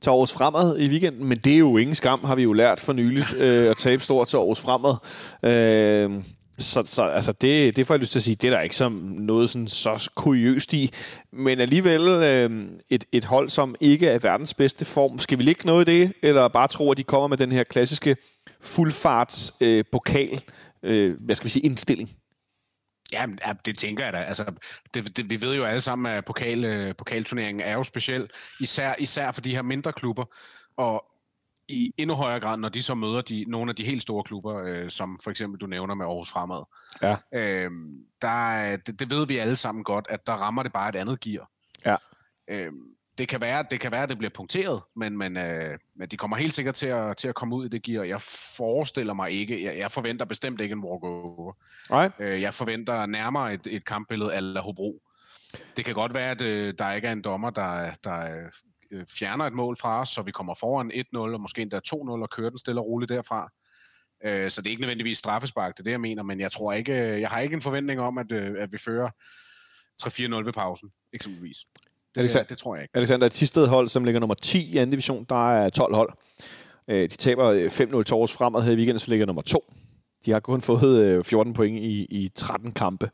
til 0.00 0.10
Aarhus 0.10 0.32
Fremad 0.32 0.78
i 0.78 0.88
weekenden, 0.88 1.24
men 1.24 1.38
det 1.38 1.54
er 1.54 1.58
jo 1.58 1.76
ingen 1.76 1.94
skam, 1.94 2.24
har 2.24 2.34
vi 2.34 2.42
jo 2.42 2.52
lært 2.52 2.80
for 2.80 2.92
nyligt, 2.92 3.34
øh, 3.34 3.70
at 3.70 3.76
tabe 3.76 4.02
stort 4.02 4.28
til 4.28 4.36
Aarhus 4.36 4.60
Fremad. 4.60 4.94
Øh, 5.42 6.24
så, 6.58 6.82
så 6.86 7.02
altså 7.02 7.32
det, 7.32 7.76
det 7.76 7.86
får 7.86 7.94
jeg 7.94 8.00
lyst 8.00 8.12
til 8.12 8.18
at 8.18 8.22
sige, 8.22 8.34
det 8.34 8.48
er 8.48 8.54
der 8.54 8.60
ikke 8.60 8.76
som 8.76 8.92
noget 9.18 9.50
sådan 9.50 9.68
så 9.68 10.10
kuriøst 10.14 10.72
i. 10.72 10.90
Men 11.32 11.60
alligevel 11.60 12.00
øh, 12.00 12.68
et, 12.90 13.04
et 13.12 13.24
hold, 13.24 13.48
som 13.48 13.74
ikke 13.80 14.08
er 14.08 14.18
verdens 14.18 14.54
bedste 14.54 14.84
form. 14.84 15.18
Skal 15.18 15.38
vi 15.38 15.42
ligge 15.42 15.66
noget 15.66 15.88
i 15.88 15.98
det, 15.98 16.12
eller 16.22 16.48
bare 16.48 16.68
tro, 16.68 16.90
at 16.90 16.96
de 16.96 17.04
kommer 17.04 17.28
med 17.28 17.36
den 17.36 17.52
her 17.52 17.64
klassiske 17.64 18.16
fuldfarts 18.60 19.54
øh, 19.60 19.84
pokal, 19.92 20.40
øh, 20.82 21.16
hvad 21.20 21.34
skal 21.34 21.44
vi 21.44 21.50
sige, 21.50 21.64
indstilling? 21.64 22.10
Ja, 23.12 23.26
det 23.64 23.78
tænker 23.78 24.04
jeg 24.04 24.12
da. 24.12 24.18
Altså, 24.18 24.44
det, 24.94 25.16
det, 25.16 25.30
vi 25.30 25.40
ved 25.40 25.56
jo 25.56 25.64
alle 25.64 25.80
sammen, 25.80 26.12
at 26.12 26.24
pokal, 26.24 26.64
øh, 26.64 26.94
pokalturneringen 26.96 27.60
er 27.60 27.72
jo 27.72 27.82
speciel, 27.82 28.28
især, 28.60 28.94
især 28.98 29.32
for 29.32 29.40
de 29.40 29.50
her 29.50 29.62
mindre 29.62 29.92
klubber. 29.92 30.24
Og 30.76 31.04
i 31.72 31.94
endnu 31.96 32.16
højere 32.16 32.40
grad, 32.40 32.56
når 32.56 32.68
de 32.68 32.82
så 32.82 32.94
møder 32.94 33.20
de, 33.20 33.44
nogle 33.48 33.70
af 33.70 33.76
de 33.76 33.84
helt 33.84 34.02
store 34.02 34.24
klubber, 34.24 34.62
øh, 34.64 34.90
som 34.90 35.18
for 35.24 35.30
eksempel 35.30 35.60
du 35.60 35.66
nævner 35.66 35.94
med 35.94 36.06
Aarhus 36.06 36.30
Fremad. 36.30 36.64
Ja. 37.02 37.16
Øh, 37.34 37.70
der, 38.22 38.76
det, 38.76 39.00
det 39.00 39.10
ved 39.10 39.26
vi 39.26 39.38
alle 39.38 39.56
sammen 39.56 39.84
godt, 39.84 40.06
at 40.08 40.26
der 40.26 40.32
rammer 40.32 40.62
det 40.62 40.72
bare 40.72 40.88
et 40.88 40.96
andet 40.96 41.20
gear. 41.20 41.50
Ja. 41.86 41.96
Øh, 42.48 42.72
det 43.18 43.28
kan 43.28 43.40
være, 43.40 43.64
det 43.70 43.80
kan 43.80 43.92
være, 43.92 44.02
at 44.02 44.08
det 44.08 44.18
bliver 44.18 44.30
punkteret, 44.30 44.82
men, 44.96 45.18
men, 45.18 45.36
øh, 45.36 45.78
men 45.96 46.08
de 46.08 46.16
kommer 46.16 46.36
helt 46.36 46.54
sikkert 46.54 46.74
til 46.74 46.86
at, 46.86 47.16
til 47.16 47.28
at 47.28 47.34
komme 47.34 47.56
ud 47.56 47.64
i 47.64 47.68
det 47.68 47.82
gear. 47.82 48.04
Jeg 48.04 48.22
forestiller 48.56 49.14
mig 49.14 49.30
ikke, 49.30 49.64
jeg, 49.64 49.78
jeg 49.78 49.90
forventer 49.90 50.24
bestemt 50.24 50.60
ikke 50.60 50.72
en 50.72 50.84
walkover. 50.84 51.52
Nej. 51.90 52.10
Øh, 52.18 52.42
jeg 52.42 52.54
forventer 52.54 53.06
nærmere 53.06 53.54
et, 53.54 53.66
et 53.66 53.84
kampbillede 53.84 54.34
af 54.34 54.62
Hobro. 54.62 55.02
Det 55.76 55.84
kan 55.84 55.94
godt 55.94 56.14
være, 56.14 56.30
at 56.30 56.42
øh, 56.42 56.74
der 56.78 56.92
ikke 56.92 57.08
er 57.08 57.12
en 57.12 57.22
dommer, 57.22 57.50
der, 57.50 57.90
der 58.04 58.48
øh, 58.92 59.06
fjerner 59.18 59.44
et 59.44 59.52
mål 59.52 59.76
fra 59.76 60.00
os, 60.00 60.08
så 60.08 60.22
vi 60.22 60.30
kommer 60.30 60.54
foran 60.54 60.90
1-0 60.94 61.18
og 61.18 61.40
måske 61.40 61.62
endda 61.62 61.80
2-0 61.88 61.94
og 61.94 62.30
kører 62.30 62.50
den 62.50 62.58
stille 62.58 62.80
og 62.80 62.86
roligt 62.86 63.08
derfra. 63.08 63.48
Øh, 64.24 64.50
så 64.50 64.62
det 64.62 64.66
er 64.66 64.70
ikke 64.70 64.82
nødvendigvis 64.82 65.18
straffespark, 65.18 65.76
det 65.76 65.80
er 65.80 65.84
det, 65.84 65.90
jeg 65.90 66.00
mener, 66.00 66.22
men 66.22 66.40
jeg 66.40 66.52
tror 66.52 66.72
ikke, 66.72 66.94
jeg 67.20 67.28
har 67.28 67.40
ikke 67.40 67.54
en 67.54 67.62
forventning 67.62 68.00
om, 68.00 68.18
at, 68.18 68.32
øh, 68.32 68.54
at 68.58 68.72
vi 68.72 68.78
fører 68.78 69.10
3-4-0 70.02 70.44
ved 70.44 70.52
pausen, 70.52 70.90
eksempelvis. 71.12 71.58
Det, 72.14 72.20
Alexander, 72.20 72.48
det 72.48 72.58
tror 72.58 72.74
jeg 72.74 72.82
ikke. 72.82 72.96
Alexander, 72.96 73.26
et 73.26 73.34
sidste 73.34 73.66
hold, 73.66 73.88
som 73.88 74.04
ligger 74.04 74.20
nummer 74.20 74.34
10 74.34 74.72
i 74.72 74.76
anden 74.76 74.90
division, 74.90 75.26
der 75.28 75.52
er 75.52 75.70
12 75.70 75.94
hold. 75.94 76.12
Øh, 76.88 77.00
de 77.00 77.08
taber 77.08 77.68
5-0 77.68 78.02
til 78.02 78.14
Aarhus 78.14 78.32
Fremad 78.32 78.62
her 78.62 78.72
i 78.72 78.76
weekenden, 78.76 78.98
så 78.98 79.10
ligger 79.10 79.26
nummer 79.26 79.42
2. 79.42 79.72
De 80.26 80.30
har 80.30 80.40
kun 80.40 80.60
fået 80.60 81.26
14 81.26 81.50
øh, 81.50 81.54
point 81.54 81.78
i, 81.78 82.06
i 82.10 82.30
13 82.34 82.72
kampe, 82.72 83.10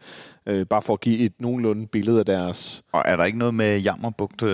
øh, 0.46 0.66
bare 0.66 0.82
for 0.82 0.92
at 0.92 1.00
give 1.00 1.18
et 1.18 1.32
nogenlunde 1.38 1.86
billede 1.86 2.18
af 2.18 2.26
deres... 2.26 2.82
Og 2.92 3.02
er 3.04 3.16
der 3.16 3.24
ikke 3.24 3.38
noget 3.38 3.54
med 3.54 3.80
Jammerbugt? 3.80 4.42
Øh... 4.42 4.50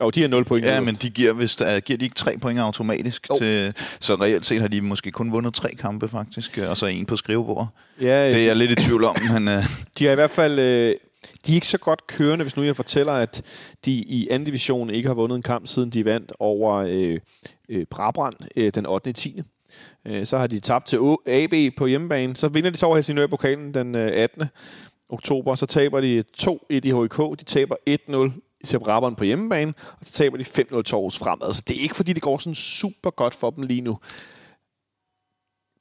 Jo, 0.00 0.10
de 0.10 0.20
har 0.20 0.28
0 0.28 0.44
point. 0.44 0.66
Ja, 0.66 0.80
men 0.80 0.94
de 0.94 1.10
giver, 1.10 1.32
vist, 1.32 1.60
uh, 1.60 1.66
giver 1.84 1.98
de 1.98 2.04
ikke 2.04 2.16
3 2.16 2.38
point 2.38 2.60
automatisk? 2.60 3.26
Oh. 3.30 3.38
Til, 3.38 3.74
så 4.00 4.14
reelt 4.14 4.46
set 4.46 4.60
har 4.60 4.68
de 4.68 4.80
måske 4.80 5.10
kun 5.10 5.32
vundet 5.32 5.54
tre 5.54 5.68
kampe, 5.68 6.08
faktisk, 6.08 6.58
og 6.58 6.76
så 6.76 6.86
en 6.86 7.06
på 7.06 7.16
skrivebord. 7.16 7.68
Ja, 8.00 8.28
det 8.28 8.42
er 8.42 8.46
jeg 8.46 8.56
lidt 8.56 8.70
i 8.70 8.74
tvivl 8.74 9.04
om, 9.04 9.16
men... 9.32 9.48
Uh... 9.48 9.64
De 9.98 10.04
har 10.04 10.12
i 10.12 10.14
hvert 10.14 10.30
fald... 10.30 10.58
Øh, 10.58 10.94
de 11.46 11.52
er 11.52 11.54
ikke 11.54 11.68
så 11.68 11.78
godt 11.78 12.06
kørende, 12.06 12.42
hvis 12.42 12.56
nu 12.56 12.62
jeg 12.62 12.76
fortæller, 12.76 13.12
at 13.12 13.42
de 13.84 13.92
i 13.92 14.28
anden 14.30 14.46
division 14.46 14.90
ikke 14.90 15.08
har 15.08 15.14
vundet 15.14 15.36
en 15.36 15.42
kamp, 15.42 15.66
siden 15.66 15.90
de 15.90 16.04
vandt 16.04 16.32
over 16.38 16.74
øh, 16.74 17.18
øh, 17.68 17.86
Brabrand 17.90 18.34
øh, 18.56 18.72
den 18.74 18.86
8. 18.86 19.12
10. 19.12 19.42
Øh, 20.06 20.26
så 20.26 20.38
har 20.38 20.46
de 20.46 20.60
tabt 20.60 20.86
til 20.86 20.98
AB 21.26 21.76
på 21.76 21.86
hjemmebane. 21.86 22.36
Så 22.36 22.48
vinder 22.48 22.70
de 22.70 22.76
så 22.76 22.86
over 22.86 22.96
Helsingør-pokalen 22.96 23.74
den 23.74 23.94
øh, 23.94 24.10
18. 24.14 24.44
Oktober. 25.08 25.54
Så 25.54 25.66
taber 25.66 26.00
de 26.00 26.24
2-1 26.42 26.56
i 26.70 26.80
HIK. 26.80 27.18
De 27.40 27.44
taber 27.44 27.76
1-0 27.90 28.40
til 28.64 28.78
Brabant 28.78 29.16
på 29.16 29.24
hjemmebane, 29.24 29.74
og 30.00 30.04
så 30.04 30.12
taber 30.12 30.36
de 30.36 30.44
5-0 30.44 30.82
til 30.82 30.94
Aarhus 30.94 31.18
fremad. 31.18 31.52
Så 31.52 31.62
det 31.68 31.78
er 31.78 31.82
ikke, 31.82 31.96
fordi 31.96 32.12
det 32.12 32.22
går 32.22 32.38
sådan 32.38 32.54
super 32.54 33.10
godt 33.10 33.34
for 33.34 33.50
dem 33.50 33.64
lige 33.64 33.80
nu. 33.80 33.98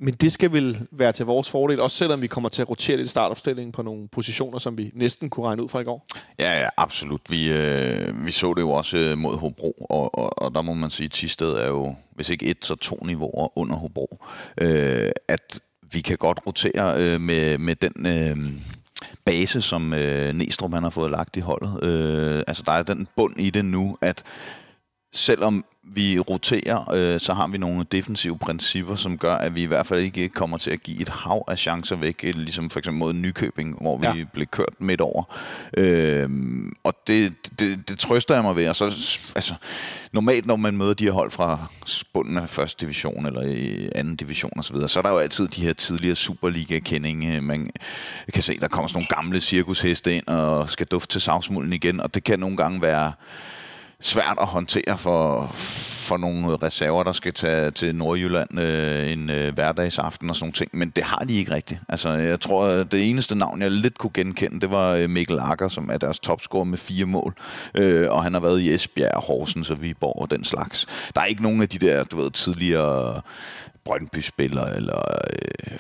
Men 0.03 0.13
det 0.13 0.31
skal 0.31 0.51
vel 0.51 0.87
være 0.91 1.11
til 1.11 1.25
vores 1.25 1.49
fordel, 1.49 1.79
også 1.79 1.97
selvom 1.97 2.21
vi 2.21 2.27
kommer 2.27 2.49
til 2.49 2.61
at 2.61 2.69
rotere 2.69 2.97
lidt 2.97 3.09
startopstillingen 3.09 3.71
på 3.71 3.81
nogle 3.81 4.07
positioner, 4.07 4.59
som 4.59 4.77
vi 4.77 4.91
næsten 4.93 5.29
kunne 5.29 5.45
regne 5.45 5.63
ud 5.63 5.69
fra 5.69 5.79
i 5.79 5.83
går. 5.83 6.05
Ja, 6.39 6.61
ja 6.61 6.69
absolut. 6.77 7.21
Vi, 7.29 7.49
øh, 7.49 8.25
vi 8.25 8.31
så 8.31 8.53
det 8.53 8.61
jo 8.61 8.69
også 8.69 8.97
øh, 8.97 9.17
mod 9.17 9.37
Hobro, 9.37 9.71
og, 9.89 10.19
og, 10.19 10.43
og 10.43 10.55
der 10.55 10.61
må 10.61 10.73
man 10.73 10.89
sige, 10.89 11.05
at 11.05 11.11
Tisted 11.11 11.51
er 11.51 11.67
jo, 11.67 11.95
hvis 12.15 12.29
ikke 12.29 12.45
et, 12.45 12.65
så 12.65 12.75
to 12.75 12.95
niveauer 12.95 13.57
under 13.57 13.75
Hobro. 13.75 14.19
Øh, 14.61 15.11
at 15.27 15.59
vi 15.91 16.01
kan 16.01 16.17
godt 16.17 16.39
rotere 16.47 17.01
øh, 17.01 17.21
med, 17.21 17.57
med 17.57 17.75
den... 17.75 18.05
Øh, 18.05 18.37
base, 19.25 19.61
som 19.61 19.93
øh, 19.93 20.33
Næstrup 20.33 20.73
han 20.73 20.83
har 20.83 20.89
fået 20.89 21.11
lagt 21.11 21.37
i 21.37 21.39
holdet. 21.39 21.83
Øh, 21.83 22.43
altså, 22.47 22.63
der 22.65 22.71
er 22.71 22.83
den 22.83 23.07
bund 23.15 23.39
i 23.39 23.49
det 23.49 23.65
nu, 23.65 23.97
at 24.01 24.23
selvom 25.13 25.65
vi 25.85 26.19
roterer, 26.19 26.93
øh, 26.93 27.19
så 27.19 27.33
har 27.33 27.47
vi 27.47 27.57
nogle 27.57 27.85
defensive 27.91 28.37
principper, 28.37 28.95
som 28.95 29.17
gør, 29.17 29.35
at 29.35 29.55
vi 29.55 29.63
i 29.63 29.65
hvert 29.65 29.87
fald 29.87 29.99
ikke 29.99 30.29
kommer 30.29 30.57
til 30.57 30.71
at 30.71 30.83
give 30.83 31.01
et 31.01 31.09
hav 31.09 31.43
af 31.47 31.57
chancer 31.57 31.95
væk, 31.95 32.21
ligesom 32.23 32.69
for 32.69 32.79
eksempel 32.79 32.99
mod 32.99 33.13
Nykøbing, 33.13 33.77
hvor 33.81 33.97
vi 33.97 34.05
ja. 34.05 34.25
blev 34.33 34.47
kørt 34.47 34.73
midt 34.79 35.01
over. 35.01 35.23
Øh, 35.77 36.29
og 36.83 36.95
det, 37.07 37.33
det, 37.59 37.89
det 37.89 37.99
trøster 37.99 38.35
jeg 38.35 38.43
mig 38.43 38.55
ved. 38.55 38.69
Og 38.69 38.75
så, 38.75 39.19
altså, 39.35 39.53
normalt, 40.11 40.45
når 40.45 40.55
man 40.55 40.77
møder 40.77 40.93
de 40.93 41.03
her 41.03 41.11
hold 41.11 41.31
fra 41.31 41.67
bunden 42.13 42.37
af 42.37 42.49
første 42.49 42.85
division 42.85 43.25
eller 43.25 43.41
i 43.41 43.89
anden 43.95 44.15
division 44.15 44.59
osv., 44.59 44.75
så, 44.75 44.87
så 44.87 44.99
er 44.99 45.03
der 45.03 45.11
jo 45.11 45.17
altid 45.17 45.47
de 45.47 45.61
her 45.61 45.73
tidligere 45.73 46.15
Superliga-kendinge. 46.15 47.41
Man 47.41 47.69
kan 48.33 48.43
se, 48.43 48.59
der 48.59 48.67
kommer 48.67 48.87
sådan 48.87 48.97
nogle 48.97 49.23
gamle 49.23 49.41
cirkusheste 49.41 50.15
ind 50.15 50.27
og 50.27 50.69
skal 50.69 50.87
dufte 50.87 51.13
til 51.13 51.21
savsmulden 51.21 51.73
igen, 51.73 51.99
og 51.99 52.13
det 52.15 52.23
kan 52.23 52.39
nogle 52.39 52.57
gange 52.57 52.81
være 52.81 53.11
svært 54.03 54.37
at 54.41 54.47
håndtere 54.47 54.97
for, 54.97 55.47
for 56.07 56.17
nogle 56.17 56.55
reserver, 56.55 57.03
der 57.03 57.11
skal 57.11 57.33
tage 57.33 57.71
til 57.71 57.95
Nordjylland 57.95 58.59
øh, 58.59 59.11
en 59.11 59.29
øh, 59.29 59.53
hverdagsaften 59.53 60.29
og 60.29 60.35
sådan 60.35 60.43
nogle 60.45 60.53
ting, 60.53 60.69
men 60.73 60.89
det 60.89 61.03
har 61.03 61.25
de 61.25 61.33
ikke 61.35 61.51
rigtigt. 61.51 61.79
Altså, 61.89 62.09
jeg 62.09 62.39
tror, 62.39 62.65
at 62.65 62.91
det 62.91 63.09
eneste 63.09 63.35
navn, 63.35 63.61
jeg 63.61 63.71
lidt 63.71 63.97
kunne 63.97 64.11
genkende, 64.13 64.61
det 64.61 64.71
var 64.71 64.93
øh, 64.93 65.09
Mikkel 65.09 65.39
Akker, 65.39 65.67
som 65.67 65.89
er 65.89 65.97
deres 65.97 66.19
topscorer 66.19 66.63
med 66.63 66.77
fire 66.77 67.05
mål, 67.05 67.33
øh, 67.75 68.11
og 68.11 68.23
han 68.23 68.33
har 68.33 68.41
været 68.41 68.61
i 68.61 68.73
Esbjerg, 68.73 69.23
Horsens 69.23 69.69
og 69.69 69.81
Viborg 69.81 70.21
og 70.21 70.31
den 70.31 70.43
slags. 70.43 70.85
Der 71.15 71.21
er 71.21 71.25
ikke 71.25 71.43
nogen 71.43 71.61
af 71.61 71.69
de 71.69 71.85
der, 71.85 72.03
du 72.03 72.17
ved, 72.17 72.31
tidligere 72.31 73.21
Brøndby-spillere 73.85 74.75
eller 74.75 75.01
øh, 75.33 75.77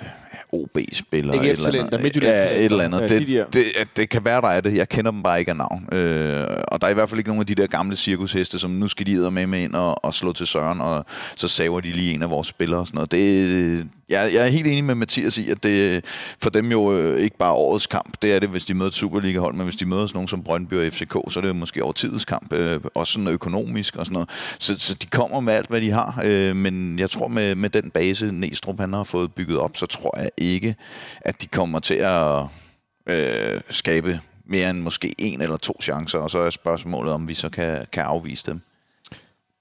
OB-spiller. 0.53 1.33
Ikke 1.33 1.55
F-talenter, 1.55 2.01
Midtjylland. 2.01 2.35
Ja, 2.35 2.59
et 2.59 2.65
eller 2.65 2.83
andet. 2.83 3.01
Ja, 3.01 3.07
det, 3.07 3.27
de 3.27 3.45
det, 3.53 3.63
det 3.97 4.09
kan 4.09 4.25
være, 4.25 4.41
der 4.41 4.47
er 4.47 4.61
det. 4.61 4.75
Jeg 4.75 4.89
kender 4.89 5.11
dem 5.11 5.23
bare 5.23 5.39
ikke 5.39 5.51
af 5.51 5.57
navn. 5.57 5.87
Øh, 5.91 6.47
og 6.67 6.81
der 6.81 6.87
er 6.87 6.91
i 6.91 6.93
hvert 6.93 7.09
fald 7.09 7.19
ikke 7.19 7.29
nogen 7.29 7.39
af 7.39 7.47
de 7.47 7.55
der 7.55 7.67
gamle 7.67 7.95
cirkusheste, 7.95 8.59
som 8.59 8.71
nu 8.71 8.87
skal 8.87 9.05
de 9.05 9.31
med 9.31 9.47
med 9.47 9.59
ind 9.59 9.75
og, 9.75 10.05
og 10.05 10.13
slå 10.13 10.33
til 10.33 10.47
Søren, 10.47 10.81
og 10.81 11.05
så 11.35 11.47
saver 11.47 11.79
de 11.81 11.91
lige 11.91 12.13
en 12.13 12.21
af 12.21 12.29
vores 12.29 12.47
spillere 12.47 12.79
og 12.79 12.87
sådan 12.87 12.95
noget. 12.95 13.11
Det, 13.11 13.87
jeg, 14.09 14.33
jeg 14.33 14.45
er 14.45 14.47
helt 14.47 14.67
enig 14.67 14.83
med 14.83 14.95
Mathias 14.95 15.37
i, 15.37 15.49
at 15.49 15.63
det 15.63 15.69
øh, 15.69 16.01
for 16.39 16.49
dem 16.49 16.71
jo 16.71 16.97
øh, 16.97 17.19
ikke 17.19 17.37
bare 17.37 17.53
årets 17.53 17.87
kamp. 17.87 18.21
Det 18.21 18.33
er 18.33 18.39
det, 18.39 18.49
hvis 18.49 18.65
de 18.65 18.73
møder 18.73 18.91
Superliga-hold, 18.91 19.55
men 19.55 19.63
hvis 19.63 19.75
de 19.75 19.85
møder 19.85 20.07
sådan 20.07 20.17
nogen 20.17 20.27
som 20.27 20.43
Brøndby 20.43 20.73
og 20.73 20.93
FCK, 20.93 21.13
så 21.29 21.33
er 21.39 21.41
det 21.41 21.47
jo 21.47 21.53
måske 21.53 21.83
over 21.83 21.93
tidens 21.93 22.25
kamp, 22.25 22.53
øh, 22.53 22.79
også 22.95 23.13
sådan 23.13 23.27
økonomisk 23.27 23.95
og 23.95 24.05
sådan 24.05 24.13
noget. 24.13 24.29
Så, 24.59 24.79
så 24.79 24.93
de 24.93 25.07
kommer 25.07 25.39
med 25.39 25.53
alt, 25.53 25.69
hvad 25.69 25.81
de 25.81 25.91
har, 25.91 26.21
øh, 26.23 26.55
men 26.55 26.99
jeg 26.99 27.09
tror 27.09 27.27
med, 27.27 27.55
med 27.55 27.69
den 27.69 27.91
base, 27.91 28.31
Næstrup 28.31 28.79
han 28.79 28.93
har 28.93 29.03
fået 29.03 29.33
bygget 29.33 29.57
op, 29.57 29.77
så 29.77 29.85
tror 29.85 30.19
jeg 30.19 30.29
ikke, 30.37 30.75
at 31.21 31.41
de 31.41 31.47
kommer 31.47 31.79
til 31.79 31.95
at 31.95 32.43
øh, 33.09 33.61
skabe 33.69 34.19
mere 34.45 34.69
end 34.69 34.79
måske 34.79 35.15
en 35.17 35.41
eller 35.41 35.57
to 35.57 35.77
chancer, 35.81 36.19
og 36.19 36.31
så 36.31 36.39
er 36.39 36.49
spørgsmålet, 36.49 37.13
om 37.13 37.27
vi 37.27 37.33
så 37.33 37.49
kan, 37.49 37.85
kan 37.91 38.03
afvise 38.03 38.45
dem. 38.45 38.61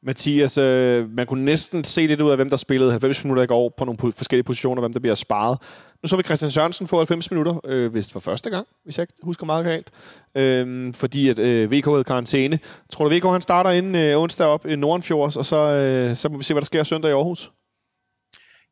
Mathias, 0.03 0.59
øh, 0.59 1.11
man 1.11 1.27
kunne 1.27 1.45
næsten 1.45 1.85
se 1.85 2.07
lidt 2.07 2.21
ud 2.21 2.31
af, 2.31 2.37
hvem 2.37 2.51
der 2.51 2.57
spillede 2.57 2.91
90 2.91 3.25
minutter 3.25 3.43
i 3.43 3.47
går 3.47 3.75
på 3.77 3.85
nogle 3.85 4.13
forskellige 4.13 4.45
positioner, 4.45 4.81
hvem 4.81 4.93
der 4.93 5.01
bliver 5.01 5.15
sparet. 5.15 5.59
Nu 6.03 6.07
så 6.07 6.17
vi 6.17 6.23
Christian 6.23 6.51
Sørensen 6.51 6.87
få 6.87 6.97
90 6.97 7.31
minutter, 7.31 7.61
øh, 7.65 7.95
vist 7.95 8.13
for 8.13 8.21
første 8.21 8.51
gang, 8.51 8.67
hvis 8.85 8.99
jeg 8.99 9.07
husker 9.23 9.47
meget 9.47 9.65
galt. 9.65 9.91
Øh, 10.37 10.95
fordi 10.95 11.29
at 11.29 11.39
øh, 11.39 11.73
VK 11.73 11.85
havde 11.85 12.05
karantæne. 12.05 12.59
Tror 12.93 13.09
du, 13.09 13.15
VK 13.15 13.25
han 13.25 13.41
starter 13.41 13.71
inden 13.71 13.95
øh, 13.95 14.19
onsdag 14.19 14.47
op 14.47 14.67
i 14.67 14.77
Nordenfjords, 14.77 15.37
og 15.37 15.45
så, 15.45 15.57
øh, 15.57 16.17
så 16.17 16.29
må 16.29 16.39
vi 16.39 16.45
se, 16.45 16.55
hvad 16.55 16.61
der 16.61 16.67
sker 16.67 16.83
søndag 16.83 17.11
i 17.11 17.13
Aarhus? 17.13 17.53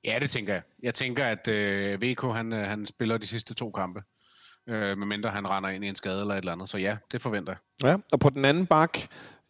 Ja, 0.05 0.19
det 0.21 0.31
tænker 0.31 0.53
jeg. 0.53 0.63
Jeg 0.83 0.95
tænker, 0.95 1.27
at 1.27 1.49
øh, 1.49 2.03
VK 2.03 2.23
han, 2.23 2.53
øh, 2.53 2.69
han 2.69 2.87
spiller 2.87 3.19
de 3.19 3.27
sidste 3.27 3.55
to 3.55 3.71
kampe. 3.71 4.03
Øh, 4.69 4.99
medmindre 4.99 5.31
han 5.31 5.51
render 5.51 5.71
ind 5.71 5.85
i 5.85 5.89
en 5.89 5.97
skade 5.97 6.21
eller 6.21 6.35
et 6.35 6.39
eller 6.39 6.53
andet. 6.53 6.69
Så 6.69 6.79
ja, 6.79 6.97
det 7.13 7.23
forventer 7.23 7.53
jeg. 7.53 7.89
Ja, 7.89 7.97
og 8.13 8.21
på 8.21 8.31
den 8.31 8.45
anden 8.45 8.67
bak, 8.67 8.99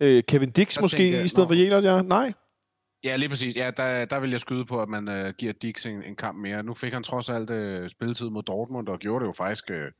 øh, 0.00 0.22
Kevin 0.28 0.50
Dix 0.50 0.76
jeg 0.76 0.82
måske 0.82 0.96
tænker, 0.96 1.22
i 1.22 1.28
stedet 1.28 1.48
for 1.48 1.54
Jelert, 1.54 1.84
ja? 1.84 2.02
Nej? 2.02 2.32
Ja, 3.04 3.16
lige 3.16 3.28
præcis. 3.28 3.56
Ja, 3.56 3.70
der, 3.76 4.04
der 4.04 4.20
vil 4.20 4.30
jeg 4.30 4.40
skyde 4.40 4.64
på, 4.64 4.82
at 4.82 4.88
man 4.88 5.08
øh, 5.08 5.34
giver 5.38 5.52
Dix 5.52 5.86
en, 5.86 6.02
en 6.02 6.16
kamp 6.16 6.38
mere. 6.38 6.62
Nu 6.62 6.74
fik 6.74 6.92
han 6.92 7.02
trods 7.02 7.30
alt 7.30 7.50
øh, 7.50 7.90
spilletid 7.90 8.30
mod 8.30 8.42
Dortmund, 8.42 8.88
og 8.88 8.98
gjorde 8.98 9.22
det 9.22 9.26
jo 9.28 9.32
faktisk 9.32 9.70
øh, 9.70 9.90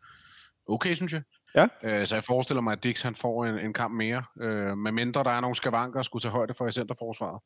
okay, 0.69 0.95
synes 0.95 1.13
jeg. 1.13 1.23
Ja. 1.55 1.67
Øh, 1.83 2.07
så 2.07 2.17
jeg 2.17 2.25
forestiller 2.25 2.61
mig, 2.61 2.73
at 2.73 2.85
Dix 2.85 3.03
han 3.03 3.15
får 3.15 3.47
en, 3.47 3.59
en 3.59 3.73
kamp 3.73 3.95
mere. 3.95 4.23
Øh, 4.41 4.79
med 4.79 4.93
mindre 4.93 5.25
der 5.25 5.31
er 5.31 5.41
nogle 5.41 5.57
skavanker, 5.57 6.03
skulle 6.03 6.23
tage 6.23 6.33
højde 6.33 6.55
for 6.55 6.67
i 6.67 6.73
centerforsvaret. 6.73 7.41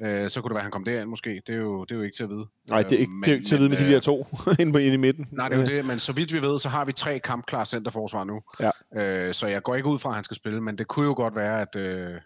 Øh, 0.00 0.30
så 0.30 0.40
kunne 0.40 0.48
det 0.48 0.54
være, 0.54 0.60
at 0.60 0.64
han 0.64 0.72
kom 0.72 0.84
derind 0.84 1.08
måske. 1.08 1.42
Det 1.46 1.54
er 1.54 1.58
jo, 1.58 1.84
det 1.84 1.92
er 1.92 1.96
jo 1.96 2.02
ikke 2.02 2.16
til 2.16 2.22
at 2.24 2.30
vide. 2.30 2.46
Nej, 2.68 2.82
det 2.82 2.92
er 2.92 2.98
ikke, 2.98 3.12
men, 3.12 3.24
det 3.24 3.30
er 3.30 3.34
ikke 3.34 3.46
til 3.46 3.54
at 3.54 3.60
vide 3.60 3.70
med 3.70 3.78
de 3.78 3.92
der 3.92 4.00
to 4.00 4.26
inde, 4.60 4.72
på, 4.72 4.78
inde 4.78 4.94
i 4.94 4.96
midten. 4.96 5.28
Nej, 5.32 5.48
det 5.48 5.58
er 5.58 5.62
jo 5.62 5.68
det. 5.68 5.84
Men 5.84 5.98
så 5.98 6.12
vidt 6.12 6.32
vi 6.32 6.42
ved, 6.42 6.58
så 6.58 6.68
har 6.68 6.84
vi 6.84 6.92
tre 6.92 7.18
kampklare 7.18 7.66
centerforsvar 7.66 8.24
nu. 8.24 8.42
Ja. 8.60 8.70
Øh, 8.94 9.34
så 9.34 9.46
jeg 9.46 9.62
går 9.62 9.74
ikke 9.74 9.88
ud 9.88 9.98
fra, 9.98 10.08
at 10.08 10.14
han 10.14 10.24
skal 10.24 10.36
spille. 10.36 10.60
Men 10.60 10.78
det 10.78 10.86
kunne 10.86 11.06
jo 11.06 11.14
godt 11.14 11.34
være, 11.34 11.60
at... 11.60 11.76
Øh, 11.76 12.20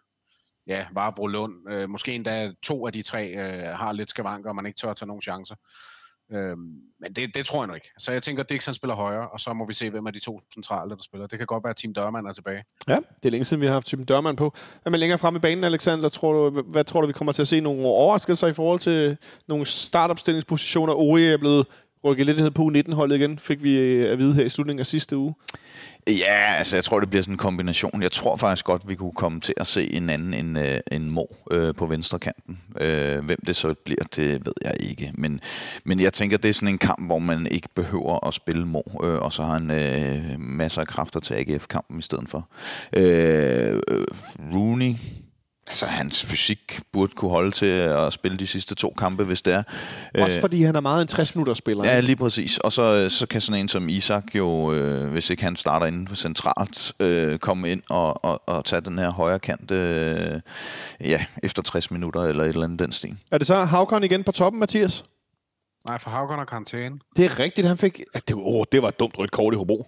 ja, 0.66 0.86
Vavro 0.92 1.26
Lund, 1.26 1.72
øh, 1.72 1.88
måske 1.90 2.14
endda 2.14 2.52
to 2.62 2.86
af 2.86 2.92
de 2.92 3.02
tre 3.02 3.28
øh, 3.28 3.78
har 3.78 3.92
lidt 3.92 4.10
skavanker, 4.10 4.48
og 4.48 4.56
man 4.56 4.66
ikke 4.66 4.78
tør 4.78 4.90
at 4.90 4.96
tage 4.96 5.06
nogen 5.06 5.22
chancer. 5.22 5.54
Øhm, 6.32 6.58
men 7.00 7.12
det, 7.16 7.34
det 7.34 7.46
tror 7.46 7.62
jeg 7.62 7.68
nu 7.68 7.74
ikke. 7.74 7.90
Så 7.98 8.12
jeg 8.12 8.22
tænker, 8.22 8.42
at 8.42 8.48
Dix 8.50 8.64
han 8.64 8.74
spiller 8.74 8.94
højre, 8.94 9.28
og 9.28 9.40
så 9.40 9.52
må 9.52 9.66
vi 9.66 9.74
se, 9.74 9.90
hvem 9.90 10.06
af 10.06 10.12
de 10.12 10.20
to 10.20 10.40
centrale, 10.54 10.90
der 10.90 10.96
spiller. 11.00 11.26
Det 11.26 11.38
kan 11.38 11.46
godt 11.46 11.64
være, 11.64 11.70
at 11.70 11.76
Team 11.76 11.94
Dørmand 11.94 12.26
er 12.26 12.32
tilbage. 12.32 12.64
Ja, 12.88 12.96
det 12.96 13.26
er 13.26 13.30
længe 13.30 13.44
siden, 13.44 13.60
vi 13.60 13.66
har 13.66 13.72
haft 13.72 13.86
Team 13.86 14.04
Dørmand 14.04 14.36
på. 14.36 14.54
Men 14.84 14.90
med 14.90 14.98
længere 14.98 15.18
frem 15.18 15.36
i 15.36 15.38
banen, 15.38 15.64
Alexander? 15.64 16.08
Tror 16.08 16.50
du, 16.50 16.62
hvad 16.62 16.84
tror 16.84 17.00
du, 17.00 17.06
vi 17.06 17.12
kommer 17.12 17.32
til 17.32 17.42
at 17.42 17.48
se 17.48 17.60
nogle 17.60 17.86
overraskelser 17.86 18.46
i 18.46 18.52
forhold 18.52 18.80
til 18.80 19.16
nogle 19.48 19.66
startopstillingspositioner? 19.66 20.94
Ori 20.94 21.24
er 21.24 21.36
blevet 21.36 21.66
rykket 22.04 22.26
lidt 22.26 22.38
ned 22.38 22.50
på 22.50 22.62
U19-holdet 22.62 23.16
igen, 23.16 23.38
fik 23.38 23.62
vi 23.62 23.78
øh, 23.78 24.12
at 24.12 24.18
vide 24.18 24.34
her 24.34 24.44
i 24.44 24.48
slutningen 24.48 24.80
af 24.80 24.86
sidste 24.86 25.16
uge. 25.16 25.34
Ja, 26.06 26.54
altså 26.58 26.76
jeg 26.76 26.84
tror, 26.84 27.00
det 27.00 27.10
bliver 27.10 27.22
sådan 27.22 27.34
en 27.34 27.38
kombination. 27.38 28.02
Jeg 28.02 28.12
tror 28.12 28.36
faktisk 28.36 28.64
godt, 28.64 28.88
vi 28.88 28.94
kunne 28.94 29.12
komme 29.12 29.40
til 29.40 29.54
at 29.56 29.66
se 29.66 29.92
en 29.92 30.10
anden 30.10 30.34
end, 30.34 30.58
øh, 30.58 30.80
en 30.92 31.10
Mo 31.10 31.24
øh, 31.50 31.74
på 31.74 31.86
venstre 31.86 32.18
kanten. 32.18 32.60
Øh, 32.80 33.24
hvem 33.24 33.38
det 33.46 33.56
så 33.56 33.74
bliver, 33.84 34.04
det 34.16 34.46
ved 34.46 34.52
jeg 34.64 34.74
ikke. 34.80 35.12
Men, 35.14 35.40
men 35.84 36.00
jeg 36.00 36.12
tænker, 36.12 36.36
det 36.36 36.48
er 36.48 36.52
sådan 36.52 36.68
en 36.68 36.78
kamp, 36.78 37.06
hvor 37.06 37.18
man 37.18 37.46
ikke 37.46 37.68
behøver 37.74 38.26
at 38.26 38.34
spille 38.34 38.66
Mo, 38.66 38.80
øh, 39.02 39.22
og 39.22 39.32
så 39.32 39.42
har 39.42 39.52
han 39.52 39.70
øh, 39.70 40.40
masser 40.40 40.80
af 40.80 40.86
kræfter 40.86 41.20
til 41.20 41.34
AGF-kampen 41.34 41.98
i 41.98 42.02
stedet 42.02 42.28
for. 42.28 42.48
Øh, 42.92 43.80
øh 43.88 44.06
Rooney 44.54 44.94
altså, 45.66 45.86
hans 45.86 46.24
fysik 46.24 46.80
burde 46.92 47.12
kunne 47.12 47.30
holde 47.30 47.50
til 47.50 47.66
at 47.66 48.12
spille 48.12 48.38
de 48.38 48.46
sidste 48.46 48.74
to 48.74 48.94
kampe, 48.98 49.24
hvis 49.24 49.42
det 49.42 49.54
er. 49.54 49.62
Også 50.14 50.36
øh, 50.36 50.40
fordi 50.40 50.62
han 50.62 50.76
er 50.76 50.80
meget 50.80 51.02
en 51.02 51.08
60 51.08 51.34
minutter 51.34 51.54
spiller. 51.54 51.84
Ja, 51.84 52.00
lige 52.00 52.16
præcis. 52.16 52.58
Og 52.58 52.72
så, 52.72 53.08
så 53.08 53.26
kan 53.26 53.40
sådan 53.40 53.60
en 53.60 53.68
som 53.68 53.88
Isak 53.88 54.24
jo, 54.34 54.72
øh, 54.72 55.10
hvis 55.10 55.30
ikke 55.30 55.42
han 55.42 55.56
starter 55.56 55.86
inde 55.86 56.06
på 56.06 56.14
centralt, 56.14 56.92
øh, 57.00 57.38
komme 57.38 57.70
ind 57.72 57.82
og, 57.90 58.24
og, 58.24 58.42
og 58.46 58.64
tage 58.64 58.80
den 58.80 58.98
her 58.98 59.10
højre 59.10 59.38
kant 59.38 59.70
øh, 59.70 60.40
ja, 61.00 61.24
efter 61.42 61.62
60 61.62 61.90
minutter 61.90 62.20
eller 62.20 62.44
et 62.44 62.48
eller 62.48 62.64
andet 62.64 62.78
den 62.78 62.92
stil. 62.92 63.16
Er 63.32 63.38
det 63.38 63.46
så 63.46 63.64
Havkon 63.64 64.04
igen 64.04 64.24
på 64.24 64.32
toppen, 64.32 64.60
Mathias? 64.60 65.04
Nej, 65.86 65.98
for 65.98 66.10
Havkon 66.10 66.38
er 66.38 66.44
karantæne. 66.44 66.98
Det 67.16 67.24
er 67.24 67.38
rigtigt, 67.38 67.66
han 67.66 67.78
fik... 67.78 68.00
Det 68.28 68.36
var, 68.36 68.42
oh, 68.44 68.64
det 68.72 68.82
var 68.82 68.88
et 68.88 68.98
dumt 68.98 69.18
rødt 69.18 69.30
kort 69.30 69.54
i 69.54 69.56
Hobro. 69.56 69.86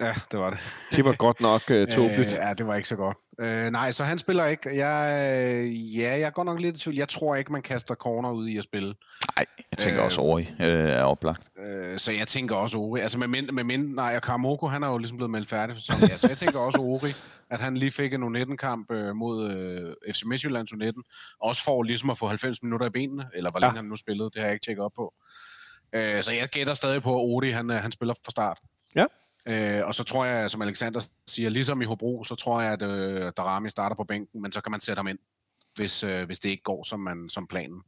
Ja, 0.00 0.14
det 0.30 0.40
var 0.40 0.50
det. 0.50 0.58
Det 0.96 1.04
var 1.04 1.12
godt 1.12 1.40
nok 1.40 1.62
uh, 1.70 1.88
tåbeligt. 1.96 2.32
Øh, 2.32 2.34
ja, 2.34 2.54
det 2.54 2.66
var 2.66 2.74
ikke 2.74 2.88
så 2.88 2.96
godt. 2.96 3.16
Uh, 3.42 3.46
nej, 3.72 3.90
så 3.90 4.04
han 4.04 4.18
spiller 4.18 4.46
ikke. 4.46 4.86
Jeg, 4.86 5.64
uh, 5.64 5.98
ja, 5.98 6.10
jeg 6.10 6.20
er 6.20 6.30
godt 6.30 6.46
nok 6.46 6.60
lidt 6.60 6.76
i 6.76 6.80
tvivl. 6.80 6.96
Jeg 6.96 7.08
tror 7.08 7.34
ikke, 7.34 7.52
man 7.52 7.62
kaster 7.62 7.94
corner 7.94 8.30
ud 8.30 8.48
i 8.48 8.58
at 8.58 8.64
spille. 8.64 8.94
Nej, 9.36 9.46
jeg 9.70 9.78
tænker 9.78 10.00
uh, 10.00 10.04
også 10.04 10.20
Ori 10.20 10.42
uh, 10.42 10.66
er 10.66 11.02
oplagt. 11.02 11.42
Uh, 11.58 11.98
så 11.98 12.12
jeg 12.12 12.28
tænker 12.28 12.56
også 12.56 12.78
Ori. 12.78 13.00
Altså 13.00 13.18
med 13.18 13.28
mind, 13.28 13.50
med 13.50 13.64
mind, 13.64 13.94
nej, 13.94 14.16
og 14.16 14.22
Karamoko, 14.22 14.66
han 14.66 14.82
er 14.82 14.88
jo 14.88 14.98
ligesom 14.98 15.16
blevet 15.16 15.30
meldt 15.30 15.48
færdig 15.48 15.76
for 15.76 15.82
sådan, 15.82 16.08
ja, 16.10 16.16
så 16.16 16.28
jeg 16.28 16.36
tænker 16.36 16.58
også 16.58 16.80
Ori, 16.80 17.12
at 17.50 17.60
han 17.60 17.76
lige 17.76 17.90
fik 17.90 18.14
en 18.14 18.36
U19-kamp 18.36 18.90
uh, 18.90 19.16
mod 19.16 19.44
uh, 20.06 20.14
FC 20.14 20.22
Midtjyllands 20.24 20.72
U19. 20.72 21.36
Også 21.40 21.64
for 21.64 21.82
ligesom 21.82 22.10
at 22.10 22.18
få 22.18 22.26
90 22.26 22.62
minutter 22.62 22.86
i 22.86 22.90
benene, 22.90 23.26
eller 23.34 23.50
hvor 23.50 23.60
ja. 23.60 23.66
længe 23.66 23.76
han 23.76 23.84
nu 23.84 23.96
spillede, 23.96 24.30
det 24.30 24.38
har 24.38 24.44
jeg 24.44 24.52
ikke 24.52 24.64
tjekket 24.64 24.84
op 24.84 24.92
på. 24.96 25.14
Uh, 25.96 26.22
så 26.22 26.32
jeg 26.32 26.48
gætter 26.48 26.74
stadig 26.74 27.02
på, 27.02 27.14
at 27.14 27.20
Ori, 27.20 27.50
han, 27.50 27.70
han 27.70 27.92
spiller 27.92 28.14
fra 28.24 28.30
start. 28.30 28.58
Ja. 28.96 29.06
Øh, 29.48 29.86
og 29.86 29.94
så 29.94 30.04
tror 30.04 30.24
jeg, 30.24 30.50
som 30.50 30.62
Alexander 30.62 31.00
siger, 31.26 31.50
ligesom 31.50 31.82
i 31.82 31.84
Hobro, 31.84 32.24
så 32.24 32.34
tror 32.34 32.60
jeg, 32.60 32.72
at 32.72 32.82
øh, 32.82 33.32
Darami 33.36 33.68
starter 33.68 33.96
på 33.96 34.04
bænken, 34.04 34.42
men 34.42 34.52
så 34.52 34.60
kan 34.60 34.70
man 34.70 34.80
sætte 34.80 34.98
ham 34.98 35.08
ind, 35.08 35.18
hvis, 35.74 36.02
øh, 36.02 36.26
hvis 36.26 36.40
det 36.40 36.48
ikke 36.48 36.62
går 36.62 36.84
som, 36.84 37.00
man, 37.00 37.28
som 37.28 37.46
planen. 37.46 37.82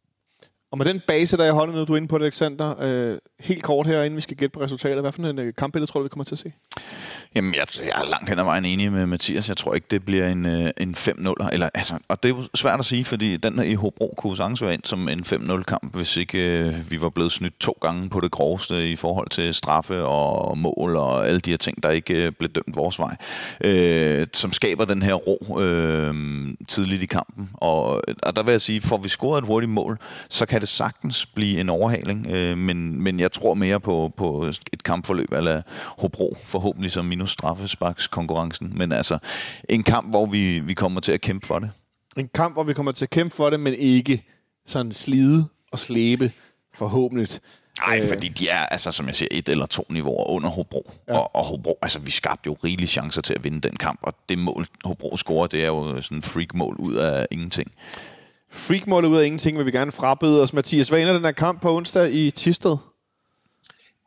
Og 0.71 0.79
med 0.79 0.87
den 0.87 1.01
base, 1.07 1.37
der 1.37 1.45
er 1.45 1.53
holdet, 1.53 1.75
nu 1.75 1.85
du 1.85 1.93
er 1.93 1.97
inde 1.97 2.09
på, 2.09 2.17
Alexander, 2.17 2.75
øh, 2.81 3.19
helt 3.41 3.63
kort 3.63 3.87
her, 3.87 4.03
inden 4.03 4.17
vi 4.17 4.21
skal 4.21 4.37
gætte 4.37 4.53
på 4.53 4.61
resultatet, 4.61 5.01
hvad 5.01 5.13
for 5.13 5.23
en 5.23 5.39
øh, 5.39 5.55
kampbillede 5.55 5.91
tror 5.91 6.01
du, 6.01 6.03
vi 6.03 6.09
kommer 6.09 6.25
til 6.25 6.35
at 6.35 6.39
se? 6.39 6.53
Jamen, 7.35 7.55
jeg, 7.55 7.67
jeg 7.79 8.01
er 8.01 8.05
langt 8.05 8.29
hen 8.29 8.39
ad 8.39 8.45
vejen 8.45 8.65
enig 8.65 8.93
med 8.93 9.07
Mathias. 9.07 9.49
Jeg 9.49 9.57
tror 9.57 9.75
ikke, 9.75 9.87
det 9.91 10.05
bliver 10.05 10.29
en, 10.29 10.47
øh, 10.47 10.71
en 10.77 10.95
5-0. 10.95 11.49
Eller, 11.53 11.69
altså, 11.75 11.99
og 12.09 12.23
det 12.23 12.31
er 12.31 12.35
jo 12.37 12.43
svært 12.55 12.79
at 12.79 12.87
sige, 12.87 13.05
fordi 13.05 13.37
den 13.37 13.63
i 13.65 13.75
Hobro 13.75 14.15
kunne 14.17 14.37
sagtens 14.37 14.63
være 14.63 14.75
ind 14.75 14.85
som 14.85 15.09
en 15.09 15.21
5-0-kamp, 15.21 15.95
hvis 15.97 16.17
ikke 16.17 16.39
øh, 16.39 16.91
vi 16.91 17.01
var 17.01 17.09
blevet 17.09 17.33
snydt 17.33 17.61
to 17.61 17.79
gange 17.81 18.09
på 18.09 18.21
det 18.21 18.31
groveste 18.31 18.91
i 18.91 18.97
forhold 18.97 19.31
til 19.31 19.55
straffe 19.55 20.05
og 20.05 20.59
mål 20.59 20.97
og 20.97 21.29
alle 21.29 21.41
de 21.41 21.51
her 21.51 21.57
ting, 21.57 21.83
der 21.83 21.91
ikke 21.91 22.27
øh, 22.27 22.33
blev 22.33 22.51
dømt 22.51 22.77
vores 22.77 22.99
vej. 22.99 23.17
Øh, 23.65 24.27
som 24.33 24.53
skaber 24.53 24.85
den 24.85 25.03
her 25.03 25.15
ro 25.15 25.61
øh, 25.61 26.15
tidligt 26.69 27.03
i 27.03 27.07
kampen. 27.07 27.51
Og, 27.53 28.03
og 28.23 28.37
der 28.37 28.43
vil 28.43 28.53
jeg 28.53 28.61
sige, 28.61 28.81
får 28.81 28.99
vi 28.99 29.09
scoret 29.09 29.39
et 29.39 29.47
hurtigt 29.47 29.73
mål, 29.73 29.99
så 30.29 30.47
kan 30.47 30.61
det 30.61 30.69
sagtens 30.69 31.27
blive 31.27 31.61
en 31.61 31.69
overhaling. 31.69 32.27
Øh, 32.31 32.59
men, 32.59 33.03
men 33.03 33.21
jeg 33.21 33.33
tror 33.33 33.55
mere 33.55 33.81
på, 33.81 34.13
på 34.17 34.45
et 34.73 34.83
kampforløb 34.85 35.33
eller 35.33 35.63
Hobro, 35.99 36.37
forhåbentlig 36.45 36.93
som 36.93 37.05
minus 37.05 37.26
straffesparkskonkurrencen. 37.27 38.73
Men 38.77 38.93
altså, 38.93 39.19
en 39.69 39.83
kamp, 39.83 40.11
hvor 40.11 40.27
vi, 40.27 40.61
vi 40.61 40.75
kommer 40.75 41.01
til 41.01 41.13
at 41.13 41.21
kæmpe 41.21 41.47
for 41.47 41.59
det. 41.59 41.71
En 42.17 42.29
kamp, 42.35 42.55
hvor 42.55 42.65
vi 42.65 42.75
kommer 42.75 42.93
til 42.93 43.05
at 43.05 43.11
kæmpe 43.11 43.37
for 43.37 43.51
det, 43.51 43.61
men 43.61 43.75
ikke 43.75 44.25
sådan 44.67 44.93
slide 44.93 45.49
og 45.73 45.79
slæbe, 45.79 46.33
forhåbentlig. 46.75 47.29
Nej, 47.87 48.01
øh. 48.03 48.09
fordi 48.09 48.29
de 48.29 48.49
er, 48.49 48.67
altså, 48.67 48.93
som 48.93 49.07
jeg 49.07 49.17
siger, 49.17 49.29
et 49.31 49.49
eller 49.49 49.67
to 49.67 49.87
niveauer 49.89 50.31
under 50.31 50.49
Hobro. 50.49 50.93
Ja. 51.09 51.19
Og, 51.19 51.37
og 51.37 51.45
Hobro, 51.45 51.79
altså 51.83 51.99
vi 51.99 52.11
skabte 52.11 52.47
jo 52.47 52.57
rigelige 52.65 52.89
chancer 52.89 53.23
til 53.23 53.35
at 53.35 53.45
vinde 53.45 53.61
den 53.61 53.77
kamp, 53.77 54.01
og 54.03 54.15
det 54.29 54.39
mål, 54.39 54.67
Hobro 54.85 55.17
scorer, 55.17 55.47
det 55.47 55.63
er 55.63 55.67
jo 55.67 56.03
sådan 56.03 56.19
en 56.19 56.23
freak-mål 56.23 56.77
ud 56.79 56.95
af 56.95 57.27
ingenting. 57.31 57.73
Freak-mål 58.51 59.05
ud 59.05 59.17
af 59.17 59.25
ingenting 59.25 59.59
vil 59.59 59.67
vi 59.67 59.71
gerne 59.71 59.93
frabede 59.93 60.43
os. 60.43 60.53
Mathias, 60.53 60.89
hvad 60.89 61.01
ender 61.01 61.13
den 61.13 61.25
her 61.25 61.33
kamp 61.33 61.63
på 61.63 61.77
onsdag 61.77 62.13
i 62.13 62.31
Tisted? 62.31 62.77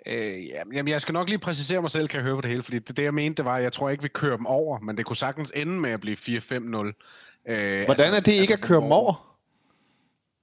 Øh, 0.09 0.47
jamen, 0.47 0.87
jeg 0.87 1.01
skal 1.01 1.13
nok 1.13 1.29
lige 1.29 1.39
præcisere 1.39 1.81
mig 1.81 1.89
selv, 1.89 2.07
kan 2.07 2.17
jeg 2.17 2.23
høre 2.23 2.35
på 2.35 2.41
det 2.41 2.49
hele, 2.49 2.63
fordi 2.63 2.79
det, 2.79 2.97
det 2.97 3.03
jeg 3.03 3.13
mente, 3.13 3.37
det 3.37 3.45
var, 3.45 3.55
at 3.55 3.63
jeg 3.63 3.73
tror 3.73 3.89
ikke, 3.89 4.03
vi 4.03 4.09
kører 4.09 4.37
dem 4.37 4.45
over, 4.45 4.79
men 4.79 4.97
det 4.97 5.05
kunne 5.05 5.15
sagtens 5.15 5.51
ende 5.55 5.73
med 5.73 5.91
at 5.91 5.99
blive 5.99 6.17
4-5-0. 6.17 6.25
Øh, 6.55 7.85
Hvordan 7.85 7.87
altså, 7.87 8.05
er 8.05 8.19
det 8.19 8.31
ikke 8.31 8.41
altså, 8.41 8.53
at 8.53 8.61
køre 8.61 8.81
dem 8.81 8.91
over? 8.91 9.28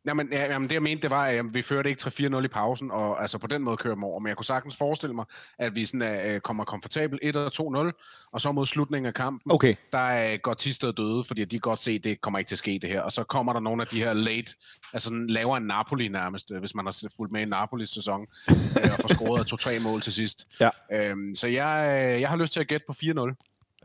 Jamen, 0.06 0.28
ja, 0.32 0.52
jamen, 0.52 0.68
det 0.68 0.74
jeg 0.74 0.82
mente, 0.82 1.02
det 1.02 1.10
var, 1.10 1.26
at 1.26 1.54
vi 1.54 1.62
førte 1.62 1.90
ikke 1.90 2.02
3-4-0 2.02 2.44
i 2.44 2.48
pausen, 2.48 2.90
og 2.90 3.22
altså 3.22 3.38
på 3.38 3.46
den 3.46 3.62
måde 3.62 3.76
kører 3.76 3.94
dem 3.94 4.04
over. 4.04 4.20
Men 4.20 4.28
jeg 4.28 4.36
kunne 4.36 4.44
sagtens 4.44 4.76
forestille 4.76 5.14
mig, 5.14 5.24
at 5.58 5.74
vi 5.74 5.86
sådan, 5.86 6.34
uh, 6.34 6.40
kommer 6.40 6.64
komfortabelt 6.64 7.20
1 7.22 7.36
eller 7.36 7.90
2-0, 7.92 8.28
og 8.32 8.40
så 8.40 8.52
mod 8.52 8.66
slutningen 8.66 9.06
af 9.06 9.14
kampen, 9.14 9.52
okay. 9.52 9.74
der 9.92 10.32
uh, 10.32 10.38
går 10.42 10.54
Tisted 10.54 10.92
døde, 10.92 11.24
fordi 11.24 11.44
de 11.44 11.58
godt 11.58 11.78
se, 11.78 11.90
at 11.90 12.04
det 12.04 12.20
kommer 12.20 12.38
ikke 12.38 12.48
til 12.48 12.54
at 12.54 12.58
ske 12.58 12.78
det 12.82 12.90
her. 12.90 13.00
Og 13.00 13.12
så 13.12 13.24
kommer 13.24 13.52
der 13.52 13.60
nogle 13.60 13.82
af 13.82 13.88
de 13.88 13.98
her 13.98 14.12
late, 14.12 14.54
altså 14.92 15.10
laver 15.28 15.56
en 15.56 15.62
Napoli 15.62 16.08
nærmest, 16.08 16.54
hvis 16.58 16.74
man 16.74 16.84
har 16.84 17.12
fulgt 17.16 17.32
med 17.32 17.40
i 17.40 17.44
Napolis 17.44 17.90
sæson, 17.90 18.20
uh, 18.20 18.56
og 18.92 18.98
får 19.00 19.14
scoret 19.14 19.46
to-tre 19.50 19.78
mål 19.78 20.00
til 20.00 20.12
sidst. 20.12 20.46
Ja. 20.60 20.70
Uh, 21.12 21.18
så 21.36 21.48
jeg, 21.48 22.18
jeg 22.20 22.28
har 22.28 22.36
lyst 22.36 22.52
til 22.52 22.60
at 22.60 22.68
gætte 22.68 22.86
på 22.86 22.92
4-0. 22.92 23.34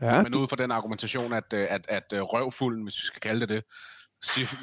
Ja. 0.02 0.22
Men 0.22 0.34
ud 0.34 0.48
fra 0.48 0.56
den 0.56 0.70
argumentation, 0.70 1.32
at, 1.32 1.52
at, 1.54 1.86
at 1.88 2.04
røvfulden, 2.10 2.82
hvis 2.82 2.96
vi 2.96 3.06
skal 3.06 3.20
kalde 3.20 3.40
det 3.40 3.48
det, 3.48 3.64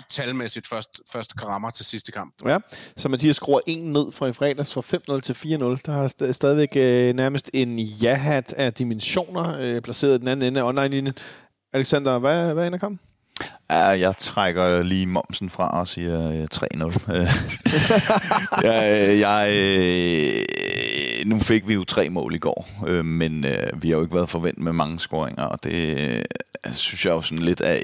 talmæssigt 0.10 0.68
først, 0.68 0.90
først 1.12 1.34
rammer 1.44 1.70
til 1.70 1.86
sidste 1.86 2.12
kamp. 2.12 2.34
Ja, 2.46 2.58
så 2.98 3.10
Mathias 3.10 3.36
skruer 3.36 3.60
en 3.68 3.94
ned 3.94 4.12
fra 4.12 4.28
i 4.28 4.34
fredags 4.34 4.74
fra 4.74 5.16
5-0 5.16 5.20
til 5.20 5.34
4-0. 5.34 5.38
Der 5.86 5.92
har 5.92 6.08
st- 6.08 6.32
stadigvæk 6.32 6.70
øh, 6.76 7.14
nærmest 7.16 7.50
en 7.54 7.80
ja-hat 7.80 8.54
af 8.54 8.74
dimensioner 8.74 9.58
øh, 9.60 9.82
placeret 9.82 10.20
den 10.20 10.28
anden 10.28 10.48
ende 10.48 10.60
af 10.60 10.68
online-linjen. 10.68 11.14
Alexander, 11.74 12.20
hvad, 12.20 12.54
hvad 12.54 12.68
ender 12.68 12.80
kampen? 12.80 13.00
Ja, 13.72 13.78
jeg 13.86 14.18
trækker 14.18 14.84
lige 14.84 15.06
momsen 15.06 15.50
fra 15.50 15.80
og 15.80 15.88
siger 15.88 16.48
3-0. 16.54 17.12
Øh, 17.16 17.28
jeg, 18.64 19.20
jeg, 19.20 19.50
øh, 19.54 20.46
nu 21.26 21.40
fik 21.40 21.68
vi 21.68 21.74
jo 21.74 21.84
tre 21.84 22.10
mål 22.10 22.36
i 22.36 22.38
går, 22.38 22.70
øh, 22.88 23.06
men 23.06 23.46
vi 23.74 23.90
har 23.90 23.96
jo 23.96 24.02
ikke 24.02 24.16
været 24.16 24.30
forventet 24.30 24.64
med 24.64 24.74
mange 24.74 25.00
scoringer, 25.00 25.44
og 25.44 25.64
det 25.64 26.24
synes 26.74 27.06
jeg 27.06 27.12
jo 27.12 27.22
sådan 27.22 27.44
lidt 27.44 27.62
af 27.62 27.80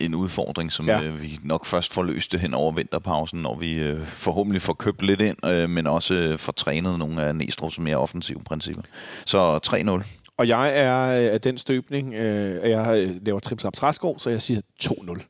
en 0.00 0.14
udfordring, 0.14 0.72
som 0.72 0.86
ja. 0.86 1.00
vi 1.00 1.38
nok 1.42 1.66
først 1.66 1.92
får 1.92 2.02
løst 2.02 2.32
det 2.32 2.40
hen 2.40 2.54
over 2.54 2.72
vinterpausen, 2.72 3.42
når 3.42 3.56
vi 3.56 3.96
forhåbentlig 4.04 4.62
får 4.62 4.72
købt 4.72 5.02
lidt 5.02 5.20
ind, 5.20 5.66
men 5.66 5.86
også 5.86 6.34
får 6.38 6.52
trænet 6.52 6.98
nogle 6.98 7.22
af 7.22 7.32
Næstrup's 7.32 7.80
mere 7.80 7.96
offensive 7.96 8.40
principper. 8.44 8.82
Så 9.26 9.60
3-0. 9.66 10.17
Og 10.38 10.48
jeg 10.48 10.78
er 10.78 11.08
øh, 11.08 11.32
af 11.34 11.40
den 11.40 11.58
støbning, 11.58 12.14
øh, 12.14 12.60
at 12.62 12.70
jeg 12.70 12.98
øh, 12.98 13.26
laver 13.26 13.40
trimtrap 13.40 13.74
træsko, 13.74 14.18
så 14.18 14.30
jeg 14.30 14.42
siger 14.42 14.60
2-0. 14.82 15.22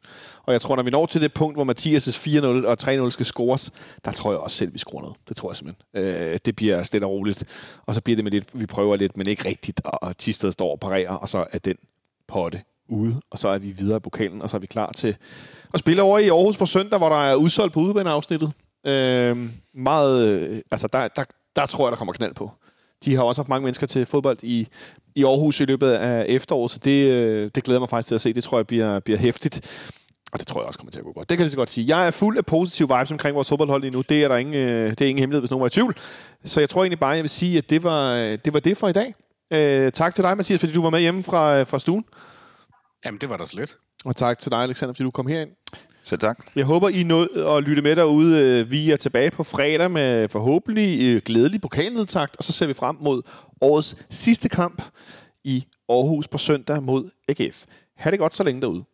Og 0.42 0.52
jeg 0.52 0.60
tror, 0.60 0.76
når 0.76 0.82
vi 0.82 0.90
når 0.90 1.06
til 1.06 1.20
det 1.20 1.32
punkt, 1.32 1.56
hvor 1.56 1.64
Mathias' 1.64 2.64
4-0 2.64 2.66
og 2.66 3.06
3-0 3.06 3.10
skal 3.10 3.26
scores, 3.26 3.72
der 4.04 4.12
tror 4.12 4.30
jeg 4.30 4.38
også 4.38 4.56
selv, 4.56 4.72
vi 4.72 4.78
scorer 4.78 5.02
noget. 5.02 5.16
Det 5.28 5.36
tror 5.36 5.50
jeg 5.50 5.56
simpelthen. 5.56 6.38
det 6.44 6.56
bliver 6.56 6.82
stille 6.82 7.06
og 7.06 7.10
roligt. 7.12 7.44
Og 7.86 7.94
så 7.94 8.00
bliver 8.00 8.16
det 8.16 8.24
med 8.24 8.32
lidt, 8.32 8.44
vi 8.52 8.66
prøver 8.66 8.96
lidt, 8.96 9.16
men 9.16 9.26
ikke 9.26 9.44
rigtigt. 9.44 9.80
Og 9.84 10.16
Tisted 10.16 10.52
står 10.52 10.70
og 10.70 10.80
parerer, 10.80 11.12
og 11.12 11.28
så 11.28 11.46
er 11.52 11.58
den 11.58 11.76
potte 12.28 12.62
ude. 12.88 13.20
Og 13.30 13.38
så 13.38 13.48
er 13.48 13.58
vi 13.58 13.70
videre 13.70 13.96
i 13.96 14.00
pokalen, 14.00 14.42
og 14.42 14.50
så 14.50 14.56
er 14.56 14.60
vi 14.60 14.66
klar 14.66 14.92
til 14.92 15.16
at 15.74 15.80
spille 15.80 16.02
over 16.02 16.18
i 16.18 16.28
Aarhus 16.28 16.56
på 16.56 16.66
søndag, 16.66 16.98
hvor 16.98 17.08
der 17.08 17.16
er 17.16 17.34
udsolgt 17.34 17.74
på 17.74 17.80
udebaneafsnittet. 17.80 18.52
Øh, 18.86 19.50
meget, 19.74 20.62
altså 20.70 20.88
der, 20.92 21.08
der, 21.08 21.24
der 21.56 21.66
tror 21.66 21.86
jeg, 21.86 21.90
der 21.90 21.96
kommer 21.96 22.12
knald 22.12 22.34
på 22.34 22.52
de 23.04 23.14
har 23.14 23.22
også 23.22 23.40
haft 23.40 23.48
mange 23.48 23.64
mennesker 23.64 23.86
til 23.86 24.06
fodbold 24.06 24.38
i, 24.42 24.68
i 25.14 25.24
Aarhus 25.24 25.60
i 25.60 25.64
løbet 25.64 25.90
af 25.90 26.26
efteråret, 26.28 26.70
så 26.70 26.78
det, 26.78 27.10
øh, 27.10 27.50
det 27.54 27.64
glæder 27.64 27.80
mig 27.80 27.88
faktisk 27.88 28.08
til 28.08 28.14
at 28.14 28.20
se. 28.20 28.32
Det 28.32 28.44
tror 28.44 28.58
jeg 28.58 28.66
bliver, 28.66 29.00
bliver 29.00 29.18
hæftigt. 29.18 29.84
Og 30.32 30.38
det 30.38 30.46
tror 30.46 30.60
jeg 30.60 30.66
også 30.66 30.78
kommer 30.78 30.90
til 30.90 30.98
at 30.98 31.04
gå 31.04 31.12
godt. 31.12 31.28
Det 31.28 31.38
kan 31.38 31.44
jeg 31.44 31.50
så 31.50 31.56
godt 31.56 31.70
sige. 31.70 31.96
Jeg 31.96 32.06
er 32.06 32.10
fuld 32.10 32.36
af 32.36 32.46
positive 32.46 32.88
vibes 32.88 33.10
omkring 33.10 33.34
vores 33.34 33.48
fodboldhold 33.48 33.82
lige 33.82 33.90
nu. 33.90 34.00
Det 34.08 34.24
er 34.24 34.28
der 34.28 34.36
ingen, 34.36 34.54
øh, 34.54 34.90
det 34.90 35.00
er 35.00 35.06
ingen 35.06 35.18
hemmelighed, 35.18 35.40
hvis 35.40 35.50
nogen 35.50 35.60
var 35.60 35.66
i 35.66 35.70
tvivl. 35.70 35.96
Så 36.44 36.60
jeg 36.60 36.70
tror 36.70 36.82
egentlig 36.82 37.00
bare, 37.00 37.10
jeg 37.10 37.22
vil 37.22 37.30
sige, 37.30 37.58
at 37.58 37.70
det 37.70 37.82
var 37.82 38.16
det, 38.16 38.54
var 38.54 38.60
det 38.60 38.76
for 38.76 38.88
i 38.88 38.92
dag. 38.92 39.14
Uh, 39.54 39.92
tak 39.92 40.14
til 40.14 40.24
dig, 40.24 40.36
Mathias, 40.36 40.60
fordi 40.60 40.72
du 40.72 40.82
var 40.82 40.90
med 40.90 41.00
hjemme 41.00 41.22
fra, 41.22 41.62
fra 41.62 41.78
stuen. 41.78 42.04
Jamen, 43.04 43.20
det 43.20 43.28
var 43.28 43.36
da 43.36 43.46
slet. 43.46 43.76
Og 44.04 44.16
tak 44.16 44.38
til 44.38 44.52
dig, 44.52 44.58
Alexander, 44.58 44.92
fordi 44.94 45.04
du 45.04 45.10
kom 45.10 45.26
herind. 45.26 45.50
Så 46.02 46.16
tak. 46.16 46.38
Jeg 46.56 46.64
håber, 46.64 46.88
I 46.88 47.02
nåede 47.02 47.48
at 47.48 47.62
lytte 47.62 47.82
med 47.82 47.96
derude. 47.96 48.42
Øh, 48.42 48.70
vi 48.70 48.90
er 48.90 48.96
tilbage 48.96 49.30
på 49.30 49.44
fredag 49.44 49.90
med 49.90 50.28
forhåbentlig 50.28 51.02
øh, 51.02 51.22
glædelig 51.24 51.60
pokalnedtagt, 51.60 52.36
og 52.36 52.44
så 52.44 52.52
ser 52.52 52.66
vi 52.66 52.72
frem 52.72 52.96
mod 53.00 53.22
årets 53.60 53.96
sidste 54.10 54.48
kamp 54.48 54.82
i 55.44 55.64
Aarhus 55.88 56.28
på 56.28 56.38
søndag 56.38 56.82
mod 56.82 57.10
AGF. 57.28 57.64
Ha' 57.96 58.10
det 58.10 58.18
godt 58.18 58.36
så 58.36 58.44
længe 58.44 58.60
derude. 58.60 58.84